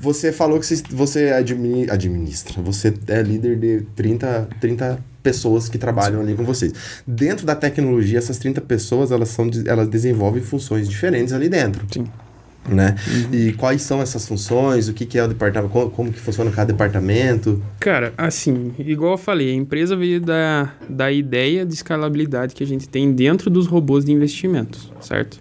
Você 0.00 0.30
falou 0.32 0.60
que 0.60 0.66
você, 0.66 0.80
você 0.90 1.30
admini- 1.30 1.90
administra, 1.90 2.62
você 2.62 2.94
é 3.08 3.20
líder 3.20 3.56
de 3.58 3.80
30, 3.96 4.48
30 4.60 4.98
pessoas 5.24 5.68
que 5.68 5.76
trabalham 5.76 6.20
ali 6.20 6.34
com 6.36 6.44
vocês. 6.44 6.72
Dentro 7.04 7.44
da 7.44 7.56
tecnologia, 7.56 8.16
essas 8.18 8.38
30 8.38 8.60
pessoas, 8.60 9.10
elas, 9.10 9.28
são, 9.30 9.50
elas 9.66 9.88
desenvolvem 9.88 10.40
funções 10.40 10.88
diferentes 10.88 11.32
ali 11.32 11.48
dentro. 11.48 11.84
Sim. 11.90 12.06
Né? 12.68 12.96
E 13.32 13.52
quais 13.54 13.82
são 13.82 14.02
essas 14.02 14.26
funções? 14.26 14.88
O 14.88 14.92
que, 14.92 15.06
que 15.06 15.18
é 15.18 15.24
o 15.24 15.28
departamento? 15.28 15.72
Como, 15.72 15.90
como 15.90 16.12
que 16.12 16.20
funciona 16.20 16.50
cada 16.50 16.72
departamento? 16.72 17.62
Cara, 17.80 18.12
assim, 18.16 18.72
igual 18.78 19.12
eu 19.12 19.18
falei, 19.18 19.50
a 19.50 19.54
empresa 19.54 19.96
veio 19.96 20.20
da, 20.20 20.72
da 20.88 21.10
ideia 21.10 21.64
de 21.64 21.74
escalabilidade 21.74 22.54
que 22.54 22.62
a 22.62 22.66
gente 22.66 22.88
tem 22.88 23.12
dentro 23.12 23.48
dos 23.50 23.66
robôs 23.66 24.04
de 24.04 24.12
investimentos, 24.12 24.92
certo? 25.00 25.40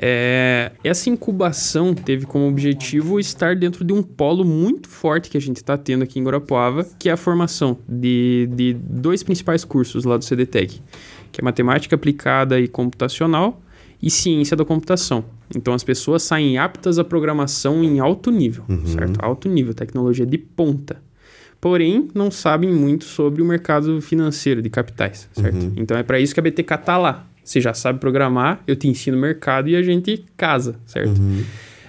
É, 0.00 0.70
essa 0.84 1.10
incubação 1.10 1.92
teve 1.92 2.24
como 2.24 2.46
objetivo 2.46 3.18
estar 3.18 3.56
dentro 3.56 3.84
de 3.84 3.92
um 3.92 4.00
polo 4.00 4.44
muito 4.44 4.88
forte 4.88 5.28
que 5.28 5.36
a 5.36 5.40
gente 5.40 5.56
está 5.56 5.76
tendo 5.76 6.04
aqui 6.04 6.20
em 6.20 6.22
Guarapuava, 6.22 6.86
que 6.98 7.08
é 7.08 7.12
a 7.12 7.16
formação 7.16 7.76
de, 7.88 8.48
de 8.52 8.74
dois 8.74 9.24
principais 9.24 9.64
cursos 9.64 10.04
lá 10.04 10.16
do 10.16 10.24
CDTEC, 10.24 10.80
que 11.32 11.40
é 11.40 11.44
Matemática 11.44 11.96
Aplicada 11.96 12.60
e 12.60 12.68
Computacional 12.68 13.60
e 14.02 14.10
Ciência 14.10 14.56
da 14.56 14.64
Computação. 14.64 15.24
Então 15.54 15.74
as 15.74 15.82
pessoas 15.82 16.22
saem 16.22 16.58
aptas 16.58 16.98
à 16.98 17.04
programação 17.04 17.82
em 17.82 18.00
alto 18.00 18.30
nível, 18.30 18.64
certo? 18.86 19.18
Alto 19.22 19.48
nível, 19.48 19.74
tecnologia 19.74 20.26
de 20.26 20.38
ponta 20.38 21.02
porém 21.60 22.08
não 22.14 22.30
sabem 22.30 22.72
muito 22.72 23.04
sobre 23.04 23.42
o 23.42 23.44
mercado 23.44 24.00
financeiro 24.00 24.62
de 24.62 24.70
capitais, 24.70 25.28
certo? 25.32 25.72
Então 25.76 25.96
é 25.96 26.02
para 26.02 26.20
isso 26.20 26.32
que 26.32 26.40
a 26.40 26.42
BTK 26.42 26.78
tá 26.78 26.96
lá. 26.96 27.26
Você 27.42 27.60
já 27.60 27.72
sabe 27.72 27.98
programar, 27.98 28.62
eu 28.66 28.76
te 28.76 28.88
ensino 28.88 29.16
o 29.16 29.20
mercado 29.20 29.68
e 29.68 29.76
a 29.76 29.82
gente 29.82 30.24
casa, 30.36 30.76
certo? 30.86 31.20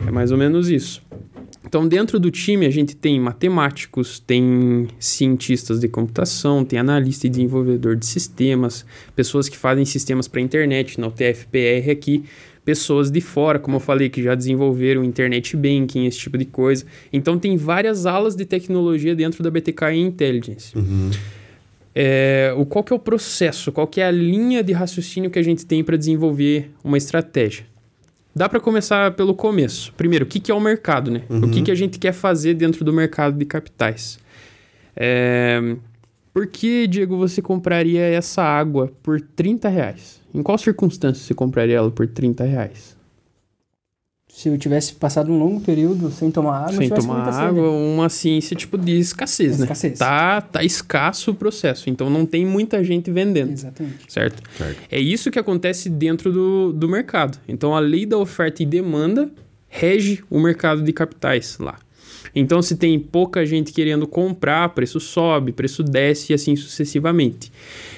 É 0.07 0.12
mais 0.12 0.32
ou 0.32 0.38
menos 0.38 0.70
isso. 0.70 1.01
Então, 1.70 1.88
dentro 1.88 2.20
do 2.20 2.32
time, 2.32 2.65
a 2.65 2.72
gente 2.72 2.95
tem 2.95 3.20
matemáticos, 3.20 4.20
tem 4.20 4.88
cientistas 4.97 5.80
de 5.80 5.88
computação, 5.88 6.65
tem 6.65 6.80
analista 6.80 7.28
e 7.28 7.30
desenvolvedor 7.30 7.95
de 7.95 8.07
sistemas, 8.07 8.84
pessoas 9.15 9.47
que 9.47 9.55
fazem 9.55 9.86
sistemas 9.86 10.28
para 10.28 10.41
internet, 10.41 10.99
na 10.99 11.05
UTF-PR 11.05 11.91
aqui, 11.91 12.24
pessoas 12.65 13.11
de 13.11 13.22
fora, 13.22 13.59
como 13.59 13.76
eu 13.76 13.80
falei, 13.80 14.09
que 14.09 14.24
já 14.24 14.34
desenvolveram 14.34 15.03
internet 15.03 15.55
banking, 15.55 16.07
esse 16.07 16.17
tipo 16.17 16.39
de 16.39 16.45
coisa. 16.45 16.86
Então, 17.13 17.38
tem 17.38 17.55
várias 17.55 18.07
alas 18.07 18.36
de 18.36 18.45
tecnologia 18.45 19.15
dentro 19.15 19.43
da 19.43 19.51
BTK 19.51 19.93
e 19.93 19.99
Intelligence. 19.99 20.74
É, 21.93 22.51
o, 22.57 22.65
qual 22.65 22.84
que 22.84 22.91
é 22.91 22.95
o 22.95 22.99
processo, 22.99 23.72
qual 23.72 23.86
que 23.86 24.01
é 24.01 24.05
a 24.05 24.11
linha 24.11 24.63
de 24.63 24.74
raciocínio 24.74 25.30
que 25.30 25.38
a 25.38 25.43
gente 25.43 25.67
tem 25.67 25.84
para 25.84 25.95
desenvolver 25.95 26.72
uma 26.84 26.97
estratégia? 26.97 27.68
Dá 28.39 28.47
para 28.47 28.61
começar 28.61 29.11
pelo 29.15 29.35
começo. 29.35 29.93
Primeiro, 29.97 30.23
o 30.23 30.25
que, 30.25 30.39
que 30.39 30.49
é 30.49 30.55
o 30.55 30.61
mercado, 30.61 31.11
né? 31.11 31.23
O 31.29 31.49
que, 31.49 31.61
que 31.61 31.71
a 31.71 31.75
gente 31.75 31.99
quer 31.99 32.13
fazer 32.13 32.53
dentro 32.53 32.85
do 32.85 32.93
mercado 32.93 33.37
de 33.37 33.43
capitais? 33.43 34.17
É, 34.95 35.75
por 36.33 36.47
que, 36.47 36.87
Diego, 36.87 37.17
você 37.17 37.41
compraria 37.41 37.99
essa 37.99 38.41
água 38.41 38.93
por 39.03 39.19
30 39.19 39.67
reais? 39.67 40.21
Em 40.33 40.41
qual 40.41 40.57
circunstância 40.57 41.21
você 41.21 41.33
compraria 41.33 41.75
ela 41.75 41.91
por 41.91 42.07
30 42.07 42.45
reais? 42.45 42.95
Se 44.39 44.47
eu 44.47 44.57
tivesse 44.57 44.93
passado 44.93 45.29
um 45.29 45.37
longo 45.37 45.59
período 45.59 46.09
sem 46.11 46.31
tomar 46.31 46.59
água, 46.59 46.77
Sem 46.77 46.87
tomar 46.87 47.15
muita 47.15 47.31
sede. 47.33 47.43
água, 47.43 47.71
uma 47.71 48.07
ciência 48.07 48.55
tipo 48.55 48.77
de 48.77 48.97
escassez, 48.97 49.57
né? 49.57 49.65
Escassez. 49.65 49.99
Tá, 49.99 50.39
tá 50.39 50.63
escasso 50.63 51.31
o 51.31 51.35
processo, 51.35 51.89
então 51.89 52.09
não 52.09 52.25
tem 52.25 52.45
muita 52.45 52.81
gente 52.81 53.11
vendendo. 53.11 53.51
Exatamente. 53.51 54.05
certo? 54.07 54.41
Certo. 54.57 54.81
É 54.89 54.97
isso 54.97 55.29
que 55.29 55.37
acontece 55.37 55.89
dentro 55.89 56.31
do, 56.31 56.71
do 56.71 56.87
mercado. 56.87 57.37
Então, 57.49 57.75
a 57.75 57.81
lei 57.81 58.05
da 58.05 58.17
oferta 58.17 58.63
e 58.63 58.65
demanda 58.65 59.29
rege 59.67 60.23
o 60.29 60.39
mercado 60.39 60.81
de 60.83 60.93
capitais 60.93 61.57
lá. 61.59 61.77
Então, 62.33 62.61
se 62.61 62.77
tem 62.77 62.97
pouca 62.97 63.45
gente 63.45 63.73
querendo 63.73 64.07
comprar, 64.07 64.69
preço 64.69 65.01
sobe, 65.01 65.51
preço 65.51 65.83
desce 65.83 66.31
e 66.31 66.33
assim 66.33 66.55
sucessivamente. 66.55 67.51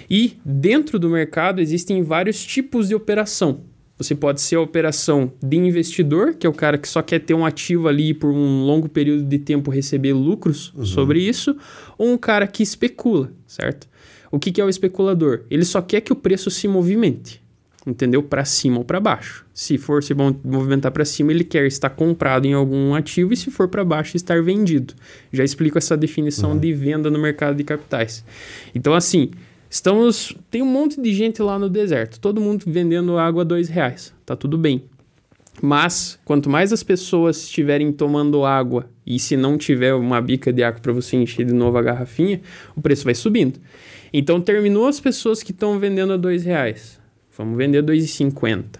E 0.10 0.40
dentro 0.44 0.98
do 0.98 1.08
mercado 1.08 1.62
existem 1.62 2.02
vários 2.02 2.44
tipos 2.44 2.88
de 2.88 2.96
operação. 2.96 3.62
Você 4.02 4.16
pode 4.16 4.42
ser 4.42 4.56
a 4.56 4.62
operação 4.62 5.32
de 5.42 5.58
investidor, 5.58 6.34
que 6.34 6.48
é 6.48 6.50
o 6.50 6.54
cara 6.54 6.78
que 6.78 6.88
só 6.88 7.02
quer 7.02 7.20
ter 7.20 7.34
um 7.34 7.46
ativo 7.46 7.88
ali 7.88 8.14
por 8.14 8.32
um 8.32 8.64
longo 8.66 8.90
período 8.90 9.24
de 9.24 9.38
tempo 9.38 9.70
receber 9.70 10.14
lucros 10.14 10.74
sobre 10.84 11.20
isso, 11.22 11.56
ou 11.98 12.12
um 12.12 12.18
cara 12.18 12.48
que 12.48 12.64
especula, 12.64 13.32
certo? 13.46 13.88
O 14.32 14.40
que, 14.40 14.52
que 14.52 14.60
é 14.62 14.66
o 14.66 14.70
especulador? 14.70 15.42
Ele 15.52 15.64
só 15.66 15.82
quer 15.82 16.02
que 16.02 16.12
o 16.12 16.16
preço 16.16 16.50
se 16.50 16.68
movimente, 16.68 17.42
entendeu? 17.86 18.24
Para 18.24 18.46
cima 18.46 18.78
ou 18.80 18.84
para 18.86 19.00
baixo. 19.00 19.46
Se 19.54 19.78
for 19.78 20.02
se 20.02 20.14
mo- 20.14 20.40
movimentar 20.44 20.92
para 20.92 21.06
cima, 21.06 21.32
ele 21.32 21.44
quer 21.44 21.68
estar 21.68 21.90
comprado 21.90 22.46
em 22.46 22.54
algum 22.54 22.96
ativo 22.96 23.34
e 23.34 23.38
se 23.38 23.52
for 23.52 23.68
para 23.68 23.84
baixo, 23.84 24.16
estar 24.18 24.42
vendido. 24.42 24.94
Já 25.32 25.44
explico 25.44 25.78
essa 25.78 25.96
definição 25.98 26.58
de 26.58 26.74
venda 26.74 27.12
no 27.12 27.20
mercado 27.20 27.56
de 27.56 27.64
capitais. 27.64 28.24
Então, 28.74 28.94
assim, 28.94 29.32
estamos 29.72 30.36
tem 30.52 30.62
um 30.62 30.66
monte 30.66 31.02
de 31.02 31.14
gente 31.14 31.42
lá 31.42 31.58
no 31.58 31.70
deserto, 31.70 32.20
todo 32.20 32.42
mundo 32.42 32.66
vendendo 32.68 33.18
água 33.18 33.42
a 33.42 33.46
dois 33.46 33.70
reais. 33.70 34.14
Tá 34.26 34.36
tudo 34.36 34.58
bem. 34.58 34.84
Mas, 35.62 36.20
quanto 36.26 36.50
mais 36.50 36.74
as 36.74 36.84
pessoas 36.84 37.44
estiverem 37.44 37.92
tomando 37.92 38.46
água 38.46 38.90
e 39.06 39.20
se 39.20 39.38
não 39.38 39.58
tiver 39.58 39.94
uma 39.94 40.22
bica 40.22 40.52
de 40.52 40.64
água 40.64 40.80
para 40.80 40.92
você 40.92 41.18
encher 41.18 41.46
de 41.46 41.54
novo 41.54 41.78
a 41.78 41.82
garrafinha, 41.82 42.42
o 42.76 42.82
preço 42.82 43.04
vai 43.04 43.14
subindo. 43.14 43.60
Então, 44.14 44.42
terminou 44.42 44.88
as 44.88 45.00
pessoas 45.00 45.44
que 45.44 45.52
estão 45.52 45.78
vendendo 45.80 46.14
a 46.14 46.18
dois 46.18 46.44
reais. 46.44 47.00
Vamos 47.38 47.58
vender 47.58 47.80
a 47.80 47.84
2,50. 47.84 48.80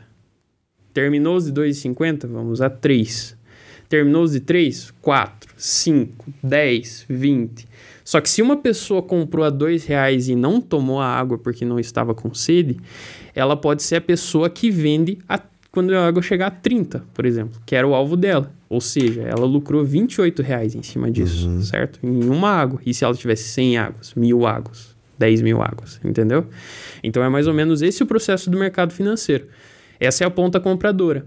Terminou 0.94 1.36
os 1.38 1.46
de 1.46 1.54
2,50? 1.54 2.28
Vamos 2.28 2.62
a 2.62 2.70
3. 2.70 3.38
Terminou 3.88 4.24
os 4.24 4.32
de 4.32 4.40
3? 4.40 4.92
4, 5.02 5.54
5, 5.56 6.34
10, 6.44 7.06
20. 7.08 7.68
Só 8.12 8.20
que 8.20 8.30
se 8.30 8.42
uma 8.42 8.58
pessoa 8.58 9.02
comprou 9.02 9.46
a 9.46 9.50
dois 9.50 9.86
reais 9.86 10.28
e 10.28 10.36
não 10.36 10.60
tomou 10.60 11.00
a 11.00 11.06
água 11.06 11.38
porque 11.38 11.64
não 11.64 11.80
estava 11.80 12.14
com 12.14 12.34
sede, 12.34 12.78
ela 13.34 13.56
pode 13.56 13.84
ser 13.84 13.96
a 13.96 14.02
pessoa 14.02 14.50
que 14.50 14.70
vende 14.70 15.18
a, 15.30 15.40
quando 15.72 15.96
a 15.96 16.08
água 16.08 16.22
chegar 16.22 16.48
a 16.48 16.52
30, 16.52 17.06
por 17.14 17.26
exemplo, 17.26 17.62
que 17.66 17.74
era 17.74 17.88
o 17.88 17.96
alvo 17.96 18.18
dela. 18.18 18.52
Ou 18.68 18.82
seja, 18.82 19.22
ela 19.22 19.46
lucrou 19.46 19.86
28 19.86 20.42
reais 20.42 20.76
em 20.76 20.84
cima 20.84 21.10
disso, 21.10 21.62
certo? 21.62 22.02
Em 22.04 22.28
uma 22.28 22.50
água. 22.50 22.82
E 22.86 22.94
se 22.94 23.06
ela 23.06 23.16
tivesse 23.16 23.44
100 23.44 23.78
águas, 23.78 24.14
mil 24.14 24.46
águas, 24.46 24.94
10 25.18 25.42
mil 25.42 25.62
águas, 25.62 25.98
entendeu? 26.04 26.48
Então 27.02 27.24
é 27.24 27.30
mais 27.30 27.48
ou 27.48 27.54
menos 27.54 27.82
esse 27.82 28.04
o 28.04 28.06
processo 28.06 28.50
do 28.50 28.58
mercado 28.60 28.92
financeiro. 28.92 29.48
Essa 30.02 30.26
é 30.26 30.28
a 30.28 30.30
ponta 30.30 30.60
compradora. 30.60 31.26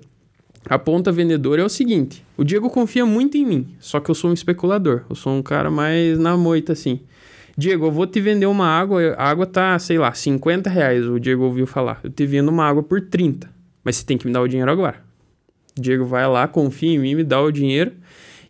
A 0.69 0.79
ponta 0.79 1.13
vendedora 1.13 1.63
é 1.63 1.65
o 1.65 1.69
seguinte: 1.69 2.25
o 2.37 2.45
Diego 2.45 2.71
confia 2.71 3.05
muito 3.05 3.37
em 3.37 3.45
mim, 3.45 3.75
só 3.79 4.01
que 4.01 4.11
eu 4.11 4.15
sou 4.15 4.31
um 4.31 4.35
especulador. 4.35 5.03
Eu 5.09 5.15
sou 5.15 5.33
um 5.35 5.43
cara 5.43 5.71
mais 5.71 6.19
na 6.19 6.37
moita, 6.37 6.73
assim. 6.73 7.01
Diego, 7.57 7.87
eu 7.87 7.93
vou 7.93 8.07
te 8.07 8.21
vender 8.21 8.47
uma 8.47 8.67
água, 8.67 9.15
a 9.17 9.29
água 9.29 9.47
tá, 9.47 9.79
sei 9.79 9.97
lá, 9.97 10.13
50 10.13 10.69
reais, 10.69 11.07
o 11.07 11.21
Diego 11.21 11.45
ouviu 11.45 11.67
falar. 11.67 12.01
Eu 12.03 12.11
te 12.11 12.27
vendo 12.27 12.49
uma 12.49 12.65
água 12.65 12.83
por 12.83 13.01
30, 13.01 13.49
mas 13.85 13.97
você 13.97 14.05
tem 14.05 14.19
que 14.19 14.27
me 14.27 14.33
dar 14.33 14.41
o 14.41 14.49
dinheiro 14.49 14.71
agora. 14.71 14.97
O 15.79 15.81
Diego 15.81 16.05
vai 16.05 16.27
lá, 16.27 16.49
confia 16.49 16.93
em 16.93 16.99
mim, 16.99 17.15
me 17.15 17.23
dá 17.23 17.41
o 17.41 17.53
dinheiro, 17.53 17.93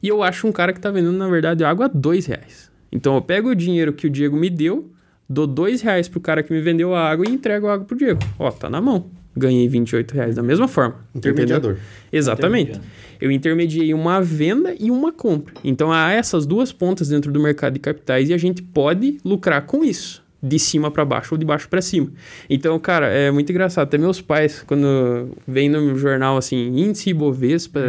e 0.02 0.08
eu 0.08 0.22
acho 0.22 0.46
um 0.46 0.52
cara 0.52 0.72
que 0.72 0.80
tá 0.80 0.90
vendendo, 0.90 1.18
na 1.18 1.28
verdade, 1.28 1.64
água 1.64 1.84
a 1.84 1.88
2 1.88 2.26
reais. 2.26 2.70
Então 2.90 3.14
eu 3.14 3.20
pego 3.20 3.50
o 3.50 3.54
dinheiro 3.54 3.92
que 3.92 4.06
o 4.06 4.10
Diego 4.10 4.36
me 4.36 4.48
deu, 4.48 4.90
dou 5.28 5.46
2 5.46 5.82
reais 5.82 6.08
pro 6.08 6.20
cara 6.20 6.42
que 6.42 6.52
me 6.52 6.62
vendeu 6.62 6.94
a 6.94 7.06
água 7.06 7.26
e 7.28 7.30
entrego 7.30 7.66
a 7.66 7.74
água 7.74 7.84
pro 7.84 7.98
Diego. 7.98 8.20
Ó, 8.38 8.50
tá 8.50 8.70
na 8.70 8.80
mão. 8.80 9.10
Ganhei 9.36 9.66
28 9.68 10.12
reais 10.12 10.36
da 10.36 10.42
mesma 10.42 10.68
forma. 10.68 10.96
Intermediador. 11.14 11.72
entendeu? 11.72 11.88
Exatamente. 12.12 12.80
Eu 13.20 13.30
intermediei 13.30 13.92
uma 13.94 14.20
venda 14.20 14.74
e 14.78 14.90
uma 14.90 15.12
compra. 15.12 15.54
Então 15.64 15.92
há 15.92 16.12
essas 16.12 16.46
duas 16.46 16.72
pontas 16.72 17.08
dentro 17.08 17.32
do 17.32 17.40
mercado 17.40 17.72
de 17.74 17.80
capitais 17.80 18.28
e 18.28 18.34
a 18.34 18.38
gente 18.38 18.62
pode 18.62 19.18
lucrar 19.24 19.62
com 19.62 19.84
isso. 19.84 20.22
De 20.42 20.58
cima 20.58 20.90
para 20.90 21.06
baixo 21.06 21.34
ou 21.34 21.38
de 21.38 21.44
baixo 21.46 21.66
para 21.70 21.80
cima. 21.80 22.12
Então, 22.50 22.78
cara, 22.78 23.06
é 23.08 23.30
muito 23.30 23.50
engraçado. 23.50 23.84
Até 23.84 23.96
meus 23.96 24.20
pais, 24.20 24.62
quando 24.66 25.30
vem 25.48 25.70
no 25.70 25.96
jornal 25.96 26.36
assim, 26.36 26.66
índice 26.78 27.10
Ibovespa 27.10 27.80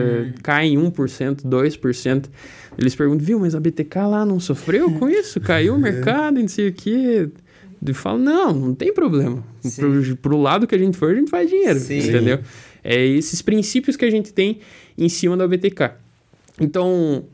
cai 0.42 0.68
em 0.68 0.78
1%, 0.78 1.42
2%, 1.44 2.26
eles 2.78 2.96
perguntam, 2.96 3.26
viu, 3.26 3.40
mas 3.42 3.56
a 3.56 3.60
BTK 3.60 4.00
lá 4.08 4.26
não 4.26 4.40
sofreu 4.40 4.90
com 4.92 5.10
isso? 5.10 5.42
Caiu 5.42 5.76
o 5.76 5.78
mercado, 5.80 6.40
e 6.40 6.44
não 6.44 6.48
sei 6.48 6.70
o 6.70 6.74
quê. 6.74 7.28
Eu 7.86 7.96
falo, 7.96 8.20
não, 8.20 8.54
não 8.54 8.76
tem 8.76 8.94
problema. 8.94 9.44
Pro, 9.76 10.18
pro 10.18 10.38
lado 10.38 10.68
que 10.68 10.76
a 10.76 10.78
gente 10.78 10.98
for, 10.98 11.12
a 11.12 11.16
gente 11.16 11.30
faz 11.30 11.50
dinheiro, 11.50 11.80
Sim. 11.80 12.00
entendeu? 12.00 12.40
É 12.84 13.04
esses 13.04 13.42
princípios 13.42 13.96
que 13.96 14.06
a 14.06 14.10
gente 14.12 14.34
tem 14.34 14.60
em 14.98 15.10
cima 15.10 15.36
da 15.36 15.48
BTK. 15.48 15.92
Então, 16.60 17.26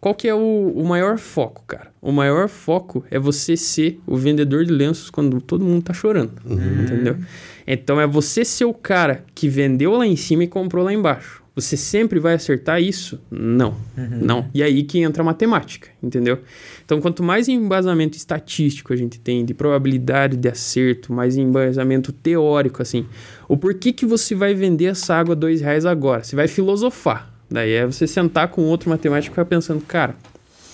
qual 0.00 0.14
que 0.14 0.28
é 0.28 0.34
o, 0.34 0.72
o 0.74 0.84
maior 0.84 1.18
foco, 1.18 1.64
cara? 1.66 1.90
O 2.00 2.12
maior 2.12 2.48
foco 2.48 3.04
é 3.10 3.18
você 3.18 3.56
ser 3.56 4.00
o 4.06 4.16
vendedor 4.16 4.64
de 4.64 4.72
lenços 4.72 5.10
quando 5.10 5.40
todo 5.40 5.64
mundo 5.64 5.82
tá 5.82 5.92
chorando, 5.92 6.34
entendeu? 6.46 7.16
Então, 7.66 8.00
é 8.00 8.06
você 8.06 8.44
ser 8.44 8.64
o 8.64 8.72
cara 8.72 9.24
que 9.34 9.48
vendeu 9.48 9.92
lá 9.92 10.06
em 10.06 10.16
cima 10.16 10.44
e 10.44 10.46
comprou 10.46 10.84
lá 10.84 10.92
embaixo. 10.92 11.42
Você 11.60 11.76
sempre 11.76 12.20
vai 12.20 12.34
acertar 12.34 12.80
isso? 12.80 13.20
Não, 13.30 13.74
não. 14.20 14.48
E 14.54 14.62
aí 14.62 14.82
que 14.84 15.00
entra 15.00 15.22
a 15.22 15.26
matemática, 15.26 15.88
entendeu? 16.02 16.38
Então, 16.84 17.00
quanto 17.00 17.22
mais 17.22 17.48
embasamento 17.48 18.16
estatístico 18.16 18.92
a 18.92 18.96
gente 18.96 19.18
tem 19.18 19.44
de 19.44 19.52
probabilidade 19.54 20.36
de 20.36 20.48
acerto, 20.48 21.12
mais 21.12 21.36
embasamento 21.36 22.12
teórico, 22.12 22.80
assim, 22.82 23.06
o 23.48 23.56
porquê 23.56 23.92
que 23.92 24.06
você 24.06 24.34
vai 24.34 24.54
vender 24.54 24.86
essa 24.86 25.14
água 25.14 25.32
a 25.34 25.36
dois 25.36 25.60
reais 25.60 25.84
agora? 25.84 26.22
Você 26.22 26.36
vai 26.36 26.46
filosofar. 26.48 27.32
Daí 27.50 27.72
é 27.72 27.86
você 27.86 28.06
sentar 28.06 28.48
com 28.48 28.62
outro 28.62 28.90
matemático 28.90 29.32
e 29.32 29.34
ficar 29.34 29.44
pensando, 29.46 29.80
cara, 29.80 30.14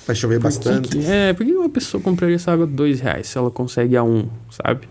Vai 0.07 0.15
chover 0.15 0.39
bastante. 0.39 0.89
que- 0.89 1.05
é, 1.07 1.33
por 1.33 1.47
que 1.47 1.53
uma 1.55 1.71
pessoa 1.71 2.03
compraria 2.03 2.37
essa 2.37 2.53
água 2.53 2.67
a 2.67 2.69
dois 2.69 3.01
reais 3.01 3.29
se 3.29 3.39
ela 3.39 3.51
consegue 3.51 3.97
a 3.97 4.03
um, 4.05 4.29
sabe? 4.51 4.87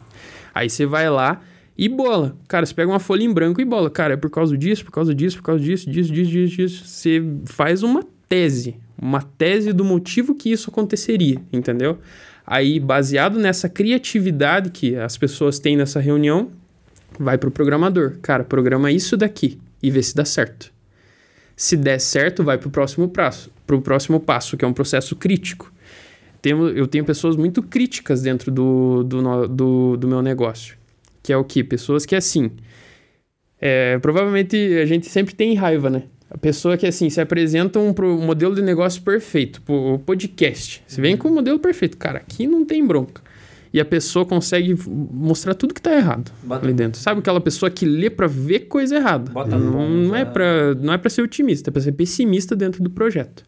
Aí 0.56 0.70
você 0.70 0.86
vai 0.86 1.10
lá 1.10 1.40
e 1.78 1.90
bola. 1.90 2.38
Cara, 2.48 2.66
você 2.66 2.74
pega 2.74 2.92
uma 2.92 3.00
folha 3.00 3.24
em 3.24 3.34
branco 3.34 3.60
e 3.60 3.66
bola. 3.66 3.90
Cara, 3.90 4.14
é 4.14 4.18
por 4.18 4.30
causa 4.30 4.58
disso, 4.58 4.86
por 4.86 4.92
causa 4.92 5.14
disso, 5.14 5.38
por 5.38 5.44
causa 5.44 5.64
disso, 5.64 5.90
disso, 5.90 6.12
disso, 6.12 6.32
disso, 6.32 6.56
disso. 6.56 6.88
Você 6.88 7.24
faz 7.46 7.84
uma 7.84 8.04
tese. 8.30 8.76
Uma 9.02 9.22
tese 9.22 9.74
do 9.74 9.84
motivo 9.84 10.36
que 10.36 10.52
isso 10.52 10.70
aconteceria, 10.70 11.42
entendeu? 11.52 11.98
Aí, 12.46 12.80
baseado 12.80 13.40
nessa 13.40 13.68
criatividade 13.68 14.70
que 14.70 14.96
as 14.96 15.18
pessoas 15.18 15.60
têm 15.60 15.76
nessa 15.76 16.00
reunião, 16.00 16.52
vai 17.20 17.38
pro 17.38 17.52
programador. 17.52 18.18
Cara, 18.22 18.44
programa 18.44 18.92
isso 18.92 19.18
daqui 19.18 19.60
e 19.82 19.90
vê 19.90 20.02
se 20.02 20.16
dá 20.16 20.26
certo. 20.26 20.72
Se 21.56 21.76
der 21.76 22.00
certo, 22.00 22.44
vai 22.44 22.58
pro 22.58 22.70
próximo 22.70 23.08
passo, 23.08 23.52
pro 23.66 23.82
próximo 23.82 24.20
passo, 24.20 24.58
que 24.58 24.66
é 24.66 24.68
um 24.68 24.74
processo 24.74 25.16
crítico. 25.16 25.72
Eu 26.76 26.88
tenho 26.88 27.06
pessoas 27.06 27.38
muito 27.38 27.64
críticas 27.64 28.22
dentro 28.22 28.52
do, 28.52 29.04
do, 29.04 29.48
do, 29.48 29.98
do 29.98 30.08
meu 30.08 30.22
negócio. 30.22 30.76
Que 31.24 31.32
é 31.34 31.38
o 31.38 31.44
quê? 31.44 31.64
Pessoas 31.64 32.06
que, 32.06 32.16
assim... 32.16 32.52
é, 33.60 33.98
provavelmente 34.00 34.56
a 34.82 34.86
gente 34.86 35.08
sempre 35.10 35.34
tem 35.34 35.56
raiva, 35.56 35.90
né? 35.90 36.04
A 36.30 36.38
pessoa 36.38 36.76
que, 36.78 36.86
assim, 36.88 37.10
se 37.10 37.22
apresenta 37.22 37.80
um 37.80 37.94
pro- 37.94 38.18
modelo 38.18 38.56
de 38.56 38.62
negócio 38.62 39.02
perfeito, 39.04 39.62
o 39.68 40.00
podcast. 40.00 40.84
Você 40.88 41.00
vem 41.00 41.16
com 41.16 41.28
o 41.30 41.34
modelo 41.34 41.60
perfeito. 41.60 41.96
Cara, 41.98 42.18
aqui 42.20 42.48
não 42.48 42.66
tem 42.66 42.86
bronca. 42.86 43.22
E 43.72 43.80
a 43.80 43.86
pessoa 43.86 44.26
consegue 44.26 44.76
mostrar 44.88 45.54
tudo 45.56 45.74
que 45.74 45.82
tá 45.82 45.96
errado 45.96 46.32
Bota- 46.44 46.66
ali 46.66 46.74
dentro. 46.74 47.00
Sabe 47.00 47.20
aquela 47.22 47.40
pessoa 47.42 47.70
que 47.72 47.86
lê 47.86 48.10
pra 48.10 48.28
ver 48.28 48.62
coisa 48.62 48.96
errada? 48.98 49.32
Bota 49.32 49.58
não, 49.58 49.90
não 49.90 50.16
é 50.16 50.26
pra, 50.26 50.76
não 50.76 50.94
é 50.94 50.98
pra 50.98 51.10
ser 51.10 51.22
otimista, 51.22 51.70
é 51.70 51.72
pra 51.72 51.82
ser 51.82 51.92
pessimista 51.94 52.56
dentro 52.56 52.84
do 52.84 52.90
projeto. 52.90 53.44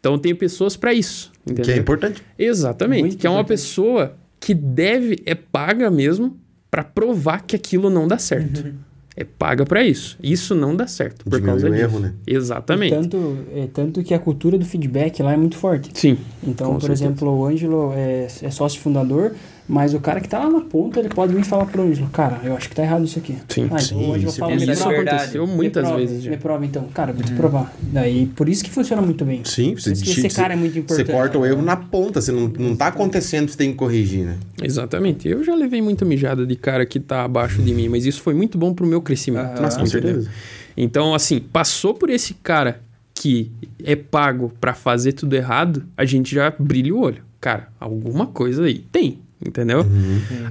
Então 0.00 0.18
tenho 0.18 0.36
pessoas 0.36 0.76
pra 0.76 0.92
isso, 0.92 1.32
entendeu? 1.44 1.64
Que 1.64 1.70
é 1.72 1.76
importante. 1.76 2.22
Exatamente. 2.38 3.00
Muito 3.00 3.16
que 3.18 3.26
é 3.26 3.30
uma 3.30 3.40
importante. 3.40 3.58
pessoa 3.62 4.16
que 4.38 4.52
deve, 4.54 5.22
é 5.24 5.34
paga 5.34 5.90
mesmo 5.90 6.38
pra 6.70 6.84
provar 6.84 7.42
que 7.42 7.56
aquilo 7.56 7.88
não 7.90 8.06
dá 8.08 8.18
certo. 8.18 8.72
É 9.18 9.24
paga 9.24 9.64
pra 9.64 9.82
isso. 9.82 10.18
Isso 10.22 10.54
não 10.54 10.76
dá 10.76 10.86
certo 10.86 11.24
por 11.24 11.40
Diminuir 11.40 11.46
causa 11.52 11.66
o 11.68 11.70
disso. 11.70 11.82
erro, 11.82 12.00
né? 12.00 12.12
Exatamente. 12.26 12.94
Tanto, 12.94 13.38
é, 13.54 13.66
tanto 13.72 14.02
que 14.02 14.12
a 14.12 14.18
cultura 14.18 14.58
do 14.58 14.64
feedback 14.66 15.22
lá 15.22 15.32
é 15.32 15.36
muito 15.38 15.56
forte. 15.56 15.90
Sim. 15.94 16.18
Então, 16.46 16.66
Com 16.68 16.74
por 16.74 16.80
certeza. 16.82 17.04
exemplo, 17.06 17.30
o 17.30 17.46
Ângelo 17.46 17.92
é, 17.94 18.26
é 18.42 18.50
sócio 18.50 18.78
fundador, 18.78 19.32
mas 19.68 19.94
o 19.94 20.00
cara 20.00 20.20
que 20.20 20.28
tá 20.28 20.38
lá 20.38 20.48
na 20.50 20.60
ponta, 20.60 21.00
ele 21.00 21.08
pode 21.08 21.34
vir 21.34 21.44
falar 21.44 21.66
pro 21.66 21.82
Ângelo, 21.82 22.08
cara, 22.10 22.40
eu 22.44 22.56
acho 22.56 22.68
que 22.68 22.74
tá 22.76 22.82
errado 22.82 23.04
isso 23.04 23.18
aqui. 23.18 23.36
Sim. 23.48 23.68
Ah, 23.70 23.78
Sim, 23.78 23.94
o 23.96 24.12
Ângelo 24.14 24.28
isso 24.30 24.38
fala, 24.38 24.52
é 24.52 24.54
me 24.54 24.58
verdade. 24.66 24.80
prova. 24.80 24.94
verdade. 24.96 25.16
aconteceu 25.22 25.46
Me 25.46 25.54
muitas 25.54 25.82
prova, 25.84 25.98
vezes 26.00 26.22
já. 26.22 26.30
Me 26.30 26.36
prova 26.36 26.64
então. 26.66 26.84
Cara, 26.94 27.12
vou 27.12 27.22
te 27.24 27.32
provar. 27.32 27.74
Daí, 27.82 28.26
por 28.26 28.48
isso 28.48 28.62
que 28.64 28.70
funciona 28.70 29.02
muito 29.02 29.24
bem. 29.24 29.42
Sim, 29.44 29.72
Por 29.74 29.80
você, 29.80 29.92
isso 29.92 30.04
que 30.04 30.10
esse 30.10 30.20
você- 30.22 30.28
cara 30.40 30.54
é 30.54 30.56
muito 30.56 30.72
você 30.74 30.78
importante. 30.80 31.10
corta 31.10 31.38
o 31.38 31.44
erro 31.46 31.62
na 31.62 31.76
ponta. 31.76 32.20
Você 32.20 32.30
não, 32.32 32.48
não 32.58 32.76
tá 32.76 32.86
acontecendo, 32.88 33.48
você 33.48 33.56
tem 33.56 33.70
que 33.72 33.76
corrigir, 33.76 34.24
né? 34.24 34.36
Exatamente. 34.62 35.28
Eu 35.28 35.42
já 35.42 35.54
levei 35.54 35.82
muita 35.82 36.04
mijada 36.04 36.46
de 36.46 36.56
cara 36.56 36.84
que 36.86 37.00
tá 37.00 37.24
abaixo 37.24 37.60
de 37.62 37.74
mim, 37.74 37.88
mas 37.88 38.06
isso 38.06 38.22
foi 38.22 38.34
muito 38.34 38.56
bom 38.56 38.72
pro 38.74 38.86
meu 38.86 39.00
crescimento. 39.02 39.60
Mas 39.60 39.76
com 39.76 39.86
certeza. 39.86 40.30
Então, 40.76 41.14
assim, 41.14 41.40
passou 41.40 41.94
por 41.94 42.10
esse 42.10 42.34
cara 42.34 42.80
que 43.14 43.50
é 43.82 43.96
pago 43.96 44.52
pra 44.60 44.74
fazer 44.74 45.12
tudo 45.12 45.34
errado, 45.34 45.84
a 45.96 46.04
gente 46.04 46.34
já 46.34 46.52
brilha 46.58 46.94
o 46.94 47.00
olho. 47.00 47.22
Cara, 47.40 47.68
alguma 47.80 48.26
coisa 48.26 48.64
aí 48.64 48.78
tem, 48.92 49.20
entendeu? 49.44 49.84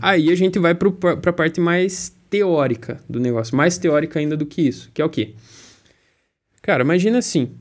Aí 0.02 0.32
a 0.32 0.36
gente 0.36 0.60
vai 0.60 0.76
pro, 0.76 0.92
pra 0.92 1.34
parte 1.34 1.60
mais 1.60 2.16
teórica 2.30 3.00
do 3.10 3.20
negócio, 3.20 3.56
mais 3.56 3.78
teórica 3.78 4.20
ainda 4.20 4.36
do 4.36 4.46
que 4.46 4.62
isso, 4.62 4.90
que 4.94 5.02
é 5.02 5.06
o 5.06 5.10
quê? 5.10 5.34
Cara, 6.62 6.84
imagina 6.84 7.20
assim, 7.20 7.52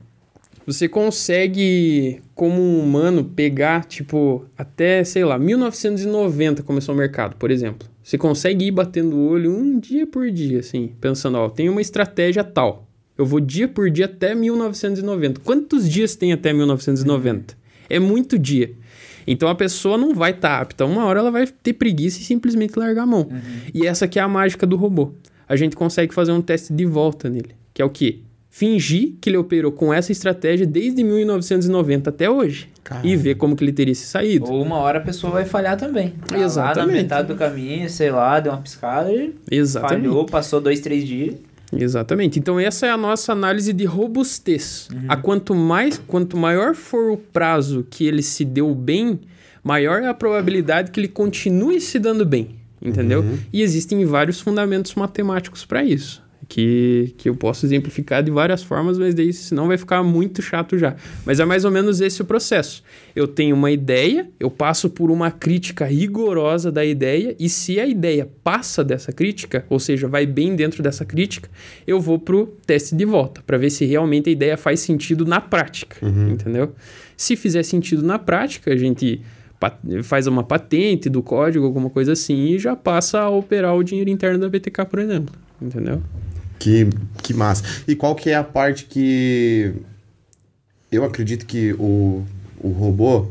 você 0.65 0.89
consegue, 0.89 2.21
como 2.33 2.59
um 2.59 2.79
humano, 2.79 3.23
pegar, 3.23 3.85
tipo, 3.85 4.45
até, 4.57 5.03
sei 5.03 5.23
lá, 5.23 5.37
1990 5.37 6.63
começou 6.63 6.95
o 6.95 6.97
mercado, 6.97 7.35
por 7.35 7.51
exemplo. 7.51 7.87
Você 8.01 8.17
consegue 8.17 8.65
ir 8.65 8.71
batendo 8.71 9.15
o 9.15 9.29
olho 9.29 9.55
um 9.55 9.79
dia 9.79 10.07
por 10.07 10.31
dia, 10.31 10.59
assim, 10.59 10.91
pensando, 10.99 11.37
ó, 11.37 11.49
tem 11.49 11.69
uma 11.69 11.81
estratégia 11.81 12.43
tal. 12.43 12.87
Eu 13.15 13.25
vou 13.25 13.39
dia 13.39 13.67
por 13.67 13.91
dia 13.91 14.05
até 14.05 14.33
1990. 14.33 15.39
Quantos 15.41 15.87
dias 15.89 16.15
tem 16.15 16.33
até 16.33 16.51
1990? 16.51 17.55
É 17.87 17.99
muito 17.99 18.37
dia. 18.37 18.73
Então 19.27 19.49
a 19.49 19.55
pessoa 19.55 19.97
não 19.97 20.13
vai 20.13 20.31
estar 20.31 20.61
apta. 20.61 20.85
Uma 20.85 21.05
hora 21.05 21.19
ela 21.19 21.31
vai 21.31 21.47
ter 21.47 21.73
preguiça 21.73 22.19
e 22.19 22.23
simplesmente 22.23 22.77
largar 22.77 23.03
a 23.03 23.07
mão. 23.07 23.27
E 23.73 23.85
essa 23.87 24.07
que 24.07 24.19
é 24.19 24.21
a 24.21 24.27
mágica 24.27 24.65
do 24.65 24.75
robô. 24.75 25.13
A 25.47 25.55
gente 25.55 25.75
consegue 25.75 26.13
fazer 26.13 26.31
um 26.31 26.41
teste 26.41 26.73
de 26.73 26.85
volta 26.85 27.29
nele, 27.29 27.51
que 27.73 27.81
é 27.81 27.85
o 27.85 27.89
quê? 27.89 28.19
Fingir 28.49 29.15
que 29.19 29.29
ele 29.29 29.37
operou 29.37 29.71
com 29.71 29.93
essa 29.93 30.11
estratégia 30.11 30.65
desde 30.65 31.03
1990 31.03 32.09
até 32.09 32.29
hoje. 32.29 32.69
Caramba. 32.83 33.07
E 33.07 33.15
ver 33.15 33.35
como 33.35 33.55
que 33.55 33.63
ele 33.63 33.73
teria 33.73 33.93
se 33.93 34.05
saído. 34.05 34.45
Ou 34.45 34.61
uma 34.61 34.77
hora 34.77 34.99
a 34.99 35.01
pessoa 35.01 35.33
vai 35.33 35.43
falhar 35.45 35.75
também. 35.75 36.11
Tá 36.25 36.35
Lá 36.35 36.39
na 36.39 36.45
Exatamente. 36.45 36.93
metade 36.95 37.27
do 37.27 37.35
caminho, 37.35 37.89
sei 37.89 38.11
lá, 38.11 38.39
deu 38.39 38.53
uma 38.53 38.61
piscada 38.61 39.11
e 39.11 39.33
Exatamente. 39.51 40.03
falhou, 40.07 40.25
passou 40.25 40.61
dois, 40.61 40.79
três 40.79 41.05
dias. 41.05 41.35
Exatamente. 41.77 42.39
Então 42.39 42.59
essa 42.59 42.85
é 42.85 42.91
a 42.91 42.97
nossa 42.97 43.31
análise 43.31 43.71
de 43.73 43.85
robustez. 43.85 44.87
A 45.07 45.15
quanto 45.17 45.53
mais, 45.53 45.97
quanto 46.07 46.37
maior 46.37 46.75
for 46.75 47.11
o 47.11 47.17
prazo 47.17 47.85
que 47.89 48.05
ele 48.05 48.21
se 48.21 48.43
deu 48.43 48.73
bem, 48.73 49.19
maior 49.63 50.01
é 50.01 50.07
a 50.07 50.13
probabilidade 50.13 50.91
que 50.91 50.99
ele 50.99 51.07
continue 51.07 51.79
se 51.81 51.99
dando 51.99 52.25
bem, 52.25 52.55
entendeu? 52.81 53.23
E 53.51 53.61
existem 53.61 54.05
vários 54.05 54.39
fundamentos 54.39 54.95
matemáticos 54.95 55.65
para 55.65 55.83
isso. 55.83 56.24
Que, 56.47 57.13
que 57.17 57.27
eu 57.27 57.35
posso 57.35 57.65
exemplificar 57.65 58.21
de 58.21 58.29
várias 58.29 58.61
formas, 58.61 58.99
mas 58.99 59.15
daí 59.15 59.33
senão 59.33 59.67
vai 59.67 59.77
ficar 59.77 60.03
muito 60.03 60.41
chato 60.41 60.77
já. 60.77 60.95
Mas 61.25 61.39
é 61.39 61.45
mais 61.45 61.65
ou 61.65 61.71
menos 61.71 62.01
esse 62.01 62.21
o 62.21 62.25
processo. 62.25 62.83
Eu 63.15 63.27
tenho 63.27 63.55
uma 63.55 63.71
ideia, 63.71 64.29
eu 64.39 64.51
passo 64.51 64.89
por 64.89 65.09
uma 65.09 65.31
crítica 65.31 65.85
rigorosa 65.85 66.71
da 66.71 66.85
ideia, 66.85 67.35
e 67.39 67.49
se 67.49 67.79
a 67.79 67.87
ideia 67.87 68.29
passa 68.43 68.83
dessa 68.83 69.11
crítica, 69.11 69.65
ou 69.69 69.79
seja, 69.79 70.07
vai 70.07 70.25
bem 70.25 70.55
dentro 70.55 70.83
dessa 70.83 71.03
crítica, 71.03 71.49
eu 71.87 71.99
vou 71.99 72.19
pro 72.19 72.47
teste 72.65 72.95
de 72.95 73.05
volta, 73.05 73.41
para 73.45 73.57
ver 73.57 73.69
se 73.69 73.85
realmente 73.85 74.29
a 74.29 74.31
ideia 74.31 74.57
faz 74.57 74.79
sentido 74.81 75.25
na 75.25 75.41
prática, 75.41 75.97
entendeu? 76.29 76.73
Se 77.17 77.35
fizer 77.35 77.63
sentido 77.63 78.03
na 78.03 78.19
prática, 78.19 78.71
a 78.71 78.77
gente 78.77 79.21
faz 80.03 80.27
uma 80.27 80.43
patente 80.43 81.09
do 81.09 81.23
código, 81.23 81.65
alguma 81.65 81.89
coisa 81.89 82.11
assim, 82.11 82.49
e 82.49 82.59
já 82.59 82.75
passa 82.75 83.19
a 83.21 83.29
operar 83.29 83.75
o 83.75 83.83
dinheiro 83.83 84.09
interno 84.09 84.37
da 84.37 84.49
BTK, 84.49 84.85
por 84.85 84.99
exemplo. 84.99 85.33
Entendeu? 85.61 86.01
Que, 86.59 86.87
que 87.21 87.33
massa. 87.33 87.63
E 87.87 87.95
qual 87.95 88.15
que 88.15 88.29
é 88.29 88.35
a 88.35 88.43
parte 88.43 88.85
que 88.85 89.73
eu 90.91 91.03
acredito 91.03 91.45
que 91.45 91.73
o, 91.73 92.25
o 92.59 92.69
robô 92.69 93.27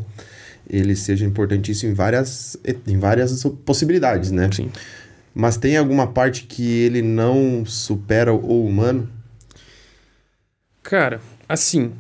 ele 0.69 0.97
seja 0.97 1.25
importantíssimo 1.25 1.93
em 1.93 1.95
várias, 1.95 2.57
em 2.87 2.99
várias 2.99 3.43
possibilidades, 3.65 4.31
né? 4.31 4.51
Sim. 4.53 4.71
Mas 5.35 5.57
tem 5.57 5.77
alguma 5.77 6.07
parte 6.07 6.45
que 6.45 6.63
ele 6.63 7.03
não 7.03 7.65
supera 7.67 8.33
o 8.33 8.65
humano? 8.65 9.09
Cara, 10.83 11.21
assim, 11.49 11.93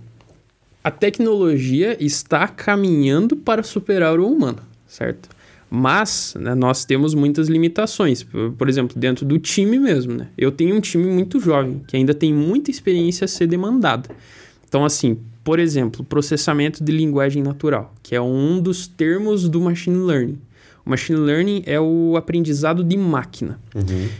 a 0.83 0.91
tecnologia 0.91 1.97
está 1.99 2.47
caminhando 2.47 3.37
para 3.37 3.62
superar 3.62 4.20
o 4.20 4.31
humano, 4.31 4.62
certo? 4.87 5.29
Mas 5.71 6.35
né, 6.39 6.55
nós 6.55 6.85
temos 6.85 7.15
muitas 7.15 7.49
limitações. 7.49 8.23
Por, 8.23 8.53
por 8.53 8.69
exemplo, 8.69 8.99
dentro 8.99 9.25
do 9.25 9.39
time 9.39 9.79
mesmo, 9.79 10.15
né? 10.15 10.29
Eu 10.37 10.53
tenho 10.53 10.77
um 10.77 10.81
time 10.81 11.07
muito 11.07 11.41
jovem, 11.41 11.83
que 11.87 11.97
ainda 11.97 12.15
tem 12.15 12.33
muita 12.33 12.71
experiência 12.71 13.25
a 13.25 13.29
ser 13.29 13.47
demandada. 13.47 14.09
Então, 14.69 14.85
assim, 14.85 15.19
por 15.43 15.59
exemplo, 15.59 16.05
processamento 16.05 16.83
de 16.83 16.91
linguagem 16.91 17.43
natural, 17.43 17.95
que 18.03 18.15
é 18.15 18.21
um 18.21 18.61
dos 18.61 18.87
termos 18.87 19.49
do 19.49 19.61
machine 19.61 19.99
learning. 19.99 20.39
O 20.85 20.91
machine 20.91 21.19
learning 21.19 21.62
é 21.67 21.81
o 21.81 22.15
aprendizado 22.17 22.85
de 22.85 22.97
máquina. 22.97 23.59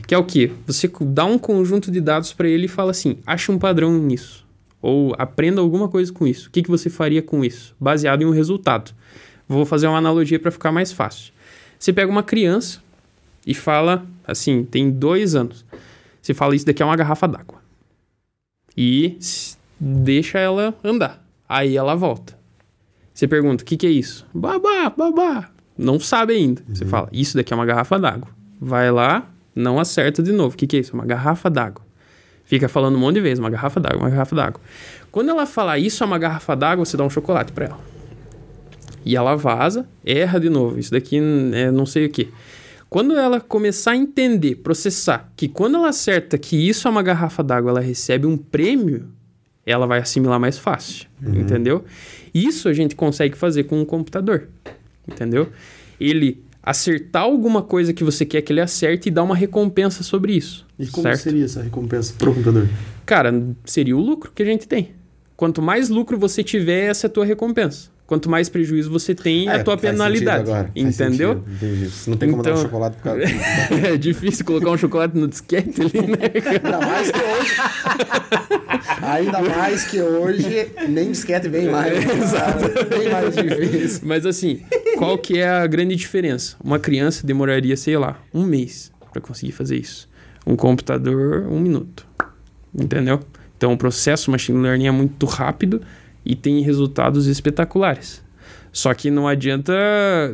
Que 0.07 0.15
é 0.15 0.19
o 0.19 0.25
quê? 0.25 0.51
Você 0.67 0.91
dá 1.01 1.25
um 1.25 1.39
conjunto 1.39 1.91
de 1.91 2.01
dados 2.01 2.33
para 2.33 2.49
ele 2.49 2.65
e 2.65 2.69
fala 2.69 2.91
assim: 2.91 3.19
acha 3.27 3.53
um 3.53 3.59
padrão 3.59 3.93
nisso. 3.99 4.45
Ou 4.81 5.15
aprenda 5.19 5.61
alguma 5.61 5.89
coisa 5.89 6.13
com 6.13 6.27
isso. 6.27 6.49
O 6.49 6.51
que, 6.51 6.63
que 6.63 6.71
você 6.71 6.89
faria 6.89 7.23
com 7.23 7.45
isso? 7.45 7.75
Baseado 7.81 8.23
em 8.23 8.27
um 8.27 8.31
resultado. 8.31 8.93
Vou 9.47 9.67
fazer 9.67 9.87
uma 9.87 9.99
analogia 9.99 10.39
para 10.39 10.51
ficar 10.51 10.73
mais 10.73 10.91
fácil. 10.93 11.33
Você 11.85 11.93
pega 11.93 12.11
uma 12.11 12.23
criança 12.23 12.81
e 13.47 13.53
fala 13.53 14.07
assim: 14.27 14.65
tem 14.65 14.91
dois 14.91 15.35
anos. 15.35 15.67
Você 16.23 16.33
fala: 16.33 16.57
Isso 16.57 16.65
daqui 16.65 16.83
é 16.83 16.87
uma 16.87 16.97
garrafa 16.97 17.29
d'água. 17.29 17.61
E 18.75 19.19
deixa 19.79 20.39
ela 20.39 20.75
andar. 20.83 21.23
Aí 21.47 21.77
ela 21.77 21.95
volta. 21.95 22.39
Você 23.13 23.29
pergunta: 23.29 23.63
O 23.63 23.67
que, 23.67 23.77
que 23.77 23.87
é 23.87 23.91
isso? 23.91 24.27
Babá, 24.33 24.89
babá. 24.97 25.51
Não 25.77 26.01
sabe 26.01 26.33
ainda. 26.33 26.63
Você 26.73 26.87
fala: 26.87 27.07
Isso 27.13 27.37
daqui 27.37 27.53
é 27.53 27.57
uma 27.57 27.67
garrafa 27.67 27.99
d'água. 27.99 28.29
Vai 28.59 28.91
lá, 28.91 29.31
não 29.55 29.79
acerta 29.79 30.23
de 30.23 30.33
novo. 30.33 30.55
O 30.55 30.57
que, 30.57 30.67
que 30.67 30.79
é 30.79 30.81
isso? 30.81 30.95
Uma 30.95 31.05
garrafa 31.05 31.51
d'água. 31.51 31.85
Fica 32.47 32.67
falando 32.67 32.95
um 32.95 33.01
monte 33.01 33.17
de 33.17 33.21
vezes: 33.21 33.39
Uma 33.39 33.51
garrafa 33.51 33.79
d'água, 33.79 33.99
uma 33.99 34.09
garrafa 34.09 34.35
d'água. 34.35 34.61
Quando 35.13 35.29
ela 35.29 35.45
falar 35.45 35.79
isso 35.79 36.03
é 36.03 36.07
uma 36.07 36.19
garrafa 36.19 36.57
d'água, 36.57 36.83
você 36.83 36.97
dá 36.97 37.05
um 37.05 37.11
chocolate 37.11 37.53
para 37.53 37.67
ela. 37.67 37.94
E 39.05 39.17
ela 39.17 39.35
vaza, 39.35 39.87
erra 40.05 40.39
de 40.39 40.49
novo. 40.49 40.79
Isso 40.79 40.91
daqui 40.91 41.19
é 41.19 41.71
não 41.71 41.85
sei 41.85 42.07
o 42.07 42.11
que. 42.11 42.29
Quando 42.89 43.17
ela 43.17 43.41
começar 43.41 43.93
a 43.93 43.97
entender, 43.97 44.57
processar, 44.57 45.33
que 45.37 45.49
quando 45.49 45.77
ela 45.77 45.89
acerta 45.89 46.39
que 46.39 46.57
isso 46.57 46.87
é 46.87 46.91
uma 46.91 47.03
garrafa 47.03 47.43
d'água, 47.43 47.73
ela 47.73 47.81
recebe 47.81 48.27
um 48.27 48.37
prêmio, 48.37 49.09
ela 49.67 49.87
vai 49.87 49.99
assimilar 49.99 50.39
mais 50.39 50.59
fácil. 50.59 51.07
Entendeu? 51.21 51.85
Isso 52.33 52.69
a 52.69 52.73
gente 52.73 52.95
consegue 52.95 53.37
fazer 53.37 53.65
com 53.65 53.81
um 53.81 53.85
computador. 53.85 54.49
Entendeu? 55.09 55.49
Ele 56.01 56.43
acertar 56.63 57.25
alguma 57.25 57.63
coisa 57.63 57.93
que 57.93 58.03
você 58.03 58.25
quer 58.25 58.41
que 58.41 58.53
ele 58.53 58.61
acerte 58.61 59.09
e 59.09 59.13
dar 59.13 59.23
uma 59.23 59.37
recompensa 59.37 60.03
sobre 60.03 60.35
isso. 60.35 60.67
E 60.79 60.87
como 60.87 61.03
certo? 61.03 61.21
seria 61.21 61.45
essa 61.45 61.63
recompensa 61.63 62.15
pro 62.17 62.33
computador? 62.33 62.69
Cara, 63.05 63.35
seria 63.67 63.97
o 63.97 64.01
lucro 64.01 64.33
que 64.35 64.43
a 64.43 64.47
gente 64.47 64.67
tem. 64.67 64.93
Quanto 65.37 65.61
mais 65.61 65.91
lucro 65.91 66.19
você 66.19 66.43
tiver, 66.43 66.87
essa 66.87 67.07
é 67.07 67.09
a 67.09 67.11
tua 67.11 67.25
recompensa. 67.25 67.91
Quanto 68.07 68.29
mais 68.29 68.51
prejuízo 68.51 68.91
você 68.91 69.15
tem, 69.15 69.49
é 69.49 69.53
a 69.57 69.65
tua 69.65 69.79
penalidade. 69.79 70.43
agora, 70.43 70.71
Entendeu? 70.77 70.93
sentido, 70.93 71.45
entendi. 71.51 71.87
Você 71.91 72.11
não 72.11 72.17
tem 72.19 72.31
como 72.31 72.43
dar 72.43 72.51
um 72.51 72.53
Então- 72.53 72.63
chocolate 72.65 72.97
por 72.99 73.03
causa 73.03 73.23
é 73.89 73.97
difícil 73.97 74.45
colocar 74.45 74.71
um 74.73 74.77
chocolate 74.77 75.17
no 75.17 75.27
disquete 75.27 75.81
ali, 75.81 76.07
né? 76.09 76.19
Ainda 76.51 76.81
mais 76.87 77.11
que 77.11 77.19
hoje. 77.19 77.55
Ainda 79.03 79.41
mais 79.41 79.85
que 79.85 80.01
hoje 80.03 80.69
nem 80.89 81.13
disquete 81.13 81.49
vem 81.49 81.71
mais. 81.71 81.95
Exato. 82.05 82.65
Bem 82.91 83.09
mais 83.11 83.35
difícil. 83.35 84.01
Mas 84.05 84.27
assim, 84.27 84.61
qual 84.99 85.17
que 85.17 85.39
é 85.39 85.49
a 85.49 85.67
grande 85.67 85.97
diferença? 85.97 86.57
Uma 86.63 86.79
criança 86.79 87.27
demoraria, 87.27 87.77
sei 87.77 87.97
lá, 87.97 88.19
um 88.33 88.45
mês 88.45 88.93
para 89.13 89.21
conseguir 89.23 89.53
fazer 89.53 89.77
isso. 89.77 90.09
Um 90.47 90.57
computador, 90.57 91.47
um 91.51 91.59
minuto. 91.59 92.07
Entendeu? 92.79 93.21
Então 93.57 93.73
o 93.73 93.79
processo 93.79 94.31
machine 94.31 94.59
learning 94.61 94.89
é 94.89 94.91
muito 94.91 95.25
rápido 95.27 95.81
e 96.25 96.35
tem 96.35 96.61
resultados 96.63 97.27
espetaculares. 97.27 98.23
Só 98.73 98.93
que 98.93 99.09
não 99.09 99.29
adianta, 99.29 99.73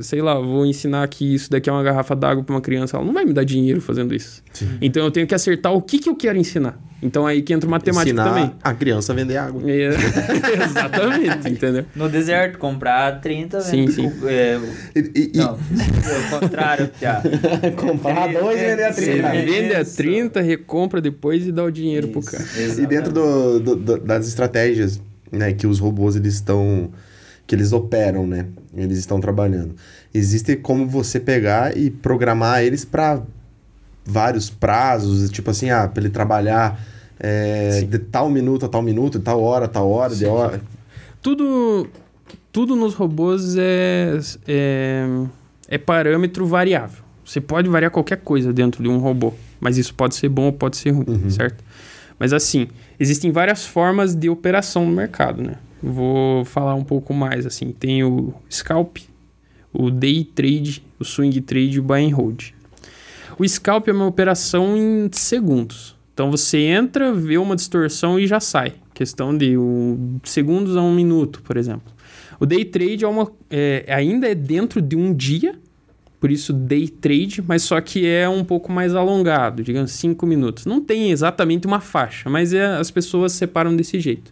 sei 0.00 0.22
lá, 0.22 0.32
vou 0.40 0.64
ensinar 0.64 1.06
que 1.08 1.34
isso 1.34 1.50
daqui 1.50 1.68
é 1.68 1.72
uma 1.72 1.82
garrafa 1.82 2.16
d'água 2.16 2.42
para 2.42 2.54
uma 2.54 2.60
criança, 2.62 2.96
ela 2.96 3.04
não 3.04 3.12
vai 3.12 3.22
me 3.26 3.34
dar 3.34 3.44
dinheiro 3.44 3.82
fazendo 3.82 4.14
isso. 4.14 4.42
Então 4.80 5.04
eu 5.04 5.10
tenho 5.10 5.26
que 5.26 5.34
acertar 5.34 5.74
o 5.74 5.82
que, 5.82 5.98
que 5.98 6.08
eu 6.08 6.16
quero 6.16 6.38
ensinar. 6.38 6.78
Então 7.02 7.26
aí 7.26 7.42
que 7.42 7.52
entra 7.52 7.68
matemática 7.68 8.10
Ensinar 8.10 8.24
também. 8.34 8.52
a 8.62 8.72
criança 8.74 9.12
a 9.12 9.16
vender 9.16 9.36
água. 9.36 9.62
É, 9.70 9.88
exatamente, 10.64 11.48
entendeu? 11.50 11.84
No 11.94 12.08
deserto, 12.08 12.58
comprar 12.58 13.20
30, 13.20 13.60
Sim, 13.60 13.86
vende- 13.86 13.92
sim. 13.92 14.12
é, 14.24 14.58
E, 14.94 14.98
e- 15.00 15.32
e- 15.34 15.36
não, 15.38 15.54
é 15.54 16.36
o 16.36 16.40
contrário, 16.40 16.88
Piá. 16.98 17.22
comprar 17.76 18.32
dois 18.32 18.58
e 18.60 18.64
vender 18.64 18.84
a 18.84 18.92
Sim. 18.92 19.00
Você 19.02 19.12
30. 19.12 19.28
vende 19.30 19.74
a 19.74 19.80
Isso. 19.82 19.96
30, 19.96 20.40
recompra 20.40 21.00
depois 21.00 21.46
e 21.46 21.52
dá 21.52 21.64
o 21.64 21.70
dinheiro 21.70 22.08
pro 22.08 22.22
cara. 22.22 22.44
E 22.78 22.86
dentro 22.86 23.12
do- 23.12 23.60
do- 23.60 23.76
do- 23.76 23.98
das 23.98 24.26
estratégias 24.28 25.00
né, 25.30 25.52
que 25.52 25.66
os 25.66 25.78
robôs 25.78 26.16
eles 26.16 26.34
estão 26.34 26.90
que 27.46 27.54
eles 27.56 27.72
operam, 27.72 28.28
né? 28.28 28.46
Eles 28.76 28.98
estão 28.98 29.20
trabalhando. 29.20 29.74
Existe 30.14 30.54
como 30.54 30.86
você 30.86 31.18
pegar 31.18 31.76
e 31.76 31.90
programar 31.90 32.62
eles 32.62 32.84
para 32.84 33.20
vários 34.04 34.48
prazos, 34.48 35.28
tipo 35.30 35.50
assim, 35.50 35.68
ah, 35.68 35.88
para 35.88 36.00
ele 36.00 36.10
trabalhar 36.10 36.80
é, 37.18 37.82
de 37.82 37.98
tal 37.98 38.30
minuto 38.30 38.66
a 38.66 38.68
tal 38.68 38.82
minuto, 38.82 39.18
de 39.18 39.24
tal 39.24 39.42
hora 39.42 39.64
a 39.64 39.68
tal 39.68 39.90
hora, 39.90 40.14
de 40.14 40.26
hora. 40.26 40.60
Tudo, 41.20 41.88
tudo 42.52 42.76
nos 42.76 42.94
robôs 42.94 43.56
é, 43.58 44.18
é, 44.46 45.06
é 45.68 45.78
parâmetro 45.78 46.46
variável. 46.46 47.02
Você 47.24 47.40
pode 47.40 47.68
variar 47.68 47.90
qualquer 47.90 48.18
coisa 48.18 48.52
dentro 48.52 48.82
de 48.82 48.88
um 48.88 48.98
robô, 48.98 49.34
mas 49.60 49.76
isso 49.76 49.92
pode 49.94 50.14
ser 50.14 50.28
bom 50.28 50.44
ou 50.44 50.52
pode 50.52 50.76
ser 50.76 50.90
ruim, 50.90 51.28
certo? 51.30 51.62
Mas 52.18 52.32
assim, 52.32 52.68
existem 53.00 53.32
várias 53.32 53.64
formas 53.64 54.14
de 54.14 54.28
operação 54.28 54.84
no 54.84 54.92
mercado, 54.92 55.42
né? 55.42 55.54
Vou 55.82 56.44
falar 56.44 56.74
um 56.74 56.84
pouco 56.84 57.14
mais 57.14 57.46
assim. 57.46 57.72
Tem 57.72 58.04
o 58.04 58.34
scalp, 58.50 58.98
o 59.72 59.90
day 59.90 60.22
trade, 60.24 60.84
o 60.98 61.04
swing 61.04 61.40
trade 61.40 61.76
e 61.76 61.80
o 61.80 61.82
buy 61.82 62.04
and 62.04 62.14
hold. 62.14 62.50
O 63.38 63.48
scalp 63.48 63.88
é 63.88 63.92
uma 63.92 64.06
operação 64.06 64.76
em 64.76 65.08
segundos. 65.12 65.96
Então 66.12 66.30
você 66.30 66.58
entra, 66.58 67.14
vê 67.14 67.38
uma 67.38 67.56
distorção 67.56 68.20
e 68.20 68.26
já 68.26 68.38
sai. 68.38 68.74
Questão 68.92 69.34
de 69.34 69.56
um, 69.56 70.20
segundos 70.22 70.76
a 70.76 70.82
um 70.82 70.94
minuto, 70.94 71.40
por 71.42 71.56
exemplo. 71.56 71.90
O 72.38 72.44
day 72.44 72.64
trade 72.66 73.04
é 73.04 73.08
uma, 73.08 73.30
é, 73.48 73.86
ainda 73.88 74.28
é 74.28 74.34
dentro 74.34 74.82
de 74.82 74.96
um 74.96 75.14
dia, 75.14 75.58
por 76.20 76.30
isso 76.30 76.52
day 76.52 76.86
trade, 76.86 77.42
mas 77.46 77.62
só 77.62 77.80
que 77.80 78.06
é 78.06 78.28
um 78.28 78.44
pouco 78.44 78.70
mais 78.70 78.94
alongado, 78.94 79.62
digamos 79.62 79.92
5 79.92 80.26
minutos. 80.26 80.66
Não 80.66 80.80
tem 80.80 81.10
exatamente 81.10 81.66
uma 81.66 81.80
faixa, 81.80 82.28
mas 82.28 82.52
é- 82.52 82.76
as 82.76 82.90
pessoas 82.90 83.32
separam 83.32 83.74
desse 83.74 83.98
jeito. 83.98 84.30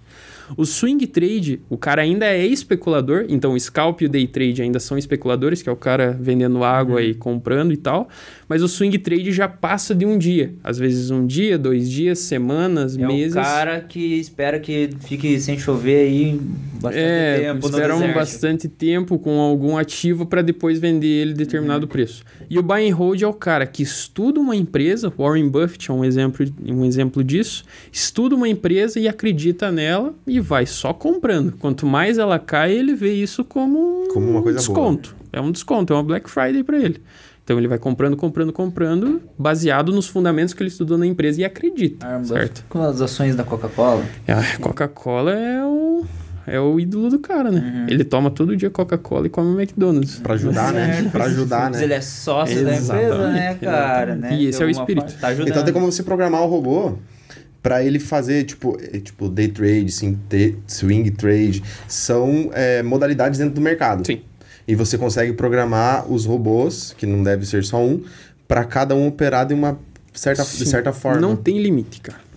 O 0.56 0.64
swing 0.64 1.06
trade, 1.06 1.60
o 1.68 1.76
cara 1.76 2.02
ainda 2.02 2.26
é 2.26 2.46
especulador, 2.46 3.24
então 3.28 3.52
o 3.52 3.60
scalp 3.60 4.00
e 4.02 4.06
o 4.06 4.08
day 4.08 4.26
trade 4.26 4.62
ainda 4.62 4.80
são 4.80 4.96
especuladores, 4.98 5.62
que 5.62 5.68
é 5.68 5.72
o 5.72 5.76
cara 5.76 6.16
vendendo 6.20 6.64
água 6.64 7.02
e 7.02 7.14
comprando 7.14 7.72
e 7.72 7.76
tal, 7.76 8.08
mas 8.48 8.62
o 8.62 8.68
swing 8.68 8.96
trade 8.98 9.30
já 9.32 9.46
passa 9.48 9.94
de 9.94 10.04
um 10.06 10.16
dia, 10.18 10.54
às 10.64 10.78
vezes 10.78 11.10
um 11.10 11.26
dia, 11.26 11.58
dois 11.58 11.90
dias, 11.90 12.18
semanas, 12.20 12.96
É 12.96 13.06
meses. 13.06 13.32
o 13.36 13.40
cara 13.40 13.80
que 13.80 14.18
espera 14.18 14.58
que 14.58 14.90
fique 15.00 15.38
sem 15.40 15.58
chover 15.58 16.06
aí 16.06 16.40
bastante 16.80 17.04
É, 17.04 17.38
tempo 17.40 17.66
esperam 17.66 17.98
deserto. 17.98 18.14
bastante 18.14 18.68
tempo 18.68 19.18
com 19.18 19.40
algum 19.40 19.76
ativo 19.76 20.24
para 20.26 20.42
depois 20.42 20.78
vender 20.78 21.08
ele 21.08 21.34
determinado 21.34 21.82
Uhum. 21.84 21.88
preço. 21.88 22.24
E 22.48 22.58
o 22.58 22.62
buy 22.62 22.88
and 22.88 22.94
hold 22.94 23.20
é 23.22 23.26
o 23.26 23.32
cara 23.34 23.66
que 23.66 23.82
estuda 23.82 24.40
uma 24.40 24.54
empresa, 24.56 25.12
Warren 25.16 25.48
Buffett 25.48 25.90
é 25.90 25.94
um 25.94 26.04
exemplo, 26.04 26.46
um 26.64 26.84
exemplo 26.84 27.22
disso, 27.22 27.64
estuda 27.92 28.34
uma 28.34 28.48
empresa 28.48 28.98
e 29.00 29.06
acredita 29.08 29.70
nela 29.72 30.14
e 30.26 30.37
vai 30.40 30.66
só 30.66 30.92
comprando. 30.92 31.52
Quanto 31.58 31.86
mais 31.86 32.18
ela 32.18 32.38
cai, 32.38 32.72
ele 32.72 32.94
vê 32.94 33.12
isso 33.12 33.44
como 33.44 34.04
um 34.04 34.08
Como 34.08 34.30
uma 34.30 34.42
coisa 34.42 34.58
desconto. 34.58 35.14
É 35.32 35.40
um 35.40 35.50
desconto, 35.50 35.92
é 35.92 35.96
uma 35.96 36.02
Black 36.02 36.28
Friday 36.28 36.62
para 36.62 36.78
ele. 36.78 37.02
Então 37.44 37.58
ele 37.58 37.66
vai 37.66 37.78
comprando, 37.78 38.14
comprando, 38.14 38.52
comprando, 38.52 39.22
baseado 39.38 39.90
nos 39.90 40.06
fundamentos 40.06 40.52
que 40.52 40.62
ele 40.62 40.68
estudou 40.68 40.98
na 40.98 41.06
empresa 41.06 41.40
e 41.40 41.44
acredita, 41.46 42.06
certo? 42.22 42.62
Com 42.68 42.82
as 42.82 43.00
ações 43.00 43.34
da 43.34 43.42
Coca-Cola. 43.42 44.04
A 44.28 44.58
Coca-Cola 44.58 45.32
é 45.32 45.64
o, 45.64 46.04
é 46.46 46.60
o 46.60 46.78
ídolo 46.78 47.08
do 47.08 47.18
cara, 47.18 47.50
né? 47.50 47.60
Uhum. 47.60 47.86
Ele 47.88 48.04
toma 48.04 48.30
todo 48.30 48.54
dia 48.54 48.68
Coca-Cola 48.68 49.28
e 49.28 49.30
come 49.30 49.62
McDonald's. 49.62 50.18
Pra 50.20 50.34
ajudar, 50.34 50.74
né? 50.74 51.08
Pra 51.10 51.24
ajudar, 51.24 51.74
Ele 51.74 51.86
né? 51.86 51.94
é 51.94 52.00
sócio 52.02 52.54
da 52.62 52.76
empresa, 52.76 52.92
né, 52.92 53.04
Exatamente, 53.06 53.58
cara? 53.60 54.12
exatamente. 54.12 54.34
Né? 54.34 54.42
E 54.42 54.46
esse 54.48 54.62
é 54.62 54.66
o 54.66 54.70
espírito. 54.70 55.14
Tá. 55.18 55.32
Então 55.32 55.64
tem 55.64 55.72
como 55.72 55.90
você 55.90 56.02
programar 56.02 56.42
o 56.42 56.46
robô 56.46 56.98
para 57.62 57.84
ele 57.84 57.98
fazer, 57.98 58.44
tipo, 58.44 58.78
eh, 58.80 58.98
tipo 58.98 59.28
day 59.28 59.48
trade, 59.48 59.88
swing 60.66 61.10
trade, 61.10 61.62
são 61.86 62.50
eh, 62.52 62.82
modalidades 62.82 63.38
dentro 63.38 63.54
do 63.54 63.60
mercado. 63.60 64.06
Sim. 64.06 64.20
E 64.66 64.74
você 64.74 64.98
consegue 64.98 65.32
programar 65.32 66.10
os 66.10 66.26
robôs, 66.26 66.94
que 66.96 67.06
não 67.06 67.22
deve 67.22 67.46
ser 67.46 67.64
só 67.64 67.82
um, 67.82 68.02
para 68.46 68.64
cada 68.64 68.94
um 68.94 69.06
operar 69.06 69.46
de 69.46 69.54
uma 69.54 69.78
certa, 70.12 70.44
de 70.44 70.66
certa 70.66 70.92
forma. 70.92 71.20
Não 71.20 71.36
tem 71.36 71.60
limite, 71.60 72.00
cara. 72.00 72.28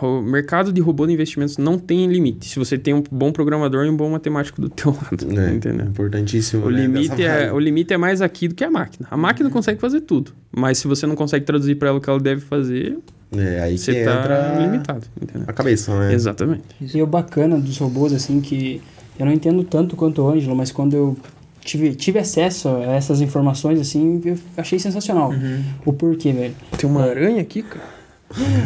O 0.00 0.20
mercado 0.20 0.72
de 0.72 0.80
robô 0.80 1.06
de 1.06 1.12
investimentos 1.12 1.56
não 1.56 1.78
tem 1.78 2.06
limite. 2.06 2.48
Se 2.48 2.58
você 2.58 2.76
tem 2.76 2.92
um 2.92 3.02
bom 3.10 3.30
programador 3.30 3.86
e 3.86 3.88
um 3.88 3.96
bom 3.96 4.10
matemático 4.10 4.60
do 4.60 4.68
teu 4.68 4.90
lado, 4.96 5.40
É, 5.40 5.54
entendeu? 5.54 5.86
Importantíssimo. 5.86 6.66
O 6.66 6.70
né, 6.70 6.80
limite, 6.82 7.22
é, 7.22 7.52
o 7.52 7.58
limite 7.58 7.94
é 7.94 7.96
mais 7.96 8.20
aqui 8.20 8.48
do 8.48 8.54
que 8.54 8.64
a 8.64 8.70
máquina. 8.70 9.06
A 9.10 9.16
máquina 9.16 9.48
consegue 9.50 9.80
fazer 9.80 10.00
tudo. 10.00 10.32
Mas 10.50 10.78
se 10.78 10.88
você 10.88 11.06
não 11.06 11.14
consegue 11.14 11.44
traduzir 11.44 11.76
para 11.76 11.88
ela 11.88 11.98
o 11.98 12.00
que 12.00 12.10
ela 12.10 12.18
deve 12.18 12.40
fazer, 12.40 12.98
É, 13.38 13.60
aí 13.60 13.78
você 13.78 13.94
que 13.94 14.04
tá 14.04 14.14
entra 14.14 14.58
limitado. 14.60 15.06
Entendeu? 15.20 15.44
a 15.46 15.52
cabeça, 15.52 15.98
né? 15.98 16.12
Exatamente. 16.12 16.64
E 16.80 17.02
o 17.02 17.06
bacana 17.06 17.58
dos 17.58 17.78
robôs, 17.78 18.12
assim, 18.12 18.40
que 18.40 18.80
eu 19.18 19.26
não 19.26 19.32
entendo 19.32 19.62
tanto 19.64 19.96
quanto 19.96 20.22
o 20.22 20.28
Ângelo, 20.28 20.54
mas 20.56 20.70
quando 20.72 20.94
eu 20.94 21.16
tive, 21.60 21.94
tive 21.94 22.18
acesso 22.18 22.68
a 22.68 22.94
essas 22.94 23.20
informações, 23.20 23.80
assim, 23.80 24.20
eu 24.24 24.38
achei 24.56 24.78
sensacional. 24.78 25.32
O 25.84 25.92
porquê, 25.92 26.32
velho. 26.32 26.54
Tem 26.76 26.88
uma 26.88 27.04
aranha 27.04 27.40
aqui, 27.40 27.62
cara. 27.62 27.94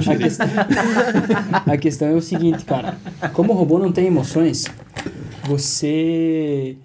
A 0.07 0.16
questão, 0.16 0.47
a 1.66 1.77
questão 1.77 2.09
é 2.09 2.15
o 2.15 2.23
seguinte, 2.23 2.65
cara. 2.65 2.97
Como 3.35 3.53
o 3.53 3.57
robô 3.57 3.78
não 3.78 3.93
tem 3.93 4.07
emoções, 4.07 4.66
você. 5.45 6.77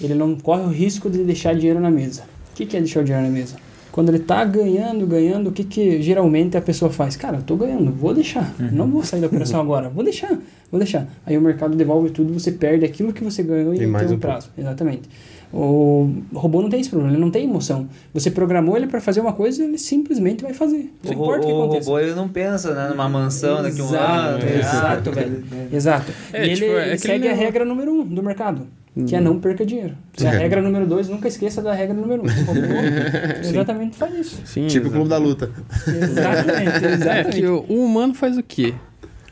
Ele 0.00 0.14
não 0.14 0.36
corre 0.36 0.62
o 0.62 0.68
risco 0.68 1.08
de 1.08 1.24
deixar 1.24 1.54
dinheiro 1.54 1.80
na 1.80 1.90
mesa. 1.90 2.22
O 2.52 2.56
que, 2.56 2.66
que 2.66 2.76
é 2.76 2.80
deixar 2.80 3.00
o 3.00 3.04
dinheiro 3.04 3.26
na 3.26 3.32
mesa? 3.32 3.56
Quando 3.96 4.10
ele 4.10 4.18
tá 4.18 4.44
ganhando, 4.44 5.06
ganhando, 5.06 5.48
o 5.48 5.52
que, 5.52 5.64
que 5.64 6.02
geralmente 6.02 6.54
a 6.54 6.60
pessoa 6.60 6.92
faz? 6.92 7.16
Cara, 7.16 7.38
eu 7.38 7.42
tô 7.42 7.56
ganhando, 7.56 7.90
vou 7.90 8.12
deixar. 8.12 8.54
Não 8.70 8.86
vou 8.86 9.02
sair 9.02 9.22
da 9.22 9.26
operação 9.26 9.58
agora, 9.64 9.88
vou 9.88 10.04
deixar, 10.04 10.38
vou 10.70 10.78
deixar. 10.78 11.08
Aí 11.24 11.38
o 11.38 11.40
mercado 11.40 11.74
devolve 11.74 12.10
tudo, 12.10 12.30
você 12.30 12.52
perde 12.52 12.84
aquilo 12.84 13.10
que 13.10 13.24
você 13.24 13.42
ganhou 13.42 13.72
em 13.72 13.86
mais 13.86 14.12
um 14.12 14.18
prazo. 14.18 14.50
Exatamente. 14.58 15.08
O 15.50 16.10
robô 16.34 16.60
não 16.60 16.68
tem 16.68 16.78
esse 16.78 16.90
problema, 16.90 17.14
ele 17.14 17.22
não 17.22 17.30
tem 17.30 17.44
emoção. 17.44 17.88
Você 18.12 18.30
programou 18.30 18.76
ele 18.76 18.86
para 18.86 19.00
fazer 19.00 19.22
uma 19.22 19.32
coisa, 19.32 19.64
ele 19.64 19.78
simplesmente 19.78 20.42
vai 20.42 20.52
fazer. 20.52 20.92
Não 21.02 21.12
O, 21.12 21.14
importa 21.14 21.44
o 21.44 21.46
que 21.46 21.52
o 21.54 21.62
aconteça. 21.62 21.88
robô 21.90 21.98
ele 21.98 22.14
não 22.14 22.28
pensa 22.28 22.74
né, 22.74 22.88
numa 22.90 23.08
mansão 23.08 23.62
daqui 23.62 23.80
a 23.80 23.84
um 23.84 23.86
Exato, 23.86 24.44
ano. 24.44 24.58
Exato, 24.58 25.10
velho. 25.12 25.44
Exato. 25.72 26.12
É, 26.34 26.42
e 26.42 26.50
ele, 26.50 26.54
tipo, 26.56 26.72
é 26.72 26.88
ele 26.88 26.98
segue 26.98 27.28
a 27.28 27.34
regra 27.34 27.64
número 27.64 27.90
um 27.90 28.04
do 28.04 28.22
mercado, 28.22 28.66
que 29.04 29.14
é 29.14 29.20
não 29.20 29.38
perca 29.38 29.66
dinheiro. 29.66 29.94
A 30.20 30.24
É. 30.24 30.38
regra 30.38 30.62
número 30.62 30.86
dois, 30.86 31.08
nunca 31.08 31.28
esqueça 31.28 31.60
da 31.60 31.72
regra 31.74 31.94
número 31.94 32.22
um. 32.22 32.26
Exatamente 33.46 33.96
faz 33.96 34.14
isso. 34.14 34.40
Sim, 34.44 34.66
Tipo 34.68 34.88
o 34.88 34.90
Clube 34.90 35.08
da 35.10 35.18
Luta. 35.18 35.50
Exatamente, 35.86 36.70
É 36.86 36.92
exatamente. 36.94 37.40
que 37.40 37.46
o, 37.46 37.60
humano 37.68 38.14
faz 38.14 38.38
o 38.38 38.42
quê? 38.42 38.72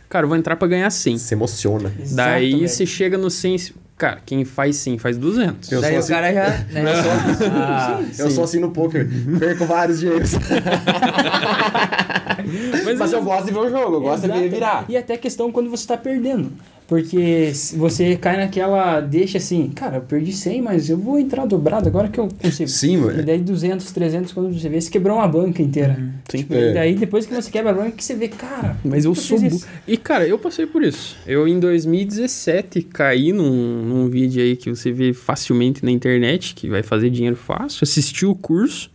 Cara, 0.08 0.24
eu 0.24 0.28
vou 0.28 0.36
entrar 0.36 0.56
pra 0.56 0.68
ganhar 0.68 0.90
100. 0.90 1.18
Se 1.18 1.34
emociona. 1.34 1.90
Exato, 1.98 2.16
Daí 2.16 2.52
velho. 2.52 2.68
você 2.68 2.84
chega 2.86 3.16
no 3.18 3.30
100... 3.30 3.72
Cara, 3.96 4.20
quem 4.26 4.44
faz 4.44 4.76
100 4.76 4.98
faz 4.98 5.16
200. 5.16 5.70
Eu 5.72 5.80
Daí 5.80 5.90
sou 5.90 5.96
o 5.96 6.00
assim- 6.00 6.12
cara 6.12 6.32
já. 6.34 6.48
Né, 6.72 6.84
ah, 7.52 8.00
Eu 8.18 8.30
sou 8.30 8.42
assim 8.44 8.58
no 8.60 8.70
poker. 8.72 9.08
Perco 9.38 9.64
vários 9.66 10.00
dinheiros. 10.00 10.32
Mas, 12.84 12.98
Mas 12.98 13.12
eu 13.12 13.22
gosto 13.22 13.46
de 13.46 13.52
ver 13.52 13.58
o 13.58 13.70
jogo, 13.70 13.96
eu 13.96 14.00
gosto 14.00 14.22
de 14.22 14.28
ver 14.28 14.34
Exato. 14.38 14.50
virar. 14.54 14.84
E 14.88 14.96
até 14.96 15.16
questão 15.16 15.50
quando 15.50 15.70
você 15.70 15.86
tá 15.86 15.96
perdendo. 15.96 16.52
Porque 16.86 17.54
se 17.54 17.76
você 17.76 18.14
cai 18.14 18.36
naquela 18.36 19.00
deixa 19.00 19.38
assim, 19.38 19.70
cara, 19.74 19.96
eu 19.96 20.00
perdi 20.02 20.32
100, 20.34 20.60
mas 20.60 20.90
eu 20.90 20.98
vou 20.98 21.18
entrar 21.18 21.46
dobrado 21.46 21.88
agora 21.88 22.08
que 22.08 22.20
eu 22.20 22.28
consigo. 22.28 22.68
Sim, 22.68 22.94
E 22.94 22.96
mano. 22.98 23.22
daí 23.22 23.38
200, 23.38 23.90
300, 23.90 24.32
quando 24.34 24.52
você 24.52 24.68
vê, 24.68 24.78
você 24.78 24.90
quebrou 24.90 25.16
uma 25.16 25.26
banca 25.26 25.62
inteira. 25.62 25.98
Tipo, 26.28 26.52
É. 26.52 26.70
E 26.70 26.74
daí 26.74 26.94
depois 26.94 27.24
que 27.24 27.34
você 27.34 27.50
quebra 27.50 27.70
a 27.70 27.74
banca, 27.74 27.92
que 27.92 28.04
você 28.04 28.14
vê, 28.14 28.28
cara... 28.28 28.76
Mas 28.84 29.06
eu 29.06 29.14
sou. 29.14 29.40
bu- 29.40 29.46
isso? 29.46 29.66
E, 29.88 29.96
cara, 29.96 30.26
eu 30.28 30.38
passei 30.38 30.66
por 30.66 30.82
isso. 30.82 31.16
Eu, 31.26 31.48
em 31.48 31.58
2017, 31.58 32.82
caí 32.82 33.32
num, 33.32 33.82
num 33.84 34.08
vídeo 34.10 34.42
aí 34.42 34.54
que 34.54 34.68
você 34.68 34.92
vê 34.92 35.14
facilmente 35.14 35.82
na 35.84 35.90
internet, 35.90 36.54
que 36.54 36.68
vai 36.68 36.82
fazer 36.82 37.08
dinheiro 37.08 37.36
fácil. 37.36 37.78
Assisti 37.82 38.26
o 38.26 38.34
curso 38.34 38.90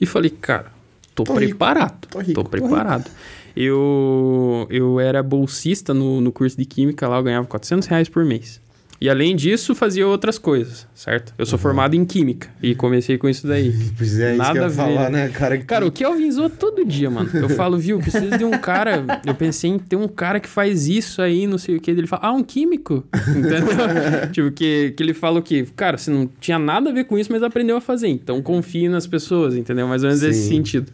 e 0.00 0.04
falei, 0.06 0.30
cara, 0.30 0.66
tô, 1.14 1.22
Tô 1.22 1.34
rico, 1.34 1.46
preparado. 1.56 2.06
tô 2.08 2.18
rico, 2.18 2.32
tô 2.42 2.44
preparado. 2.48 3.08
Eu, 3.56 4.66
eu 4.70 5.00
era 5.00 5.22
bolsista 5.22 5.92
no, 5.92 6.20
no 6.20 6.32
curso 6.32 6.56
de 6.56 6.64
Química 6.64 7.08
lá, 7.08 7.18
eu 7.18 7.22
ganhava 7.22 7.46
400 7.46 7.86
reais 7.88 8.08
por 8.08 8.24
mês. 8.24 8.60
E 9.00 9.08
além 9.08 9.34
disso, 9.34 9.74
fazia 9.74 10.06
outras 10.06 10.36
coisas, 10.36 10.86
certo? 10.94 11.32
Eu 11.38 11.46
sou 11.46 11.58
formado 11.58 11.96
em 11.96 12.04
Química 12.04 12.50
e 12.62 12.74
comecei 12.74 13.16
com 13.16 13.30
isso 13.30 13.46
daí. 13.46 13.72
Pois 13.96 14.18
é, 14.20 14.32
isso 14.32 14.38
Nada 14.38 14.52
que 14.52 14.58
eu 14.58 14.64
a 14.64 14.68
ver. 14.68 14.74
falar, 14.74 15.10
né, 15.10 15.28
cara? 15.30 15.56
Cara, 15.56 15.86
o 15.86 15.90
Kelvin 15.90 16.30
zoa 16.30 16.50
todo 16.50 16.84
dia, 16.84 17.08
mano. 17.08 17.30
Eu 17.32 17.48
falo, 17.48 17.78
viu, 17.78 17.98
preciso 17.98 18.36
de 18.36 18.44
um 18.44 18.50
cara. 18.50 19.06
Eu 19.26 19.34
pensei 19.34 19.70
em 19.70 19.78
ter 19.78 19.96
um 19.96 20.06
cara 20.06 20.38
que 20.38 20.48
faz 20.48 20.86
isso 20.86 21.22
aí, 21.22 21.46
não 21.46 21.56
sei 21.56 21.76
o 21.76 21.80
que. 21.80 21.90
Ele 21.90 22.06
fala, 22.06 22.26
ah, 22.26 22.32
um 22.32 22.42
químico. 22.44 23.02
Entendeu? 23.30 24.30
tipo, 24.32 24.50
que, 24.50 24.92
que 24.94 25.02
ele 25.02 25.14
fala 25.14 25.38
o 25.38 25.42
quê? 25.42 25.66
Cara, 25.74 25.96
você 25.96 26.10
não 26.10 26.28
tinha 26.38 26.58
nada 26.58 26.90
a 26.90 26.92
ver 26.92 27.04
com 27.04 27.18
isso, 27.18 27.32
mas 27.32 27.42
aprendeu 27.42 27.78
a 27.78 27.80
fazer. 27.80 28.08
Então 28.08 28.42
confie 28.42 28.86
nas 28.86 29.06
pessoas, 29.06 29.56
entendeu? 29.56 29.88
Mais 29.88 30.02
ou 30.02 30.10
menos 30.10 30.22
nesse 30.22 30.42
Sim. 30.42 30.56
sentido. 30.56 30.92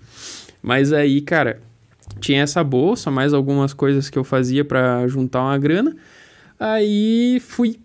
Mas 0.63 0.93
aí, 0.93 1.21
cara, 1.21 1.61
tinha 2.21 2.43
essa 2.43 2.63
bolsa, 2.65 3.11
mais 3.11 3.33
algumas 3.35 3.73
coisas 3.73 4.09
que 4.11 4.19
eu 4.19 4.25
fazia 4.25 4.65
pra 4.65 5.07
juntar 5.09 5.43
uma 5.43 5.59
grana. 5.59 5.95
Aí 6.59 7.41
fui, 7.47 7.79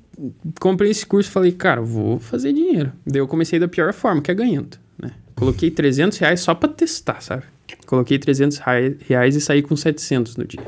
comprei 0.59 0.91
esse 0.91 1.05
curso 1.05 1.29
e 1.29 1.33
falei, 1.33 1.51
cara, 1.51 1.81
vou 1.81 2.19
fazer 2.19 2.53
dinheiro. 2.53 2.91
Daí 3.05 3.19
eu 3.19 3.27
comecei 3.27 3.59
da 3.59 3.67
pior 3.67 3.91
forma, 3.93 4.21
que 4.21 4.31
é 4.31 4.33
ganhando, 4.33 4.77
né? 5.01 5.11
Coloquei 5.35 5.69
300 5.71 6.17
reais 6.17 6.39
só 6.39 6.53
pra 6.55 6.69
testar, 6.69 7.21
sabe? 7.21 7.43
Coloquei 7.85 8.17
300 8.19 8.57
rai- 8.59 8.95
reais 9.07 9.35
e 9.35 9.41
saí 9.41 9.61
com 9.61 9.75
700 9.75 10.37
no 10.37 10.45
dia. 10.45 10.61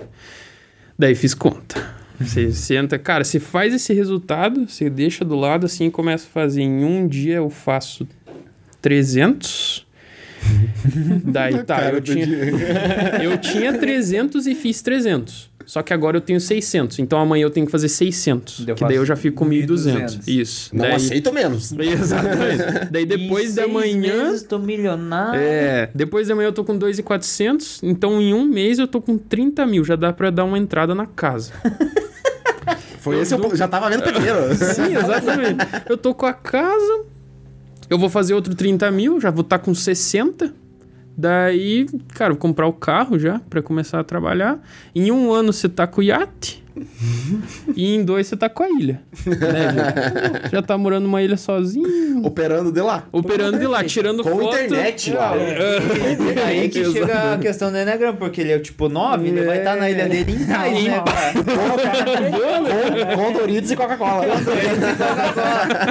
Daí 0.98 1.16
fiz 1.16 1.34
conta. 1.34 1.94
Você 2.20 2.52
senta, 2.52 2.98
cara, 3.00 3.24
você 3.24 3.40
faz 3.40 3.74
esse 3.74 3.94
resultado, 3.94 4.68
você 4.70 4.90
deixa 4.90 5.26
do 5.26 5.36
lado 5.36 5.66
assim 5.66 5.88
e 5.88 5.92
começa 5.92 6.26
a 6.26 6.30
fazer. 6.30 6.62
Em 6.62 6.84
um 6.84 7.08
dia 7.08 7.36
eu 7.38 7.50
faço 7.50 8.08
300. 8.82 9.86
Daí 11.24 11.64
tá, 11.64 11.90
eu 11.90 12.02
do 12.02 12.14
tinha, 12.14 12.26
eu 13.24 13.38
tinha 13.38 13.74
300 13.74 14.48
e 14.48 14.56
fiz 14.56 14.82
300. 14.82 15.54
Só 15.66 15.82
que 15.82 15.94
agora 15.94 16.18
eu 16.18 16.22
tenho 16.22 16.40
600. 16.40 17.00
Então 17.00 17.20
amanhã 17.20 17.44
eu 17.44 17.50
tenho 17.50 17.66
que 17.66 17.72
fazer 17.72 17.90
600. 17.90 18.68
Eu 18.68 18.76
que 18.76 18.84
daí 18.84 18.98
eu 18.98 19.06
já 19.06 19.16
fico 19.16 19.38
com 19.38 19.50
1.200. 19.50 19.68
1.200. 19.68 20.28
Isso. 20.28 20.76
Não 20.76 20.84
daí, 20.84 20.96
aceito 20.96 21.32
menos. 21.32 21.72
Exatamente. 21.80 22.92
Daí 22.92 23.06
depois 23.06 23.56
da 23.56 23.68
manhã. 23.68 24.26
Meses, 24.26 24.44
tô 24.44 24.60
milionário. 24.60 25.40
É, 25.40 25.90
depois 25.96 26.28
da 26.28 26.36
manhã 26.36 26.48
eu 26.48 26.54
tô 26.54 26.64
com 26.64 26.78
2,400. 26.78 27.82
Então 27.84 28.22
em 28.22 28.34
um 28.34 28.46
mês 28.46 28.80
eu 28.80 28.88
tô 28.88 29.02
com 29.02 29.18
30 29.18 29.66
mil. 29.66 29.86
Já 29.86 29.96
dá 29.96 30.12
pra 30.12 30.30
dar 30.30 30.44
uma 30.44 30.58
entrada 30.58 30.94
na 30.94 31.06
casa. 31.06 31.54
Foi 33.00 33.20
esse, 33.20 33.34
eu 33.34 33.56
já 33.56 33.68
tava 33.68 33.90
vendo 33.90 34.02
primeiro. 34.02 34.56
Sim, 34.56 34.96
exatamente. 34.96 35.58
Eu 35.90 35.98
tô 35.98 36.14
com 36.14 36.26
a 36.26 36.34
casa. 36.34 37.06
Eu 37.94 38.00
vou 38.00 38.10
fazer 38.10 38.34
outro 38.34 38.56
30 38.56 38.90
mil. 38.90 39.22
Já 39.22 39.30
vou 39.30 39.44
estar 39.44 39.60
com 39.60 39.72
60. 39.72 40.52
Daí, 41.16 41.86
cara, 42.16 42.32
vou 42.32 42.40
comprar 42.40 42.66
o 42.66 42.74
carro 42.74 43.20
já 43.20 43.40
pra 43.48 43.62
começar 43.62 44.00
a 44.00 44.04
trabalhar. 44.04 44.60
Em 44.96 45.12
um 45.12 45.32
ano 45.32 45.54
você 45.54 45.70
tá 45.70 45.86
com 45.86 46.02
o 46.02 46.04
iate. 46.04 46.63
E 47.76 47.96
em 47.96 48.04
dois 48.04 48.28
você 48.28 48.36
tá 48.36 48.50
com 48.50 48.64
a 48.64 48.70
ilha. 48.70 49.02
né, 49.26 49.74
já, 50.50 50.50
já 50.58 50.62
tá 50.62 50.78
morando 50.78 51.04
numa 51.04 51.22
ilha 51.22 51.38
sozinho. 51.38 52.24
Operando 52.26 52.72
de 52.72 52.82
lá. 52.82 53.04
Operando 53.12 53.60
de 53.60 53.68
lá, 53.68 53.84
tirando 53.84 54.24
Com 54.24 54.30
foto. 54.32 54.58
internet 54.58 55.12
lá. 55.12 55.34
E 55.38 56.40
aí 56.40 56.70
que 56.70 56.84
chega 56.92 57.34
a 57.34 57.38
questão 57.38 57.72
do 57.72 57.78
Enneagram, 57.78 58.16
porque 58.16 58.42
ele 58.42 58.52
é 58.52 58.56
o 58.58 58.62
tipo 58.62 58.88
9, 58.90 59.28
ele 59.28 59.44
vai 59.44 59.60
estar 59.60 59.76
na 59.76 59.90
ilha 59.90 60.08
dele 60.08 60.32
em 60.34 60.46
paz, 60.46 60.84
né? 60.84 61.04
Com, 63.16 63.16
com 63.24 63.32
Doritos 63.34 63.72
e 63.72 63.76
Coca-Cola. 63.76 64.26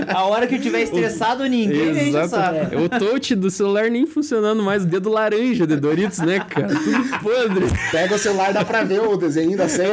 A 0.08 0.24
hora 0.24 0.46
que 0.46 0.54
eu 0.56 0.60
tiver 0.60 0.82
estressado, 0.82 1.44
ninguém 1.46 2.08
Exato. 2.08 2.28
saco. 2.28 2.76
O 2.84 2.88
touch 2.88 3.34
do 3.34 3.50
celular 3.50 3.90
nem 3.90 4.06
funcionando 4.06 4.62
mais, 4.62 4.84
o 4.84 4.86
dedo 4.86 5.10
laranja 5.10 5.66
de 5.66 5.76
Doritos, 5.76 6.18
né, 6.18 6.40
cara? 6.48 6.68
Tudo 6.68 7.18
podre. 7.22 7.66
Pega 7.90 8.14
o 8.14 8.18
celular 8.18 8.50
e 8.50 8.54
dá 8.54 8.64
pra 8.64 8.82
ver 8.84 9.00
o 9.02 9.16
desenho 9.16 9.56
da 9.56 9.68
senha. 9.68 9.92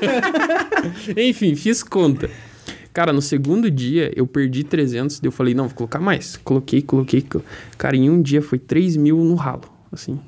Enfim, 1.16 1.54
fiz 1.54 1.82
conta. 1.82 2.30
Cara, 2.92 3.12
no 3.12 3.22
segundo 3.22 3.70
dia 3.70 4.12
eu 4.14 4.26
perdi 4.26 4.64
300, 4.64 5.18
daí 5.20 5.28
eu 5.28 5.32
falei, 5.32 5.54
não, 5.54 5.66
vou 5.66 5.74
colocar 5.76 5.98
mais. 5.98 6.36
Coloquei, 6.36 6.82
coloquei. 6.82 7.22
colo- 7.22 7.44
Cara, 7.78 7.96
em 7.96 8.10
um 8.10 8.20
dia 8.20 8.42
foi 8.42 8.58
3 8.58 8.96
mil 8.96 9.16
no 9.18 9.34
ralo, 9.34 9.62
assim. 9.92 10.18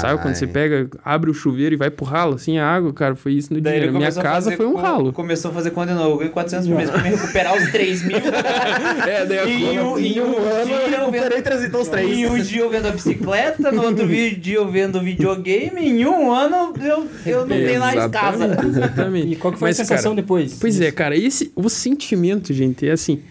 Sabe 0.00 0.22
quando 0.22 0.34
você 0.34 0.46
pega, 0.46 0.88
abre 1.04 1.30
o 1.30 1.34
chuveiro 1.34 1.74
e 1.74 1.78
vai 1.78 1.90
pro 1.90 2.04
ralo, 2.04 2.34
assim, 2.34 2.58
a 2.58 2.66
água, 2.66 2.92
cara, 2.92 3.14
foi 3.16 3.32
isso 3.32 3.52
no 3.52 3.60
Daí 3.60 3.80
dia. 3.80 3.92
Minha 3.92 4.12
casa 4.12 4.56
foi 4.56 4.66
um 4.66 4.72
con- 4.72 4.80
ralo. 4.80 5.12
Começou 5.12 5.50
a 5.50 5.54
fazer 5.54 5.72
novo. 5.74 6.10
Eu 6.12 6.18
ganhei 6.18 6.32
400 6.32 6.68
por 6.68 6.76
mês 6.76 6.90
pra 6.90 7.02
me 7.02 7.08
recuperar 7.10 7.56
os 7.56 7.70
3 7.70 8.02
mil. 8.04 8.18
É, 9.08 9.24
daí 9.24 9.38
a 9.38 9.48
Em 9.48 9.78
um, 9.80 9.98
em 9.98 10.20
um 10.20 10.38
ano 10.38 10.70
eu 10.70 10.90
vendo... 10.90 10.98
Recuperei 10.98 11.42
300 11.42 11.80
os 11.80 11.88
três. 11.88 12.08
Em 12.18 12.26
um 12.26 12.38
dia 12.38 12.60
eu 12.62 12.70
vendo 12.70 12.86
a 12.88 12.90
bicicleta, 12.90 13.72
no 13.72 13.82
outro 13.82 14.06
dia 14.06 14.56
eu 14.56 14.68
vendo 14.70 15.00
videogame, 15.00 15.80
em 15.88 16.06
um 16.06 16.30
ano 16.32 16.74
eu, 16.80 17.06
eu 17.24 17.40
não 17.46 17.56
tenho 17.56 17.80
mais 17.80 18.06
casa. 18.10 18.58
Exatamente. 18.64 19.32
E 19.32 19.36
qual 19.36 19.52
que 19.52 19.58
foi 19.58 19.68
Mas, 19.70 19.80
a 19.80 19.84
sensação 19.84 20.12
cara, 20.12 20.22
depois? 20.22 20.54
Pois 20.54 20.80
é, 20.80 20.90
cara, 20.90 21.16
esse 21.16 21.52
o 21.56 21.68
sentimento, 21.68 22.52
gente, 22.52 22.86
é 22.88 22.92
assim, 22.92 23.22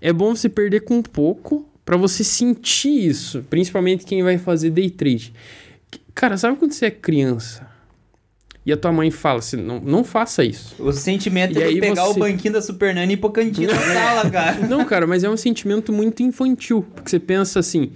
é 0.00 0.12
bom 0.12 0.34
você 0.34 0.48
perder 0.48 0.80
com 0.80 1.02
pouco 1.02 1.66
pra 1.84 1.96
você 1.96 2.24
sentir 2.24 3.06
isso, 3.08 3.44
principalmente 3.50 4.04
quem 4.04 4.22
vai 4.22 4.38
fazer 4.38 4.70
day 4.70 4.88
trade. 4.90 5.32
Cara, 6.14 6.36
sabe 6.36 6.56
quando 6.56 6.72
você 6.72 6.86
é 6.86 6.90
criança 6.90 7.66
e 8.66 8.72
a 8.72 8.76
tua 8.76 8.90
mãe 8.92 9.10
fala 9.10 9.40
assim, 9.40 9.56
não, 9.56 9.78
não 9.80 10.02
faça 10.04 10.42
isso. 10.44 10.74
O 10.78 10.92
sentimento 10.92 11.58
E 11.58 11.62
é 11.62 11.68
de 11.72 11.80
pegar 11.80 12.04
você- 12.04 12.10
o 12.12 12.14
banquinho 12.20 12.54
da 12.54 12.62
Super 12.62 12.94
Nani 12.94 13.12
e 13.12 13.14
ir 13.14 13.16
pro 13.18 13.30
cantinho 13.30 13.68
da 13.68 13.78
sala, 13.78 14.30
cara. 14.30 14.66
Não, 14.66 14.84
cara, 14.84 15.06
mas 15.06 15.22
é 15.24 15.28
um 15.28 15.36
sentimento 15.36 15.92
muito 15.92 16.22
infantil. 16.22 16.86
Porque 16.94 17.10
você 17.10 17.18
pensa 17.20 17.58
assim, 17.60 17.92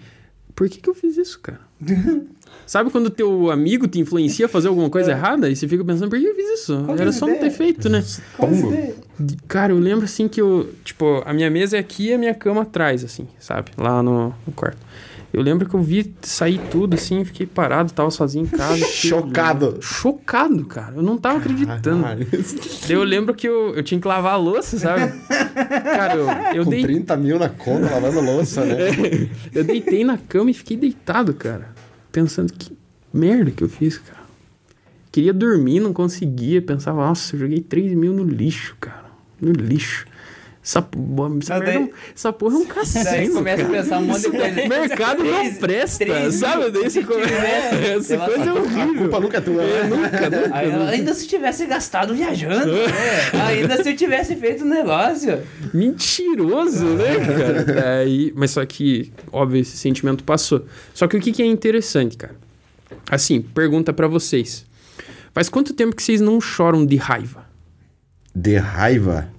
por 0.54 0.68
que, 0.68 0.80
que 0.80 0.90
eu 0.90 0.94
fiz 0.94 1.16
isso, 1.16 1.40
cara? 1.40 1.60
Sabe 2.68 2.90
quando 2.90 3.08
teu 3.08 3.50
amigo 3.50 3.88
te 3.88 3.98
influencia 3.98 4.44
a 4.44 4.48
fazer 4.48 4.68
alguma 4.68 4.90
coisa 4.90 5.12
errada? 5.12 5.48
E 5.48 5.56
você 5.56 5.66
fica 5.66 5.82
pensando, 5.82 6.10
por 6.10 6.18
que 6.18 6.26
eu 6.26 6.34
fiz 6.34 6.60
isso? 6.60 6.84
Qual 6.84 6.98
é 6.98 7.00
Era 7.00 7.12
só 7.12 7.24
não 7.26 7.32
ter 7.32 7.46
ideia? 7.46 7.52
feito, 7.52 7.88
né? 7.88 8.04
Pombo. 8.36 8.94
Cara, 9.48 9.72
eu 9.72 9.78
lembro 9.78 10.04
assim 10.04 10.28
que 10.28 10.38
eu. 10.38 10.68
Tipo, 10.84 11.22
a 11.24 11.32
minha 11.32 11.48
mesa 11.50 11.78
é 11.78 11.80
aqui 11.80 12.08
e 12.08 12.12
a 12.12 12.18
minha 12.18 12.34
cama 12.34 12.60
atrás, 12.60 13.02
assim, 13.02 13.26
sabe? 13.40 13.70
Lá 13.78 14.02
no, 14.02 14.34
no 14.46 14.52
quarto. 14.54 14.76
Eu 15.32 15.40
lembro 15.40 15.66
que 15.66 15.74
eu 15.74 15.80
vi 15.80 16.14
sair 16.20 16.60
tudo, 16.70 16.92
assim, 16.94 17.24
fiquei 17.24 17.46
parado, 17.46 17.90
tava 17.90 18.10
sozinho 18.10 18.44
em 18.44 18.48
casa. 18.48 18.74
fiquei 18.84 18.90
Chocado. 19.08 19.78
Chocado, 19.80 20.66
cara. 20.66 20.96
Eu 20.96 21.02
não 21.02 21.16
tava 21.16 21.38
acreditando. 21.38 22.02
Daí 22.02 22.26
eu 22.90 23.02
lembro 23.02 23.34
que 23.34 23.48
eu, 23.48 23.74
eu 23.74 23.82
tinha 23.82 23.98
que 23.98 24.06
lavar 24.06 24.34
a 24.34 24.36
louça, 24.36 24.78
sabe? 24.78 25.10
Cara, 25.26 26.16
eu, 26.16 26.26
eu 26.58 26.64
Com 26.64 26.70
dei 26.70 26.82
30 26.82 27.16
mil 27.16 27.38
na 27.38 27.48
conta, 27.48 27.90
lavando 27.90 28.20
louça, 28.20 28.62
né? 28.62 28.76
Eu 29.54 29.64
deitei 29.64 30.04
na 30.04 30.18
cama 30.18 30.50
e 30.50 30.54
fiquei 30.54 30.76
deitado, 30.76 31.32
cara. 31.32 31.78
Pensando 32.18 32.52
que 32.52 32.76
merda 33.14 33.52
que 33.52 33.62
eu 33.62 33.68
fiz, 33.68 33.96
cara. 33.96 34.24
Queria 35.12 35.32
dormir, 35.32 35.78
não 35.78 35.92
conseguia. 35.92 36.60
Pensava, 36.60 37.06
nossa, 37.06 37.36
eu 37.36 37.38
joguei 37.38 37.60
3 37.60 37.92
mil 37.94 38.12
no 38.12 38.24
lixo, 38.24 38.76
cara. 38.80 39.04
No 39.40 39.52
lixo. 39.52 40.04
Essa, 40.68 40.80
essa, 40.80 41.54
merda 41.54 41.54
é 41.54 41.60
daí- 41.60 41.78
um- 41.78 41.90
essa 42.14 42.30
porra 42.30 42.54
é 42.56 42.58
um 42.58 42.64
Daí 42.68 42.74
cassino, 42.74 43.34
começa 43.36 43.62
a 43.62 43.68
pensar 43.70 43.98
um 44.00 44.04
monte 44.04 44.20
de 44.20 44.30
coisa. 44.30 44.60
O 44.64 44.68
mercado 44.68 45.24
não 45.24 45.54
presta, 45.54 46.04
três 46.04 46.34
sabe? 46.34 46.70
Daí 46.70 46.90
você 46.90 47.02
começa. 47.04 47.74
Essa 47.96 48.14
Ela- 48.14 48.24
coisa 48.26 48.44
é 48.44 48.48
A 48.48 48.54
horrível. 48.54 48.94
culpa 48.98 49.20
nunca 49.20 49.38
é 49.38 49.40
tua, 49.40 49.62
né? 49.62 49.82
Nunca, 49.84 50.30
nunca. 50.30 50.50
Aí, 50.58 50.72
ainda 50.90 51.14
se 51.14 51.26
tivesse 51.26 51.64
gastado 51.64 52.14
viajando, 52.14 52.66
né? 52.76 52.84
ainda 53.46 53.82
se 53.82 53.88
eu 53.90 53.96
tivesse 53.96 54.36
feito 54.36 54.62
um 54.62 54.68
negócio. 54.68 55.40
Mentiroso, 55.72 56.84
né, 56.84 57.16
cara? 57.16 57.64
Daí, 57.64 58.30
mas 58.36 58.50
só 58.50 58.64
que, 58.66 59.10
óbvio, 59.32 59.62
esse 59.62 59.76
sentimento 59.78 60.22
passou. 60.22 60.66
Só 60.92 61.08
que 61.08 61.16
o 61.16 61.20
que, 61.20 61.32
que 61.32 61.42
é 61.42 61.46
interessante, 61.46 62.14
cara? 62.16 62.36
Assim, 63.10 63.40
pergunta 63.40 63.90
pra 63.90 64.06
vocês. 64.06 64.66
Faz 65.32 65.48
quanto 65.48 65.72
tempo 65.72 65.96
que 65.96 66.02
vocês 66.02 66.20
não 66.20 66.40
choram 66.42 66.84
de 66.84 66.96
raiva? 66.96 67.46
De 68.34 68.56
raiva. 68.56 69.30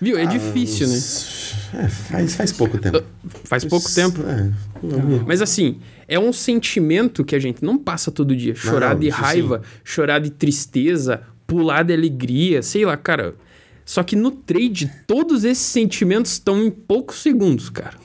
Viu? 0.00 0.16
É 0.16 0.26
difícil, 0.26 0.86
né? 0.86 0.96
É, 1.84 1.88
faz, 1.88 2.34
faz 2.36 2.52
pouco 2.52 2.78
tempo. 2.78 3.02
Faz 3.44 3.64
pouco 3.64 3.92
tempo. 3.92 4.22
É. 4.22 4.52
Mas 5.26 5.42
assim, 5.42 5.80
é 6.06 6.18
um 6.18 6.32
sentimento 6.32 7.24
que 7.24 7.34
a 7.34 7.38
gente 7.38 7.64
não 7.64 7.76
passa 7.76 8.10
todo 8.10 8.34
dia. 8.34 8.54
Chorar 8.54 8.94
não, 8.94 9.00
de 9.00 9.08
isso 9.08 9.18
raiva, 9.18 9.62
chorar 9.84 10.20
de 10.20 10.30
tristeza, 10.30 11.22
pular 11.46 11.82
de 11.82 11.92
alegria, 11.92 12.62
sei 12.62 12.84
lá, 12.84 12.96
cara. 12.96 13.34
Só 13.84 14.02
que 14.02 14.14
no 14.14 14.30
trade, 14.30 14.90
todos 15.06 15.44
esses 15.44 15.64
sentimentos 15.64 16.32
estão 16.32 16.62
em 16.62 16.70
poucos 16.70 17.16
segundos, 17.22 17.70
cara. 17.70 17.96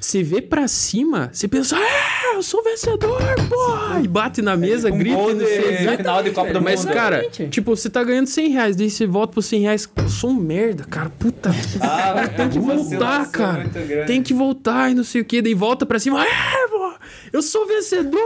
Você 0.00 0.22
vê 0.22 0.40
pra 0.42 0.66
cima, 0.68 1.30
você 1.32 1.46
pensa, 1.48 1.76
ah, 1.76 2.34
eu 2.34 2.42
sou 2.42 2.62
vencedor, 2.62 3.20
porra! 3.48 4.00
E 4.02 4.08
bate 4.08 4.42
na 4.42 4.56
mesa, 4.56 4.90
Um 4.92 4.98
grita, 4.98 5.16
gol 5.16 5.34
não 5.34 5.46
sei. 5.46 5.76
de 5.86 5.96
final 5.96 6.22
de 6.22 6.30
Copa 6.30 6.52
do 6.52 6.60
Mas, 6.62 6.84
Mundo. 6.84 6.94
cara, 6.94 7.20
Exatamente. 7.20 7.50
tipo, 7.50 7.76
você 7.76 7.88
tá 7.90 8.02
ganhando 8.04 8.26
100 8.26 8.48
reais, 8.50 8.76
daí 8.76 8.90
você 8.90 9.06
volta 9.06 9.32
pros 9.34 9.46
100 9.46 9.60
reais, 9.62 9.88
eu 9.96 10.08
sou 10.08 10.30
um 10.30 10.34
merda, 10.34 10.84
cara, 10.84 11.10
puta. 11.10 11.50
Ah, 11.80 12.28
tem 12.36 12.48
que 12.48 12.58
voltar, 12.58 13.30
cara. 13.30 13.68
Tem 14.06 14.22
que 14.22 14.34
voltar 14.34 14.90
e 14.90 14.94
não 14.94 15.04
sei 15.04 15.20
o 15.20 15.24
que, 15.24 15.40
daí 15.42 15.54
volta 15.54 15.86
pra 15.86 15.98
cima, 15.98 16.20
ah, 16.22 16.68
pô, 16.70 16.94
eu 17.32 17.42
sou 17.42 17.66
vencedor 17.66 18.20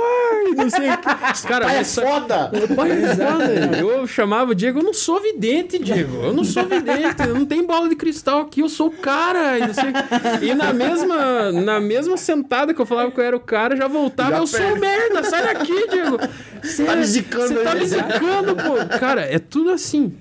e 0.49 0.55
não 0.55 0.69
sei 0.71 0.89
o 0.91 0.97
que. 0.99 1.47
Cara, 1.49 1.65
Pai 1.67 1.79
é 1.79 1.85
só- 1.85 2.03
foda! 2.03 2.51
meu 2.53 2.69
pai 2.69 2.91
é 2.93 3.15
foda. 3.17 3.79
Eu 3.79 4.07
chamava 4.07 4.53
o 4.53 4.55
Diego, 4.55 4.79
eu 4.81 4.83
não 4.85 4.95
sou 4.95 5.21
vidente, 5.21 5.79
Diego. 5.79 6.17
Eu 6.23 6.33
não 6.33 6.45
sou 6.45 6.65
vidente, 6.67 7.23
eu 7.27 7.35
não 7.35 7.47
tenho 7.47 7.67
bola 7.67 7.89
de 7.89 7.97
cristal 7.97 8.41
aqui, 8.43 8.61
eu 8.61 8.69
sou 8.69 8.89
o 8.89 8.91
cara. 8.93 9.59
E, 9.59 9.67
não 9.67 9.75
sei. 9.75 10.49
E 10.51 10.55
na 10.55 10.73
mesma, 10.73 11.53
na 11.53 11.81
mesma 11.81 12.17
sentada 12.17 12.73
que 12.75 12.81
eu 12.81 12.87
falava 12.87 13.11
que 13.11 13.19
eu 13.21 13.25
era 13.25 13.37
o 13.37 13.41
cara, 13.41 13.77
já 13.77 13.89
voltava, 13.89 14.31
Já 14.31 14.39
eu 14.39 14.47
sou 14.47 14.75
o 14.75 14.79
merda, 14.79 15.23
sai 15.25 15.43
daqui, 15.55 15.89
Diego. 15.89 16.19
Cê, 16.63 16.85
Tá 16.85 16.97
me 16.97 17.05
zicando 17.05 17.49
Você 17.55 17.63
tá 17.65 17.75
me 17.75 17.87
zicando, 17.87 18.57
pô. 18.57 18.99
Cara, 18.99 19.23
é 19.23 19.39
tudo 19.39 19.71
assim. 19.71 20.13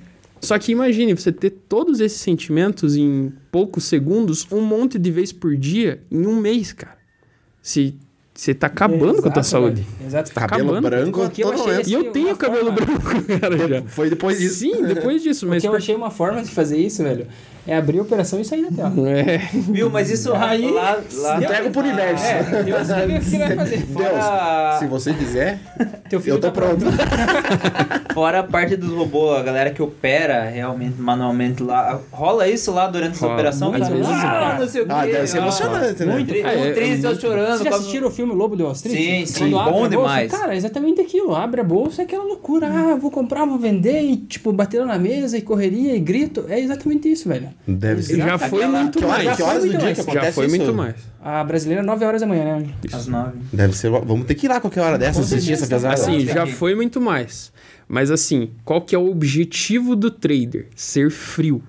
Só 0.41 0.57
que 0.57 0.72
imagine 0.72 1.14
você 1.14 1.34
ter 1.34 1.49
todos 1.49 1.99
esses 1.99 2.22
sentimentos 2.22 2.95
em 2.95 3.34
poucos 3.51 3.84
segundos, 3.84 4.47
um 4.49 4.61
monte 4.61 4.97
de 4.97 5.11
vez 5.11 5.34
por 5.34 5.57
dia, 5.57 6.01
em 6.10 6.26
um 6.26 6.39
mês, 6.39 6.72
cara. 6.72 6.97
Se 7.61 7.93
você 8.39 8.53
tá 8.53 8.67
acabando 8.67 9.21
com 9.21 9.27
a 9.27 9.31
tua 9.31 9.41
Exato, 9.41 9.47
saúde. 9.47 9.81
velho. 9.81 10.07
Exato. 10.07 10.31
Cabelo 10.33 10.69
acabando. 10.77 10.89
branco, 10.89 11.31
eu 11.37 11.51
achei 11.51 11.83
E 11.87 11.93
eu 11.93 12.11
tenho 12.11 12.27
uma 12.27 12.35
cabelo 12.37 12.71
forma- 12.71 12.85
branco, 12.85 13.23
cara, 13.41 13.57
já. 13.67 13.81
Foi 13.87 14.09
depois 14.09 14.39
disso. 14.39 14.59
Sim, 14.59 14.81
depois 14.85 15.21
disso, 15.21 15.45
mas... 15.45 15.61
Porque 15.61 15.67
eu 15.75 15.77
achei 15.77 15.93
uma 15.95 16.09
forma 16.09 16.41
de 16.41 16.49
fazer 16.49 16.77
isso, 16.77 17.03
velho, 17.03 17.27
é 17.67 17.75
abrir 17.75 17.99
a 17.99 18.01
operação 18.01 18.39
e 18.39 18.45
sair 18.45 18.63
da 18.69 18.89
tela. 18.89 19.09
É, 19.09 19.39
Viu? 19.53 19.89
Mas 19.89 20.09
isso 20.09 20.33
Aí- 20.33 20.71
lá... 20.71 20.99
lá 21.15 21.37
Entrega 21.37 21.69
pro 21.69 21.81
universo. 21.81 22.25
É, 22.25 22.63
Deus 22.63 22.87
sabe 22.87 23.15
o 23.15 23.19
que 23.19 23.25
você 23.25 23.37
vai 23.39 23.55
fazer. 23.57 23.77
Deus, 23.77 24.79
se 24.79 24.87
você 24.87 25.13
quiser, 25.13 25.59
Teu 26.10 26.19
filho 26.19 26.36
eu 26.36 26.41
tô 26.41 26.48
tá 26.48 26.53
pronto. 26.53 26.84
Fora 28.14 28.40
a 28.40 28.44
parte 28.44 28.76
dos 28.76 28.90
robôs, 28.90 29.40
a 29.40 29.44
galera 29.44 29.69
que 29.69 29.81
opera 29.81 30.44
realmente, 30.45 30.99
manualmente 30.99 31.61
lá. 31.64 31.99
Rola 32.11 32.48
isso 32.48 32.72
lá 32.72 32.88
durante 32.88 33.14
essa 33.15 33.27
operação? 33.27 33.72
Vezes 33.72 33.88
Ah, 33.88 34.49
rola. 34.49 34.60
não 34.60 34.68
sei 34.68 34.81
o 34.81 34.86
quê. 34.86 34.91
Ah, 34.94 35.06
deve 35.06 35.27
ser 35.27 35.38
Ah, 35.38 35.41
emocionante, 35.41 36.06
né? 36.06 36.14
Muito. 36.14 36.34
É, 36.34 36.69
é, 36.69 36.73
triste, 36.73 37.03
eu 37.06 37.19
chorando. 37.19 37.57
Vocês 37.57 37.69
já 37.69 37.76
assistiram 37.76 38.07
o 38.07 38.11
filme 38.11 38.34
Lobo 38.34 38.56
de 38.57 38.64
Wall 38.64 38.72
Street? 38.73 38.98
Sim, 38.98 39.26
sim, 39.26 39.52
Quando 39.52 39.60
abre 39.60 39.72
bom 39.72 39.77
a 39.86 39.90
bolsa, 39.90 39.90
demais. 39.90 40.31
Cara, 40.31 40.53
é 40.53 40.57
exatamente 40.57 41.02
aquilo. 41.02 41.36
Abre 41.36 41.61
a 41.61 41.64
bolsa, 41.64 42.02
é 42.02 42.06
aquela 42.06 42.23
loucura. 42.23 42.68
Ah, 42.68 42.95
vou 42.95 43.11
comprar, 43.11 43.45
vou 43.45 43.57
vender 43.60 44.02
e, 44.02 44.18
tipo, 44.18 44.52
bater 44.52 44.84
na 44.86 44.98
mesa 44.98 45.38
e 45.38 45.41
correria 45.41 45.95
e 45.95 45.99
grito. 45.99 46.45
É 46.49 46.60
exatamente 46.60 47.10
isso, 47.11 47.30
velho. 47.30 47.49
Deve 47.68 48.02
ser. 48.02 48.18
já 48.18 48.38
foi 48.38 48.65
muito 48.68 49.02
mais. 49.07 49.36
que 49.38 49.44
horas 49.44 49.64
do 49.64 49.69
dia 49.69 49.94
que 49.94 50.02
acontece 50.02 50.26
Já 50.26 50.31
foi 50.34 50.45
isso? 50.48 50.56
muito 50.57 50.73
mais. 50.73 50.95
A 51.22 51.44
brasileira, 51.44 51.84
9 51.84 52.06
horas 52.06 52.22
da 52.22 52.27
manhã, 52.27 52.60
né? 52.60 52.68
Às 52.94 53.06
nove. 53.07 53.34
Deve 53.52 53.76
ser. 53.76 53.91
Vamos 53.91 54.26
ter 54.26 54.36
que 54.36 54.45
ir 54.45 54.49
lá 54.49 54.61
qualquer 54.61 54.80
hora 54.81 54.98
dessa 54.98 55.19
assistir 55.19 55.52
essa 55.53 55.68
pesada. 55.68 55.95
Assim, 56.01 56.26
já 56.26 56.45
foi 56.45 56.76
muito 56.76 56.99
mais. 56.99 57.51
Mas 57.88 58.11
assim, 58.11 58.51
qual 58.63 58.81
que 58.81 58.95
é 58.95 58.97
o 58.99 59.09
objetivo 59.09 59.95
do 59.95 60.11
trader? 60.11 60.67
Ser 60.76 61.09
frio. 61.09 61.63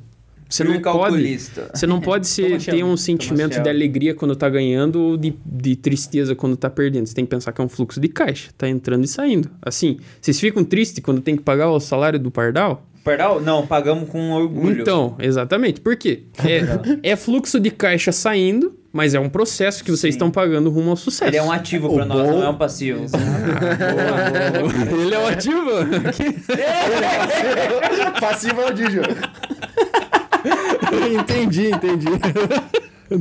Você 0.51 0.65
Frio 0.65 0.75
não 0.75 0.81
e 0.81 0.83
pode, 0.83 0.99
calculista. 0.99 1.71
você 1.73 1.87
não 1.87 2.01
pode 2.01 2.27
ser, 2.27 2.61
ter 2.61 2.83
um 2.83 2.97
sentimento 2.97 3.63
de 3.63 3.69
alegria 3.69 4.15
quando 4.17 4.35
tá 4.35 4.49
ganhando 4.49 5.01
ou 5.01 5.17
de, 5.17 5.33
de 5.47 5.77
tristeza 5.77 6.35
quando 6.35 6.57
tá 6.57 6.69
perdendo. 6.69 7.07
Você 7.07 7.15
tem 7.15 7.25
que 7.25 7.31
pensar 7.31 7.53
que 7.53 7.61
é 7.61 7.65
um 7.65 7.69
fluxo 7.69 8.01
de 8.01 8.09
caixa, 8.09 8.51
tá 8.59 8.69
entrando 8.69 9.05
e 9.05 9.09
saindo. 9.09 9.49
Assim, 9.63 9.99
vocês 10.21 10.41
ficam 10.41 10.65
tristes 10.65 11.03
quando 11.05 11.21
tem 11.21 11.37
que 11.37 11.43
pagar 11.45 11.71
o 11.71 11.79
salário 11.79 12.19
do 12.19 12.33
pardal? 12.33 12.85
Perdão? 13.05 13.41
Não, 13.41 13.65
pagamos 13.65 14.09
com 14.09 14.33
orgulho. 14.33 14.83
Então, 14.83 15.15
exatamente. 15.21 15.81
Por 15.81 15.97
quê? 15.97 16.25
É, 16.45 16.63
é 17.13 17.17
fluxo 17.17 17.61
de 17.61 17.71
caixa 17.71 18.11
saindo, 18.11 18.77
mas 18.93 19.15
é 19.15 19.21
um 19.21 19.29
processo 19.29 19.85
que 19.85 19.91
vocês 19.91 20.15
Sim. 20.15 20.19
estão 20.19 20.31
pagando 20.31 20.69
rumo 20.71 20.91
ao 20.91 20.97
sucesso. 20.97 21.31
Ele 21.31 21.37
é 21.37 21.43
um 21.43 21.53
ativo 21.53 21.89
O 21.89 21.95
pra 21.95 22.05
nós, 22.05 22.27
bom- 22.29 22.39
não 22.39 22.45
é 22.45 22.49
um 22.49 22.57
passivo. 22.57 23.05
Ele 25.01 25.15
é 25.15 25.19
um 25.19 25.27
ativo? 25.29 25.71
Passivo 28.21 28.61
é 28.63 28.67
o 28.67 28.73
Digio. 28.75 29.03
entendi, 31.21 31.71
entendi. 31.71 32.07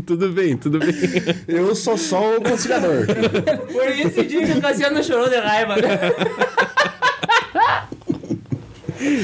tudo 0.06 0.30
bem, 0.30 0.58
tudo 0.58 0.80
bem. 0.80 0.90
Eu 1.48 1.76
sou 1.76 1.98
só 1.98 2.38
o 2.38 2.41
conciliador. 2.41 3.06
Por 3.72 3.88
esse 3.88 4.24
dia 4.24 4.46
que 4.46 4.52
o 4.58 4.62
Cassiano 4.62 5.04
chorou 5.04 5.30
de 5.30 5.36
raiva. 5.38 5.76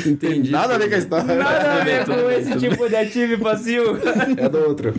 Entendi. 0.06 0.52
Nada 0.52 0.76
a 0.76 0.78
ver 0.78 0.90
com 0.90 0.96
a 0.96 0.98
história. 0.98 1.36
Nada 1.36 1.82
a 1.82 1.84
ver 1.84 2.06
com 2.06 2.32
esse 2.32 2.56
tipo 2.58 2.88
de 2.88 2.96
ativo 2.96 3.34
e 3.34 3.38
passivo. 3.38 3.98
É 4.38 4.48
do 4.50 4.58
outro. 4.60 4.94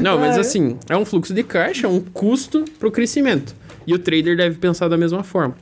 Não, 0.00 0.18
mas 0.18 0.38
assim, 0.38 0.78
é 0.88 0.96
um 0.96 1.04
fluxo 1.04 1.34
de 1.34 1.42
caixa, 1.42 1.86
é 1.86 1.90
um 1.90 2.00
custo 2.00 2.64
pro 2.78 2.90
crescimento. 2.90 3.54
E 3.86 3.94
o 3.94 3.98
trader 3.98 4.36
deve 4.36 4.58
pensar 4.58 4.88
da 4.88 4.96
mesma 4.96 5.22
forma. 5.22 5.56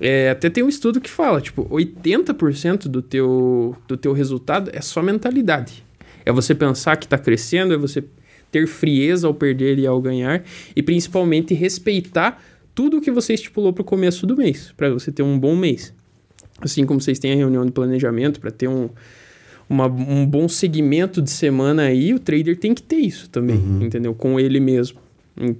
É, 0.00 0.30
até 0.30 0.50
tem 0.50 0.62
um 0.62 0.68
estudo 0.68 1.00
que 1.00 1.10
fala, 1.10 1.40
tipo, 1.40 1.64
80% 1.64 2.88
do 2.88 3.00
teu, 3.00 3.74
do 3.88 3.96
teu 3.96 4.12
resultado 4.12 4.70
é 4.72 4.80
só 4.80 5.02
mentalidade. 5.02 5.84
É 6.24 6.32
você 6.32 6.54
pensar 6.54 6.96
que 6.96 7.08
tá 7.08 7.16
crescendo, 7.16 7.72
é 7.72 7.76
você 7.76 8.04
ter 8.50 8.66
frieza 8.66 9.26
ao 9.26 9.34
perder 9.34 9.78
e 9.78 9.86
ao 9.86 10.00
ganhar, 10.00 10.44
e 10.74 10.82
principalmente 10.82 11.54
respeitar 11.54 12.42
tudo 12.74 12.98
o 12.98 13.00
que 13.00 13.10
você 13.10 13.34
estipulou 13.34 13.72
pro 13.72 13.84
começo 13.84 14.26
do 14.26 14.36
mês, 14.36 14.72
para 14.76 14.90
você 14.90 15.10
ter 15.10 15.22
um 15.22 15.38
bom 15.38 15.56
mês. 15.56 15.94
Assim 16.60 16.84
como 16.84 17.00
vocês 17.00 17.18
têm 17.18 17.32
a 17.32 17.36
reunião 17.36 17.64
de 17.64 17.72
planejamento 17.72 18.40
para 18.40 18.50
ter 18.50 18.68
um, 18.68 18.90
uma- 19.68 19.86
um 19.86 20.24
bom 20.26 20.48
segmento 20.48 21.20
de 21.22 21.30
semana 21.30 21.82
aí, 21.82 22.14
o 22.14 22.18
trader 22.18 22.58
tem 22.58 22.74
que 22.74 22.82
ter 22.82 22.96
isso 22.96 23.28
também, 23.30 23.56
entendeu? 23.82 24.14
Com 24.14 24.38
ele 24.38 24.60
mesmo. 24.60 24.98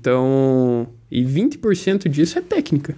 Então, 0.00 0.86
e 1.10 1.22
20% 1.24 2.08
disso 2.08 2.38
é 2.38 2.42
técnica. 2.42 2.94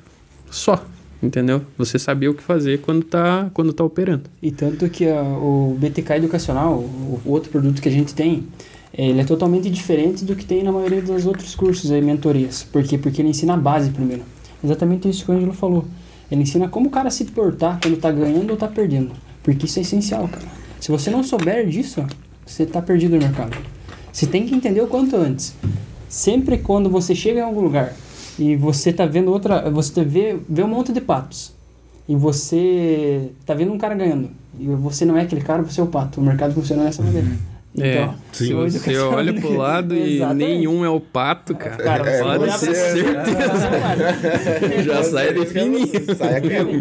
Só, 0.51 0.85
entendeu? 1.23 1.63
Você 1.77 1.99
saber 1.99 2.29
o 2.29 2.35
que 2.35 2.43
fazer 2.43 2.81
quando 2.81 3.05
tá, 3.05 3.51
quando 3.55 3.73
tá 3.73 3.85
operando. 3.85 4.25
E 4.43 4.51
tanto 4.51 4.89
que 4.89 5.07
a- 5.07 5.23
o 5.23 5.77
BTK 5.79 6.15
Educacional, 6.17 6.75
o, 6.75 7.21
o 7.25 7.31
outro 7.31 7.51
produto 7.51 7.81
que 7.83 7.89
a 7.89 7.93
gente 7.93 8.15
tem, 8.15 8.45
ele 8.93 9.21
é 9.21 9.25
totalmente 9.25 9.69
diferente 9.71 10.25
do 10.25 10.35
que 10.35 10.45
tem 10.45 10.63
na 10.63 10.73
maioria 10.73 11.03
dos 11.03 11.27
outros 11.27 11.55
cursos 11.55 11.91
e 11.91 12.01
mentorias. 12.01 12.63
Por 12.63 12.83
quê? 12.83 12.97
Porque 12.99 13.21
ele 13.23 13.29
ensina 13.29 13.55
a 13.55 13.57
base 13.57 13.91
primeiro. 13.91 14.23
Exatamente 14.65 15.09
isso 15.09 15.25
que 15.25 15.31
o 15.31 15.35
Ângelo 15.35 15.53
falou. 15.53 15.85
Ele 16.31 16.43
ensina 16.43 16.69
como 16.69 16.89
o 16.89 16.91
cara 16.91 17.11
se 17.11 17.25
portar 17.27 17.79
quando 17.83 17.97
tá 17.99 18.11
ganhando 18.11 18.51
ou 18.51 18.57
tá 18.57 18.67
perdendo. 18.67 19.13
Porque 19.43 19.67
isso 19.67 19.79
é 19.79 19.83
essencial, 19.83 20.27
cara. 20.29 20.45
Se 20.81 20.91
você 20.91 21.11
não 21.11 21.23
souber 21.23 21.67
disso, 21.67 22.05
você 22.47 22.65
tá 22.65 22.81
perdido 22.81 23.17
no 23.17 23.23
mercado. 23.23 23.57
Você 24.13 24.27
tem 24.27 24.47
que 24.47 24.55
entender 24.55 24.81
o 24.81 24.87
quanto 24.87 25.17
antes. 25.17 25.55
Sempre 26.09 26.59
quando 26.59 26.89
você 26.89 27.15
chega 27.15 27.41
em 27.41 27.43
algum 27.43 27.61
lugar 27.61 27.95
e 28.39 28.57
você 28.57 28.93
tá 28.93 29.05
vendo 29.05 29.31
outra, 29.31 29.71
você 29.71 30.05
vê, 30.05 30.39
vê 30.49 30.63
um 30.63 30.69
monte 30.69 30.93
de 30.93 31.01
patos. 31.01 31.53
E 32.09 32.17
você 32.17 33.31
tá 33.45 33.53
vendo 33.53 33.73
um 33.73 33.79
cara 33.79 33.95
ganhando. 33.95 34.31
E 34.59 34.67
você 34.67 35.05
não 35.05 35.17
é 35.17 35.23
aquele 35.23 35.43
cara, 35.43 35.63
você 35.63 35.81
é 35.81 35.85
o 35.85 35.89
pato. 35.89 36.21
O 36.21 36.25
mercado 36.25 36.55
funciona 36.55 36.85
dessa 36.85 37.03
maneira. 37.03 37.29
É, 37.81 38.03
Então, 38.03 38.15
se 38.33 38.53
você 38.53 38.99
olha 38.99 39.33
pro 39.41 39.57
lado 39.57 39.95
e 39.95 40.25
nenhum 40.35 40.85
é 40.85 40.89
o 40.89 41.01
pato, 41.01 41.55
cara, 41.55 41.77
Cara, 41.77 42.11
É, 42.11 42.23
pode 42.23 42.45
você- 42.51 42.69
olhar 43.03 43.25
pra 43.25 44.83
já 44.83 45.03
sai 45.03 45.33
definido. 45.33 45.91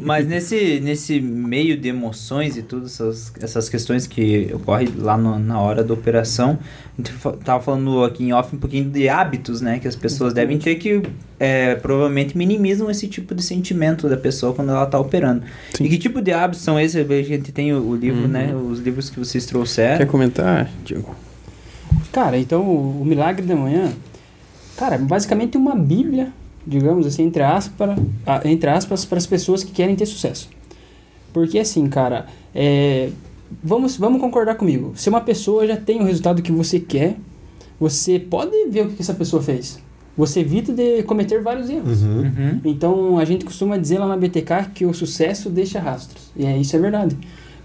Mas 0.04 0.28
nesse, 0.28 0.80
nesse 0.80 1.20
meio 1.20 1.78
de 1.78 1.90
emoções 1.90 2.58
e 2.58 2.62
todas 2.62 2.94
essas, 2.94 3.34
essas 3.42 3.70
questões 3.70 4.08
que 4.08 4.50
ocorrem 4.54 4.90
lá 4.98 5.18
no- 5.18 5.40
na 5.40 5.60
hora 5.60 5.84
da 5.84 5.94
operação, 5.94 6.58
a 6.98 7.02
gente 7.02 7.14
tava 7.44 7.64
falando 7.64 8.04
aqui 8.04 8.24
em 8.24 8.34
off 8.34 8.56
um 8.56 8.60
pouquinho 8.60 8.90
de 8.90 9.08
hábitos, 9.10 9.62
né? 9.62 9.80
Que 9.80 9.88
as 9.88 9.96
pessoas 9.96 10.34
devem 10.34 10.58
ter 10.58 10.76
que 10.76 11.02
é, 11.40 11.76
provavelmente 11.76 12.36
minimizam 12.36 12.90
esse 12.90 13.08
tipo 13.08 13.36
de 13.36 13.44
sentimento 13.44 14.10
da 14.10 14.18
pessoa 14.18 14.54
quando 14.56 14.72
ela 14.72 14.88
tá 14.88 15.00
operando. 15.00 15.44
Sim. 15.76 15.84
E 15.84 15.90
que 15.90 15.98
tipo 16.00 16.20
de 16.20 16.32
hábitos 16.32 16.64
são 16.64 16.80
esses? 16.80 16.96
A 16.96 17.22
gente 17.22 17.52
tem 17.52 17.72
o, 17.74 17.90
o 17.90 17.96
livro, 17.96 18.22
Uhum. 18.22 18.28
né? 18.28 18.56
Os 18.56 18.80
livros 18.80 19.12
que 19.12 19.20
vocês 19.20 19.46
trouxeram. 19.46 19.98
Quer 20.00 20.08
comentar, 20.08 20.68
Diego? 20.88 21.16
Cara, 22.12 22.38
então 22.38 22.64
o, 22.64 23.02
o 23.02 23.06
Milagre 23.06 23.46
da 23.46 23.56
Manhã, 23.56 23.94
cara, 24.76 24.96
é 24.96 24.98
basicamente 24.98 25.58
uma 25.58 25.76
bíblia, 25.76 26.32
digamos 26.66 27.06
assim, 27.06 27.24
entre 27.24 27.44
aspas, 27.44 27.98
entre 28.46 28.70
aspas, 28.70 29.06
para 29.06 29.18
as 29.18 29.26
pessoas 29.26 29.64
que 29.64 29.72
querem 29.72 29.96
ter 29.96 30.06
sucesso. 30.06 30.50
Porque 31.34 31.60
assim, 31.60 31.88
cara, 31.88 32.26
é, 32.56 33.10
vamos, 33.64 33.98
vamos 33.98 34.20
concordar 34.20 34.56
comigo. 34.56 34.94
Se 34.96 35.10
uma 35.10 35.22
pessoa 35.22 35.68
já 35.68 35.78
tem 35.78 36.02
o 36.02 36.04
resultado 36.04 36.42
que 36.42 36.52
você 36.52 36.80
quer, 36.80 37.18
você 37.80 38.18
pode 38.18 38.52
ver 38.70 38.88
o 38.88 38.90
que 38.90 39.02
essa 39.02 39.14
pessoa 39.14 39.42
fez. 39.42 39.80
Você 40.18 40.40
evita 40.40 40.74
de 40.74 41.04
cometer 41.04 41.44
vários 41.44 41.70
erros. 41.70 42.02
Uhum. 42.02 42.22
Uhum. 42.22 42.62
Então 42.66 43.20
a 43.20 43.26
gente 43.26 43.46
costuma 43.46 43.78
dizer 43.78 44.00
lá 44.00 44.08
na 44.08 44.18
BTK 44.18 44.72
que 44.74 44.86
o 44.86 44.94
sucesso 44.94 45.50
deixa 45.50 45.80
rastros. 45.80 46.32
E 46.36 46.44
é, 46.46 46.58
isso 46.58 46.76
é 46.76 46.80
verdade. 46.80 47.16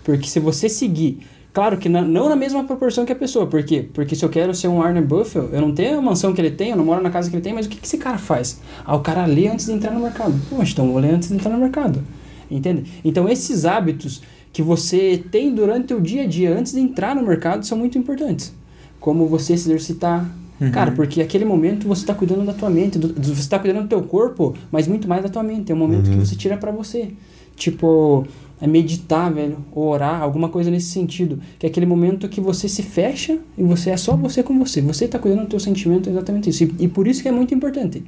Porque 0.05 0.29
se 0.29 0.39
você 0.39 0.69
seguir, 0.69 1.21
claro 1.53 1.77
que 1.79 1.89
na- 1.89 2.03
não 2.03 2.29
na 2.29 2.37
mesma 2.37 2.65
proporção 2.65 3.05
que 3.05 3.13
a 3.13 3.17
pessoa. 3.17 3.47
Por 3.47 3.63
quê? 3.63 3.87
Porque 3.93 4.15
se 4.17 4.25
eu 4.25 4.29
quero 4.29 4.55
ser 4.55 4.69
um 4.69 4.79
Warner 4.79 5.05
Buffett, 5.05 5.49
eu 5.53 5.61
não 5.61 5.73
tenho 5.75 5.99
a 5.99 6.03
mansão 6.03 6.33
que 6.33 6.41
ele 6.41 6.51
tem, 6.51 6.71
eu 6.71 6.77
não 6.77 6.85
moro 6.85 7.03
na 7.03 7.11
casa 7.11 7.29
que 7.31 7.37
ele 7.37 7.43
tem, 7.43 7.53
mas 7.53 7.67
o 7.67 7.69
que, 7.69 7.77
que 7.77 7.87
esse 7.87 7.99
cara 7.99 8.19
faz? 8.19 8.61
Ah, 8.85 8.97
o 8.97 9.01
cara 9.01 9.27
lê 9.27 9.49
antes 9.49 9.67
de 9.67 9.73
entrar 9.73 9.93
no 9.93 10.01
mercado. 10.01 10.35
Poxa, 10.51 10.73
então 10.73 10.87
eu 10.87 10.93
vou 10.93 11.01
ler 11.01 11.15
antes 11.15 11.29
de 11.29 11.35
entrar 11.35 11.51
no 11.51 11.59
mercado. 11.59 12.03
Entende? 12.51 12.85
Então 13.05 13.29
esses 13.29 13.65
hábitos 13.65 14.23
que 14.53 14.63
você 14.63 15.23
tem 15.31 15.55
durante 15.55 15.95
o 15.95 16.01
dia 16.01 16.23
a 16.25 16.27
dia 16.27 16.57
antes 16.57 16.73
de 16.73 16.81
entrar 16.81 17.15
no 17.17 17.23
mercado 17.23 17.65
são 17.67 17.79
muito 17.79 17.97
importantes. 17.97 18.53
Como 19.01 19.27
você 19.27 19.57
se 19.57 19.69
exercitar. 19.69 20.31
Cara, 20.73 20.93
porque 20.93 21.21
aquele 21.21 21.45
momento 21.45 21.89
você 21.89 22.03
está 22.03 22.15
cuidando 22.15 22.45
da 22.45 22.53
tua 22.53 22.71
mente, 22.71 22.97
do- 22.97 23.13
você 23.21 23.41
está 23.41 23.59
cuidando 23.59 23.83
do 23.83 23.89
teu 23.89 24.01
corpo, 24.03 24.55
mas 24.71 24.87
muito 24.87 25.09
mais 25.09 25.21
da 25.23 25.29
tua 25.29 25.43
mente. 25.43 25.73
É 25.73 25.75
um 25.75 25.79
momento 25.79 26.09
que 26.09 26.17
você 26.17 26.37
tira 26.37 26.57
pra 26.57 26.71
você. 26.71 27.09
Tipo, 27.57 28.25
é 28.63 28.67
meditar, 28.69 29.31
velho, 29.33 29.59
ou 29.73 29.89
orar, 29.89 30.23
alguma 30.23 30.49
coisa 30.49 30.71
nesse 30.71 30.87
sentido. 30.87 31.41
Que 31.59 31.67
é 31.67 31.69
aquele 31.69 31.85
momento 31.85 32.29
que 32.29 32.41
você 32.41 32.69
se 32.69 32.81
fecha 32.81 33.37
e 33.59 33.63
você 33.65 33.91
é 33.91 33.97
só 33.97 34.15
você 34.15 34.41
com 34.41 34.57
você. 34.57 34.81
Você 34.81 35.07
está 35.07 35.19
cuidando 35.19 35.43
do 35.43 35.49
teu 35.49 35.59
sentimento, 35.59 36.09
é 36.09 36.13
exatamente 36.13 36.49
isso. 36.49 36.63
E, 36.63 36.85
e 36.85 36.89
por 36.89 37.09
isso 37.09 37.23
que 37.23 37.29
é 37.29 37.33
muito 37.33 37.53
importante. 37.53 38.05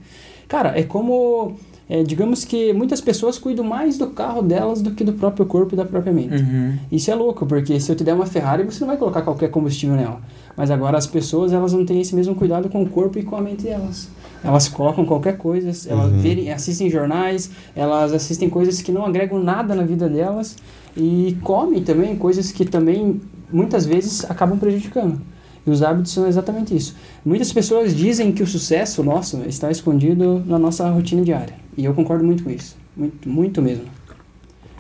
Cara, 0.47 0.79
é 0.79 0.85
como... 0.85 1.57
é, 1.89 2.03
digamos 2.03 2.45
que 2.45 2.73
muitas 2.73 3.01
pessoas 3.01 3.39
cuidam 3.39 3.65
mais 3.65 3.99
do 3.99 4.09
carro 4.09 4.43
delas 4.43 4.81
do 4.81 4.93
que 4.93 5.05
do 5.05 5.13
próprio 5.13 5.45
corpo 5.45 5.75
e 5.75 5.77
da 5.77 5.85
própria 5.85 6.13
mente. 6.13 6.43
Uhum. 6.43 6.79
Isso 6.91 7.11
é 7.11 7.15
louco, 7.15 7.45
porque 7.45 7.79
se 7.79 7.93
eu 7.93 7.97
te 7.97 8.03
der 8.03 8.15
uma 8.15 8.27
Ferrari, 8.27 8.65
você 8.65 8.81
não 8.81 8.89
vai 8.89 8.97
colocar 8.97 9.23
qualquer 9.23 9.51
combustível 9.51 9.95
nela. 9.95 10.21
Mas 10.57 10.71
agora 10.71 10.97
as 10.97 11.07
pessoas, 11.07 11.53
elas 11.53 11.73
não 11.73 11.85
têm 11.85 12.01
esse 12.01 12.15
mesmo 12.15 12.35
cuidado 12.35 12.69
com 12.69 12.83
o 12.83 12.89
corpo 12.89 13.19
e 13.19 13.23
com 13.23 13.37
a 13.37 13.41
mente 13.41 13.65
delas. 13.65 14.09
Elas 14.43 14.69
colocam 14.69 15.05
qualquer 15.07 15.39
coisa, 15.39 15.69
elas 15.91 16.13
verem, 16.13 16.53
assistem 16.53 16.91
jornais, 16.91 17.51
elas 17.75 18.13
assistem 18.13 18.51
coisas 18.51 18.83
que 18.83 18.93
não 18.93 19.05
agregam 19.05 19.43
nada 19.43 19.75
na 19.75 19.83
vida 19.83 20.07
delas 20.07 20.57
e 20.95 21.37
comem 21.43 21.83
também 21.83 22.15
coisas 22.17 22.53
que 22.53 22.65
também 22.65 23.21
muitas 23.51 23.87
vezes 23.87 24.25
acabam 24.31 24.59
prejudicando. 24.59 25.21
E 25.67 25.71
os 25.71 25.83
hábitos 25.83 26.13
são 26.13 26.27
exatamente 26.27 26.77
isso. 26.77 26.95
Muitas 27.25 27.53
pessoas 27.53 27.97
dizem 27.97 28.33
que 28.33 28.43
o 28.43 28.47
sucesso 28.47 29.03
nosso 29.03 29.43
está 29.47 29.71
escondido 29.71 30.43
na 30.47 30.59
nossa 30.59 30.89
rotina 30.91 31.23
diária. 31.23 31.55
E 31.77 31.85
eu 31.85 31.95
concordo 31.95 32.25
muito 32.25 32.45
com 32.45 32.51
isso. 32.51 32.77
Muito, 32.97 33.29
muito 33.29 33.63
mesmo. 33.63 33.85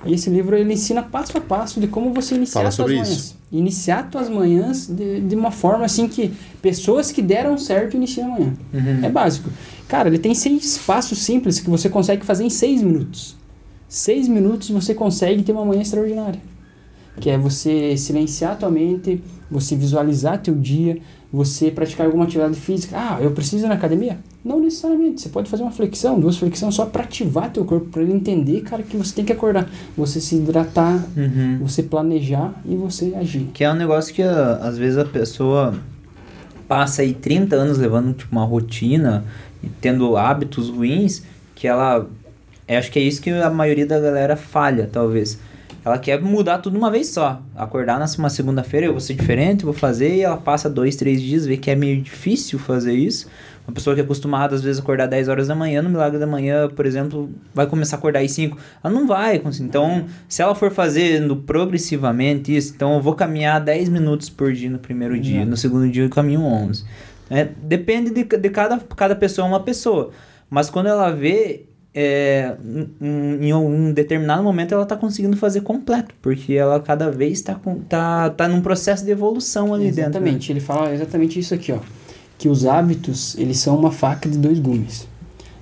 E 0.05 0.12
esse 0.12 0.28
livro 0.28 0.55
ele 0.55 0.73
ensina 0.74 1.02
passo 1.02 1.39
a 1.39 1.40
passo 1.40 1.81
de 1.81 1.86
como 1.86 2.12
você 2.12 2.35
iniciar 2.35 2.61
Fala 2.61 2.69
as 2.69 2.74
suas 2.74 2.85
sobre 2.90 3.01
manhãs. 3.01 3.19
isso. 3.19 3.39
Iniciar 3.51 4.11
tuas 4.11 4.28
manhãs 4.28 4.86
de, 4.86 5.20
de 5.20 5.35
uma 5.35 5.51
forma 5.51 5.86
assim 5.86 6.06
que 6.06 6.32
pessoas 6.61 7.11
que 7.11 7.23
deram 7.23 7.56
certo 7.56 7.97
iniciam 7.97 8.35
amanhã. 8.35 8.52
É 9.02 9.09
básico. 9.09 9.48
Cara, 9.89 10.09
ele 10.09 10.19
tem 10.19 10.35
seis 10.35 10.77
passos 10.77 11.19
simples 11.19 11.59
que 11.61 11.70
você 11.70 11.89
consegue 11.89 12.24
fazer 12.27 12.44
em 12.44 12.51
seis 12.51 12.82
minutos. 12.82 13.36
Seis 13.89 14.28
minutos 14.28 14.69
você 14.69 14.93
consegue 14.94 15.43
ter 15.43 15.52
uma 15.52 15.65
manhã 15.65 15.81
extraordinária. 15.81 16.40
Que 17.20 17.31
é 17.31 17.39
você 17.39 17.97
silenciar 17.97 18.53
a 18.53 18.57
tua 18.57 18.70
mente, 18.70 19.23
você 19.51 19.77
visualizar 19.77 20.39
teu 20.43 20.55
dia, 20.55 20.99
você 21.32 21.70
praticar 21.70 22.07
alguma 22.07 22.24
atividade 22.24 22.59
física. 22.59 22.97
Ah, 22.99 23.19
eu 23.20 23.31
preciso 23.31 23.65
ir 23.66 23.69
na 23.69 23.74
academia? 23.74 24.19
Não 24.45 24.61
necessariamente. 24.61 25.20
Você 25.20 25.28
pode 25.28 25.49
fazer 25.49 25.62
uma 25.62 25.70
flexão, 25.73 26.19
duas 26.19 26.36
flexões 26.36 26.74
só 26.74 26.86
para 26.86 27.05
ativar 27.05 27.51
teu 27.53 27.65
corpo, 27.65 27.86
para 27.86 28.03
ele 28.03 28.12
entender, 28.12 28.61
cara, 28.62 28.82
que 28.82 28.97
você 28.97 29.15
tem 29.15 29.24
que 29.24 29.32
acordar. 29.32 29.69
Você 29.97 30.20
se 30.20 30.36
hidratar, 30.36 31.07
Uhum. 31.16 31.59
você 31.61 31.82
planejar 31.82 32.53
e 32.65 32.74
você 32.77 33.15
agir. 33.16 33.49
Que 33.55 33.65
é 33.65 33.70
um 33.73 33.77
negócio 33.77 34.12
que 34.15 34.23
ah, 34.23 34.59
às 34.62 34.77
vezes 34.77 34.99
a 34.99 35.05
pessoa 35.05 35.74
passa 36.69 37.03
aí 37.03 37.12
30 37.15 37.55
anos 37.57 37.78
levando 37.78 38.12
tipo 38.15 38.32
uma 38.32 38.45
rotina 38.45 39.24
e 39.62 39.69
tendo 39.81 40.16
hábitos 40.16 40.69
ruins 40.70 41.23
que 41.55 41.66
ela 41.69 42.07
eu 42.66 42.78
acho 42.78 42.91
que 42.91 42.99
é 42.99 43.03
isso 43.03 43.20
que 43.20 43.28
a 43.31 43.51
maioria 43.51 43.86
da 43.86 44.01
galera 44.01 44.36
falha, 44.36 44.89
talvez. 44.91 45.39
Ela 45.85 45.98
quer 45.98 46.20
mudar 46.20 46.59
tudo 46.59 46.78
uma 46.78 46.90
vez 46.90 47.09
só. 47.09 47.43
Acordar 47.55 47.98
na 47.98 48.06
uma 48.19 48.31
segunda-feira, 48.31 48.86
eu 48.86 48.93
vou 48.93 49.01
ser 49.01 49.15
diferente, 49.15 49.65
vou 49.65 49.74
fazer, 49.74 50.16
e 50.16 50.23
ela 50.23 50.36
passa 50.36 50.70
dois, 50.70 50.97
três 50.97 51.20
dias, 51.20 51.44
vê 51.44 51.56
que 51.56 51.70
é 51.70 51.74
meio 51.74 52.01
difícil 52.01 52.59
fazer 52.59 52.94
isso. 52.94 53.28
Uma 53.66 53.74
pessoa 53.74 53.94
que 53.94 54.01
é 54.01 54.05
acostumada, 54.05 54.55
às 54.55 54.62
vezes, 54.62 54.78
a 54.78 54.82
acordar 54.82 55.06
10 55.06 55.28
horas 55.28 55.48
da 55.48 55.55
manhã, 55.55 55.82
no 55.82 55.89
Milagre 55.89 56.19
da 56.19 56.27
Manhã, 56.27 56.69
por 56.69 56.85
exemplo, 56.85 57.31
vai 57.55 57.66
começar 57.66 57.97
a 57.97 57.98
acordar 57.98 58.20
às 58.20 58.31
5. 58.32 58.56
Ela 58.82 58.93
não 58.93 59.06
vai. 59.06 59.43
Então, 59.61 60.05
se 60.28 60.43
ela 60.43 60.55
for 60.55 60.70
fazendo 60.70 61.36
progressivamente 61.36 62.55
isso, 62.55 62.74
então 62.74 62.94
eu 62.94 63.01
vou 63.01 63.15
caminhar 63.15 63.61
10 63.61 63.89
minutos 63.89 64.28
por 64.28 64.52
dia 64.52 64.70
no 64.70 64.78
primeiro 64.78 65.19
dia, 65.19 65.47
no 65.47 65.56
segundo 65.56 65.90
dia 65.90 66.05
eu 66.05 66.11
caminho 66.11 66.43
11. 66.43 66.85
É, 67.31 67.48
depende 67.62 68.11
de, 68.11 68.24
de 68.24 68.51
cada, 68.51 68.78
cada 68.78 69.16
pessoa 69.16 69.47
é 69.47 69.48
uma 69.48 69.61
pessoa. 69.61 70.11
Mas 70.51 70.69
quando 70.69 70.86
ela 70.86 71.11
vê, 71.11 71.66
é, 71.95 72.57
um- 73.01 73.39
em 73.43 73.53
um 73.55 73.93
determinado 73.93 74.43
momento 74.43 74.75
ela 74.75 74.85
tá 74.85 74.97
conseguindo 74.97 75.37
fazer 75.37 75.61
completo, 75.61 76.15
porque 76.21 76.55
ela 76.55 76.81
cada 76.81 77.11
vez 77.11 77.41
tá, 77.41 77.55
com, 77.55 77.77
tá, 77.81 78.31
tá 78.31 78.49
num 78.49 78.61
processo 78.61 79.05
de 79.05 79.11
evolução 79.11 79.73
ali 79.73 79.85
dentro. 79.85 80.01
né? 80.01 80.07
Exatamente, 80.09 80.53
ele 80.53 80.61
fala 80.61 80.93
exatamente 80.93 81.39
isso 81.39 81.55
aqui, 81.55 81.71
ó. 81.73 81.79
Que 82.37 82.49
os 82.49 82.66
hábitos, 82.66 83.37
eles 83.39 83.59
são 83.59 83.77
uma 83.79 83.93
faca 83.93 84.29
de 84.29 84.37
dois 84.37 84.59
gumes. 84.59 85.07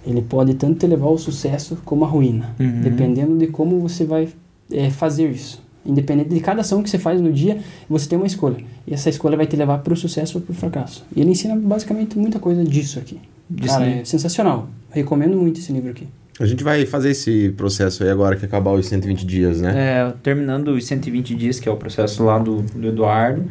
Ele 0.06 0.22
pode 0.22 0.54
tanto 0.54 0.78
te 0.80 0.86
levar 0.86 1.06
ao 1.06 1.18
sucesso 1.18 1.78
como 1.84 2.04
à 2.04 2.08
ruína, 2.08 2.54
Uhum. 2.58 2.80
dependendo 2.80 3.36
de 3.36 3.46
como 3.48 3.78
você 3.80 4.04
vai 4.04 4.28
é, 4.70 4.90
fazer 4.90 5.30
isso. 5.30 5.62
Independente 5.84 6.30
de 6.30 6.40
cada 6.40 6.60
ação 6.62 6.82
que 6.82 6.88
você 6.88 6.98
faz 6.98 7.20
no 7.20 7.30
dia, 7.32 7.58
você 7.90 8.08
tem 8.08 8.16
uma 8.16 8.26
escolha. 8.26 8.64
E 8.86 8.94
essa 8.94 9.10
escolha 9.10 9.36
vai 9.36 9.46
te 9.46 9.54
levar 9.56 9.78
para 9.78 9.92
o 9.92 9.96
sucesso 9.96 10.38
ou 10.38 10.42
para 10.42 10.52
o 10.52 10.54
fracasso. 10.54 11.04
E 11.14 11.20
ele 11.20 11.30
ensina 11.30 11.54
basicamente 11.56 12.16
muita 12.18 12.38
coisa 12.38 12.64
disso 12.64 12.98
aqui. 12.98 13.20
Cara, 13.66 13.86
é 13.86 14.04
sensacional. 14.04 14.68
Recomendo 14.90 15.36
muito 15.36 15.60
esse 15.60 15.72
livro 15.72 15.90
aqui. 15.90 16.06
A 16.40 16.46
gente 16.46 16.64
vai 16.64 16.86
fazer 16.86 17.10
esse 17.10 17.50
processo 17.56 18.02
aí 18.02 18.10
agora 18.10 18.36
que 18.36 18.44
acabar 18.44 18.72
os 18.72 18.86
120 18.86 19.26
dias, 19.26 19.60
né? 19.60 19.72
É, 19.76 20.12
terminando 20.22 20.68
os 20.68 20.84
120 20.86 21.34
dias, 21.34 21.60
que 21.60 21.68
é 21.68 21.72
o 21.72 21.76
processo 21.76 22.24
lá 22.24 22.38
do, 22.38 22.62
do 22.62 22.88
Eduardo. 22.88 23.50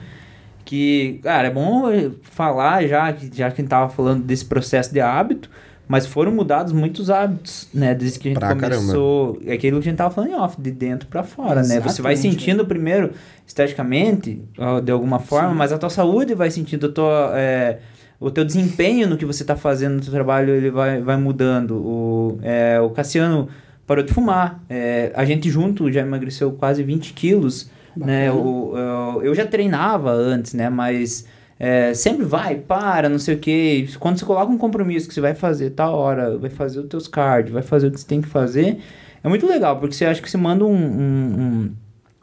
Que, 0.65 1.19
cara, 1.23 1.47
é 1.47 1.51
bom 1.51 1.83
falar 2.21 2.85
já, 2.87 3.11
que 3.13 3.25
já 3.27 3.49
que 3.51 3.61
a 3.61 3.63
gente 3.63 3.69
tava 3.69 3.89
falando 3.89 4.23
desse 4.23 4.45
processo 4.45 4.91
de 4.93 4.99
hábito, 4.99 5.49
mas 5.87 6.05
foram 6.05 6.31
mudados 6.31 6.71
muitos 6.71 7.09
hábitos, 7.09 7.67
né? 7.73 7.93
Desde 7.93 8.17
que 8.17 8.29
a 8.29 8.31
gente 8.31 8.39
Pra 8.39 8.55
começou. 8.55 9.39
É 9.45 9.53
aquilo 9.53 9.81
que 9.81 9.87
a 9.87 9.91
gente 9.91 9.97
tava 9.97 10.13
falando 10.13 10.31
em 10.31 10.35
off, 10.35 10.59
de 10.59 10.71
dentro 10.71 11.07
pra 11.07 11.23
fora, 11.23 11.61
né? 11.63 11.79
Você 11.81 12.01
vai 12.01 12.13
Exatamente, 12.13 12.19
sentindo 12.19 12.65
primeiro 12.65 13.11
esteticamente, 13.45 14.41
de 14.83 14.91
alguma 14.91 15.19
forma, 15.19 15.53
mas 15.53 15.71
a 15.73 15.77
tua 15.77 15.89
saúde 15.89 16.33
vai 16.33 16.49
sentindo 16.49 16.85
a 16.87 16.89
tua. 16.89 17.31
é, 17.35 17.79
o 18.21 18.29
teu 18.29 18.45
desempenho 18.45 19.09
no 19.09 19.17
que 19.17 19.25
você 19.25 19.43
tá 19.43 19.55
fazendo 19.55 19.95
no 19.95 20.01
teu 20.01 20.11
trabalho, 20.11 20.53
ele 20.53 20.69
vai, 20.69 21.01
vai 21.01 21.17
mudando. 21.17 21.71
O, 21.75 22.39
é, 22.43 22.79
o 22.79 22.91
Cassiano 22.91 23.49
parou 23.87 24.03
de 24.03 24.13
fumar. 24.13 24.63
É, 24.69 25.11
a 25.15 25.25
gente 25.25 25.49
junto 25.49 25.91
já 25.91 26.01
emagreceu 26.01 26.51
quase 26.51 26.83
20 26.83 27.13
quilos. 27.13 27.71
Né? 27.97 28.31
O, 28.31 28.73
eu, 28.77 29.23
eu 29.23 29.35
já 29.35 29.45
treinava 29.45 30.11
antes, 30.11 30.53
né? 30.53 30.69
Mas 30.69 31.25
é, 31.59 31.95
sempre 31.95 32.23
vai, 32.23 32.55
para, 32.55 33.09
não 33.09 33.17
sei 33.17 33.33
o 33.33 33.39
que. 33.39 33.89
Quando 33.99 34.19
você 34.19 34.25
coloca 34.25 34.51
um 34.51 34.57
compromisso 34.57 35.07
que 35.07 35.15
você 35.15 35.21
vai 35.21 35.33
fazer 35.33 35.71
tal 35.71 35.95
hora, 35.95 36.37
vai 36.37 36.51
fazer 36.51 36.79
os 36.79 36.87
teus 36.87 37.07
cardio, 37.07 37.53
vai 37.53 37.63
fazer 37.63 37.87
o 37.87 37.91
que 37.91 37.99
você 37.99 38.07
tem 38.07 38.21
que 38.21 38.27
fazer, 38.27 38.77
É 39.23 39.29
muito 39.29 39.47
legal, 39.47 39.79
porque 39.79 39.95
você 39.95 40.05
acha 40.05 40.21
que 40.21 40.29
você 40.29 40.37
manda 40.37 40.63
um, 40.63 40.75
um, 40.75 41.41
um, 41.41 41.71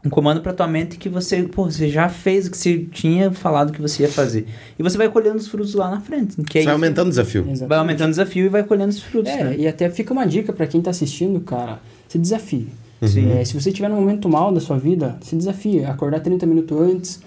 um 0.05 0.09
comando 0.09 0.41
pra 0.41 0.53
tua 0.53 0.69
mente 0.69 0.97
que 0.97 1.09
você, 1.09 1.43
pô, 1.43 1.65
você 1.65 1.89
já 1.89 2.09
fez 2.09 2.47
o 2.47 2.51
que 2.53 2.57
você 2.57 2.87
tinha 2.93 3.33
falado 3.33 3.73
que 3.73 3.81
você 3.83 4.05
ia 4.05 4.09
fazer. 4.09 4.47
E 4.79 4.83
você 4.83 4.97
vai 4.97 5.09
colhendo 5.09 5.37
os 5.37 5.49
frutos 5.49 5.75
lá 5.75 5.91
na 5.91 6.01
frente. 6.01 6.37
Que 6.45 6.59
é 6.61 6.62
vai 6.62 6.62
isso. 6.62 6.70
aumentando 6.70 7.07
o 7.09 7.11
desafio. 7.11 7.43
Vai 7.43 7.53
Exatamente. 7.53 7.79
aumentando 7.81 8.07
o 8.07 8.11
desafio 8.11 8.47
e 8.47 8.49
vai 8.49 8.62
colhendo 8.62 8.91
os 8.91 9.03
frutos, 9.03 9.33
É, 9.33 9.45
né? 9.45 9.57
e 9.59 9.66
até 9.66 9.91
fica 9.91 10.12
uma 10.12 10.25
dica 10.25 10.53
pra 10.53 10.66
quem 10.69 10.81
tá 10.81 10.91
assistindo, 10.91 11.41
cara, 11.41 11.81
se 12.09 12.16
desafie. 12.19 12.69
Sim. 13.03 13.31
É, 13.33 13.45
se 13.45 13.55
você 13.61 13.70
estiver 13.70 13.89
num 13.89 13.97
momento 13.97 14.29
mal 14.29 14.53
da 14.53 14.61
sua 14.61 14.79
vida, 14.79 15.16
se 15.20 15.35
desafie. 15.37 15.85
Acordar 15.85 16.20
30 16.20 16.47
minutos 16.47 16.81
antes, 16.81 17.20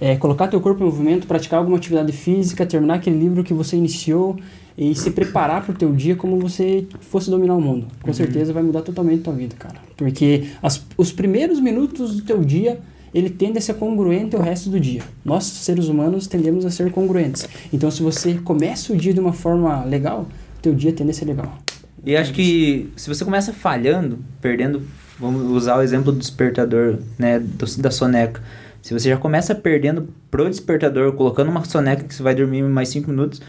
é, 0.00 0.16
colocar 0.16 0.48
teu 0.48 0.60
corpo 0.60 0.82
em 0.82 0.86
movimento, 0.86 1.26
praticar 1.26 1.58
alguma 1.58 1.76
atividade 1.76 2.12
física, 2.12 2.64
terminar 2.66 2.94
aquele 2.94 3.18
livro 3.18 3.44
que 3.44 3.52
você 3.54 3.76
iniciou 3.76 4.36
e 4.76 4.94
se 4.94 5.10
preparar 5.10 5.64
pro 5.64 5.72
teu 5.74 5.92
dia 5.92 6.16
como 6.16 6.38
você 6.38 6.86
fosse 7.00 7.30
dominar 7.30 7.54
o 7.54 7.60
mundo. 7.60 7.86
Com 8.02 8.12
certeza 8.12 8.52
vai 8.52 8.62
mudar 8.62 8.82
totalmente 8.82 9.20
a 9.20 9.24
tua 9.24 9.32
vida, 9.34 9.54
cara. 9.58 9.76
Porque 9.96 10.44
as- 10.62 10.84
os 10.98 11.12
primeiros 11.12 11.60
minutos 11.60 12.16
do 12.16 12.22
teu 12.22 12.42
dia, 12.44 12.80
ele 13.14 13.30
tende 13.30 13.58
a 13.58 13.60
ser 13.60 13.74
congruente 13.74 14.34
ao 14.34 14.42
resto 14.42 14.68
do 14.70 14.80
dia. 14.80 15.02
Nós, 15.24 15.44
seres 15.44 15.86
humanos, 15.86 16.26
tendemos 16.26 16.64
a 16.66 16.70
ser 16.70 16.90
congruentes. 16.90 17.48
Então, 17.72 17.88
se 17.90 18.02
você 18.02 18.34
começa 18.34 18.92
o 18.92 18.96
dia 18.96 19.14
de 19.14 19.20
uma 19.20 19.32
forma 19.32 19.84
legal, 19.84 20.26
teu 20.60 20.74
dia 20.74 20.92
tende 20.92 21.10
a 21.10 21.14
ser 21.14 21.26
legal. 21.26 21.56
E 22.04 22.16
acho 22.16 22.32
que 22.32 22.90
se 22.96 23.08
você 23.08 23.24
começa 23.24 23.52
falhando, 23.52 24.18
perdendo, 24.40 24.82
vamos 25.18 25.42
usar 25.52 25.78
o 25.78 25.82
exemplo 25.82 26.10
do 26.12 26.18
despertador, 26.18 26.98
né, 27.18 27.38
do- 27.38 27.76
da 27.80 27.90
soneca. 27.90 28.42
Se 28.82 28.92
você 28.92 29.08
já 29.08 29.16
começa 29.16 29.54
perdendo 29.54 30.08
pro 30.30 30.50
despertador, 30.50 31.12
colocando 31.12 31.50
uma 31.50 31.64
soneca 31.64 32.04
que 32.04 32.14
você 32.14 32.22
vai 32.22 32.34
dormir 32.34 32.62
mais 32.64 32.88
5 32.90 33.08
minutos, 33.10 33.40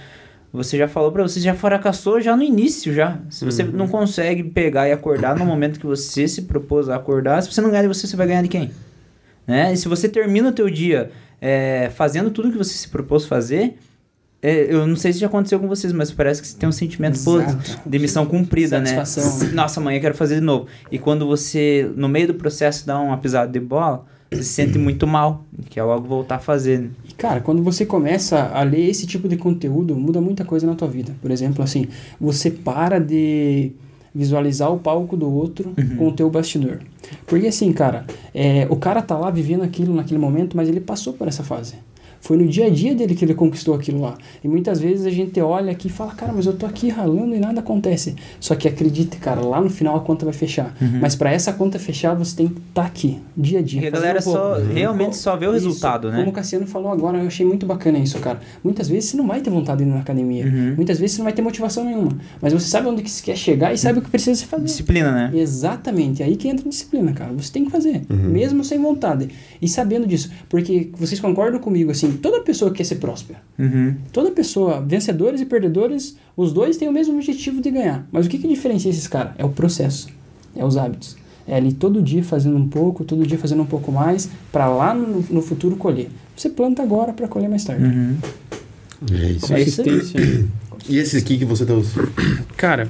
você 0.55 0.77
já 0.77 0.87
falou 0.87 1.11
pra 1.11 1.21
você, 1.21 1.39
já 1.39 1.53
fracassou 1.53 2.21
já 2.21 2.35
no 2.35 2.43
início 2.43 2.93
já. 2.93 3.19
Se 3.29 3.43
você 3.43 3.63
não 3.63 3.87
consegue 3.87 4.43
pegar 4.43 4.87
e 4.87 4.91
acordar 4.91 5.37
no 5.37 5.45
momento 5.45 5.79
que 5.79 5.85
você 5.85 6.27
se 6.27 6.43
propôs 6.43 6.89
a 6.89 6.95
acordar, 6.95 7.41
se 7.41 7.51
você 7.51 7.61
não 7.61 7.69
ganhar 7.69 7.83
de 7.83 7.87
você, 7.87 8.07
você 8.07 8.15
vai 8.15 8.27
ganhar 8.27 8.41
de 8.41 8.47
quem? 8.47 8.71
Né? 9.45 9.73
E 9.73 9.77
se 9.77 9.87
você 9.87 10.09
termina 10.09 10.49
o 10.49 10.51
teu 10.51 10.69
dia 10.69 11.11
é, 11.41 11.91
fazendo 11.93 12.31
tudo 12.31 12.51
que 12.51 12.57
você 12.57 12.73
se 12.73 12.87
propôs 12.87 13.25
fazer, 13.25 13.77
é, 14.41 14.73
eu 14.73 14.85
não 14.85 14.95
sei 14.95 15.11
se 15.11 15.19
já 15.19 15.27
aconteceu 15.27 15.59
com 15.59 15.67
vocês, 15.67 15.91
mas 15.91 16.11
parece 16.11 16.41
que 16.41 16.47
você 16.47 16.57
tem 16.57 16.69
um 16.69 16.71
sentimento 16.71 17.19
pô, 17.23 17.39
de 17.85 17.99
missão 17.99 18.25
cumprida, 18.25 18.79
né? 18.79 19.03
Satisfação? 19.03 19.53
Nossa, 19.53 19.79
amanhã 19.79 19.97
eu 19.97 20.01
quero 20.01 20.15
fazer 20.15 20.35
de 20.35 20.41
novo. 20.41 20.67
E 20.91 20.99
quando 20.99 21.25
você, 21.25 21.91
no 21.95 22.07
meio 22.07 22.27
do 22.27 22.35
processo, 22.35 22.85
dá 22.85 22.99
uma 22.99 23.17
pisada 23.17 23.51
de 23.51 23.59
bola, 23.59 24.05
se 24.43 24.49
sente 24.49 24.77
muito 24.77 25.05
mal, 25.05 25.45
quer 25.69 25.83
logo 25.83 26.07
voltar 26.07 26.35
a 26.35 26.39
fazer. 26.39 26.79
né? 26.79 26.89
E, 27.09 27.13
cara, 27.13 27.41
quando 27.41 27.63
você 27.63 27.85
começa 27.85 28.51
a 28.53 28.63
ler 28.63 28.89
esse 28.89 29.05
tipo 29.05 29.27
de 29.27 29.37
conteúdo, 29.37 29.95
muda 29.95 30.21
muita 30.21 30.43
coisa 30.43 30.65
na 30.65 30.75
tua 30.75 30.87
vida. 30.87 31.15
Por 31.21 31.31
exemplo, 31.31 31.63
assim, 31.63 31.87
você 32.19 32.49
para 32.49 32.99
de 32.99 33.71
visualizar 34.13 34.71
o 34.71 34.79
palco 34.79 35.17
do 35.17 35.29
outro 35.29 35.73
com 35.97 36.07
o 36.07 36.11
teu 36.13 36.29
bastidor. 36.29 36.79
Porque 37.27 37.47
assim, 37.47 37.73
cara, 37.73 38.05
é, 38.33 38.65
o 38.69 38.77
cara 38.77 39.01
tá 39.01 39.17
lá 39.17 39.29
vivendo 39.29 39.61
aquilo 39.63 39.93
naquele 39.93 40.19
momento, 40.19 40.55
mas 40.55 40.69
ele 40.69 40.79
passou 40.79 41.11
por 41.13 41.27
essa 41.27 41.43
fase. 41.43 41.75
Foi 42.25 42.35
no 42.37 42.47
dia 42.47 42.65
a 42.65 42.69
dia 42.71 42.95
dele 42.95 43.13
que 43.13 43.23
ele 43.23 43.35
conquistou 43.35 43.75
aquilo 43.75 44.01
lá. 44.01 44.17
E 44.43 44.47
muitas 44.47 44.79
vezes 44.79 45.05
a 45.05 45.11
gente 45.11 45.39
olha 45.39 45.71
aqui 45.71 45.89
e 45.89 45.91
fala, 45.91 46.11
cara, 46.15 46.33
mas 46.33 46.47
eu 46.47 46.53
tô 46.53 46.65
aqui 46.65 46.89
ralando 46.89 47.35
e 47.35 47.39
nada 47.39 47.59
acontece. 47.59 48.15
Só 48.39 48.55
que 48.55 48.67
acredite, 48.67 49.17
cara, 49.17 49.41
lá 49.41 49.61
no 49.61 49.69
final 49.69 49.95
a 49.95 49.99
conta 49.99 50.25
vai 50.25 50.33
fechar. 50.33 50.75
Mas 50.99 51.15
para 51.15 51.31
essa 51.31 51.53
conta 51.53 51.77
fechar, 51.77 52.15
você 52.15 52.35
tem 52.35 52.47
que 52.47 52.59
estar 52.69 52.83
aqui, 52.83 53.19
dia 53.37 53.59
a 53.59 53.61
dia. 53.61 53.79
Porque 53.79 53.95
a 53.95 53.99
galera 53.99 54.17
um 54.17 54.21
só, 54.23 54.55
realmente 54.55 55.15
só 55.17 55.35
vê 55.37 55.45
o 55.45 55.55
Isso, 55.55 55.67
resultado, 55.67 56.09
né? 56.09 56.17
Como 56.17 56.31
o 56.31 56.33
Cassiano 56.33 56.65
falou 56.65 56.91
agora, 56.91 57.19
eu 57.19 57.27
achei 57.27 57.45
muito 57.45 57.63
bacana 57.63 57.99
isso, 57.99 58.17
cara. 58.17 58.39
Muitas 58.63 58.89
vezes 58.89 59.11
você 59.11 59.17
não 59.17 59.27
vai 59.27 59.41
ter 59.41 59.51
vontade 59.51 59.83
de 59.83 59.87
ir 59.87 59.93
na 59.93 59.99
academia. 59.99 60.45
Uhum. 60.47 60.73
Muitas 60.77 60.97
vezes 60.97 61.15
você 61.17 61.19
não 61.19 61.25
vai 61.25 61.33
ter 61.33 61.43
motivação 61.43 61.85
nenhuma. 61.85 62.09
Mas 62.41 62.53
você 62.53 62.65
sabe 62.67 62.87
onde 62.87 63.03
que 63.03 63.11
você 63.11 63.23
quer 63.23 63.35
chegar 63.37 63.71
e 63.71 63.77
sabe 63.77 63.99
o 63.99 64.01
que 64.01 64.09
precisa 64.09 64.39
se 64.39 64.47
fazer. 64.47 64.65
Disciplina, 64.65 65.11
né? 65.11 65.31
Exatamente, 65.39 66.23
aí 66.23 66.35
que 66.35 66.47
entra 66.47 66.65
a 66.65 66.69
disciplina, 66.69 67.13
cara. 67.13 67.31
Você 67.33 67.51
tem 67.51 67.65
que 67.65 67.69
fazer, 67.71 68.01
Uhum. 68.09 68.29
mesmo 68.31 68.63
sem 68.63 68.79
vontade. 68.81 69.29
E 69.61 69.67
sabendo 69.67 70.07
disso. 70.07 70.31
Porque 70.49 70.89
vocês 70.97 71.19
concordam 71.19 71.59
comigo, 71.59 71.91
assim, 71.91 72.14
toda 72.15 72.41
pessoa 72.41 72.71
quer 72.71 72.83
ser 72.83 72.95
próspera. 72.95 73.41
Uhum. 73.57 73.95
Toda 74.11 74.31
pessoa, 74.31 74.81
vencedores 74.81 75.41
e 75.41 75.45
perdedores, 75.45 76.15
os 76.35 76.53
dois 76.53 76.77
têm 76.77 76.87
o 76.87 76.91
mesmo 76.91 77.15
objetivo 77.15 77.61
de 77.61 77.71
ganhar. 77.71 78.07
Mas 78.11 78.25
o 78.25 78.29
que, 78.29 78.37
que 78.37 78.47
diferencia 78.47 78.89
esses 78.89 79.07
caras? 79.07 79.33
É 79.37 79.45
o 79.45 79.49
processo, 79.49 80.07
é 80.55 80.63
os 80.63 80.77
hábitos. 80.77 81.15
É 81.47 81.55
ali 81.55 81.73
todo 81.73 82.01
dia 82.01 82.23
fazendo 82.23 82.57
um 82.57 82.67
pouco, 82.67 83.03
todo 83.03 83.25
dia 83.25 83.37
fazendo 83.37 83.61
um 83.61 83.67
pouco 83.67 83.91
mais, 83.91 84.29
para 84.51 84.67
lá 84.67 84.93
no, 84.93 85.23
no 85.29 85.41
futuro 85.41 85.75
colher. 85.75 86.09
Você 86.35 86.49
planta 86.49 86.81
agora 86.81 87.13
para 87.13 87.27
colher 87.27 87.49
mais 87.49 87.63
tarde. 87.63 87.83
Uhum. 87.83 88.17
É 89.11 89.31
isso. 89.31 89.53
É. 89.53 89.59
Consistência. 89.59 90.47
E 90.87 90.97
esse 90.97 91.17
aqui 91.17 91.37
que 91.37 91.45
você 91.45 91.65
trouxe? 91.65 91.91
Cara, 92.57 92.87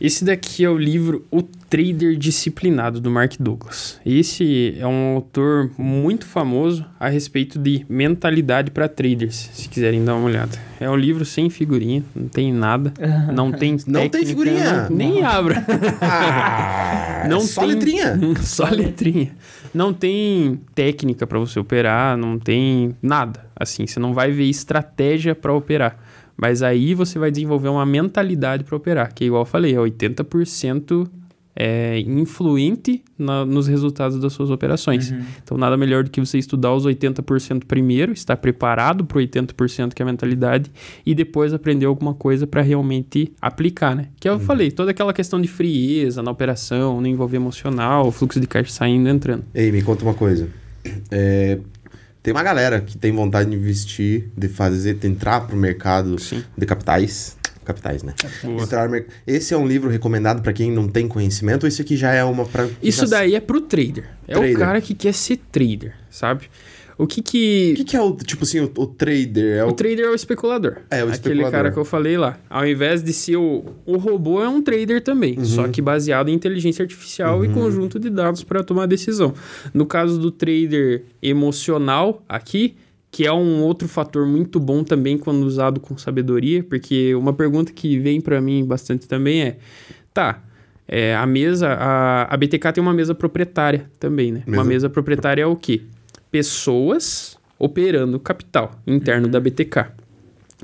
esse 0.00 0.24
daqui 0.24 0.64
é 0.64 0.70
o 0.70 0.78
livro 0.78 1.24
O 1.30 1.42
Trader 1.42 2.16
Disciplinado, 2.16 3.00
do 3.00 3.10
Mark 3.10 3.34
Douglas. 3.40 4.00
Esse 4.06 4.74
é 4.78 4.86
um 4.86 5.16
autor 5.16 5.70
muito 5.76 6.24
famoso 6.26 6.84
a 7.00 7.08
respeito 7.08 7.58
de 7.58 7.84
mentalidade 7.88 8.70
para 8.70 8.88
traders, 8.88 9.50
se 9.52 9.68
quiserem 9.68 10.04
dar 10.04 10.14
uma 10.14 10.26
olhada. 10.26 10.56
É 10.80 10.88
um 10.88 10.96
livro 10.96 11.24
sem 11.24 11.50
figurinha, 11.50 12.02
não 12.14 12.28
tem 12.28 12.52
nada, 12.52 12.92
não 13.34 13.50
tem 13.52 13.76
Não 13.86 14.00
tem 14.02 14.10
técnica, 14.10 14.28
figurinha? 14.28 14.82
não- 14.88 14.96
nem 14.96 15.22
abra. 15.24 15.64
Ah, 16.00 17.26
Não 17.28 17.40
só 17.40 17.62
tem- 17.62 17.70
letrinha. 17.70 18.18
Só 18.40 18.64
letrinha. 18.70 19.30
Não 19.74 19.92
tem 19.92 20.58
técnica 20.74 21.26
para 21.26 21.38
você 21.38 21.58
operar, 21.60 22.16
não 22.16 22.38
tem 22.38 22.96
nada. 23.02 23.44
Assim, 23.54 23.86
você 23.86 23.98
não 24.00 24.14
vai 24.14 24.30
ver 24.30 24.44
estratégia 24.44 25.34
para 25.34 25.52
operar. 25.52 25.98
Mas 26.40 26.62
aí 26.62 26.94
você 26.94 27.18
vai 27.18 27.30
desenvolver 27.30 27.68
uma 27.68 27.84
mentalidade 27.84 28.62
para 28.64 28.76
operar, 28.76 29.12
que 29.12 29.24
igual 29.24 29.42
eu 29.42 29.46
falei, 29.46 29.74
é 29.74 29.78
80% 29.78 31.08
é, 31.60 31.98
influente 31.98 33.02
na- 33.18 33.44
nos 33.44 33.66
resultados 33.66 34.20
das 34.20 34.32
suas 34.32 34.48
operações. 34.48 35.12
Então, 35.42 35.58
nada 35.58 35.76
melhor 35.76 36.04
do 36.04 36.10
que 36.10 36.20
você 36.20 36.38
estudar 36.38 36.72
os 36.72 36.86
80% 36.86 37.64
primeiro, 37.66 38.12
estar 38.12 38.36
preparado 38.36 39.04
para 39.04 39.16
o 39.18 39.20
80% 39.20 39.92
que 39.92 40.00
é 40.00 40.04
a 40.04 40.06
mentalidade, 40.06 40.70
e 41.04 41.16
depois 41.16 41.52
aprender 41.52 41.86
alguma 41.86 42.14
coisa 42.14 42.46
para 42.46 42.62
realmente 42.62 43.32
aplicar, 43.42 43.96
né? 43.96 44.06
Que 44.20 44.28
eu 44.28 44.38
falei, 44.38 44.70
toda 44.70 44.92
aquela 44.92 45.12
questão 45.12 45.40
de 45.40 45.48
frieza 45.48 46.22
na 46.22 46.30
operação, 46.30 47.00
não 47.00 47.08
envolver 47.08 47.38
emocional, 47.38 48.12
fluxo 48.12 48.38
de 48.38 48.46
caixa 48.46 48.70
saindo 48.70 49.08
e 49.08 49.10
entrando. 49.12 49.42
Ei, 49.52 49.72
me 49.72 49.82
conta 49.82 50.04
uma 50.04 50.14
coisa. 50.14 50.48
É, 51.10 51.58
tem 52.22 52.32
uma 52.32 52.42
galera 52.42 52.80
que 52.80 52.96
tem 52.98 53.12
vontade 53.12 53.50
de 53.50 53.56
investir, 53.56 54.28
de 54.36 54.48
fazer, 54.48 54.94
de 54.94 55.06
entrar 55.06 55.40
pro 55.42 55.56
mercado 55.56 56.18
Sim. 56.20 56.44
de 56.56 56.66
capitais. 56.66 57.36
Capitais, 57.64 58.02
né? 58.02 58.14
Boa. 58.42 58.62
Entrar 58.62 58.88
Esse 59.26 59.52
é 59.52 59.56
um 59.56 59.66
livro 59.66 59.90
recomendado 59.90 60.40
pra 60.40 60.54
quem 60.54 60.72
não 60.72 60.88
tem 60.88 61.06
conhecimento 61.06 61.64
ou 61.64 61.68
isso 61.68 61.82
aqui 61.82 61.98
já 61.98 62.12
é 62.14 62.24
uma 62.24 62.46
pra. 62.46 62.66
Isso 62.82 63.02
já- 63.06 63.18
daí 63.18 63.34
é 63.34 63.40
pro 63.40 63.60
trader. 63.60 64.04
É 64.26 64.32
Trader. 64.32 64.56
o 64.56 64.58
cara 64.58 64.80
que 64.80 64.94
quer 64.94 65.12
ser 65.12 65.38
trader, 65.52 65.92
sabe? 66.08 66.48
O 66.98 67.06
que 67.06 67.22
que... 67.22 67.70
O 67.74 67.76
que, 67.76 67.84
que 67.84 67.96
é 67.96 68.00
o, 68.02 68.12
tipo 68.16 68.42
assim, 68.42 68.58
o, 68.60 68.70
o 68.76 68.86
trader? 68.86 69.58
É 69.58 69.64
O 69.64 69.68
o... 69.68 69.72
trader 69.72 70.00
é 70.06 70.10
o 70.10 70.14
especulador. 70.16 70.78
É, 70.90 70.96
o 70.96 71.02
Aquele 71.04 71.12
especulador. 71.12 71.50
cara 71.52 71.70
que 71.70 71.78
eu 71.78 71.84
falei 71.84 72.18
lá. 72.18 72.36
Ao 72.50 72.66
invés 72.66 73.02
de 73.04 73.12
ser 73.12 73.36
o... 73.36 73.64
O 73.86 73.96
robô 73.96 74.42
é 74.42 74.48
um 74.48 74.60
trader 74.60 75.00
também, 75.02 75.38
Uhum. 75.38 75.44
só 75.44 75.68
que 75.68 75.80
baseado 75.80 76.28
em 76.28 76.32
inteligência 76.34 76.82
artificial 76.82 77.44
e 77.44 77.48
conjunto 77.50 78.00
de 78.00 78.10
dados 78.10 78.42
para 78.42 78.64
tomar 78.64 78.86
decisão. 78.86 79.32
No 79.72 79.86
caso 79.86 80.18
do 80.18 80.30
trader 80.32 81.04
emocional 81.22 82.22
aqui, 82.28 82.74
que 83.10 83.24
é 83.24 83.32
um 83.32 83.62
outro 83.62 83.86
fator 83.88 84.26
muito 84.26 84.58
bom 84.60 84.82
também 84.84 85.16
quando 85.16 85.42
usado 85.44 85.80
com 85.80 85.96
sabedoria, 85.96 86.62
porque 86.64 87.14
uma 87.14 87.32
pergunta 87.32 87.72
que 87.72 87.98
vem 87.98 88.20
para 88.20 88.40
mim 88.40 88.64
bastante 88.64 89.06
também 89.08 89.42
é, 89.42 89.56
tá, 90.12 90.42
é, 90.86 91.14
a 91.14 91.24
mesa, 91.26 91.68
a, 91.68 92.34
a 92.34 92.36
BTK 92.36 92.72
tem 92.74 92.82
uma 92.82 92.92
mesa 92.92 93.14
proprietária 93.14 93.90
também, 94.00 94.32
né? 94.32 94.42
Uma 94.46 94.56
Mesa- 94.58 94.68
mesa 94.68 94.90
proprietária 94.90 95.42
é 95.42 95.46
o 95.46 95.54
quê? 95.56 95.82
Pessoas 96.30 97.38
operando 97.58 98.20
capital 98.20 98.80
interno 98.86 99.28
da 99.28 99.40
BTK. 99.40 99.86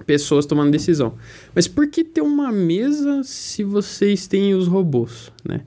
Pessoas 0.06 0.44
tomando 0.44 0.72
decisão. 0.72 1.14
Mas 1.54 1.68
por 1.68 1.88
que 1.88 2.02
ter 2.02 2.20
uma 2.20 2.50
mesa 2.50 3.22
se 3.22 3.62
vocês 3.62 4.26
têm 4.26 4.54
os 4.54 4.66
robôs, 4.66 5.30
né? 5.44 5.60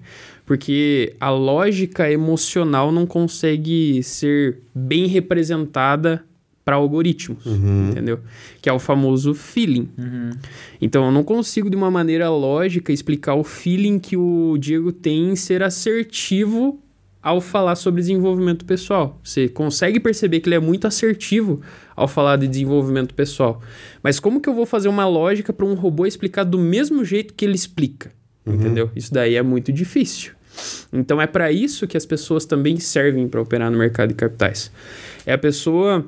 Porque 0.45 1.15
a 1.19 1.29
lógica 1.29 2.11
emocional 2.11 2.91
não 2.91 3.05
consegue 3.05 4.01
ser 4.03 4.59
bem 4.73 5.07
representada 5.07 6.23
para 6.63 6.75
algoritmos, 6.75 7.45
entendeu? 7.45 8.19
Que 8.61 8.67
é 8.67 8.73
o 8.73 8.79
famoso 8.79 9.33
feeling. 9.33 9.89
Então 10.81 11.05
eu 11.05 11.11
não 11.11 11.23
consigo 11.23 11.69
de 11.69 11.77
uma 11.77 11.89
maneira 11.89 12.29
lógica 12.29 12.91
explicar 12.91 13.35
o 13.35 13.43
feeling 13.43 13.99
que 13.99 14.17
o 14.17 14.57
Diego 14.57 14.91
tem 14.91 15.29
em 15.29 15.35
ser 15.37 15.63
assertivo 15.63 16.81
ao 17.27 17.41
falar 17.41 17.75
sobre 17.75 17.99
desenvolvimento 17.99 18.63
pessoal. 18.63 19.19
Você 19.21 19.49
consegue 19.49 19.99
perceber 19.99 20.39
que 20.39 20.47
ele 20.47 20.55
é 20.55 20.59
muito 20.59 20.87
assertivo 20.87 21.59
ao 21.93 22.07
falar 22.07 22.37
de 22.37 22.47
desenvolvimento 22.47 23.13
pessoal. 23.13 23.61
Mas 24.01 24.17
como 24.17 24.39
que 24.39 24.47
eu 24.47 24.53
vou 24.53 24.65
fazer 24.65 24.87
uma 24.87 25.05
lógica 25.05 25.51
para 25.51 25.65
um 25.65 25.73
robô 25.73 26.05
explicar 26.05 26.45
do 26.45 26.57
mesmo 26.57 27.03
jeito 27.03 27.33
que 27.33 27.43
ele 27.43 27.55
explica? 27.55 28.13
Entendeu? 28.45 28.89
Isso 28.95 29.13
daí 29.13 29.35
é 29.35 29.41
muito 29.41 29.73
difícil. 29.73 30.31
Então 30.93 31.21
é 31.21 31.27
para 31.27 31.51
isso 31.51 31.85
que 31.85 31.97
as 31.97 32.05
pessoas 32.05 32.45
também 32.45 32.79
servem 32.79 33.27
para 33.27 33.41
operar 33.41 33.69
no 33.69 33.77
mercado 33.77 34.07
de 34.07 34.15
capitais. 34.15 34.71
É 35.25 35.33
a 35.33 35.37
pessoa 35.37 36.05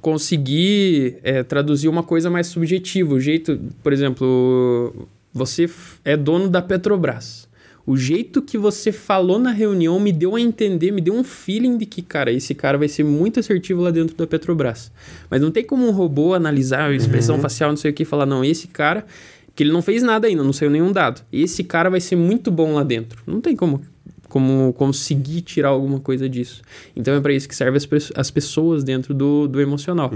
conseguir 0.00 1.18
é, 1.22 1.42
traduzir 1.42 1.88
uma 1.88 2.02
coisa 2.02 2.30
mais 2.30 2.46
subjetiva. 2.46 3.12
O 3.12 3.20
jeito, 3.20 3.60
por 3.82 3.92
exemplo, 3.92 5.06
você 5.34 5.68
é 6.02 6.16
dono 6.16 6.48
da 6.48 6.62
Petrobras. 6.62 7.45
O 7.86 7.96
jeito 7.96 8.42
que 8.42 8.58
você 8.58 8.90
falou 8.90 9.38
na 9.38 9.52
reunião 9.52 10.00
me 10.00 10.10
deu 10.10 10.34
a 10.34 10.40
entender, 10.40 10.90
me 10.90 11.00
deu 11.00 11.14
um 11.14 11.22
feeling 11.22 11.78
de 11.78 11.86
que, 11.86 12.02
cara, 12.02 12.32
esse 12.32 12.52
cara 12.52 12.76
vai 12.76 12.88
ser 12.88 13.04
muito 13.04 13.38
assertivo 13.38 13.80
lá 13.82 13.92
dentro 13.92 14.16
da 14.16 14.26
Petrobras. 14.26 14.90
Mas 15.30 15.40
não 15.40 15.52
tem 15.52 15.64
como 15.64 15.86
um 15.86 15.92
robô 15.92 16.34
analisar 16.34 16.90
a 16.90 16.94
expressão 16.94 17.38
facial, 17.38 17.70
não 17.70 17.76
sei 17.76 17.92
o 17.92 17.94
que, 17.94 18.02
e 18.02 18.06
falar, 18.06 18.26
não, 18.26 18.44
esse 18.44 18.66
cara, 18.66 19.06
que 19.54 19.62
ele 19.62 19.70
não 19.72 19.82
fez 19.82 20.02
nada 20.02 20.26
ainda, 20.26 20.42
não 20.42 20.52
saiu 20.52 20.70
nenhum 20.70 20.90
dado. 20.90 21.22
Esse 21.32 21.62
cara 21.62 21.88
vai 21.88 22.00
ser 22.00 22.16
muito 22.16 22.50
bom 22.50 22.74
lá 22.74 22.82
dentro. 22.82 23.22
Não 23.24 23.40
tem 23.40 23.54
como, 23.54 23.80
como 24.28 24.72
conseguir 24.72 25.42
tirar 25.42 25.68
alguma 25.68 26.00
coisa 26.00 26.28
disso. 26.28 26.62
Então 26.96 27.14
é 27.14 27.20
para 27.20 27.32
isso 27.32 27.48
que 27.48 27.54
serve 27.54 27.76
as, 27.78 27.88
as 28.16 28.30
pessoas 28.32 28.82
dentro 28.82 29.14
do, 29.14 29.46
do 29.46 29.60
emocional, 29.60 30.10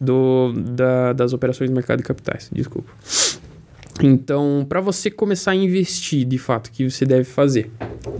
do, 0.00 0.52
da- 0.54 1.12
das 1.12 1.32
operações 1.34 1.68
de 1.68 1.74
mercado 1.74 1.98
de 1.98 2.04
capitais. 2.04 2.48
Desculpa. 2.52 2.90
Então, 4.02 4.66
para 4.68 4.80
você 4.80 5.10
começar 5.10 5.52
a 5.52 5.54
investir, 5.54 6.24
de 6.24 6.38
fato, 6.38 6.66
o 6.66 6.72
que 6.72 6.90
você 6.90 7.06
deve 7.06 7.24
fazer? 7.24 7.70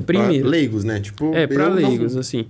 Primeiro, 0.07 0.43
Pra 0.43 0.51
leigos, 0.51 0.85
né? 0.85 1.01
Tipo, 1.01 1.35
é, 1.35 1.47
pra 1.47 1.65
eu 1.65 1.69
não- 1.71 1.75
leigos, 1.77 2.17
assim. 2.17 2.47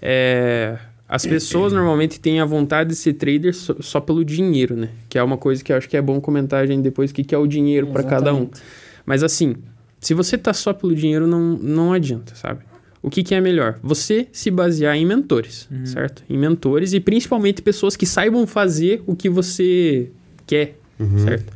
É, 0.00 0.78
as 1.08 1.26
pessoas 1.26 1.72
normalmente 1.72 2.20
têm 2.20 2.40
a 2.40 2.44
vontade 2.44 2.90
de 2.90 2.96
ser 2.96 3.14
trader 3.14 3.54
só, 3.54 3.74
só 3.80 4.00
pelo 4.00 4.24
dinheiro, 4.24 4.76
né? 4.76 4.90
Que 5.08 5.18
é 5.18 5.22
uma 5.22 5.36
coisa 5.36 5.62
que 5.64 5.72
eu 5.72 5.76
acho 5.76 5.88
que 5.88 5.96
é 5.96 6.02
bom 6.02 6.20
comentar, 6.20 6.66
gente, 6.66 6.82
depois 6.82 7.10
o 7.10 7.14
que, 7.14 7.24
que 7.24 7.34
é 7.34 7.38
o 7.38 7.46
dinheiro 7.46 7.88
para 7.88 8.04
cada 8.04 8.32
um. 8.32 8.48
Mas 9.04 9.22
assim, 9.24 9.56
se 10.00 10.14
você 10.14 10.38
tá 10.38 10.52
só 10.52 10.72
pelo 10.72 10.94
dinheiro, 10.94 11.26
não, 11.26 11.56
não 11.58 11.92
adianta, 11.92 12.34
sabe? 12.36 12.60
O 13.02 13.10
que, 13.10 13.22
que 13.22 13.34
é 13.34 13.40
melhor? 13.40 13.78
Você 13.82 14.28
se 14.32 14.50
basear 14.50 14.94
em 14.96 15.04
mentores, 15.06 15.68
certo? 15.84 16.22
Em 16.28 16.36
mentores 16.36 16.92
e 16.92 17.00
principalmente 17.00 17.62
pessoas 17.62 17.96
que 17.96 18.04
saibam 18.06 18.46
fazer 18.46 19.02
o 19.06 19.16
que 19.16 19.28
você 19.28 20.10
quer, 20.46 20.76
certo? 21.24 21.52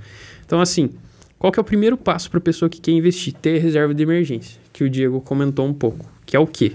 Então, 0.47 0.61
assim, 0.61 0.91
qual 1.43 1.51
que 1.51 1.59
é 1.59 1.61
o 1.61 1.65
primeiro 1.65 1.97
passo 1.97 2.31
para 2.31 2.39
a 2.39 2.41
pessoa 2.41 2.69
que 2.69 2.81
quer 2.81 2.93
investir? 2.93 3.33
Ter 3.33 3.59
reserva 3.59 3.93
de 3.93 4.01
emergência, 4.01 4.61
que 4.73 4.85
o 4.85 4.89
Diego 4.89 5.21
comentou 5.21 5.67
um 5.67 5.75
pouco. 5.75 6.09
Que 6.25 6.37
é 6.37 6.39
o 6.39 6.47
quê? 6.47 6.75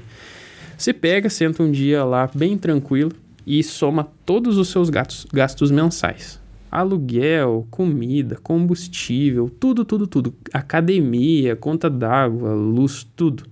Você 0.78 0.92
pega, 0.92 1.30
senta 1.30 1.64
um 1.64 1.72
dia 1.72 2.04
lá 2.04 2.30
bem 2.36 2.58
tranquilo 2.58 3.14
e 3.46 3.64
soma 3.64 4.12
todos 4.26 4.58
os 4.58 4.68
seus 4.68 4.90
gastos, 4.90 5.26
gastos 5.32 5.72
mensais. 5.72 6.38
Aluguel, 6.70 7.66
comida, 7.72 8.38
combustível, 8.44 9.50
tudo, 9.58 9.86
tudo, 9.86 10.06
tudo. 10.06 10.36
Academia, 10.52 11.56
conta 11.56 11.90
d'água, 11.90 12.54
luz, 12.54 13.08
tudo. 13.16 13.46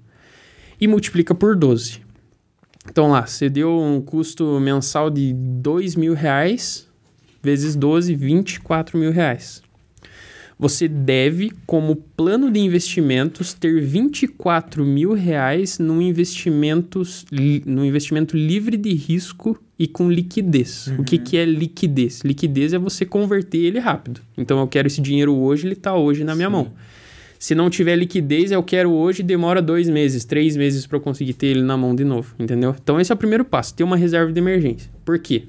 E 0.82 0.86
multiplica 0.86 1.34
por 1.34 1.56
12. 1.56 2.02
Então 2.90 3.12
lá, 3.12 3.26
você 3.26 3.50
deu 3.50 3.72
um 3.80 4.02
custo 4.02 4.60
mensal 4.60 5.10
de 5.10 5.32
2 5.34 5.96
mil 5.96 6.14
reais, 6.14 6.90
vezes 7.42 7.74
12, 7.74 8.14
24 8.16 8.98
mil 8.98 9.14
reais. 9.14 9.64
Você 10.58 10.88
deve, 10.88 11.52
como 11.66 11.98
plano 11.98 12.50
de 12.50 12.60
investimentos, 12.60 13.54
ter 13.54 13.82
24 13.82 14.86
mil 14.86 15.14
reais 15.14 15.78
num, 15.80 16.02
investimentos, 16.02 17.26
li- 17.30 17.62
num 17.66 17.84
investimento 17.84 18.38
livre 18.38 18.78
de 18.78 18.94
risco 18.94 19.60
e 19.78 19.86
com 19.86 20.10
liquidez. 20.10 20.88
O 20.98 21.04
que, 21.04 21.18
que 21.18 21.36
é 21.36 21.44
liquidez? 21.44 22.22
Liquidez 22.24 22.72
é 22.72 22.78
você 22.78 23.06
converter 23.06 23.58
ele 23.58 23.80
rápido. 23.80 24.22
Então, 24.38 24.58
eu 24.60 24.68
quero 24.68 24.88
esse 24.88 25.02
dinheiro 25.02 25.36
hoje, 25.36 25.68
ele 25.68 25.74
está 25.74 25.94
hoje 25.94 26.24
na 26.24 26.34
minha 26.34 26.50
mão. 26.50 26.72
Se 27.38 27.54
não 27.54 27.70
tiver 27.70 27.98
liquidez, 27.98 28.50
eu 28.54 28.64
quero 28.64 28.92
hoje, 28.92 29.22
demora 29.22 29.62
dois 29.62 29.90
meses, 29.90 30.24
três 30.24 30.56
meses 30.56 30.88
para 30.88 30.96
eu 30.98 31.02
conseguir 31.02 31.34
ter 31.34 31.48
ele 31.48 31.64
na 31.64 31.76
mão 31.76 31.94
de 31.94 32.06
novo, 32.06 32.34
entendeu? 32.40 32.74
Então, 32.82 32.98
esse 33.00 33.12
é 33.12 33.16
o 33.16 33.18
primeiro 33.18 33.44
passo, 33.44 33.74
ter 33.76 33.84
uma 33.84 33.98
reserva 33.98 34.32
de 34.32 34.40
emergência. 34.40 34.90
Por 35.04 35.20
quê? 35.20 35.44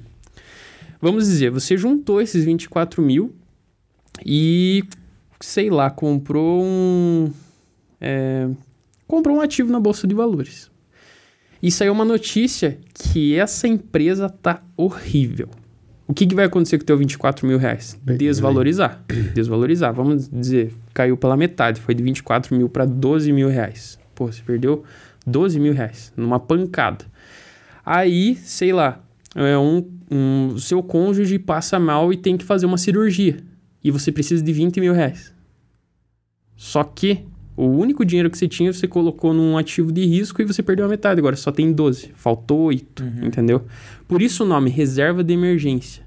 Vamos 1.01 1.25
dizer, 1.27 1.49
você 1.49 1.77
juntou 1.77 2.19
esses 2.21 2.43
24 2.43 3.01
mil 3.01 3.33
e, 4.25 4.83
sei 5.39 5.69
lá, 5.69 5.89
comprou 5.89 6.63
um. 6.63 7.31
é, 7.99 8.49
comprou 9.07 9.37
um 9.37 9.41
ativo 9.41 9.71
na 9.71 9.79
Bolsa 9.79 10.07
de 10.07 10.13
Valores. 10.13 10.69
E 11.61 11.71
saiu 11.71 11.91
uma 11.93 12.05
notícia 12.05 12.77
que 12.93 13.35
essa 13.35 13.67
empresa 13.67 14.29
tá 14.29 14.61
horrível. 14.75 15.49
O 16.07 16.13
que, 16.13 16.25
que 16.25 16.35
vai 16.35 16.45
acontecer 16.45 16.77
com 16.77 16.83
o 16.83 16.85
teu 16.85 16.97
24 16.97 17.45
mil 17.45 17.57
reais? 17.57 17.99
Desvalorizar. 18.03 19.03
Desvalorizar. 19.35 19.93
Vamos 19.93 20.29
dizer, 20.29 20.73
caiu 20.93 21.17
pela 21.17 21.35
metade. 21.35 21.81
Foi 21.81 21.93
de 21.93 22.01
24 22.01 22.55
mil 22.55 22.69
para 22.69 22.85
12 22.85 23.31
mil 23.33 23.49
reais. 23.49 23.99
Pô, 24.15 24.27
você 24.27 24.41
perdeu 24.41 24.83
12 25.25 25.59
mil 25.59 25.73
reais 25.73 26.13
numa 26.15 26.39
pancada. 26.39 27.03
Aí, 27.85 28.35
sei 28.35 28.71
lá, 28.71 29.01
é 29.35 29.57
um, 29.57 29.85
um, 30.09 30.47
o 30.55 30.59
seu 30.59 30.81
cônjuge 30.81 31.37
passa 31.37 31.77
mal 31.77 32.13
e 32.13 32.17
tem 32.17 32.37
que 32.37 32.45
fazer 32.45 32.65
uma 32.65 32.77
cirurgia. 32.77 33.37
E 33.83 33.91
você 33.91 34.11
precisa 34.11 34.43
de 34.43 34.51
20 34.51 34.79
mil 34.79 34.93
reais. 34.93 35.33
Só 36.55 36.83
que 36.83 37.25
o 37.57 37.65
único 37.65 38.05
dinheiro 38.05 38.29
que 38.29 38.37
você 38.37 38.47
tinha, 38.47 38.71
você 38.71 38.87
colocou 38.87 39.33
num 39.33 39.57
ativo 39.57 39.91
de 39.91 40.05
risco 40.05 40.41
e 40.41 40.45
você 40.45 40.61
perdeu 40.61 40.85
a 40.85 40.87
metade. 40.87 41.19
Agora 41.19 41.35
só 41.35 41.51
tem 41.51 41.73
12. 41.73 42.11
Faltou 42.15 42.59
8, 42.65 43.03
entendeu? 43.23 43.65
Por 44.07 44.21
isso 44.21 44.43
o 44.43 44.47
nome 44.47 44.69
reserva 44.69 45.23
de 45.23 45.33
emergência. 45.33 46.03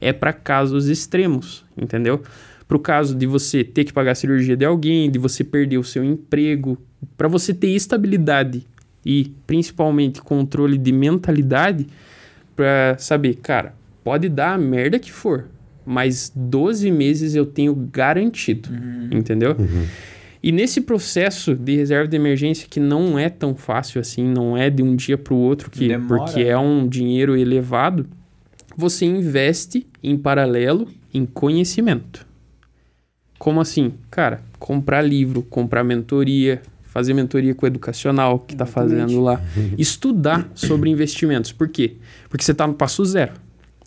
É 0.00 0.12
para 0.12 0.32
casos 0.32 0.88
extremos, 0.88 1.64
entendeu? 1.76 2.22
Para 2.66 2.76
o 2.76 2.80
caso 2.80 3.14
de 3.14 3.26
você 3.26 3.62
ter 3.62 3.84
que 3.84 3.92
pagar 3.92 4.12
a 4.12 4.14
cirurgia 4.14 4.56
de 4.56 4.64
alguém, 4.64 5.10
de 5.10 5.18
você 5.18 5.44
perder 5.44 5.76
o 5.76 5.84
seu 5.84 6.02
emprego, 6.02 6.78
para 7.16 7.28
você 7.28 7.52
ter 7.52 7.68
estabilidade 7.68 8.66
e 9.04 9.30
principalmente 9.46 10.22
controle 10.22 10.78
de 10.78 10.90
mentalidade 10.90 11.86
para 12.56 12.96
saber, 12.98 13.34
cara, 13.36 13.74
pode 14.02 14.28
dar 14.30 14.54
a 14.54 14.58
merda 14.58 14.98
que 14.98 15.12
for, 15.12 15.48
mas 15.84 16.32
12 16.34 16.90
meses 16.90 17.34
eu 17.34 17.46
tenho 17.46 17.74
garantido, 17.74 18.68
entendeu? 19.10 19.56
E 20.42 20.52
nesse 20.52 20.82
processo 20.82 21.54
de 21.54 21.74
reserva 21.76 22.06
de 22.06 22.16
emergência, 22.16 22.68
que 22.68 22.78
não 22.78 23.18
é 23.18 23.30
tão 23.30 23.54
fácil 23.54 24.00
assim, 24.00 24.24
não 24.24 24.56
é 24.56 24.68
de 24.68 24.82
um 24.82 24.94
dia 24.94 25.16
para 25.16 25.32
o 25.32 25.38
outro, 25.38 25.70
que, 25.70 25.88
Demora, 25.88 26.06
porque 26.06 26.42
é 26.42 26.58
um 26.58 26.86
dinheiro 26.86 27.34
elevado, 27.34 28.06
você 28.76 29.06
investe 29.06 29.86
em 30.02 30.18
paralelo 30.18 30.86
em 31.14 31.24
conhecimento. 31.24 32.26
Como 33.38 33.60
assim? 33.60 33.94
Cara, 34.10 34.42
comprar 34.58 35.00
livro, 35.02 35.42
comprar 35.42 35.84
mentoria, 35.84 36.60
fazer 36.82 37.12
mentoria 37.14 37.54
com 37.54 37.64
o 37.64 37.66
educacional 37.66 38.38
que 38.38 38.54
está 38.54 38.66
fazendo 38.66 39.20
lá. 39.20 39.42
Estudar 39.78 40.48
sobre 40.54 40.90
investimentos. 40.90 41.52
Por 41.52 41.68
quê? 41.68 41.96
Porque 42.28 42.44
você 42.44 42.52
está 42.52 42.66
no 42.66 42.74
passo 42.74 43.04
zero. 43.04 43.32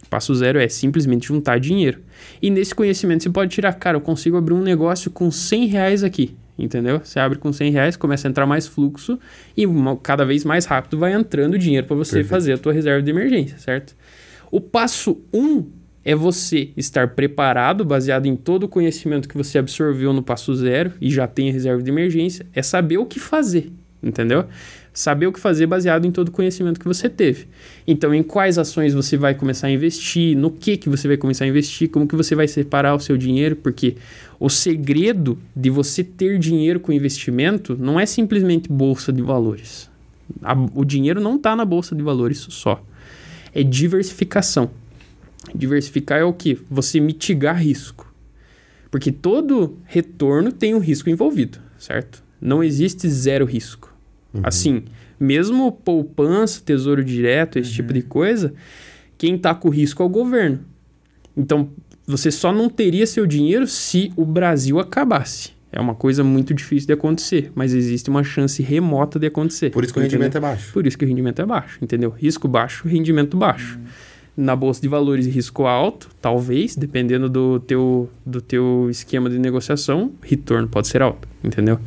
Passo 0.10 0.34
zero 0.36 0.60
é 0.60 0.68
simplesmente 0.68 1.28
juntar 1.28 1.60
dinheiro. 1.60 2.00
E 2.42 2.50
nesse 2.50 2.74
conhecimento 2.74 3.24
você 3.24 3.30
pode 3.30 3.52
tirar, 3.54 3.74
cara, 3.74 3.98
eu 3.98 4.02
consigo 4.02 4.38
abrir 4.38 4.54
um 4.54 4.62
negócio 4.62 5.12
com 5.12 5.30
100 5.30 5.66
reais 5.68 6.04
aqui. 6.04 6.36
Entendeu? 6.60 7.00
Você 7.04 7.20
abre 7.20 7.38
com 7.38 7.54
100 7.54 7.72
reais, 7.72 7.96
começa 7.96 8.28
a 8.28 8.30
entrar 8.30 8.48
mais 8.48 8.66
fluxo 8.66 9.20
e 9.56 9.68
uma- 9.68 9.96
cada 9.96 10.26
vez 10.26 10.44
mais 10.44 10.66
rápido 10.66 10.98
vai 10.98 11.14
entrando 11.14 11.56
dinheiro 11.56 11.86
para 11.86 11.96
você 11.96 12.14
Perfeito. 12.14 12.30
fazer 12.30 12.54
a 12.54 12.58
tua 12.58 12.74
reserva 12.74 13.00
de 13.04 13.12
emergência, 13.12 13.60
certo? 13.60 13.96
O 14.50 14.60
passo 14.60 15.22
1 15.32 15.40
um 15.40 15.66
é 16.04 16.16
você 16.16 16.70
estar 16.76 17.10
preparado, 17.10 17.86
baseado 17.86 18.26
em 18.26 18.36
todo 18.36 18.64
o 18.64 18.68
conhecimento 18.68 19.30
que 19.30 19.38
você 19.38 19.60
absorveu 19.60 20.12
no 20.14 20.24
passo 20.24 20.56
zero 20.56 20.94
e 21.00 21.12
já 21.12 21.28
tem 21.28 21.50
a 21.50 21.54
reserva 21.54 21.84
de 21.84 21.92
emergência, 21.92 22.48
é 22.56 22.64
saber 22.64 22.98
o 22.98 23.06
que 23.06 23.20
fazer, 23.20 23.72
entendeu? 24.02 24.46
Saber 24.98 25.28
o 25.28 25.32
que 25.32 25.40
fazer 25.40 25.68
baseado 25.68 26.08
em 26.08 26.12
todo 26.12 26.30
o 26.30 26.32
conhecimento 26.32 26.80
que 26.80 26.88
você 26.88 27.08
teve. 27.08 27.46
Então, 27.86 28.16
em 28.16 28.24
quais 28.24 28.58
ações 28.58 28.96
você 28.96 29.16
vai 29.16 29.36
começar 29.36 29.68
a 29.68 29.70
investir, 29.70 30.36
no 30.36 30.50
que 30.50 30.76
que 30.76 30.90
você 30.90 31.08
vai 31.08 31.18
começar 31.18 31.46
a 31.46 31.48
investir, 31.48 31.88
como 31.88 32.08
que 32.08 32.16
você 32.16 32.34
vai 32.34 32.48
separar 32.48 32.96
o 32.96 33.00
seu 33.00 33.16
dinheiro, 33.16 33.56
porque 33.56 33.96
o 34.40 34.50
segredo 34.50 35.38
de 35.56 35.70
você 35.70 36.04
ter 36.04 36.40
dinheiro 36.40 36.80
com 36.80 36.92
investimento 36.92 37.78
não 37.80 38.00
é 38.00 38.08
simplesmente 38.08 38.68
bolsa 38.72 39.14
de 39.14 39.22
valores. 39.22 39.88
A- 40.42 40.58
o 40.74 40.84
dinheiro 40.84 41.22
não 41.22 41.36
está 41.36 41.56
na 41.56 41.64
bolsa 41.64 41.96
de 41.96 42.02
valores 42.02 42.48
só. 42.50 42.84
É 43.54 43.62
diversificação. 43.62 44.72
Diversificar 45.54 46.18
é 46.18 46.24
o 46.24 46.34
que? 46.34 46.58
Você 46.72 47.00
mitigar 47.00 47.62
risco. 47.62 48.12
Porque 48.90 49.12
todo 49.12 49.78
retorno 49.86 50.52
tem 50.52 50.74
um 50.74 50.80
risco 50.80 51.08
envolvido, 51.08 51.60
certo? 51.78 52.24
Não 52.42 52.64
existe 52.64 53.08
zero 53.08 53.46
risco. 53.46 53.87
Assim, 54.44 54.84
mesmo 55.20 55.72
poupança, 55.72 56.62
tesouro 56.64 57.04
direto, 57.04 57.58
esse 57.60 57.72
tipo 57.72 57.94
de 57.94 58.02
coisa, 58.02 58.54
quem 59.18 59.36
está 59.36 59.54
com 59.56 59.70
risco 59.70 60.02
é 60.04 60.06
o 60.06 60.10
governo. 60.10 60.60
Então, 61.36 61.70
você 62.06 62.32
só 62.32 62.52
não 62.52 62.70
teria 62.70 63.06
seu 63.06 63.26
dinheiro 63.26 63.68
se 63.68 64.12
o 64.16 64.26
Brasil 64.26 64.80
acabasse. 64.80 65.52
É 65.72 65.80
uma 65.80 65.94
coisa 65.94 66.24
muito 66.24 66.54
difícil 66.54 66.88
de 66.88 66.94
acontecer, 66.94 67.52
mas 67.54 67.74
existe 67.74 68.10
uma 68.10 68.24
chance 68.24 68.64
remota 68.64 69.20
de 69.20 69.28
acontecer. 69.28 69.70
Por 69.70 69.84
isso 69.84 69.94
que 69.94 70.00
o 70.00 70.02
Entendeu? 70.02 70.20
rendimento 70.20 70.38
é 70.38 70.40
baixo. 70.40 70.72
Por 70.74 70.88
isso 70.88 70.98
que 70.98 71.04
o 71.04 71.08
rendimento 71.08 71.42
é 71.42 71.46
baixo, 71.46 71.78
entendeu? 71.82 72.10
Risco 72.10 72.48
baixo, 72.48 72.88
rendimento 72.88 73.36
baixo. 73.36 73.78
Na 74.38 74.56
bolsa 74.56 74.80
de 74.80 74.88
valores, 74.88 75.26
risco 75.26 75.66
alto, 75.66 76.10
talvez, 76.22 76.76
dependendo 76.76 77.28
do 77.28 77.60
teu, 77.60 78.08
do 78.24 78.40
teu 78.40 78.88
esquema 78.88 79.32
de 79.32 79.40
negociação, 79.40 80.12
retorno 80.22 80.68
pode 80.68 80.88
ser 80.88 81.02
alto, 81.02 81.28
entendeu? 81.44 81.80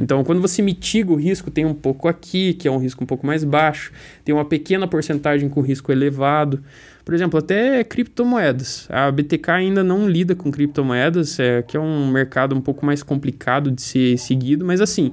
Então, 0.00 0.24
quando 0.24 0.40
você 0.40 0.60
mitiga 0.62 1.12
o 1.12 1.14
risco, 1.14 1.48
tem 1.48 1.64
um 1.64 1.72
pouco 1.74 2.08
aqui, 2.08 2.54
que 2.54 2.66
é 2.66 2.70
um 2.72 2.78
risco 2.78 3.04
um 3.04 3.06
pouco 3.06 3.24
mais 3.24 3.44
baixo, 3.44 3.92
tem 4.24 4.34
uma 4.34 4.44
pequena 4.44 4.88
porcentagem 4.88 5.48
com 5.48 5.60
risco 5.60 5.92
elevado. 5.92 6.60
Por 7.04 7.14
exemplo, 7.14 7.38
até 7.38 7.84
criptomoedas. 7.84 8.88
A 8.90 9.08
BTK 9.10 9.50
ainda 9.50 9.84
não 9.84 10.08
lida 10.08 10.34
com 10.34 10.50
criptomoedas, 10.50 11.38
é, 11.38 11.62
que 11.62 11.76
é 11.76 11.80
um 11.80 12.10
mercado 12.10 12.52
um 12.56 12.60
pouco 12.60 12.84
mais 12.84 13.04
complicado 13.04 13.70
de 13.70 13.80
ser 13.80 14.18
seguido, 14.18 14.64
mas 14.64 14.80
assim, 14.80 15.12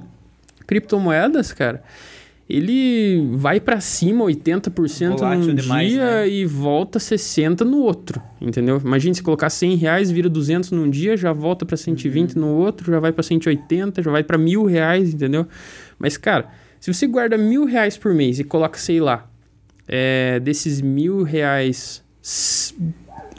criptomoedas, 0.66 1.52
cara, 1.52 1.82
ele 2.50 3.26
vai 3.36 3.60
pra 3.60 3.80
cima 3.80 4.24
80% 4.24 5.16
Volátil 5.18 5.46
num 5.46 5.54
demais, 5.54 5.88
dia 5.90 6.04
né? 6.04 6.28
e 6.28 6.44
volta 6.44 6.98
60 6.98 7.64
no 7.64 7.78
outro, 7.78 8.20
entendeu? 8.40 8.80
Imagina 8.84 9.14
se 9.14 9.22
colocar 9.22 9.48
100 9.50 9.76
reais, 9.76 10.10
vira 10.10 10.28
200 10.28 10.72
num 10.72 10.90
dia, 10.90 11.16
já 11.16 11.32
volta 11.32 11.64
pra 11.64 11.76
120 11.76 12.34
Uhum. 12.34 12.40
no 12.42 12.48
outro, 12.56 12.90
já 12.92 12.98
vai 12.98 13.12
pra 13.12 13.22
180, 13.22 14.02
já 14.02 14.10
vai 14.10 14.22
pra 14.24 14.36
mil 14.36 14.64
reais, 14.64 15.14
entendeu? 15.14 15.46
Mas, 15.98 16.16
cara, 16.16 16.48
se 16.80 16.92
você 16.92 17.06
guarda 17.06 17.38
mil 17.38 17.64
reais 17.64 17.96
por 17.96 18.12
mês 18.14 18.38
e 18.40 18.44
coloca, 18.44 18.78
sei 18.78 19.00
lá, 19.00 19.30
é, 19.86 20.40
desses 20.40 20.80
mil 20.80 21.22
reais, 21.22 22.02
s- 22.22 22.74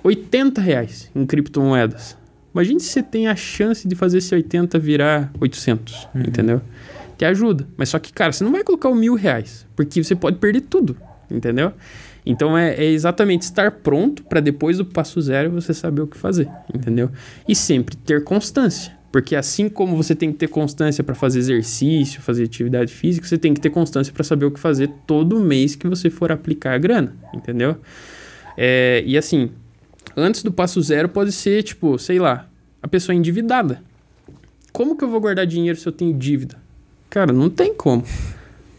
80 0.03 0.59
reais 0.61 1.09
em 1.15 1.25
criptomoedas. 1.25 2.17
Imagine 2.53 2.79
se 2.81 2.87
você 2.89 3.01
tem 3.03 3.27
a 3.27 3.35
chance 3.35 3.87
de 3.87 3.95
fazer 3.95 4.17
esse 4.17 4.35
80 4.35 4.77
virar 4.77 5.31
800, 5.39 6.07
entendeu? 6.15 6.61
Te 7.21 7.25
ajuda. 7.25 7.67
Mas 7.77 7.89
só 7.89 7.99
que, 7.99 8.11
cara, 8.11 8.31
você 8.31 8.43
não 8.43 8.51
vai 8.51 8.63
colocar 8.63 8.89
o 8.89 8.95
mil 8.95 9.13
reais, 9.13 9.67
porque 9.75 10.03
você 10.03 10.15
pode 10.15 10.39
perder 10.39 10.61
tudo, 10.61 10.97
entendeu? 11.29 11.71
Então 12.25 12.57
é, 12.57 12.73
é 12.73 12.85
exatamente 12.85 13.43
estar 13.43 13.69
pronto 13.69 14.23
para 14.23 14.39
depois 14.39 14.79
do 14.79 14.85
passo 14.85 15.21
zero 15.21 15.51
você 15.51 15.71
saber 15.71 16.01
o 16.01 16.07
que 16.07 16.17
fazer, 16.17 16.49
entendeu? 16.73 17.11
E 17.47 17.53
sempre 17.53 17.95
ter 17.95 18.23
constância. 18.23 18.97
Porque 19.11 19.35
assim 19.35 19.69
como 19.69 19.95
você 19.95 20.15
tem 20.15 20.31
que 20.31 20.39
ter 20.39 20.47
constância 20.47 21.03
para 21.03 21.13
fazer 21.13 21.37
exercício, 21.37 22.23
fazer 22.23 22.45
atividade 22.45 22.91
física, 22.91 23.27
você 23.27 23.37
tem 23.37 23.53
que 23.53 23.61
ter 23.61 23.69
constância 23.69 24.11
para 24.11 24.23
saber 24.23 24.45
o 24.45 24.51
que 24.51 24.59
fazer 24.59 24.89
todo 25.05 25.39
mês 25.39 25.75
que 25.75 25.87
você 25.87 26.09
for 26.09 26.31
aplicar 26.31 26.73
a 26.73 26.79
grana, 26.79 27.15
entendeu? 27.35 27.77
É, 28.57 29.03
e 29.05 29.15
assim, 29.15 29.51
antes 30.17 30.41
do 30.41 30.51
passo 30.51 30.81
zero 30.81 31.07
pode 31.07 31.31
ser, 31.31 31.61
tipo, 31.61 31.99
sei 31.99 32.17
lá, 32.17 32.49
a 32.81 32.87
pessoa 32.87 33.15
endividada. 33.15 33.79
Como 34.73 34.97
que 34.97 35.03
eu 35.03 35.09
vou 35.11 35.21
guardar 35.21 35.45
dinheiro 35.45 35.77
se 35.77 35.87
eu 35.87 35.91
tenho 35.91 36.17
dívida? 36.17 36.59
Cara, 37.11 37.33
não 37.33 37.49
tem 37.49 37.73
como. 37.73 38.03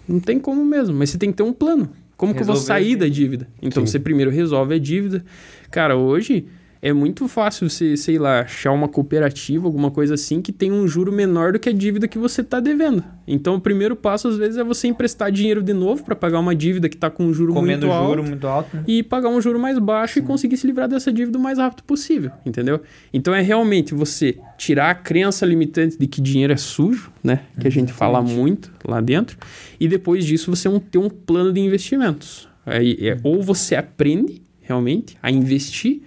Não 0.08 0.18
tem 0.18 0.40
como 0.40 0.64
mesmo, 0.64 0.96
mas 0.96 1.10
você 1.10 1.18
tem 1.18 1.30
que 1.30 1.36
ter 1.36 1.42
um 1.42 1.52
plano. 1.52 1.90
Como 2.16 2.32
que 2.34 2.40
eu 2.40 2.46
vou 2.46 2.54
Resolver 2.54 2.82
sair 2.82 2.96
da 2.96 3.06
dívida? 3.06 3.46
Então 3.60 3.84
Sim. 3.84 3.92
você 3.92 3.98
primeiro 3.98 4.30
resolve 4.30 4.74
a 4.74 4.78
dívida. 4.78 5.22
Cara, 5.70 5.96
hoje 5.96 6.46
é 6.84 6.92
muito 6.92 7.28
fácil 7.28 7.70
você, 7.70 7.96
sei 7.96 8.18
lá, 8.18 8.40
achar 8.40 8.72
uma 8.72 8.88
cooperativa, 8.88 9.64
alguma 9.68 9.88
coisa 9.88 10.14
assim, 10.14 10.42
que 10.42 10.50
tem 10.50 10.72
um 10.72 10.88
juro 10.88 11.12
menor 11.12 11.52
do 11.52 11.60
que 11.60 11.68
a 11.68 11.72
dívida 11.72 12.08
que 12.08 12.18
você 12.18 12.40
está 12.40 12.58
devendo. 12.58 13.04
Então 13.24 13.54
o 13.54 13.60
primeiro 13.60 13.94
passo, 13.94 14.26
às 14.26 14.36
vezes, 14.36 14.56
é 14.56 14.64
você 14.64 14.88
emprestar 14.88 15.30
dinheiro 15.30 15.62
de 15.62 15.72
novo 15.72 16.02
para 16.02 16.16
pagar 16.16 16.40
uma 16.40 16.56
dívida 16.56 16.88
que 16.88 16.96
está 16.96 17.08
com 17.08 17.24
um 17.26 17.32
juro 17.32 17.54
Comendo 17.54 17.86
muito 17.86 17.96
alto 17.96 18.08
juro 18.08 18.24
muito 18.24 18.46
alto, 18.48 18.76
né? 18.76 18.82
e 18.88 19.00
pagar 19.00 19.28
um 19.28 19.40
juro 19.40 19.60
mais 19.60 19.78
baixo 19.78 20.18
e 20.18 20.22
conseguir 20.22 20.56
se 20.56 20.66
livrar 20.66 20.88
dessa 20.88 21.12
dívida 21.12 21.38
o 21.38 21.40
mais 21.40 21.56
rápido 21.56 21.84
possível, 21.84 22.32
entendeu? 22.44 22.80
Então 23.14 23.32
é 23.32 23.40
realmente 23.40 23.94
você 23.94 24.36
tirar 24.58 24.90
a 24.90 24.94
crença 24.94 25.46
limitante 25.46 25.96
de 25.96 26.06
que 26.08 26.20
dinheiro 26.20 26.52
é 26.52 26.56
sujo, 26.56 27.12
né? 27.22 27.42
Que 27.60 27.68
a 27.68 27.70
gente 27.70 27.92
fala 27.92 28.20
muito 28.20 28.72
lá 28.84 29.00
dentro, 29.00 29.38
e 29.78 29.86
depois 29.86 30.24
disso 30.24 30.50
você 30.50 30.68
ter 30.90 30.98
um 30.98 31.08
plano 31.08 31.52
de 31.52 31.60
investimentos. 31.60 32.48
Aí, 32.66 32.96
é, 33.00 33.16
ou 33.22 33.40
você 33.40 33.76
aprende 33.76 34.42
realmente 34.60 35.16
a 35.22 35.30
investir, 35.30 36.02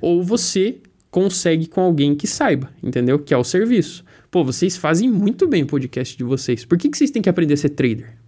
ou 0.00 0.22
você 0.22 0.78
consegue 1.10 1.66
com 1.66 1.80
alguém 1.80 2.14
que 2.14 2.26
saiba, 2.26 2.70
entendeu? 2.82 3.18
Que 3.18 3.32
é 3.32 3.36
o 3.36 3.44
serviço. 3.44 4.04
Pô, 4.30 4.44
vocês 4.44 4.76
fazem 4.76 5.08
muito 5.08 5.48
bem 5.48 5.62
o 5.62 5.66
podcast 5.66 6.16
de 6.16 6.24
vocês. 6.24 6.64
Por 6.64 6.76
que, 6.76 6.88
que 6.88 6.98
vocês 6.98 7.10
têm 7.10 7.22
que 7.22 7.28
aprender 7.28 7.54
a 7.54 7.56
ser 7.56 7.70
trader? 7.70 8.18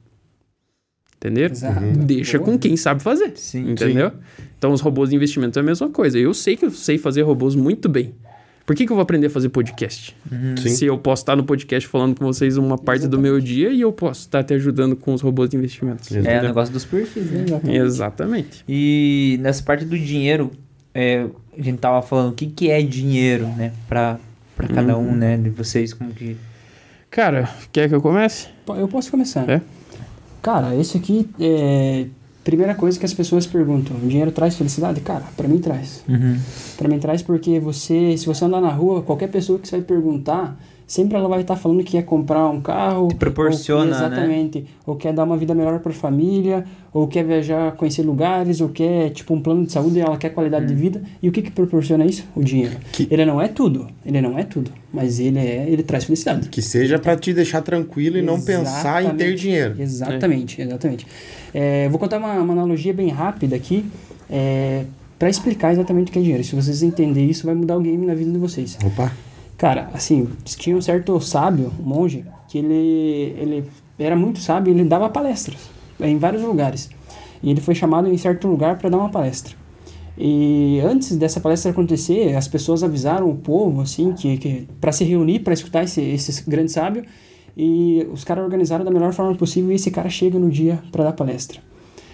Entenderam? 1.17 1.53
Exato. 1.53 1.81
Deixa 1.99 2.39
Boa. 2.39 2.51
com 2.51 2.59
quem 2.59 2.77
sabe 2.79 3.03
fazer. 3.03 3.33
Sim. 3.37 3.73
Entendeu? 3.73 4.13
Então, 4.57 4.73
os 4.73 4.81
robôs 4.81 5.11
de 5.11 5.17
investimento 5.17 5.59
é 5.59 5.61
a 5.61 5.63
mesma 5.63 5.91
coisa. 5.91 6.19
Eu 6.19 6.33
sei 6.33 6.57
que 6.57 6.65
eu 6.65 6.71
sei 6.71 6.97
fazer 6.97 7.23
robôs 7.23 7.55
muito 7.55 7.89
bem. 7.91 8.15
Por 8.65 8.75
que, 8.75 8.87
que 8.87 8.93
eu 8.93 8.97
vou 8.97 9.03
aprender 9.03 9.27
a 9.27 9.31
fazer 9.31 9.49
podcast? 9.49 10.17
Sim. 10.57 10.69
Se 10.71 10.87
eu 10.87 10.97
posso 10.97 11.23
estar 11.23 11.37
no 11.37 11.45
podcast 11.45 11.87
falando 11.89 12.17
com 12.17 12.25
vocês 12.25 12.57
uma 12.57 12.79
parte 12.79 13.07
do 13.07 13.19
meu 13.19 13.41
dia 13.41 13.71
e 13.71 13.81
eu 13.81 13.93
posso 13.93 14.21
estar 14.21 14.45
te 14.45 14.55
ajudando 14.55 14.97
com 14.97 15.13
os 15.13 15.21
robôs 15.21 15.51
de 15.51 15.57
investimentos. 15.57 16.11
É 16.15 16.39
o 16.39 16.43
negócio 16.45 16.73
dos 16.73 16.85
perfis, 16.85 17.31
né? 17.31 17.45
Exatamente. 17.69 18.65
E 18.69 19.39
nessa 19.41 19.63
parte 19.63 19.85
do 19.85 19.99
dinheiro, 19.99 20.53
é, 20.95 21.27
a 21.59 21.63
gente 21.63 21.79
tava 21.79 22.03
falando 22.03 22.31
o 22.31 22.35
que, 22.35 22.47
que 22.47 22.71
é 22.71 22.81
dinheiro, 22.83 23.47
né? 23.49 23.73
Pra, 23.89 24.19
pra 24.57 24.69
cada 24.69 24.97
Uhum. 24.97 25.11
um, 25.11 25.15
né? 25.17 25.37
De 25.37 25.51
vocês, 25.51 25.93
como 25.95 26.11
que. 26.13 26.37
Cara, 27.11 27.49
quer 27.73 27.89
que 27.89 27.95
eu 27.95 28.01
comece? 28.01 28.49
Eu 28.69 28.87
posso 28.89 29.11
começar. 29.11 29.49
É? 29.49 29.61
Cara, 30.43 30.75
esse 30.77 30.97
aqui 30.97 31.29
é. 31.41 32.07
Primeira 32.43 32.75
coisa 32.75 32.99
que 32.99 33.05
as 33.05 33.13
pessoas 33.13 33.47
perguntam: 33.47 33.97
o 33.97 34.01
dinheiro 34.09 34.33
traz 34.33 34.57
felicidade? 34.57 35.01
Cara, 35.03 35.25
pra 35.37 35.47
mim 35.47 35.59
traz. 35.59 36.03
Pra 36.79 36.89
mim 36.89 36.99
traz 36.99 37.21
porque 37.23 37.61
você, 37.61 38.17
se 38.17 38.25
você 38.27 38.45
andar 38.45 38.61
na 38.63 38.71
rua, 38.71 39.03
qualquer 39.03 39.29
pessoa 39.29 39.59
que 39.59 39.69
você 39.69 39.77
vai 39.77 39.85
perguntar, 39.85 40.59
sempre 40.93 41.17
ela 41.17 41.29
vai 41.29 41.43
estar 41.43 41.55
falando 41.55 41.85
que 41.85 41.93
quer 41.93 42.03
comprar 42.05 42.49
um 42.49 42.61
carro. 42.61 43.07
Te 43.09 43.15
proporciona, 43.15 43.83
ou, 43.85 43.87
né? 43.91 43.97
Exatamente. 43.97 44.67
Ou 44.85 44.97
quer 44.97 45.13
dar 45.13 45.23
uma 45.23 45.37
vida 45.37 45.55
melhor 45.55 45.79
pra 45.79 45.93
família, 45.93 46.65
ou 46.93 47.07
quer 47.07 47.25
viajar, 47.25 47.73
conhecer 47.77 48.03
lugares, 48.03 48.61
ou 48.61 48.69
quer, 48.69 49.11
tipo, 49.11 49.33
um 49.33 49.41
plano 49.41 49.65
de 49.65 49.71
saúde 49.71 49.99
e 49.99 50.01
ela 50.01 50.17
quer 50.17 50.31
qualidade 50.31 50.65
Hum. 50.65 50.69
de 50.69 50.75
vida. 50.75 51.03
E 51.23 51.29
o 51.29 51.33
que 51.33 51.43
que 51.43 51.51
proporciona 51.53 52.05
isso? 52.05 52.25
O 52.35 52.43
dinheiro. 52.43 52.77
Que- 52.93 53.07
Ele 53.09 53.25
não 53.25 53.41
é 53.41 53.47
tudo. 53.47 53.87
Ele 54.05 54.21
não 54.21 54.37
é 54.37 54.43
tudo. 54.43 54.73
Mas 54.93 55.21
ele 55.21 55.39
é, 55.39 55.67
ele 55.69 55.85
traz 55.85 56.03
felicidade. 56.05 56.49
Que 56.49 56.61
seja 56.61 56.99
pra 56.99 57.17
te 57.17 57.33
deixar 57.33 57.63
tranquilo 57.63 58.19
e 58.19 58.23
não 58.23 58.41
pensar 58.41 59.01
em 59.05 59.11
ter 59.11 59.27
Exatamente. 59.27 59.41
dinheiro. 59.41 59.75
Exatamente, 59.79 60.61
exatamente. 60.63 61.07
É, 61.55 61.89
vou 61.89 61.99
contar 62.01 62.19
uma, 62.19 62.35
uma 62.41 62.53
analogia 62.53 62.93
bem 62.93 63.09
rápida 63.11 63.55
aqui 63.55 63.85
é, 64.29 64.85
para 65.19 65.29
explicar 65.31 65.73
exatamente 65.73 66.09
o 66.09 66.13
que 66.13 66.19
é 66.19 66.23
dinheiro. 66.23 66.43
Se 66.43 66.57
vocês 66.57 66.83
entenderem 66.83 67.31
isso, 67.31 67.47
vai 67.47 67.55
mudar 67.55 67.77
o 67.77 67.81
game 67.81 68.05
na 68.05 68.15
vida 68.15 68.31
de 68.33 68.39
vocês. 68.39 68.77
Opa. 68.85 69.13
Cara, 69.61 69.91
assim, 69.93 70.27
tinha 70.43 70.75
um 70.75 70.81
certo 70.81 71.21
sábio, 71.21 71.71
um 71.79 71.83
monge, 71.83 72.25
que 72.49 72.57
ele, 72.57 73.37
ele 73.39 73.65
era 73.99 74.17
muito 74.17 74.39
sábio, 74.39 74.73
ele 74.73 74.85
dava 74.85 75.11
palestras 75.11 75.69
em 76.01 76.17
vários 76.17 76.43
lugares. 76.43 76.89
E 77.43 77.51
ele 77.51 77.61
foi 77.61 77.75
chamado 77.75 78.09
em 78.09 78.17
certo 78.17 78.49
lugar 78.49 78.79
para 78.79 78.89
dar 78.89 78.97
uma 78.97 79.11
palestra. 79.11 79.55
E 80.17 80.81
antes 80.83 81.15
dessa 81.15 81.41
palestra 81.41 81.73
acontecer, 81.73 82.35
as 82.35 82.49
pessoas 82.49 82.83
avisaram 82.83 83.29
o 83.29 83.37
povo, 83.37 83.83
assim, 83.83 84.15
que, 84.15 84.39
que 84.39 84.67
para 84.81 84.93
se 84.93 85.05
reunir, 85.05 85.41
para 85.41 85.53
escutar 85.53 85.85
esse, 85.85 86.01
esse 86.01 86.49
grande 86.49 86.73
sábio, 86.73 87.05
e 87.55 88.09
os 88.11 88.25
caras 88.25 88.43
organizaram 88.43 88.83
da 88.83 88.91
melhor 88.91 89.13
forma 89.13 89.35
possível 89.35 89.71
e 89.73 89.75
esse 89.75 89.91
cara 89.91 90.09
chega 90.09 90.39
no 90.39 90.49
dia 90.49 90.83
para 90.91 91.05
dar 91.05 91.13
palestra. 91.13 91.61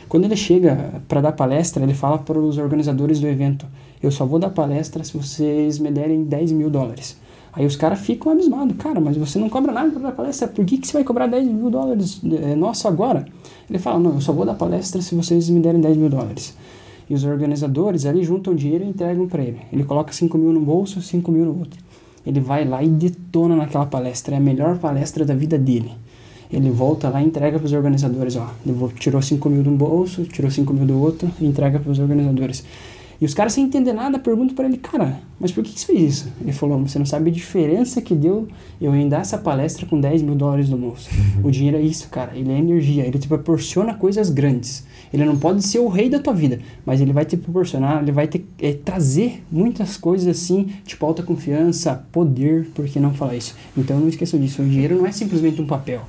Quando 0.08 0.24
ele 0.24 0.34
chega 0.34 1.00
para 1.06 1.20
dar 1.20 1.30
palestra, 1.30 1.84
ele 1.84 1.94
fala 1.94 2.18
para 2.18 2.40
os 2.40 2.58
organizadores 2.58 3.20
do 3.20 3.28
evento: 3.28 3.68
Eu 4.02 4.10
só 4.10 4.26
vou 4.26 4.40
dar 4.40 4.50
palestra 4.50 5.04
se 5.04 5.16
vocês 5.16 5.78
me 5.78 5.92
derem 5.92 6.24
10 6.24 6.50
mil 6.50 6.68
dólares. 6.68 7.24
Aí 7.56 7.64
os 7.64 7.74
caras 7.74 7.98
ficam 8.00 8.30
abismados: 8.30 8.76
Cara, 8.76 9.00
mas 9.00 9.16
você 9.16 9.38
não 9.38 9.48
cobra 9.48 9.72
nada 9.72 9.90
para 9.90 10.02
dar 10.02 10.12
palestra, 10.12 10.46
por 10.46 10.64
que, 10.64 10.76
que 10.76 10.86
você 10.86 10.92
vai 10.92 11.04
cobrar 11.04 11.26
10 11.26 11.48
mil 11.48 11.70
dólares 11.70 12.20
é, 12.24 12.54
nosso 12.54 12.86
agora? 12.86 13.26
Ele 13.68 13.78
fala: 13.78 13.98
Não, 13.98 14.14
eu 14.14 14.20
só 14.20 14.32
vou 14.32 14.44
dar 14.44 14.54
palestra 14.54 15.00
se 15.00 15.14
vocês 15.14 15.48
me 15.48 15.58
derem 15.58 15.80
10 15.80 15.96
mil 15.96 16.10
dólares. 16.10 16.54
E 17.08 17.14
os 17.14 17.24
organizadores 17.24 18.04
ali 18.04 18.22
juntam 18.22 18.54
dinheiro 18.54 18.84
e 18.84 18.88
entregam 18.88 19.26
para 19.26 19.42
ele. 19.42 19.60
Ele 19.72 19.84
coloca 19.84 20.12
5 20.12 20.36
mil 20.36 20.52
no 20.52 20.60
bolso, 20.60 21.00
5 21.00 21.32
mil 21.32 21.46
no 21.46 21.58
outro. 21.58 21.80
Ele 22.26 22.40
vai 22.40 22.64
lá 22.64 22.82
e 22.82 22.88
detona 22.88 23.56
naquela 23.56 23.86
palestra. 23.86 24.34
É 24.34 24.38
a 24.38 24.40
melhor 24.40 24.76
palestra 24.78 25.24
da 25.24 25.34
vida 25.34 25.56
dele. 25.56 25.92
Ele 26.52 26.70
volta 26.70 27.08
lá 27.08 27.22
e 27.22 27.26
entrega 27.26 27.58
para 27.58 27.66
os 27.66 27.72
organizadores, 27.72 28.36
ó. 28.36 28.50
Tirou 28.98 29.22
5 29.22 29.48
mil 29.48 29.62
de 29.62 29.68
um 29.68 29.76
bolso, 29.76 30.24
tirou 30.24 30.50
5 30.50 30.72
mil 30.72 30.86
do 30.86 31.00
outro 31.00 31.30
e 31.40 31.46
entrega 31.46 31.78
para 31.78 31.90
os 31.90 31.98
organizadores. 31.98 32.64
E 33.20 33.24
os 33.24 33.34
caras 33.34 33.52
sem 33.52 33.64
entender 33.64 33.92
nada 33.92 34.18
perguntam 34.18 34.54
para 34.54 34.66
ele, 34.66 34.76
cara, 34.76 35.20
mas 35.40 35.52
por 35.52 35.62
que 35.62 35.78
você 35.78 35.86
fez 35.86 36.00
isso? 36.02 36.32
Ele 36.40 36.52
falou, 36.52 36.78
você 36.78 36.98
não 36.98 37.06
sabe 37.06 37.30
a 37.30 37.32
diferença 37.32 38.00
que 38.00 38.14
deu 38.14 38.48
eu 38.80 38.94
em 38.94 39.08
dar 39.08 39.20
essa 39.20 39.38
palestra 39.38 39.86
com 39.86 40.00
10 40.00 40.22
mil 40.22 40.34
dólares 40.34 40.68
no 40.68 40.76
bolso. 40.76 41.08
O 41.42 41.50
dinheiro 41.50 41.76
é 41.76 41.80
isso, 41.80 42.08
cara. 42.08 42.32
Ele 42.34 42.50
é 42.52 42.58
energia, 42.58 43.06
ele 43.06 43.18
te 43.18 43.28
proporciona 43.28 43.94
coisas 43.94 44.30
grandes. 44.30 44.86
Ele 45.12 45.24
não 45.24 45.36
pode 45.36 45.62
ser 45.62 45.78
o 45.78 45.88
rei 45.88 46.10
da 46.10 46.18
tua 46.18 46.32
vida, 46.32 46.58
mas 46.84 47.00
ele 47.00 47.12
vai 47.12 47.24
te 47.24 47.36
proporcionar, 47.36 48.02
ele 48.02 48.12
vai 48.12 48.26
te 48.26 48.44
é, 48.60 48.72
trazer 48.72 49.44
muitas 49.50 49.96
coisas 49.96 50.26
assim, 50.26 50.66
tipo 50.84 51.04
alta 51.06 51.22
confiança, 51.22 52.06
poder, 52.10 52.68
por 52.74 52.86
que 52.86 52.98
não 52.98 53.14
falar 53.14 53.36
isso? 53.36 53.54
Então 53.76 53.98
não 53.98 54.08
esqueçam 54.08 54.40
disso, 54.40 54.62
o 54.62 54.68
dinheiro 54.68 54.96
não 54.96 55.06
é 55.06 55.12
simplesmente 55.12 55.60
um 55.60 55.66
papel. 55.66 56.02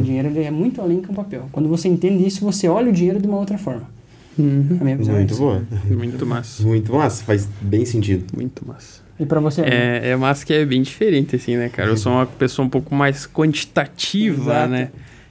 O 0.00 0.02
dinheiro 0.02 0.28
ele 0.28 0.42
é 0.42 0.50
muito 0.50 0.80
além 0.80 1.00
que 1.00 1.10
um 1.10 1.14
papel. 1.14 1.48
Quando 1.50 1.68
você 1.68 1.88
entende 1.88 2.26
isso, 2.26 2.44
você 2.44 2.68
olha 2.68 2.90
o 2.90 2.92
dinheiro 2.92 3.20
de 3.20 3.26
uma 3.26 3.38
outra 3.38 3.56
forma. 3.56 3.88
A 4.38 4.84
minha 4.84 4.96
visão 4.96 5.14
é 5.14 5.18
Muito 5.18 5.32
essa. 5.32 5.40
boa. 5.42 5.62
Muito 5.90 6.26
massa. 6.26 6.62
Muito 6.62 6.92
massa. 6.92 7.24
Faz 7.24 7.48
bem 7.60 7.84
sentido. 7.84 8.24
Muito 8.34 8.66
massa. 8.66 9.02
E 9.20 9.26
pra 9.26 9.40
você? 9.40 9.60
É, 9.62 10.10
é 10.10 10.16
massa 10.16 10.44
que 10.44 10.52
é 10.52 10.64
bem 10.64 10.82
diferente, 10.82 11.36
assim, 11.36 11.56
né, 11.56 11.68
cara? 11.68 11.88
Eu 11.90 11.96
sou 11.96 12.12
uma 12.12 12.26
pessoa 12.26 12.66
um 12.66 12.70
pouco 12.70 12.94
mais 12.94 13.26
quantitativa, 13.26 14.42
Exato. 14.42 14.70
né? 14.70 14.90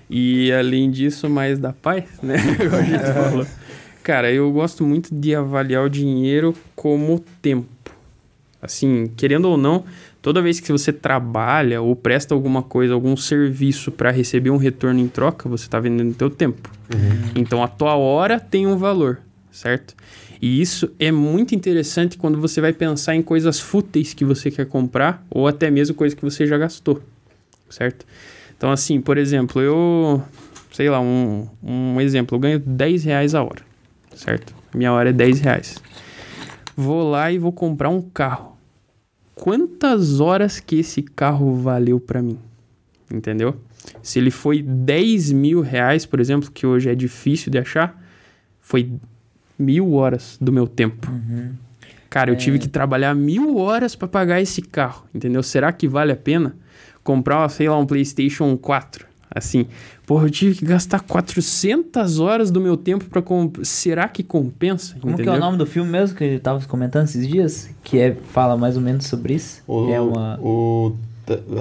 E 0.10 0.52
além 0.52 0.92
disso, 0.92 1.30
mais 1.30 1.58
da 1.58 1.74
paz, 1.74 2.04
né? 2.22 2.38
Como 2.58 2.76
a 2.76 2.82
gente 2.84 3.14
falou. 3.14 3.48
Cara, 4.04 4.32
eu 4.32 4.52
gosto 4.52 4.86
muito 4.86 5.14
de 5.14 5.34
avaliar 5.36 5.84
o 5.86 5.90
dinheiro 5.90 6.54
como 6.76 7.20
tempo. 7.42 7.68
Assim, 8.62 9.12
querendo 9.18 9.46
ou 9.46 9.58
não, 9.58 9.84
toda 10.22 10.42
vez 10.42 10.60
que 10.60 10.72
você 10.72 10.94
trabalha 10.94 11.82
ou 11.82 11.96
presta 11.96 12.34
alguma 12.34 12.62
coisa, 12.62 12.94
algum 12.94 13.18
serviço 13.18 13.92
para 13.92 14.12
receber 14.12 14.50
um 14.50 14.58
retorno 14.58 15.00
em 15.00 15.08
troca, 15.08 15.50
você 15.50 15.66
está 15.66 15.80
vendendo 15.80 16.14
teu 16.14 16.30
tempo. 16.30 16.70
Então 17.36 17.64
a 17.64 17.68
tua 17.68 17.96
hora 17.96 18.40
tem 18.40 18.68
um 18.68 18.78
valor, 18.78 19.20
certo? 19.52 19.96
E 20.42 20.62
isso 20.62 20.90
é 21.00 21.12
muito 21.12 21.54
interessante 21.54 22.18
quando 22.18 22.40
você 22.40 22.60
vai 22.60 22.74
pensar 22.74 23.16
em 23.16 23.22
coisas 23.22 23.60
fúteis 23.60 24.14
que 24.14 24.26
você 24.26 24.50
quer 24.50 24.66
comprar 24.66 25.24
ou 25.30 25.48
até 25.48 25.70
mesmo 25.70 25.96
coisas 25.96 26.18
que 26.18 26.24
você 26.24 26.48
já 26.48 26.58
gastou, 26.58 27.02
certo? 27.70 28.06
Então, 28.58 28.72
assim, 28.72 29.02
por 29.02 29.18
exemplo, 29.18 29.62
eu. 29.62 30.22
Sei 30.72 30.90
lá, 30.90 31.02
um, 31.02 31.48
um 31.62 32.00
exemplo, 32.00 32.36
eu 32.36 32.40
ganho 32.40 32.60
10 32.60 33.04
reais 33.04 33.36
a 33.36 33.44
hora, 33.44 33.62
certo? 34.16 34.54
Minha 34.74 34.94
hora 34.94 35.10
é 35.10 35.14
10 35.14 35.42
reais. 35.42 35.78
Vou 36.78 37.10
lá 37.10 37.32
e 37.32 37.38
vou 37.38 37.52
comprar 37.52 37.90
um 37.90 38.02
carro. 38.02 38.58
Quantas 39.42 40.20
horas 40.20 40.60
que 40.60 40.76
esse 40.76 41.02
carro 41.02 41.56
valeu 41.56 42.00
pra 42.00 42.22
mim? 42.22 42.38
Entendeu? 43.12 43.56
Se 44.04 44.20
ele 44.20 44.30
foi 44.30 44.62
10 44.62 45.32
mil 45.32 45.62
reais, 45.62 46.06
por 46.06 46.20
exemplo, 46.20 46.52
que 46.52 46.68
hoje 46.68 46.92
é 46.92 46.94
difícil 46.94 47.52
de 47.52 47.58
achar, 47.58 48.00
foi 48.60 48.92
mil 49.58 49.94
horas 49.94 50.38
do 50.40 50.52
meu 50.52 50.68
tempo. 50.68 51.12
Cara, 52.08 52.30
eu 52.30 52.36
tive 52.36 52.60
que 52.60 52.68
trabalhar 52.70 53.16
mil 53.16 53.58
horas 53.58 53.96
pra 53.96 54.08
pagar 54.08 54.40
esse 54.40 54.62
carro, 54.62 55.08
entendeu? 55.12 55.42
Será 55.42 55.74
que 55.74 55.88
vale 55.88 56.12
a 56.12 56.16
pena 56.16 56.56
comprar, 57.04 57.50
sei 57.50 57.68
lá, 57.68 57.80
um 57.80 57.86
PlayStation 57.88 58.56
4? 58.56 59.08
Assim, 59.34 59.66
porra, 60.12 60.26
eu 60.26 60.30
tive 60.30 60.56
que 60.56 60.66
gastar 60.66 61.00
400 61.00 62.20
horas 62.20 62.52
do 62.52 62.60
meu 62.60 62.76
tempo 62.76 63.06
pra 63.06 63.22
comprar. 63.22 63.64
Será 63.64 64.10
que 64.10 64.22
compensa? 64.22 64.98
Como 65.00 65.16
que 65.16 65.22
é 65.22 65.24
entendeu? 65.24 65.36
o 65.36 65.40
nome 65.40 65.58
do 65.58 65.66
filme 65.66 65.90
mesmo 65.90 66.18
que 66.18 66.24
ele 66.26 66.38
tava 66.38 66.60
comentando 66.66 67.06
esses 67.06 67.26
dias? 67.26 67.70
Que 67.82 67.98
é, 67.98 68.18
fala 68.34 68.58
mais 68.58 68.76
ou 68.76 68.82
menos 68.82 69.06
sobre 69.06 69.36
isso. 69.36 69.64
O, 69.66 69.90
é 69.90 70.02
uma... 70.02 70.38
o 70.42 70.94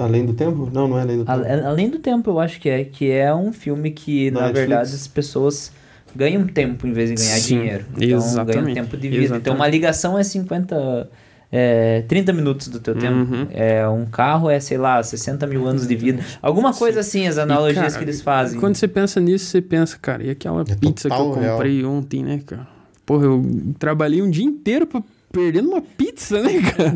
Além 0.01 0.25
do 0.25 0.33
Tempo? 0.33 0.69
Não, 0.69 0.85
não 0.85 0.99
é 0.99 1.01
Além 1.03 1.19
do 1.19 1.23
Tempo. 1.25 1.47
A- 1.47 1.67
Além 1.69 1.89
do 1.89 1.99
tempo, 1.99 2.29
eu 2.29 2.39
acho 2.41 2.59
que 2.59 2.67
é. 2.67 2.83
Que 2.83 3.09
é 3.09 3.33
um 3.33 3.53
filme 3.53 3.89
que, 3.89 4.29
na 4.31 4.41
Netflix. 4.41 4.59
verdade, 4.67 4.95
as 4.95 5.07
pessoas 5.07 5.71
ganham 6.13 6.45
tempo 6.45 6.85
em 6.85 6.91
vez 6.91 7.09
de 7.09 7.15
ganhar 7.15 7.37
Sim, 7.37 7.59
dinheiro. 7.59 7.85
Então, 7.87 7.99
ganham 8.01 8.17
exatamente, 8.19 8.73
tempo 8.73 8.97
de 8.97 9.07
vida. 9.07 9.23
Então, 9.23 9.35
exatamente. 9.37 9.59
uma 9.61 9.67
ligação 9.69 10.19
é 10.19 10.23
50... 10.25 11.09
É, 11.51 12.03
30 12.07 12.31
minutos 12.31 12.69
do 12.69 12.79
teu 12.79 12.95
tempo. 12.95 13.13
Uhum. 13.33 13.47
É, 13.51 13.85
um 13.89 14.05
carro 14.05 14.49
é, 14.49 14.59
sei 14.59 14.77
lá, 14.77 15.03
60 15.03 15.45
mil 15.47 15.67
anos 15.67 15.85
de 15.85 15.95
vida. 15.95 16.23
Alguma 16.41 16.73
coisa 16.73 17.01
assim, 17.01 17.27
as 17.27 17.37
analogias 17.37 17.85
cara, 17.93 17.97
que 17.97 18.03
eles 18.05 18.21
fazem. 18.21 18.59
Quando 18.59 18.75
você 18.75 18.87
pensa 18.87 19.19
nisso, 19.19 19.45
você 19.45 19.61
pensa, 19.61 19.97
cara, 20.01 20.23
e 20.23 20.29
aquela 20.29 20.61
É 20.61 20.75
pizza 20.75 21.09
que 21.09 21.13
eu 21.13 21.17
total 21.17 21.33
real. 21.41 21.55
comprei 21.57 21.83
ontem, 21.83 22.23
né, 22.23 22.39
cara? 22.45 22.67
Porra, 23.05 23.25
eu 23.25 23.43
trabalhei 23.77 24.21
um 24.21 24.29
dia 24.29 24.45
inteiro 24.45 24.87
pra 24.87 25.03
perdendo 25.31 25.69
uma 25.69 25.81
pizza, 25.81 26.41
né, 26.41 26.61
cara? 26.71 26.93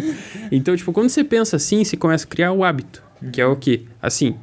Então, 0.52 0.76
tipo, 0.76 0.91
quando 0.94 1.10
você 1.10 1.23
pensa 1.23 1.56
assim, 1.57 1.84
você 1.84 1.98
começa 1.98 2.26
a 2.26 2.27
criar 2.30 2.52
o 2.53 2.64
hábito, 2.64 3.03
que 3.34 3.41
é 3.41 3.45
o 3.45 3.56
quê? 3.56 3.84
Assim, 4.02 4.36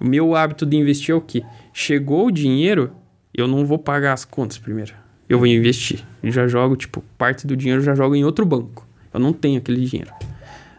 o 0.00 0.04
meu 0.04 0.34
hábito 0.34 0.64
de 0.66 0.76
investir 0.76 1.12
é 1.12 1.16
o 1.16 1.20
quê? 1.20 1.42
Chegou 1.72 2.26
o 2.26 2.30
dinheiro, 2.32 2.90
eu 3.32 3.46
não 3.46 3.64
vou 3.64 3.78
pagar 3.78 4.12
as 4.14 4.24
contas 4.24 4.58
primeiro. 4.58 4.94
Eu 5.28 5.38
vou 5.38 5.46
investir. 5.46 6.04
Eu 6.22 6.32
já 6.32 6.48
jogo, 6.48 6.74
tipo, 6.74 7.04
parte 7.16 7.46
do 7.46 7.56
dinheiro 7.56 7.80
eu 7.80 7.84
já 7.84 7.94
jogo 7.94 8.16
em 8.16 8.24
outro 8.24 8.44
banco. 8.44 8.86
Eu 9.12 9.20
não 9.20 9.32
tenho 9.32 9.58
aquele 9.58 9.84
dinheiro. 9.84 10.10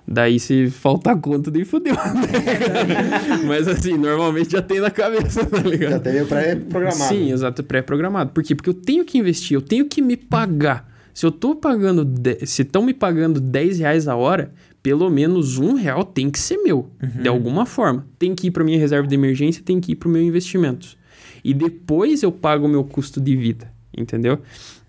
Daí, 0.07 0.39
se 0.39 0.69
faltar 0.69 1.15
conta, 1.19 1.49
daí 1.51 1.63
fodeu. 1.63 1.95
Mas 3.47 3.67
assim, 3.67 3.97
normalmente 3.97 4.51
já 4.51 4.61
tem 4.61 4.79
na 4.79 4.89
cabeça, 4.89 5.45
tá 5.45 5.59
ligado? 5.59 5.91
Já 5.91 5.99
tem 5.99 6.25
pré-programado. 6.25 7.03
Sim, 7.09 7.31
exato, 7.31 7.63
pré-programado. 7.63 8.31
Por 8.31 8.43
quê? 8.43 8.55
Porque 8.55 8.69
eu 8.69 8.73
tenho 8.73 9.05
que 9.05 9.17
investir, 9.17 9.55
eu 9.55 9.61
tenho 9.61 9.85
que 9.85 10.01
me 10.01 10.17
pagar. 10.17 10.89
Se 11.13 11.25
eu 11.25 11.31
tô 11.31 11.55
pagando, 11.55 12.03
de- 12.05 12.45
se 12.45 12.61
estão 12.61 12.81
me 12.83 12.93
pagando 12.93 13.39
10 13.39 13.79
reais 13.79 14.07
a 14.07 14.15
hora, 14.15 14.51
pelo 14.81 15.09
menos 15.09 15.57
um 15.57 15.73
real 15.73 16.03
tem 16.03 16.29
que 16.29 16.39
ser 16.39 16.57
meu, 16.57 16.89
de 17.21 17.27
alguma 17.27 17.65
forma. 17.65 18.05
Tem 18.17 18.33
que 18.33 18.47
ir 18.47 18.51
para 18.51 18.63
minha 18.63 18.79
reserva 18.79 19.07
de 19.07 19.13
emergência, 19.15 19.61
tem 19.63 19.79
que 19.79 19.91
ir 19.91 19.95
para 19.95 20.07
o 20.09 20.11
meu 20.11 20.21
investimento. 20.21 20.87
E 21.43 21.53
depois 21.53 22.23
eu 22.23 22.31
pago 22.31 22.65
o 22.65 22.69
meu 22.69 22.83
custo 22.83 23.19
de 23.19 23.35
vida, 23.35 23.71
entendeu? 23.95 24.39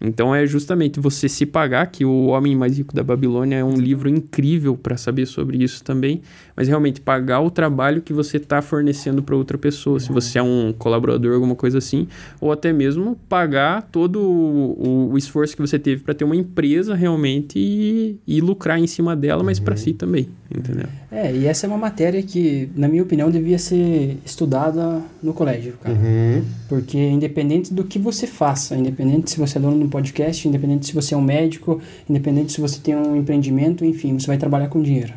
Então 0.04 0.34
é 0.34 0.44
justamente 0.46 0.98
você 0.98 1.28
se 1.28 1.46
pagar, 1.46 1.86
que 1.86 2.04
o 2.04 2.26
Homem 2.26 2.56
Mais 2.56 2.76
Rico 2.76 2.94
da 2.94 3.04
Babilônia 3.04 3.56
é 3.56 3.64
um 3.64 3.74
livro 3.76 4.08
incrível 4.08 4.76
para 4.76 4.96
saber 4.96 5.26
sobre 5.26 5.62
isso 5.62 5.84
também, 5.84 6.20
mas 6.56 6.66
realmente 6.66 7.00
pagar 7.00 7.40
o 7.40 7.50
trabalho 7.50 8.02
que 8.02 8.12
você 8.12 8.36
está 8.36 8.60
fornecendo 8.60 9.22
para 9.22 9.36
outra 9.36 9.56
pessoa, 9.56 10.00
se 10.00 10.10
você 10.10 10.38
é 10.38 10.42
um 10.42 10.74
colaborador, 10.76 11.34
alguma 11.34 11.54
coisa 11.54 11.78
assim, 11.78 12.08
ou 12.40 12.50
até 12.50 12.72
mesmo 12.72 13.16
pagar 13.28 13.82
todo 13.92 14.20
o, 14.20 15.10
o- 15.12 15.18
esforço 15.18 15.54
que 15.54 15.62
você 15.62 15.78
teve 15.78 16.02
para 16.02 16.14
ter 16.14 16.24
uma 16.24 16.34
empresa 16.36 16.94
realmente 16.94 17.58
e, 17.58 18.16
e 18.26 18.40
lucrar 18.40 18.78
em 18.78 18.86
cima 18.86 19.14
dela, 19.14 19.42
mas 19.44 19.60
para 19.60 19.76
si 19.76 19.92
também, 19.92 20.28
entendeu? 20.50 20.86
É, 21.10 21.32
e 21.32 21.46
essa 21.46 21.66
é 21.66 21.68
uma 21.68 21.78
matéria 21.78 22.22
que, 22.22 22.68
na 22.74 22.88
minha 22.88 23.02
opinião, 23.02 23.30
devia 23.30 23.58
ser 23.58 24.16
estudada 24.24 25.00
no 25.22 25.32
colégio, 25.32 25.74
cara. 25.80 25.94
Uhum. 25.94 26.42
Porque 26.68 26.98
independente 26.98 27.72
do 27.72 27.84
que 27.84 27.98
você 27.98 28.26
faça, 28.26 28.74
independente 28.74 29.30
se 29.30 29.38
você 29.38 29.58
é 29.58 29.60
dono 29.60 29.78
de 29.78 29.84
um 29.84 29.88
podcast, 29.92 30.48
independente 30.48 30.86
se 30.86 30.94
você 30.94 31.14
é 31.14 31.16
um 31.16 31.22
médico, 31.22 31.80
independente 32.08 32.52
se 32.52 32.60
você 32.60 32.80
tem 32.80 32.96
um 32.96 33.14
empreendimento, 33.14 33.84
enfim, 33.84 34.18
você 34.18 34.26
vai 34.26 34.38
trabalhar 34.38 34.68
com 34.68 34.82
dinheiro. 34.82 35.12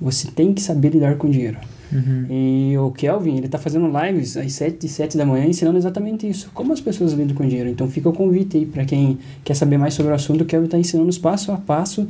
Você 0.00 0.28
tem 0.30 0.52
que 0.52 0.60
saber 0.60 0.90
lidar 0.90 1.16
com 1.16 1.30
dinheiro. 1.30 1.56
E 2.30 2.76
o 2.76 2.90
Kelvin, 2.90 3.38
ele 3.38 3.48
tá 3.48 3.58
fazendo 3.58 3.90
lives 3.90 4.36
às 4.36 4.52
7 4.52 4.84
e 4.84 4.88
7 4.88 5.16
da 5.16 5.24
manhã 5.24 5.46
ensinando 5.46 5.78
exatamente 5.78 6.28
isso. 6.28 6.50
Como 6.52 6.72
as 6.72 6.80
pessoas 6.80 7.12
lidam 7.12 7.34
com 7.34 7.46
dinheiro. 7.46 7.70
Então 7.70 7.88
fica 7.88 8.08
o 8.08 8.12
convite 8.12 8.58
aí 8.58 8.66
para 8.66 8.84
quem 8.84 9.18
quer 9.42 9.54
saber 9.54 9.78
mais 9.78 9.94
sobre 9.94 10.12
o 10.12 10.14
assunto. 10.14 10.42
O 10.42 10.44
Kelvin 10.44 10.68
tá 10.68 10.78
ensinando 10.78 11.08
os 11.08 11.18
passo 11.18 11.50
a 11.50 11.56
passo 11.56 12.06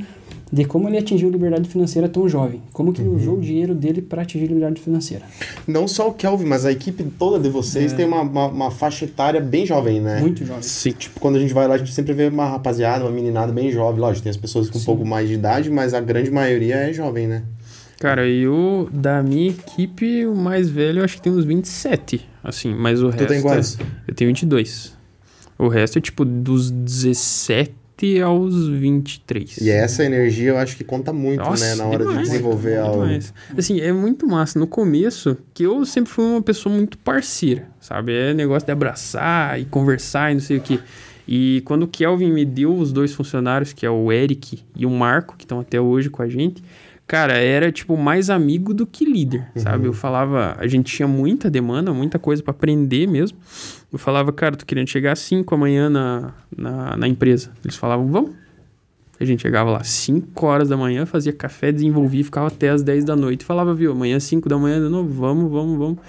de 0.51 0.65
como 0.65 0.89
ele 0.89 0.97
atingiu 0.97 1.29
liberdade 1.29 1.69
financeira 1.69 2.09
tão 2.09 2.27
jovem. 2.27 2.61
Como 2.73 2.91
que 2.91 3.01
ele 3.01 3.09
usou 3.09 3.37
o 3.37 3.41
dinheiro 3.41 3.75
dele 3.75 4.01
para 4.01 4.23
atingir 4.23 4.47
liberdade 4.47 4.81
financeira. 4.81 5.23
Não 5.67 5.87
só 5.87 6.09
o 6.09 6.13
Kelvin, 6.13 6.45
mas 6.45 6.65
a 6.65 6.71
equipe 6.71 7.03
toda 7.17 7.39
de 7.39 7.49
vocês 7.49 7.93
tem 7.93 8.05
uma, 8.05 8.21
uma, 8.21 8.47
uma 8.47 8.71
faixa 8.71 9.05
etária 9.05 9.39
bem 9.39 9.65
jovem, 9.65 10.01
né? 10.01 10.19
Muito 10.19 10.43
jovem. 10.43 10.63
Sim. 10.63 10.91
Tipo, 10.91 11.19
quando 11.19 11.35
a 11.35 11.39
gente 11.39 11.53
vai 11.53 11.67
lá, 11.67 11.75
a 11.75 11.77
gente 11.77 11.93
sempre 11.93 12.13
vê 12.13 12.27
uma 12.27 12.49
rapaziada, 12.49 13.05
uma 13.05 13.11
meninada 13.11 13.51
bem 13.51 13.71
jovem. 13.71 13.99
Lógico, 14.01 14.23
tem 14.23 14.31
as 14.31 14.37
pessoas 14.37 14.69
com 14.69 14.79
um 14.79 14.83
pouco 14.83 15.05
mais 15.05 15.27
de 15.27 15.35
idade, 15.35 15.69
mas 15.69 15.93
a 15.93 16.01
grande 16.01 16.31
maioria 16.31 16.75
é 16.75 16.93
jovem, 16.93 17.27
né? 17.27 17.43
Cara, 17.99 18.27
eu, 18.27 18.89
da 18.93 19.21
minha 19.21 19.49
equipe, 19.49 20.25
o 20.25 20.33
mais 20.33 20.69
velho, 20.69 20.99
eu 20.99 21.03
acho 21.03 21.17
que 21.17 21.21
tem 21.21 21.33
uns 21.33 21.43
27, 21.43 22.25
assim, 22.41 22.73
mas 22.73 23.03
o 23.03 23.09
resto... 23.09 23.27
tem 23.27 23.41
quantos? 23.41 23.77
Eu 24.07 24.15
tenho 24.15 24.29
22. 24.29 24.97
O 25.57 25.67
resto 25.67 25.97
é, 25.97 26.01
tipo, 26.01 26.23
dos 26.23 26.71
17 26.71 27.78
aos 28.21 28.67
23. 28.67 29.57
E 29.57 29.69
essa 29.69 30.03
energia 30.03 30.49
eu 30.49 30.57
acho 30.57 30.77
que 30.77 30.83
conta 30.83 31.11
muito, 31.11 31.39
Nossa, 31.39 31.65
né? 31.65 31.75
Na 31.75 31.85
hora 31.85 32.05
demais, 32.05 32.17
de 32.19 32.23
desenvolver 32.23 32.77
algo. 32.77 33.03
demais. 33.03 33.33
Assim, 33.57 33.79
é 33.79 33.91
muito 33.91 34.25
massa. 34.27 34.57
No 34.57 34.67
começo, 34.67 35.37
que 35.53 35.63
eu 35.63 35.85
sempre 35.85 36.11
fui 36.11 36.25
uma 36.25 36.41
pessoa 36.41 36.73
muito 36.73 36.97
parceira, 36.97 37.67
sabe? 37.79 38.13
É 38.13 38.33
negócio 38.33 38.65
de 38.65 38.71
abraçar 38.71 39.59
e 39.59 39.65
conversar 39.65 40.31
e 40.31 40.35
não 40.35 40.41
sei 40.41 40.57
o 40.57 40.61
que. 40.61 40.79
E 41.27 41.61
quando 41.65 41.83
o 41.83 41.87
Kelvin 41.87 42.31
me 42.31 42.43
deu 42.43 42.75
os 42.75 42.91
dois 42.91 43.13
funcionários, 43.13 43.71
que 43.71 43.85
é 43.85 43.89
o 43.89 44.11
Eric 44.11 44.63
e 44.75 44.85
o 44.85 44.89
Marco, 44.89 45.35
que 45.37 45.43
estão 45.43 45.59
até 45.59 45.79
hoje 45.79 46.09
com 46.09 46.23
a 46.23 46.27
gente, 46.27 46.63
cara, 47.05 47.33
era 47.33 47.71
tipo 47.71 47.95
mais 47.97 48.29
amigo 48.31 48.73
do 48.73 48.85
que 48.85 49.05
líder, 49.05 49.47
sabe? 49.55 49.85
Eu 49.85 49.93
falava, 49.93 50.55
a 50.57 50.65
gente 50.67 50.95
tinha 50.95 51.07
muita 51.07 51.49
demanda, 51.49 51.93
muita 51.93 52.17
coisa 52.17 52.41
para 52.41 52.51
aprender 52.51 53.07
mesmo. 53.07 53.37
Eu 53.91 53.97
falava, 53.97 54.31
cara, 54.31 54.55
tô 54.55 54.65
querendo 54.65 54.87
chegar 54.87 55.13
às 55.13 55.19
5 55.19 55.53
amanhã 55.55 55.89
na, 55.89 56.33
na, 56.55 56.97
na 56.97 57.07
empresa. 57.07 57.51
Eles 57.63 57.75
falavam, 57.75 58.07
vamos. 58.07 58.31
A 59.19 59.25
gente 59.25 59.41
chegava 59.41 59.69
lá 59.69 59.83
5 59.83 60.45
horas 60.45 60.69
da 60.69 60.77
manhã, 60.77 61.05
fazia 61.05 61.33
café, 61.33 61.71
desenvolvia, 61.71 62.23
ficava 62.23 62.47
até 62.47 62.69
as 62.69 62.81
10 62.81 63.03
da 63.03 63.15
noite. 63.15 63.43
Falava, 63.43 63.73
viu, 63.73 63.91
amanhã 63.91 64.19
5 64.19 64.47
da 64.47 64.57
manhã 64.57 64.79
novo, 64.89 65.11
vamos, 65.11 65.51
vamos, 65.51 65.77
vamos. 65.77 65.99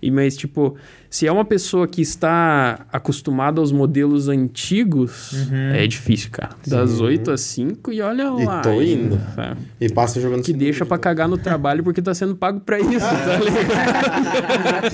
E, 0.00 0.10
mas, 0.12 0.36
tipo, 0.36 0.76
se 1.10 1.26
é 1.26 1.32
uma 1.32 1.44
pessoa 1.44 1.88
que 1.88 2.00
está 2.00 2.86
acostumada 2.92 3.60
aos 3.60 3.72
modelos 3.72 4.28
antigos, 4.28 5.32
é 5.74 5.84
difícil, 5.86 6.30
cara. 6.30 6.50
Das 6.66 7.00
8 7.00 7.32
às 7.32 7.40
5 7.40 7.92
e 7.92 8.00
olha 8.00 8.22
E 8.38 8.44
lá. 8.44 8.60
tô 8.60 8.68
ainda, 8.68 9.16
indo. 9.16 9.20
sabe? 9.34 9.60
E 9.80 9.88
passa 9.88 10.20
jogando 10.20 10.42
Que 10.44 10.52
deixa 10.52 10.86
pra 10.86 10.98
cagar 10.98 11.26
no 11.28 11.36
trabalho 11.36 11.82
porque 11.82 12.00
tá 12.00 12.14
sendo 12.14 12.36
pago 12.36 12.60
pra 12.60 12.78
isso, 12.78 13.00
tá 13.00 13.38
ligado? 13.42 14.88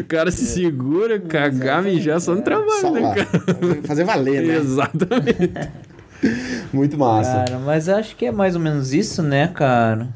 o 0.00 0.04
cara 0.04 0.30
se 0.30 0.44
segura, 0.46 1.18
cagar, 1.20 1.82
mijar 1.82 2.20
só 2.20 2.34
no 2.34 2.42
trabalho, 2.42 2.80
Só 2.80 2.90
né, 2.92 3.02
cara? 3.14 3.28
Fazer 3.86 4.04
valer, 4.04 4.42
né? 4.42 4.56
Exatamente. 4.56 5.50
Muito 6.72 6.98
massa. 6.98 7.44
Cara, 7.46 7.58
mas 7.60 7.88
acho 7.88 8.14
que 8.16 8.26
é 8.26 8.32
mais 8.32 8.54
ou 8.54 8.60
menos 8.60 8.92
isso, 8.92 9.22
né, 9.22 9.48
cara? 9.48 10.08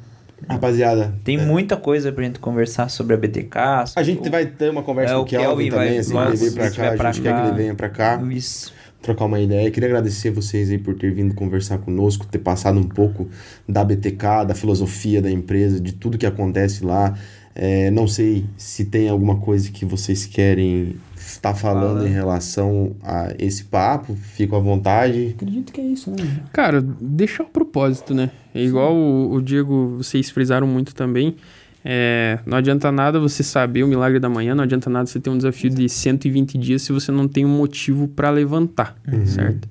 Rapaziada, 0.49 1.15
Tem 1.25 1.39
muita 1.39 1.77
coisa 1.77 2.13
pra 2.13 2.25
gente 2.25 2.39
conversar 2.39 2.89
sobre 2.89 3.15
a 3.15 3.17
BTK. 3.17 3.59
a 3.97 4.03
gente 4.03 4.29
vai 4.29 4.47
ter 4.47 4.71
uma 4.71 4.83
conversa 4.83 5.13
É, 5.13 5.17
com 5.17 5.21
o 5.23 5.25
o 5.25 5.27
Kelvin, 5.29 5.47
Kelvin 5.47 5.71
vai- 5.71 5.87
também, 5.87 5.99
assim, 6.01 6.17
ele 6.19 6.37
vir 6.37 6.53
pra 6.55 6.65
cá, 6.65 6.71
tiver 6.71 6.89
a 6.89 6.97
pra 6.97 7.13
gente 7.13 7.23
quer 7.23 7.33
cá. 7.33 7.41
que 7.43 7.49
ele 7.49 7.57
venha 7.57 7.75
pra 7.75 7.89
cá. 7.89 8.23
Isso. 8.31 8.73
trocar 9.03 9.27
uma 9.27 9.39
ideia. 9.39 9.71
Queria 9.71 9.87
agradecer 9.91 10.31
vocês 10.31 10.71
aí 10.71 10.79
por 10.79 10.95
ter 10.95 11.13
vindo 11.13 11.35
conversar 11.35 11.77
conosco, 11.77 12.25
ter 12.27 12.39
passado 12.39 12.79
um 12.79 12.89
pouco 12.89 13.29
da 13.69 13.85
BTK, 13.85 14.45
da 14.47 14.55
filosofia 14.55 15.21
da 15.21 15.31
empresa, 15.31 15.79
de 15.79 15.93
tudo 15.93 16.17
que 16.17 16.25
acontece 16.25 16.83
lá. 16.83 17.13
É, 17.55 17.91
não 17.91 18.09
sei 18.09 18.47
se 18.57 18.87
tem 18.87 19.11
alguma 19.11 19.37
coisa 19.37 19.71
que 19.71 19.85
vocês 19.85 20.25
querem 20.25 20.97
estar 21.33 21.55
falando 21.55 21.99
Fala. 21.99 22.09
em 22.09 22.13
relação 22.13 22.95
a 23.03 23.33
esse 23.39 23.65
papo. 23.65 24.15
Fico 24.15 24.57
à 24.57 24.59
vontade. 24.59 25.35
Acredito 25.35 25.73
que 25.73 25.81
é 25.81 25.85
isso, 25.85 26.11
né? 26.11 26.17
Cara, 26.53 26.81
deixar 26.81 27.45
o 27.45 27.49
propósito, 27.49 28.15
né? 28.15 28.31
É 28.55 28.63
igual 28.63 28.95
o, 28.95 29.35
o 29.35 29.43
Diego, 29.43 29.97
vocês 29.97 30.31
frisaram 30.31 30.67
muito 30.67 30.95
também. 30.95 31.37
É, 31.85 32.39
não 32.47 32.57
adianta 32.57 32.91
nada 32.91 33.21
você 33.21 33.43
saber 33.43 33.83
o 33.83 33.87
milagre 33.87 34.19
da 34.19 34.29
manhã, 34.29 34.55
não 34.55 34.65
adianta 34.65 34.89
nada 34.89 35.05
você 35.05 35.21
ter 35.21 35.29
um 35.29 35.37
desafio 35.37 35.69
de 35.69 35.87
120 35.87 36.57
dias 36.57 36.81
se 36.81 36.93
você 36.93 37.13
não 37.13 37.29
tem 37.29 37.45
um 37.45 37.57
motivo 37.57 38.09
para 38.09 38.31
levantar, 38.31 38.97
certo? 39.27 39.69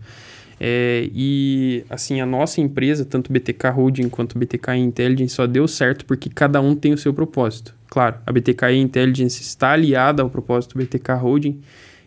É, 0.66 1.10
e 1.14 1.84
assim, 1.90 2.22
a 2.22 2.26
nossa 2.26 2.62
empresa, 2.62 3.04
tanto 3.04 3.34
BTK 3.34 3.68
Holding 3.68 4.08
quanto 4.08 4.40
BTK 4.40 4.76
Intelligence, 4.78 5.36
só 5.36 5.46
deu 5.46 5.68
certo 5.68 6.06
porque 6.06 6.30
cada 6.30 6.62
um 6.62 6.74
tem 6.74 6.94
o 6.94 6.98
seu 6.98 7.14
propósito. 7.14 7.76
Claro, 7.90 8.16
a 8.26 8.32
BTK 8.32 8.72
Intelligence 8.78 9.42
está 9.42 9.72
aliada 9.72 10.24
ao 10.24 10.30
propósito 10.30 10.78
BTK 10.78 11.16
Holding, 11.22 11.60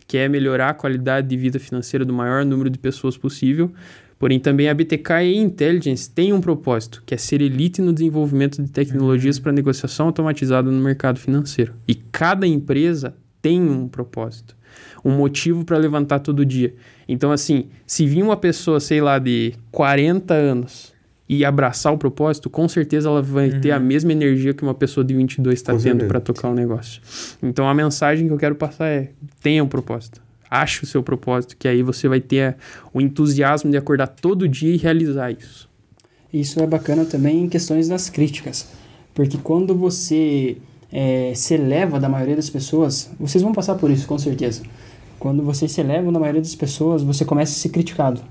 que 0.07 0.17
é 0.17 0.27
melhorar 0.27 0.69
a 0.69 0.73
qualidade 0.73 1.27
de 1.27 1.37
vida 1.37 1.59
financeira 1.59 2.03
do 2.03 2.11
maior 2.11 2.43
número 2.43 2.67
de 2.67 2.79
pessoas 2.79 3.15
possível. 3.15 3.71
Porém, 4.17 4.39
também 4.39 4.67
a 4.69 4.73
BTK 4.73 5.35
Intelligence 5.35 6.09
tem 6.09 6.33
um 6.33 6.41
propósito, 6.41 7.03
que 7.05 7.13
é 7.13 7.17
ser 7.17 7.43
elite 7.43 7.79
no 7.79 7.93
desenvolvimento 7.93 8.59
de 8.59 8.71
tecnologias 8.71 9.37
para 9.37 9.51
negociação 9.51 10.07
automatizada 10.07 10.71
no 10.71 10.83
mercado 10.83 11.19
financeiro. 11.19 11.75
E 11.87 11.93
cada 11.93 12.47
empresa 12.47 13.13
tem 13.39 13.61
um 13.61 13.87
propósito, 13.87 14.57
um 15.05 15.11
motivo 15.11 15.63
para 15.63 15.77
levantar 15.77 16.21
todo 16.21 16.43
dia. 16.43 16.73
Então, 17.07 17.31
assim, 17.31 17.67
se 17.85 18.05
vir 18.05 18.21
uma 18.21 18.35
pessoa, 18.35 18.79
sei 18.79 19.01
lá, 19.01 19.17
de 19.17 19.53
40 19.71 20.33
anos 20.33 20.93
e 21.29 21.43
abraçar 21.43 21.93
o 21.93 21.97
propósito, 21.97 22.49
com 22.49 22.67
certeza 22.67 23.09
ela 23.09 23.21
vai 23.21 23.49
ter 23.59 23.71
a 23.71 23.79
mesma 23.79 24.11
energia 24.11 24.53
que 24.53 24.63
uma 24.63 24.73
pessoa 24.73 25.03
de 25.03 25.13
22 25.13 25.59
está 25.59 25.75
tendo 25.77 26.05
para 26.05 26.19
tocar 26.19 26.49
o 26.49 26.53
negócio. 26.53 27.01
Então, 27.41 27.67
a 27.67 27.73
mensagem 27.73 28.27
que 28.27 28.33
eu 28.33 28.37
quero 28.37 28.55
passar 28.55 28.87
é: 28.87 29.11
tenha 29.41 29.63
um 29.63 29.67
propósito. 29.67 30.21
Ache 30.49 30.83
o 30.83 30.87
seu 30.87 31.03
propósito, 31.03 31.57
que 31.57 31.67
aí 31.67 31.83
você 31.83 32.07
vai 32.07 32.21
ter 32.21 32.55
o 32.93 33.01
entusiasmo 33.01 33.69
de 33.69 33.77
acordar 33.77 34.07
todo 34.07 34.47
dia 34.47 34.73
e 34.73 34.77
realizar 34.77 35.31
isso. 35.31 35.69
Isso 36.33 36.61
é 36.61 36.67
bacana 36.67 37.03
também 37.03 37.43
em 37.43 37.49
questões 37.49 37.87
das 37.87 38.09
críticas. 38.09 38.69
Porque 39.13 39.37
quando 39.37 39.75
você 39.75 40.57
eh, 40.91 41.33
se 41.35 41.55
eleva 41.55 41.99
da 41.99 42.07
maioria 42.07 42.35
das 42.35 42.49
pessoas, 42.49 43.09
vocês 43.19 43.41
vão 43.41 43.51
passar 43.51 43.75
por 43.75 43.91
isso, 43.91 44.07
com 44.07 44.17
certeza. 44.17 44.61
Quando 45.19 45.43
você 45.43 45.67
se 45.67 45.81
eleva 45.81 46.11
da 46.11 46.19
maioria 46.19 46.41
das 46.41 46.55
pessoas, 46.55 47.01
você 47.01 47.25
começa 47.25 47.51
a 47.51 47.55
ser 47.55 47.69
criticado. 47.69 48.21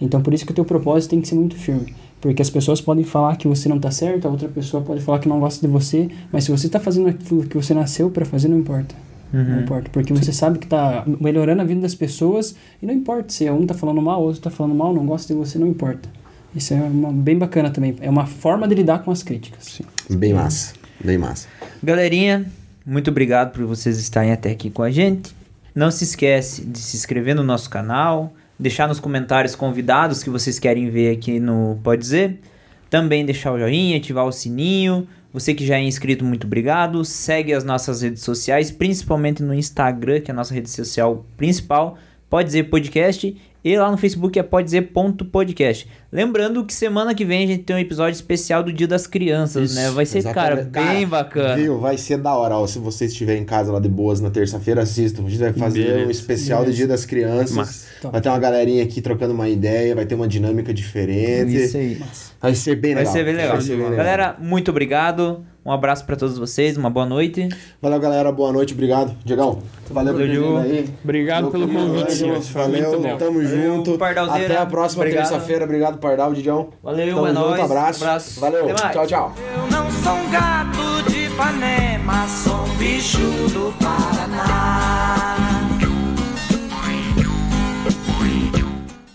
Então, 0.00 0.20
por 0.20 0.34
isso 0.34 0.44
que 0.44 0.52
o 0.52 0.54
teu 0.54 0.64
propósito 0.64 1.10
tem 1.10 1.20
que 1.20 1.28
ser 1.28 1.34
muito 1.34 1.56
firme. 1.56 1.94
Porque 2.20 2.42
as 2.42 2.50
pessoas 2.50 2.80
podem 2.80 3.04
falar 3.04 3.36
que 3.36 3.48
você 3.48 3.68
não 3.68 3.76
está 3.76 3.90
certo, 3.90 4.26
a 4.26 4.30
outra 4.30 4.48
pessoa 4.48 4.82
pode 4.82 5.00
falar 5.00 5.18
que 5.18 5.28
não 5.28 5.40
gosta 5.40 5.66
de 5.66 5.72
você, 5.72 6.08
mas 6.32 6.44
se 6.44 6.50
você 6.50 6.66
está 6.66 6.80
fazendo 6.80 7.08
aquilo 7.08 7.44
que 7.44 7.56
você 7.56 7.72
nasceu 7.72 8.10
para 8.10 8.24
fazer, 8.24 8.48
não 8.48 8.58
importa. 8.58 8.94
Não 9.32 9.60
importa, 9.60 9.90
porque 9.92 10.14
você 10.14 10.32
sabe 10.32 10.58
que 10.58 10.64
está 10.64 11.04
melhorando 11.20 11.60
a 11.60 11.64
vida 11.64 11.80
das 11.80 11.94
pessoas 11.94 12.54
e 12.80 12.86
não 12.86 12.94
importa 12.94 13.32
se 13.32 13.50
um 13.50 13.62
está 13.62 13.74
falando 13.74 14.00
mal, 14.00 14.20
o 14.20 14.24
outro 14.24 14.38
está 14.38 14.50
falando 14.50 14.74
mal, 14.74 14.94
não 14.94 15.04
gosta 15.04 15.32
de 15.32 15.38
você, 15.38 15.58
não 15.58 15.66
importa. 15.66 16.08
Isso 16.54 16.72
é 16.72 16.76
uma, 16.76 17.12
bem 17.12 17.36
bacana 17.36 17.68
também. 17.68 17.96
É 18.00 18.08
uma 18.08 18.24
forma 18.24 18.66
de 18.66 18.74
lidar 18.74 19.00
com 19.00 19.10
as 19.10 19.22
críticas. 19.22 19.82
Bem 20.08 20.32
massa. 20.32 20.72
Bem 21.04 21.18
massa. 21.18 21.48
Galerinha, 21.82 22.46
muito 22.84 23.10
obrigado 23.10 23.52
por 23.52 23.66
vocês 23.66 23.98
estarem 23.98 24.32
até 24.32 24.50
aqui 24.50 24.70
com 24.70 24.82
a 24.82 24.90
gente. 24.90 25.35
Não 25.76 25.90
se 25.90 26.04
esquece 26.04 26.64
de 26.64 26.78
se 26.78 26.96
inscrever 26.96 27.34
no 27.34 27.42
nosso 27.42 27.68
canal, 27.68 28.32
deixar 28.58 28.88
nos 28.88 28.98
comentários 28.98 29.54
convidados 29.54 30.22
que 30.22 30.30
vocês 30.30 30.58
querem 30.58 30.88
ver 30.88 31.14
aqui 31.14 31.38
no 31.38 31.78
Pode 31.82 32.00
Dizer. 32.00 32.40
Também 32.88 33.26
deixar 33.26 33.52
o 33.52 33.58
joinha, 33.58 33.98
ativar 33.98 34.24
o 34.24 34.32
sininho. 34.32 35.06
Você 35.34 35.52
que 35.52 35.66
já 35.66 35.76
é 35.76 35.82
inscrito, 35.82 36.24
muito 36.24 36.46
obrigado. 36.46 37.04
Segue 37.04 37.52
as 37.52 37.62
nossas 37.62 38.00
redes 38.00 38.22
sociais, 38.22 38.70
principalmente 38.70 39.42
no 39.42 39.52
Instagram, 39.52 40.22
que 40.22 40.30
é 40.30 40.32
a 40.32 40.34
nossa 40.34 40.54
rede 40.54 40.70
social 40.70 41.26
principal. 41.36 41.98
Pode 42.30 42.46
Dizer 42.46 42.70
Podcast. 42.70 43.36
E 43.66 43.76
lá 43.76 43.90
no 43.90 43.96
Facebook 43.96 44.38
é 44.38 44.44
pode 44.44 44.66
dizer 44.66 44.92
ponto 44.92 45.24
podcast. 45.24 45.88
Lembrando 46.12 46.64
que 46.64 46.72
semana 46.72 47.16
que 47.16 47.24
vem 47.24 47.42
a 47.42 47.46
gente 47.48 47.64
tem 47.64 47.74
um 47.74 47.78
episódio 47.80 48.14
especial 48.14 48.62
do 48.62 48.72
Dia 48.72 48.86
das 48.86 49.08
Crianças, 49.08 49.74
né? 49.74 49.90
Vai 49.90 50.06
ser, 50.06 50.22
cara, 50.22 50.62
bem 50.62 51.04
bacana. 51.04 51.56
Viu? 51.56 51.76
Vai 51.80 51.98
ser 51.98 52.18
da 52.18 52.32
hora. 52.32 52.56
Ó, 52.56 52.64
se 52.68 52.78
você 52.78 53.06
estiver 53.06 53.36
em 53.36 53.44
casa 53.44 53.72
lá 53.72 53.80
de 53.80 53.88
boas 53.88 54.20
na 54.20 54.30
terça-feira, 54.30 54.82
assistam. 54.82 55.24
A 55.26 55.28
gente 55.28 55.40
vai 55.40 55.52
fazer 55.52 55.82
Beleza. 55.82 56.06
um 56.06 56.10
especial 56.12 56.64
do 56.64 56.72
Dia 56.72 56.86
das 56.86 57.04
Crianças. 57.04 57.50
Massa. 57.56 57.88
Vai 58.08 58.20
ter 58.20 58.28
uma 58.28 58.38
galerinha 58.38 58.84
aqui 58.84 59.00
trocando 59.00 59.34
uma 59.34 59.48
ideia, 59.48 59.96
vai 59.96 60.06
ter 60.06 60.14
uma 60.14 60.28
dinâmica 60.28 60.72
diferente. 60.72 61.56
Isso 61.56 61.76
aí. 61.76 62.00
Vai 62.40 62.54
ser 62.54 62.76
bem 62.76 62.94
Vai 62.94 63.02
legal. 63.02 63.12
ser 63.12 63.24
bem 63.24 63.34
legal. 63.34 63.52
Vai 63.54 63.62
ser 63.62 63.76
bem 63.76 63.78
legal. 63.78 63.96
Galera, 63.96 64.36
muito 64.38 64.70
obrigado. 64.70 65.44
Um 65.66 65.72
abraço 65.72 66.04
pra 66.06 66.14
todos 66.14 66.38
vocês, 66.38 66.76
uma 66.76 66.88
boa 66.88 67.04
noite. 67.04 67.48
Valeu, 67.82 67.98
galera. 67.98 68.30
Boa 68.30 68.52
noite. 68.52 68.72
Obrigado. 68.72 69.16
Diegão, 69.24 69.58
valeu 69.90 70.14
por 70.14 70.20
ter 70.22 70.28
Valeu, 70.28 70.58
vindo 70.58 70.58
aí. 70.58 70.88
Obrigado 71.02 71.50
pelo 71.50 71.66
convite, 71.66 72.24
Valeu, 72.52 73.18
tamo 73.18 73.42
Valeu, 73.42 73.48
junto. 73.74 73.98
Pardalzeira. 73.98 74.44
Até 74.44 74.62
a 74.62 74.66
próxima 74.66 75.04
terça-feira. 75.06 75.64
Obrigado, 75.64 75.98
Pardal, 75.98 76.32
Didião. 76.32 76.68
Valeu, 76.80 77.16
Tamo 77.16 77.26
é 77.26 77.30
junto, 77.30 77.40
nóis. 77.40 77.60
abraço. 77.64 78.04
Abraço. 78.04 78.40
Valeu, 78.40 78.74
tchau, 78.76 79.06
tchau. 79.08 79.34
Eu 79.56 79.66
não 79.68 79.90
sou 79.90 80.12
um 80.12 80.30
gato 80.30 81.10
de 81.10 81.26
Ipanema, 81.26 82.28
sou 82.28 82.54
um 82.62 82.76
bicho 82.76 83.18
do 83.18 83.74
Paraná. 83.82 85.55